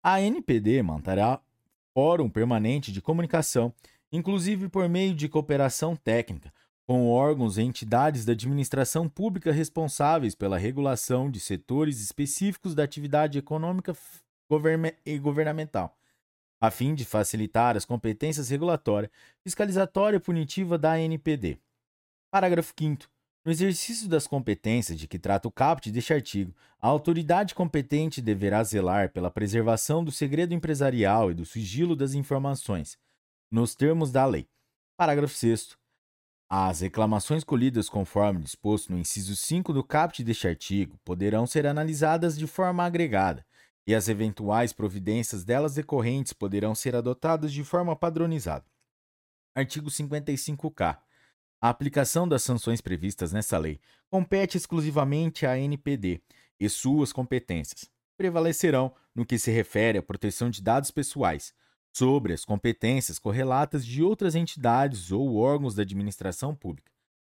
A 0.00 0.20
NPD 0.20 0.80
manterá 0.80 1.40
fórum 1.92 2.30
permanente 2.30 2.92
de 2.92 3.02
comunicação, 3.02 3.74
inclusive 4.12 4.68
por 4.68 4.88
meio 4.88 5.12
de 5.12 5.28
cooperação 5.28 5.96
técnica, 5.96 6.54
com 6.86 7.08
órgãos 7.08 7.58
e 7.58 7.62
entidades 7.62 8.24
da 8.24 8.32
administração 8.32 9.08
pública 9.08 9.50
responsáveis 9.50 10.34
pela 10.34 10.56
regulação 10.56 11.28
de 11.30 11.40
setores 11.40 12.00
específicos 12.00 12.74
da 12.74 12.84
atividade 12.84 13.38
econômica 13.38 13.96
e 15.04 15.18
governamental, 15.18 15.98
a 16.60 16.70
fim 16.70 16.94
de 16.94 17.04
facilitar 17.04 17.76
as 17.76 17.84
competências 17.84 18.48
regulatória, 18.48 19.10
fiscalizatória 19.42 20.18
e 20.18 20.20
punitiva 20.20 20.78
da 20.78 20.92
ANPD. 20.92 21.58
Parágrafo 22.30 22.72
5 22.78 23.08
no 23.46 23.52
exercício 23.52 24.08
das 24.08 24.26
competências 24.26 24.98
de 24.98 25.06
que 25.06 25.20
trata 25.20 25.46
o 25.46 25.52
caput 25.52 25.88
deste 25.92 26.12
artigo, 26.12 26.52
a 26.80 26.88
autoridade 26.88 27.54
competente 27.54 28.20
deverá 28.20 28.60
zelar 28.64 29.12
pela 29.12 29.30
preservação 29.30 30.02
do 30.02 30.10
segredo 30.10 30.52
empresarial 30.52 31.30
e 31.30 31.34
do 31.34 31.46
sigilo 31.46 31.94
das 31.94 32.12
informações, 32.12 32.98
nos 33.48 33.72
termos 33.72 34.10
da 34.10 34.26
lei. 34.26 34.48
Parágrafo 34.96 35.32
6 35.32 35.76
as 36.48 36.80
reclamações 36.80 37.42
colhidas 37.42 37.88
conforme 37.88 38.40
disposto 38.40 38.92
no 38.92 38.98
inciso 38.98 39.34
5 39.34 39.72
do 39.72 39.82
caput 39.82 40.22
deste 40.22 40.46
artigo 40.46 40.96
poderão 41.04 41.44
ser 41.44 41.66
analisadas 41.66 42.38
de 42.38 42.46
forma 42.46 42.84
agregada, 42.84 43.44
e 43.84 43.94
as 43.94 44.08
eventuais 44.08 44.72
providências 44.72 45.44
delas 45.44 45.74
decorrentes 45.74 46.32
poderão 46.32 46.74
ser 46.74 46.94
adotadas 46.94 47.52
de 47.52 47.64
forma 47.64 47.96
padronizada. 47.96 48.64
Artigo 49.56 49.90
55-K. 49.90 51.02
A 51.60 51.68
aplicação 51.68 52.28
das 52.28 52.42
sanções 52.42 52.80
previstas 52.80 53.32
nessa 53.32 53.58
lei 53.58 53.80
compete 54.08 54.56
exclusivamente 54.56 55.46
à 55.46 55.58
NPD 55.58 56.20
e 56.60 56.68
suas 56.68 57.12
competências. 57.12 57.90
Prevalecerão 58.16 58.94
no 59.14 59.26
que 59.26 59.38
se 59.38 59.50
refere 59.50 59.98
à 59.98 60.02
proteção 60.02 60.48
de 60.48 60.62
dados 60.62 60.90
pessoais, 60.90 61.52
sobre 61.96 62.34
as 62.34 62.44
competências 62.44 63.18
correlatas 63.18 63.84
de 63.84 64.02
outras 64.02 64.34
entidades 64.34 65.10
ou 65.10 65.36
órgãos 65.36 65.74
da 65.74 65.80
administração 65.80 66.54
pública. 66.54 66.92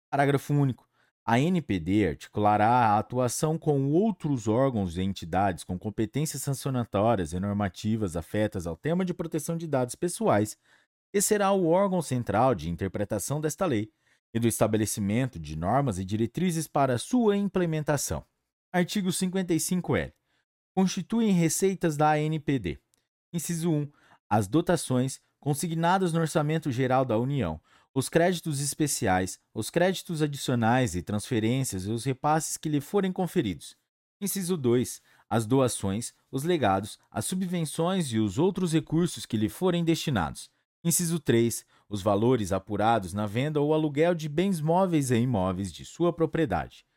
Parágrafo 0.09 0.53
único. 0.53 0.87
A 1.25 1.37
NPD 1.37 2.07
articulará 2.07 2.69
a 2.69 2.97
atuação 2.97 3.57
com 3.57 3.91
outros 3.91 4.47
órgãos 4.47 4.95
e 4.97 5.01
entidades 5.01 5.65
com 5.65 5.77
competências 5.77 6.43
sancionatórias 6.43 7.33
e 7.33 7.39
normativas 7.41 8.15
afetas 8.15 8.65
ao 8.65 8.77
tema 8.77 9.03
de 9.03 9.13
proteção 9.13 9.57
de 9.57 9.67
dados 9.67 9.95
pessoais 9.95 10.57
e 11.13 11.21
será 11.21 11.51
o 11.51 11.67
órgão 11.67 12.01
central 12.01 12.55
de 12.55 12.69
interpretação 12.69 13.41
desta 13.41 13.65
lei 13.65 13.91
e 14.33 14.39
do 14.39 14.47
estabelecimento 14.47 15.37
de 15.37 15.57
normas 15.57 15.99
e 15.99 16.05
diretrizes 16.05 16.67
para 16.69 16.97
sua 16.97 17.35
implementação. 17.35 18.25
Artigo 18.71 19.09
55L. 19.09 20.13
Constituem 20.73 21.33
receitas 21.33 21.97
da 21.97 22.13
ANPD. 22.13 22.79
Inciso 23.33 23.69
1. 23.69 24.02
As 24.35 24.47
dotações 24.47 25.21
consignadas 25.39 26.11
no 26.11 26.19
Orçamento 26.19 26.71
Geral 26.71 27.05
da 27.05 27.19
União, 27.19 27.61
os 27.93 28.09
créditos 28.09 28.59
especiais, 28.61 29.39
os 29.53 29.69
créditos 29.69 30.23
adicionais 30.23 30.95
e 30.95 31.03
transferências 31.03 31.85
e 31.85 31.91
os 31.91 32.03
repasses 32.03 32.57
que 32.57 32.67
lhe 32.67 32.81
forem 32.81 33.11
conferidos. 33.11 33.77
Inciso 34.19 34.57
2. 34.57 34.99
As 35.29 35.45
doações, 35.45 36.15
os 36.31 36.41
legados, 36.41 36.97
as 37.11 37.25
subvenções 37.25 38.11
e 38.11 38.17
os 38.17 38.39
outros 38.39 38.73
recursos 38.73 39.23
que 39.23 39.37
lhe 39.37 39.49
forem 39.49 39.83
destinados. 39.83 40.49
Inciso 40.83 41.19
3. 41.19 41.63
Os 41.87 42.01
valores 42.01 42.51
apurados 42.51 43.13
na 43.13 43.27
venda 43.27 43.61
ou 43.61 43.71
aluguel 43.71 44.15
de 44.15 44.27
bens 44.27 44.59
móveis 44.59 45.11
e 45.11 45.15
imóveis 45.17 45.71
de 45.71 45.85
sua 45.85 46.11
propriedade. 46.11 46.87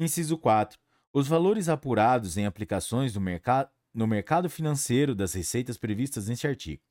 Inciso 0.00 0.36
4. 0.36 0.80
Os 1.12 1.28
valores 1.28 1.68
apurados 1.68 2.36
em 2.36 2.44
aplicações 2.44 3.12
mercado, 3.20 3.70
no 3.94 4.06
mercado 4.06 4.48
financeiro 4.48 5.14
das 5.14 5.32
receitas 5.34 5.76
previstas 5.76 6.28
neste 6.28 6.46
artigo. 6.46 6.82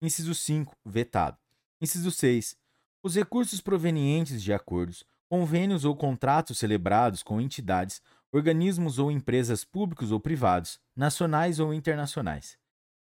Inciso 0.00 0.34
5. 0.34 0.76
Vetado. 0.84 1.36
Inciso 1.80 2.10
6. 2.10 2.56
Os 3.02 3.14
recursos 3.14 3.60
provenientes 3.60 4.42
de 4.42 4.52
acordos, 4.52 5.04
convênios 5.28 5.84
ou 5.84 5.96
contratos 5.96 6.58
celebrados 6.58 7.22
com 7.22 7.40
entidades, 7.40 8.00
organismos 8.32 8.98
ou 8.98 9.10
empresas 9.10 9.64
públicos 9.64 10.10
ou 10.10 10.20
privados, 10.20 10.80
nacionais 10.94 11.60
ou 11.60 11.72
internacionais. 11.72 12.58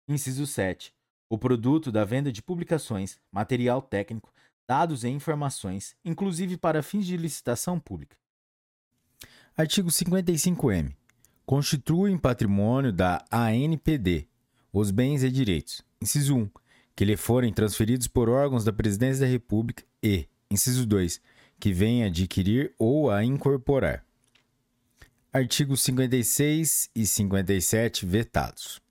Inciso 0.07 0.45
7 0.45 0.93
o 1.33 1.37
produto 1.37 1.91
da 1.91 2.05
venda 2.05 2.31
de 2.31 2.43
publicações, 2.43 3.19
material 3.31 3.81
técnico, 3.81 4.31
dados 4.67 5.03
e 5.03 5.09
informações, 5.09 5.95
inclusive 6.05 6.57
para 6.57 6.83
fins 6.83 7.07
de 7.07 7.17
licitação 7.17 7.79
pública. 7.79 8.15
Artigo 9.57 9.89
55-M. 9.89 10.95
Constituem 11.45 12.17
patrimônio 12.17 12.91
da 12.91 13.23
ANPD 13.31 14.27
os 14.71 14.91
bens 14.91 15.23
e 15.23 15.29
direitos. 15.29 15.83
Inciso 16.01 16.35
1. 16.35 16.49
Que 16.95 17.05
lhe 17.05 17.17
forem 17.17 17.53
transferidos 17.53 18.07
por 18.07 18.29
órgãos 18.29 18.63
da 18.63 18.71
Presidência 18.71 19.25
da 19.25 19.31
República 19.31 19.83
e, 20.01 20.27
inciso 20.49 20.85
2, 20.85 21.21
que 21.59 21.73
venha 21.73 22.07
adquirir 22.07 22.73
ou 22.77 23.11
a 23.11 23.23
incorporar. 23.23 24.05
Artigos 25.31 25.81
56 25.81 26.89
e 26.95 27.05
57 27.05 28.05
vetados 28.05 28.83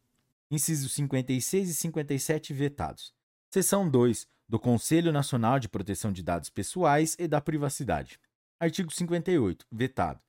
incisos 0.54 0.92
56 0.92 1.70
e 1.70 1.74
57 1.74 2.52
vetados. 2.52 3.14
Seção 3.50 3.88
2 3.88 4.26
do 4.46 4.58
Conselho 4.58 5.10
Nacional 5.10 5.58
de 5.58 5.68
Proteção 5.68 6.12
de 6.12 6.22
Dados 6.22 6.50
Pessoais 6.50 7.16
e 7.18 7.26
da 7.26 7.40
Privacidade. 7.40 8.20
Artigo 8.60 8.92
58, 8.92 9.66
vetado. 9.72 10.20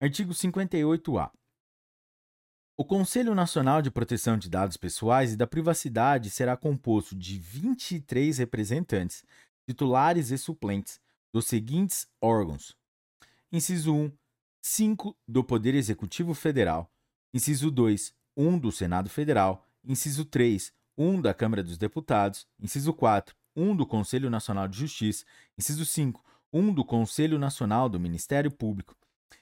Artigo 0.00 0.32
58-A. 0.32 1.30
O 2.78 2.84
Conselho 2.84 3.34
Nacional 3.34 3.80
de 3.80 3.90
Proteção 3.90 4.36
de 4.36 4.50
Dados 4.50 4.76
Pessoais 4.76 5.32
e 5.32 5.36
da 5.36 5.46
Privacidade 5.46 6.28
será 6.28 6.58
composto 6.58 7.16
de 7.16 7.38
23 7.38 8.36
representantes, 8.36 9.24
titulares 9.66 10.30
e 10.30 10.36
suplentes, 10.36 11.00
dos 11.32 11.46
seguintes 11.46 12.06
órgãos: 12.20 12.76
Inciso 13.50 13.94
1, 13.94 14.12
5 14.60 15.16
do 15.26 15.42
Poder 15.42 15.74
Executivo 15.74 16.34
Federal. 16.34 16.90
Inciso 17.32 17.70
2, 17.70 18.12
1 18.36 18.58
do 18.58 18.70
Senado 18.70 19.08
Federal. 19.08 19.66
Inciso 19.82 20.26
3, 20.26 20.70
1 20.98 21.22
da 21.22 21.32
Câmara 21.32 21.62
dos 21.62 21.78
Deputados. 21.78 22.46
Inciso 22.60 22.92
4, 22.92 23.34
1 23.56 23.74
do 23.74 23.86
Conselho 23.86 24.28
Nacional 24.28 24.68
de 24.68 24.78
Justiça. 24.78 25.24
Inciso 25.56 25.86
5, 25.86 26.22
1 26.52 26.74
do 26.74 26.84
Conselho 26.84 27.38
Nacional 27.38 27.88
do 27.88 27.98
Ministério 27.98 28.50
Público. 28.50 28.94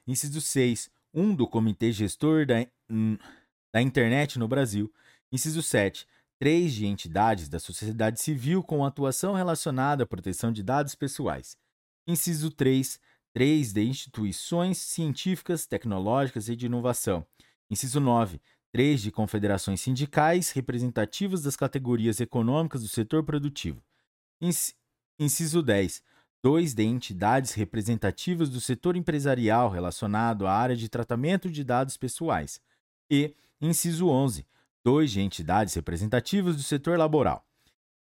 Inciso 0.06 0.40
6, 0.40 0.88
1 1.12 1.34
do 1.34 1.48
Comitê 1.48 1.90
Gestor 1.90 2.46
da, 2.46 2.54
da 3.72 3.80
Internet 3.80 4.38
no 4.38 4.48
Brasil. 4.48 4.92
Inciso 5.32 5.62
7, 5.62 6.06
3 6.38 6.72
de 6.72 6.86
entidades 6.86 7.48
da 7.48 7.58
sociedade 7.58 8.20
civil 8.20 8.62
com 8.62 8.84
atuação 8.84 9.34
relacionada 9.34 10.04
à 10.04 10.06
proteção 10.06 10.52
de 10.52 10.62
dados 10.62 10.94
pessoais. 10.94 11.56
Inciso 12.06 12.50
3, 12.50 13.00
3 13.32 13.72
de 13.72 13.82
instituições 13.82 14.78
científicas, 14.78 15.66
tecnológicas 15.66 16.48
e 16.48 16.54
de 16.54 16.66
inovação. 16.66 17.26
Inciso 17.70 17.98
9, 17.98 18.40
três 18.74 19.00
de 19.00 19.10
confederações 19.12 19.80
sindicais 19.80 20.50
representativas 20.50 21.42
das 21.42 21.56
categorias 21.56 22.20
econômicas 22.20 22.82
do 22.82 22.88
setor 22.88 23.24
produtivo. 23.24 23.80
Inciso 25.18 25.62
10. 25.62 26.02
Dois 26.42 26.74
de 26.74 26.82
entidades 26.82 27.52
representativas 27.52 28.50
do 28.50 28.60
setor 28.60 28.96
empresarial 28.96 29.70
relacionado 29.70 30.46
à 30.46 30.52
área 30.52 30.76
de 30.76 30.88
tratamento 30.88 31.48
de 31.48 31.64
dados 31.64 31.96
pessoais. 31.96 32.60
E, 33.14 33.36
inciso 33.60 34.08
11. 34.08 34.44
Dois 34.84 35.12
de 35.12 35.20
entidades 35.20 35.72
representativas 35.74 36.56
do 36.56 36.62
setor 36.62 36.98
laboral. 36.98 37.46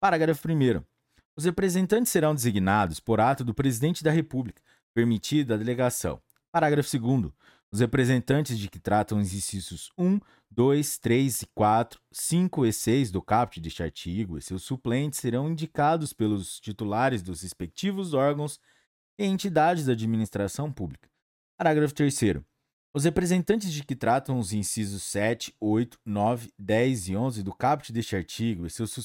Parágrafo 0.01 0.45
1. 0.45 0.83
Os 1.33 1.45
representantes 1.45 2.11
serão 2.11 2.35
designados 2.35 2.99
por 2.99 3.21
ato 3.21 3.43
do 3.45 3.53
Presidente 3.53 4.03
da 4.03 4.11
República, 4.11 4.61
permitida 4.93 5.53
a 5.53 5.57
delegação. 5.57 6.21
Parágrafo 6.51 6.99
2. 6.99 7.31
Os 7.71 7.79
representantes 7.79 8.59
de 8.59 8.69
que 8.69 8.79
tratam 8.79 9.19
os 9.19 9.33
incisos 9.33 9.91
1, 9.97 10.19
2, 10.51 10.97
3 10.97 11.41
e 11.41 11.47
4, 11.47 12.01
5 12.11 12.65
e 12.65 12.73
6 12.73 13.11
do 13.11 13.21
caput 13.21 13.61
deste 13.61 13.83
artigo 13.83 14.37
e 14.37 14.41
seus 14.41 14.63
suplentes 14.63 15.19
serão 15.19 15.49
indicados 15.49 16.11
pelos 16.11 16.59
titulares 16.59 17.21
dos 17.21 17.43
respectivos 17.43 18.13
órgãos 18.13 18.59
e 19.17 19.25
entidades 19.25 19.85
da 19.85 19.93
administração 19.93 20.71
pública. 20.71 21.09
Parágrafo 21.57 21.93
3 21.93 22.13
Os 22.97 23.03
representantes 23.03 23.71
de 23.71 23.83
que 23.83 23.95
tratam 23.95 24.39
os 24.39 24.53
incisos 24.53 25.03
7, 25.03 25.53
8, 25.61 25.99
9, 26.03 26.51
10 26.57 27.09
e 27.09 27.15
11 27.15 27.43
do 27.43 27.53
caput 27.53 27.93
deste 27.93 28.15
artigo 28.15 28.65
e 28.65 28.71
seus, 28.71 28.97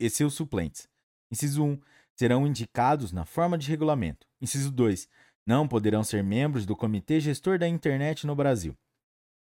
e 0.00 0.08
seus 0.08 0.32
suplentes. 0.32 0.88
Inciso 1.30 1.62
1. 1.62 1.78
Serão 2.16 2.46
indicados 2.46 3.12
na 3.12 3.26
forma 3.26 3.58
de 3.58 3.68
regulamento. 3.68 4.26
Inciso 4.40 4.72
2 4.72 5.06
não 5.46 5.68
poderão 5.68 6.02
ser 6.02 6.24
membros 6.24 6.64
do 6.64 6.74
Comitê 6.74 7.20
Gestor 7.20 7.58
da 7.58 7.68
Internet 7.68 8.26
no 8.26 8.34
Brasil. 8.34 8.74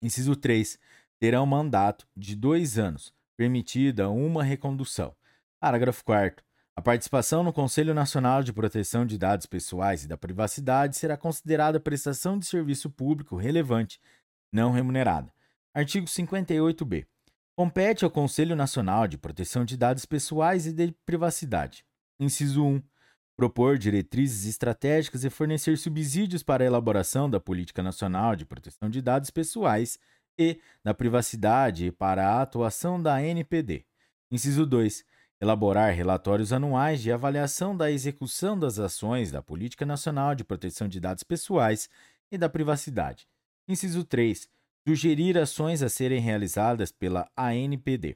Inciso 0.03 0.35
3. 0.35 0.77
Terão 1.19 1.43
mandato 1.43 2.05
de 2.15 2.35
dois 2.35 2.77
anos, 2.77 3.11
permitida 3.35 4.07
uma 4.07 4.43
recondução. 4.43 5.15
Parágrafo 5.59 6.05
4. 6.05 6.45
A 6.75 6.81
participação 6.81 7.43
no 7.43 7.53
Conselho 7.53 7.93
Nacional 7.93 8.41
de 8.41 8.51
Proteção 8.51 9.05
de 9.05 9.17
Dados 9.17 9.45
Pessoais 9.45 10.03
e 10.03 10.07
da 10.07 10.17
Privacidade 10.17 10.97
será 10.97 11.15
considerada 11.15 11.79
prestação 11.79 12.39
de 12.39 12.47
serviço 12.47 12.89
público 12.89 13.35
relevante, 13.35 14.01
não 14.51 14.71
remunerada. 14.71 15.31
Artigo 15.73 16.07
58b. 16.07 17.05
Compete 17.55 18.03
ao 18.03 18.09
Conselho 18.09 18.55
Nacional 18.55 19.07
de 19.07 19.19
Proteção 19.19 19.63
de 19.63 19.77
Dados 19.77 20.05
Pessoais 20.05 20.65
e 20.65 20.73
de 20.73 20.91
Privacidade. 21.05 21.85
Inciso 22.19 22.65
1 22.65 22.81
propor 23.35 23.77
diretrizes 23.77 24.45
estratégicas 24.45 25.23
e 25.23 25.29
fornecer 25.29 25.77
subsídios 25.77 26.43
para 26.43 26.63
a 26.63 26.67
elaboração 26.67 27.29
da 27.29 27.39
Política 27.39 27.81
Nacional 27.81 28.35
de 28.35 28.45
Proteção 28.45 28.89
de 28.89 29.01
Dados 29.01 29.29
Pessoais 29.29 29.97
e 30.37 30.59
da 30.83 30.93
Privacidade 30.93 31.87
e 31.87 31.91
para 31.91 32.27
a 32.27 32.41
atuação 32.41 33.01
da 33.01 33.21
NPD. 33.21 33.85
Inciso 34.31 34.65
2. 34.65 35.03
Elaborar 35.43 35.93
relatórios 35.93 36.53
anuais 36.53 37.01
de 37.01 37.11
avaliação 37.11 37.75
da 37.75 37.91
execução 37.91 38.57
das 38.57 38.79
ações 38.79 39.29
da 39.29 39.41
Política 39.41 39.85
Nacional 39.85 40.33
de 40.33 40.41
Proteção 40.41 40.87
de 40.87 41.01
Dados 41.01 41.21
Pessoais 41.21 41.89
e 42.31 42.37
da 42.37 42.47
Privacidade. 42.47 43.27
Inciso 43.67 44.05
3. 44.05 44.47
Sugerir 44.87 45.37
ações 45.37 45.83
a 45.83 45.89
serem 45.89 46.21
realizadas 46.21 46.93
pela 46.93 47.29
ANPD. 47.35 48.15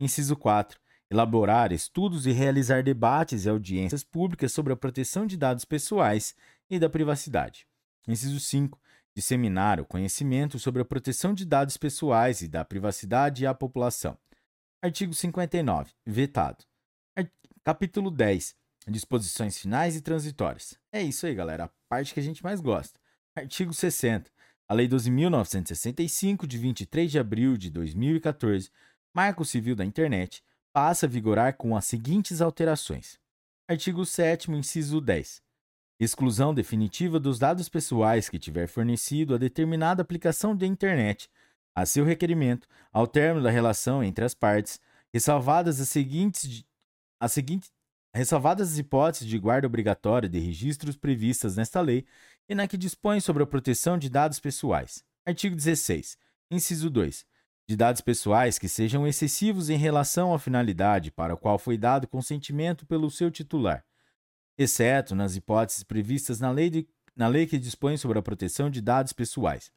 Inciso 0.00 0.34
4 0.34 0.80
elaborar 1.10 1.72
estudos 1.72 2.26
e 2.26 2.32
realizar 2.32 2.82
debates 2.82 3.44
e 3.44 3.50
audiências 3.50 4.02
públicas 4.02 4.50
sobre 4.50 4.72
a 4.72 4.76
proteção 4.76 5.26
de 5.26 5.36
dados 5.36 5.66
pessoais 5.66 6.34
e 6.70 6.78
da 6.78 6.88
privacidade. 6.88 7.66
Inciso 8.08 8.40
5. 8.40 8.80
Disseminar 9.14 9.78
o 9.78 9.84
conhecimento 9.84 10.58
sobre 10.58 10.80
a 10.80 10.86
proteção 10.86 11.34
de 11.34 11.44
dados 11.44 11.76
pessoais 11.76 12.40
e 12.40 12.48
da 12.48 12.64
privacidade 12.64 13.46
à 13.46 13.52
população. 13.52 14.16
Artigo 14.84 15.14
59. 15.14 15.92
Vetado. 16.04 16.64
Capítulo 17.62 18.10
10. 18.10 18.56
Disposições 18.88 19.56
finais 19.56 19.94
e 19.94 20.00
transitórias. 20.00 20.76
É 20.90 21.00
isso 21.00 21.24
aí, 21.24 21.36
galera. 21.36 21.66
A 21.66 21.70
parte 21.88 22.12
que 22.12 22.18
a 22.18 22.22
gente 22.22 22.42
mais 22.42 22.60
gosta. 22.60 22.98
Artigo 23.36 23.72
60. 23.72 24.28
A 24.68 24.74
Lei 24.74 24.88
12.965, 24.88 26.48
de 26.48 26.58
23 26.58 27.12
de 27.12 27.16
abril 27.16 27.56
de 27.56 27.70
2014, 27.70 28.72
Marco 29.14 29.44
Civil 29.44 29.76
da 29.76 29.84
Internet, 29.84 30.42
passa 30.72 31.06
a 31.06 31.08
vigorar 31.08 31.56
com 31.56 31.76
as 31.76 31.84
seguintes 31.84 32.40
alterações. 32.40 33.20
Artigo 33.68 34.04
7, 34.04 34.50
inciso 34.50 35.00
10. 35.00 35.40
Exclusão 36.00 36.52
definitiva 36.52 37.20
dos 37.20 37.38
dados 37.38 37.68
pessoais 37.68 38.28
que 38.28 38.36
tiver 38.36 38.66
fornecido 38.66 39.36
a 39.36 39.38
determinada 39.38 40.02
aplicação 40.02 40.56
de 40.56 40.66
internet, 40.66 41.30
a 41.74 41.86
seu 41.86 42.04
requerimento, 42.04 42.68
ao 42.92 43.06
término 43.06 43.42
da 43.42 43.50
relação 43.50 44.02
entre 44.02 44.24
as 44.24 44.34
partes, 44.34 44.80
ressalvadas 45.12 45.80
as 45.80 45.88
seguintes, 45.88 46.64
as 47.20 47.32
seguintes 47.32 47.72
ressalvadas 48.14 48.72
as 48.72 48.78
hipóteses 48.78 49.26
de 49.26 49.38
guarda 49.38 49.66
obrigatória 49.66 50.28
de 50.28 50.38
registros 50.38 50.96
previstas 50.96 51.56
nesta 51.56 51.80
lei 51.80 52.04
e 52.48 52.54
na 52.54 52.68
que 52.68 52.76
dispõe 52.76 53.20
sobre 53.20 53.42
a 53.42 53.46
proteção 53.46 53.96
de 53.96 54.10
dados 54.10 54.38
pessoais. 54.38 55.02
Artigo 55.24 55.56
16. 55.56 56.18
Inciso 56.50 56.90
2. 56.90 57.24
De 57.66 57.76
dados 57.76 58.02
pessoais 58.02 58.58
que 58.58 58.68
sejam 58.68 59.06
excessivos 59.06 59.70
em 59.70 59.78
relação 59.78 60.34
à 60.34 60.38
finalidade 60.38 61.10
para 61.10 61.34
a 61.34 61.36
qual 61.36 61.58
foi 61.58 61.78
dado 61.78 62.06
consentimento 62.06 62.84
pelo 62.84 63.10
seu 63.10 63.30
titular, 63.30 63.84
exceto 64.58 65.14
nas 65.14 65.36
hipóteses 65.36 65.82
previstas 65.82 66.40
na 66.40 66.50
lei, 66.50 66.68
de, 66.68 66.88
na 67.16 67.28
lei 67.28 67.46
que 67.46 67.58
dispõe 67.58 67.96
sobre 67.96 68.18
a 68.18 68.22
proteção 68.22 68.68
de 68.68 68.82
dados 68.82 69.12
pessoais. 69.12 69.72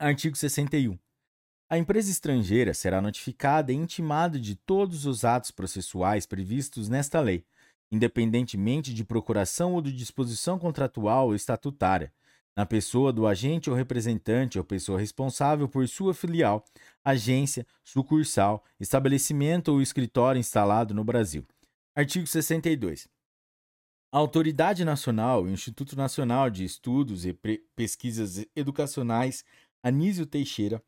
Artigo 0.00 0.34
61. 0.34 0.98
A 1.68 1.76
empresa 1.76 2.10
estrangeira 2.10 2.72
será 2.72 3.02
notificada 3.02 3.70
e 3.70 3.76
intimada 3.76 4.40
de 4.40 4.56
todos 4.56 5.04
os 5.04 5.26
atos 5.26 5.50
processuais 5.50 6.24
previstos 6.24 6.88
nesta 6.88 7.20
lei, 7.20 7.44
independentemente 7.92 8.94
de 8.94 9.04
procuração 9.04 9.74
ou 9.74 9.82
de 9.82 9.92
disposição 9.92 10.58
contratual 10.58 11.26
ou 11.26 11.34
estatutária, 11.34 12.10
na 12.56 12.64
pessoa 12.64 13.12
do 13.12 13.26
agente 13.26 13.68
ou 13.68 13.76
representante 13.76 14.56
ou 14.56 14.64
pessoa 14.64 14.98
responsável 14.98 15.68
por 15.68 15.86
sua 15.86 16.14
filial, 16.14 16.64
agência, 17.04 17.66
sucursal, 17.84 18.64
estabelecimento 18.80 19.68
ou 19.68 19.82
escritório 19.82 20.38
instalado 20.38 20.94
no 20.94 21.04
Brasil. 21.04 21.46
Artigo 21.94 22.26
62. 22.26 23.06
A 24.12 24.16
Autoridade 24.16 24.82
Nacional 24.82 25.46
e 25.46 25.50
o 25.50 25.52
Instituto 25.52 25.94
Nacional 25.94 26.48
de 26.48 26.64
Estudos 26.64 27.26
e 27.26 27.38
Pesquisas 27.76 28.46
Educacionais 28.56 29.44
Anísio 29.82 30.26
Teixeira 30.26 30.82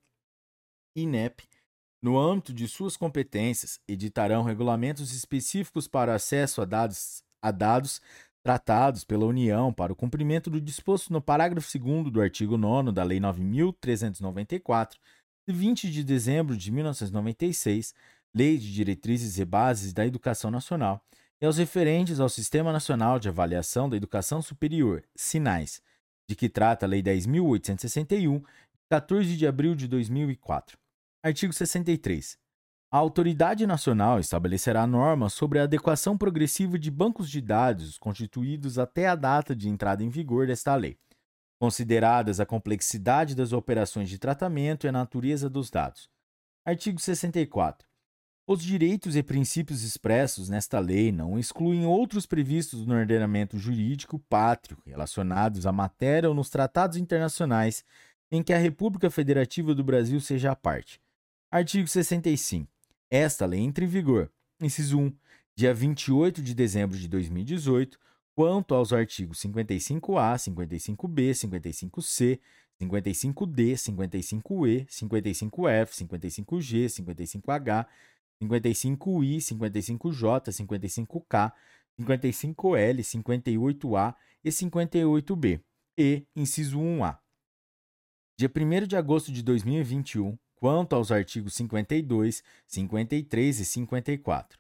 INEP, 0.95 1.49
no 2.03 2.19
âmbito 2.19 2.53
de 2.53 2.69
suas 2.69 2.97
competências, 2.97 3.81
editarão 3.89 4.43
regulamentos 4.43 5.15
específicos 5.15 5.89
para 5.89 6.15
acesso 6.15 6.61
a 6.61 6.65
dados, 6.65 7.23
a 7.41 7.51
dados 7.51 8.01
tratados 8.43 9.05
pela 9.05 9.25
União 9.25 9.73
para 9.73 9.93
o 9.93 9.97
cumprimento 9.97 10.51
do 10.51 10.61
disposto 10.61 11.13
no 11.13 11.23
parágrafo 11.23 11.79
2 11.79 12.11
do 12.11 12.21
artigo 12.21 12.59
9 12.59 12.93
da 12.93 13.05
Lei 13.05 13.21
9.394, 13.21 14.97
de 15.49 15.55
20 15.55 15.91
de 15.91 16.05
dezembro 16.05 16.57
de 16.57 16.71
1996, 16.71 17.95
Lei 18.35 18.59
de 18.59 18.73
Diretrizes 18.73 19.39
e 19.39 19.45
Bases 19.45 19.93
da 19.93 20.07
Educação 20.07 20.51
Nacional, 20.51 21.01
e 21.41 21.47
aos 21.47 21.57
referentes 21.57 22.21
ao 22.21 22.29
Sistema 22.29 22.73
Nacional 22.73 23.19
de 23.19 23.29
Avaliação 23.29 23.89
da 23.89 23.97
Educação 23.97 24.43
Superior, 24.43 25.03
SINAIS, 25.15 25.81
de 26.29 26.37
que 26.37 26.49
trata 26.49 26.87
a 26.87 26.89
Lei 26.89 27.03
10.861, 27.03 28.41
de 28.41 28.47
14 28.93 29.39
de 29.39 29.47
abril 29.47 29.75
de 29.75 29.89
2004. 29.89 30.77
Artigo 31.23 31.51
63. 31.51 32.37
A 32.91 32.99
Autoridade 32.99 33.67
Nacional 33.67 34.21
estabelecerá 34.21 34.87
normas 34.87 35.33
sobre 35.33 35.59
a 35.59 35.63
adequação 35.63 36.15
progressiva 36.15 36.79
de 36.79 36.91
bancos 36.91 37.31
de 37.31 37.41
dados 37.41 37.97
constituídos 37.97 38.79
até 38.79 39.09
a 39.09 39.15
data 39.15 39.57
de 39.57 39.67
entrada 39.67 40.05
em 40.05 40.11
vigor 40.11 40.47
desta 40.47 40.75
lei, 40.75 40.99
consideradas 41.59 42.39
a 42.39 42.45
complexidade 42.45 43.35
das 43.35 43.55
operações 43.55 44.11
de 44.11 44.19
tratamento 44.19 44.85
e 44.85 44.91
a 44.91 44.93
natureza 44.93 45.49
dos 45.49 45.71
dados. 45.71 46.11
Artigo 46.63 47.01
64. 47.01 47.89
Os 48.47 48.63
direitos 48.63 49.17
e 49.17 49.23
princípios 49.23 49.85
expressos 49.85 50.51
nesta 50.51 50.79
lei 50.79 51.11
não 51.11 51.39
excluem 51.39 51.87
outros 51.87 52.27
previstos 52.27 52.85
no 52.85 52.95
ordenamento 52.95 53.57
jurídico 53.57 54.19
pátrio 54.19 54.77
relacionados 54.85 55.65
à 55.65 55.73
matéria 55.73 56.29
ou 56.29 56.35
nos 56.35 56.51
tratados 56.51 56.99
internacionais 56.99 57.83
em 58.33 58.43
que 58.43 58.53
a 58.53 58.59
República 58.59 59.11
Federativa 59.11 59.75
do 59.75 59.85
Brasil 59.85 60.19
seja 60.19 60.51
a 60.51 60.57
parte 60.57 61.01
Artigo 61.53 61.87
65. 61.87 62.67
Esta 63.11 63.45
lei 63.45 63.61
entra 63.61 63.85
em 63.85 63.87
vigor, 63.87 64.33
inciso 64.59 64.99
1, 64.99 65.13
dia 65.55 65.75
28 65.75 66.43
de 66.43 66.55
dezembro 66.55 66.97
de 66.97 67.07
2018, 67.07 67.99
quanto 68.35 68.75
aos 68.75 68.91
artigos 68.91 69.39
55A, 69.43 70.39
55B, 70.39 71.33
55C, 71.33 72.41
55D, 72.81 73.75
55E, 73.75 74.87
55F, 74.87 75.93
55G, 76.09 76.87
55H, 76.87 77.87
55I, 78.43 79.37
55J, 79.37 80.49
55K, 80.49 81.53
55L, 82.01 83.01
58A 83.05 84.15
e 84.43 84.49
58B. 84.49 85.61
E, 85.99 86.25
inciso 86.35 86.81
1A. 86.81 87.22
Dia 88.39 88.51
1 88.55 88.87
de 88.87 88.97
agosto 88.97 89.31
de 89.31 89.43
2021, 89.43 90.39
quanto 90.57 90.95
aos 90.95 91.13
artigos 91.13 91.55
52, 91.55 92.43
53 92.67 93.61
e 93.61 93.65
54. 93.65 94.59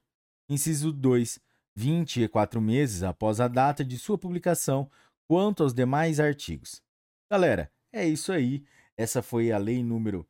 Inciso 0.48 0.92
2. 0.92 1.40
24 1.74 2.60
meses 2.60 3.02
após 3.02 3.40
a 3.40 3.48
data 3.48 3.84
de 3.84 3.98
sua 3.98 4.18
publicação, 4.18 4.90
quanto 5.26 5.62
aos 5.62 5.72
demais 5.72 6.20
artigos. 6.20 6.82
Galera, 7.30 7.72
é 7.92 8.06
isso 8.06 8.30
aí. 8.30 8.64
Essa 8.96 9.22
foi 9.22 9.50
a 9.50 9.58
lei 9.58 9.82
número 9.82 10.28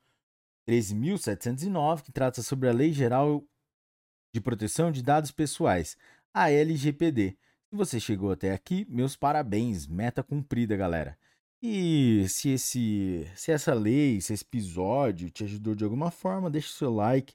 13.709, 0.69 2.03
que 2.03 2.13
trata 2.13 2.43
sobre 2.43 2.69
a 2.69 2.73
Lei 2.73 2.93
Geral 2.93 3.45
de 4.33 4.41
Proteção 4.41 4.93
de 4.93 5.03
Dados 5.03 5.33
Pessoais, 5.33 5.97
a 6.33 6.51
LGPD. 6.51 7.37
Se 7.69 7.77
você 7.77 7.99
chegou 7.99 8.31
até 8.31 8.53
aqui, 8.53 8.87
meus 8.89 9.17
parabéns, 9.17 9.87
meta 9.87 10.23
cumprida, 10.23 10.77
galera. 10.77 11.19
E 11.63 12.27
se 12.29 12.51
esse, 12.51 13.25
se 13.37 13.53
essa 13.53 13.73
lei, 13.73 14.21
se 14.21 14.33
esse 14.33 14.43
episódio 14.43 15.31
te 15.31 15.45
ajudou 15.45 15.77
de 15.77 15.85
alguma 15.85 16.11
forma, 16.11 16.51
deixe 16.51 16.73
seu 16.73 16.93
like, 16.93 17.35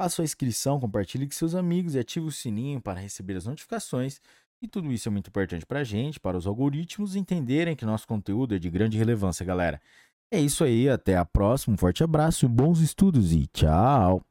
faça 0.00 0.16
sua 0.16 0.24
inscrição, 0.24 0.80
compartilhe 0.80 1.26
com 1.26 1.32
seus 1.32 1.54
amigos 1.54 1.94
e 1.94 1.98
ative 1.98 2.26
o 2.26 2.32
sininho 2.32 2.80
para 2.80 2.98
receber 2.98 3.36
as 3.36 3.44
notificações. 3.44 4.18
E 4.62 4.66
tudo 4.66 4.90
isso 4.90 5.08
é 5.08 5.12
muito 5.12 5.28
importante 5.28 5.66
para 5.66 5.80
a 5.80 5.84
gente, 5.84 6.18
para 6.18 6.38
os 6.38 6.46
algoritmos 6.46 7.14
entenderem 7.14 7.76
que 7.76 7.84
nosso 7.84 8.06
conteúdo 8.06 8.54
é 8.54 8.58
de 8.58 8.70
grande 8.70 8.96
relevância, 8.96 9.44
galera. 9.44 9.78
É 10.30 10.40
isso 10.40 10.64
aí, 10.64 10.88
até 10.88 11.16
a 11.16 11.24
próxima, 11.26 11.74
um 11.74 11.78
forte 11.78 12.02
abraço, 12.02 12.48
bons 12.48 12.80
estudos 12.80 13.32
e 13.32 13.46
tchau! 13.46 14.24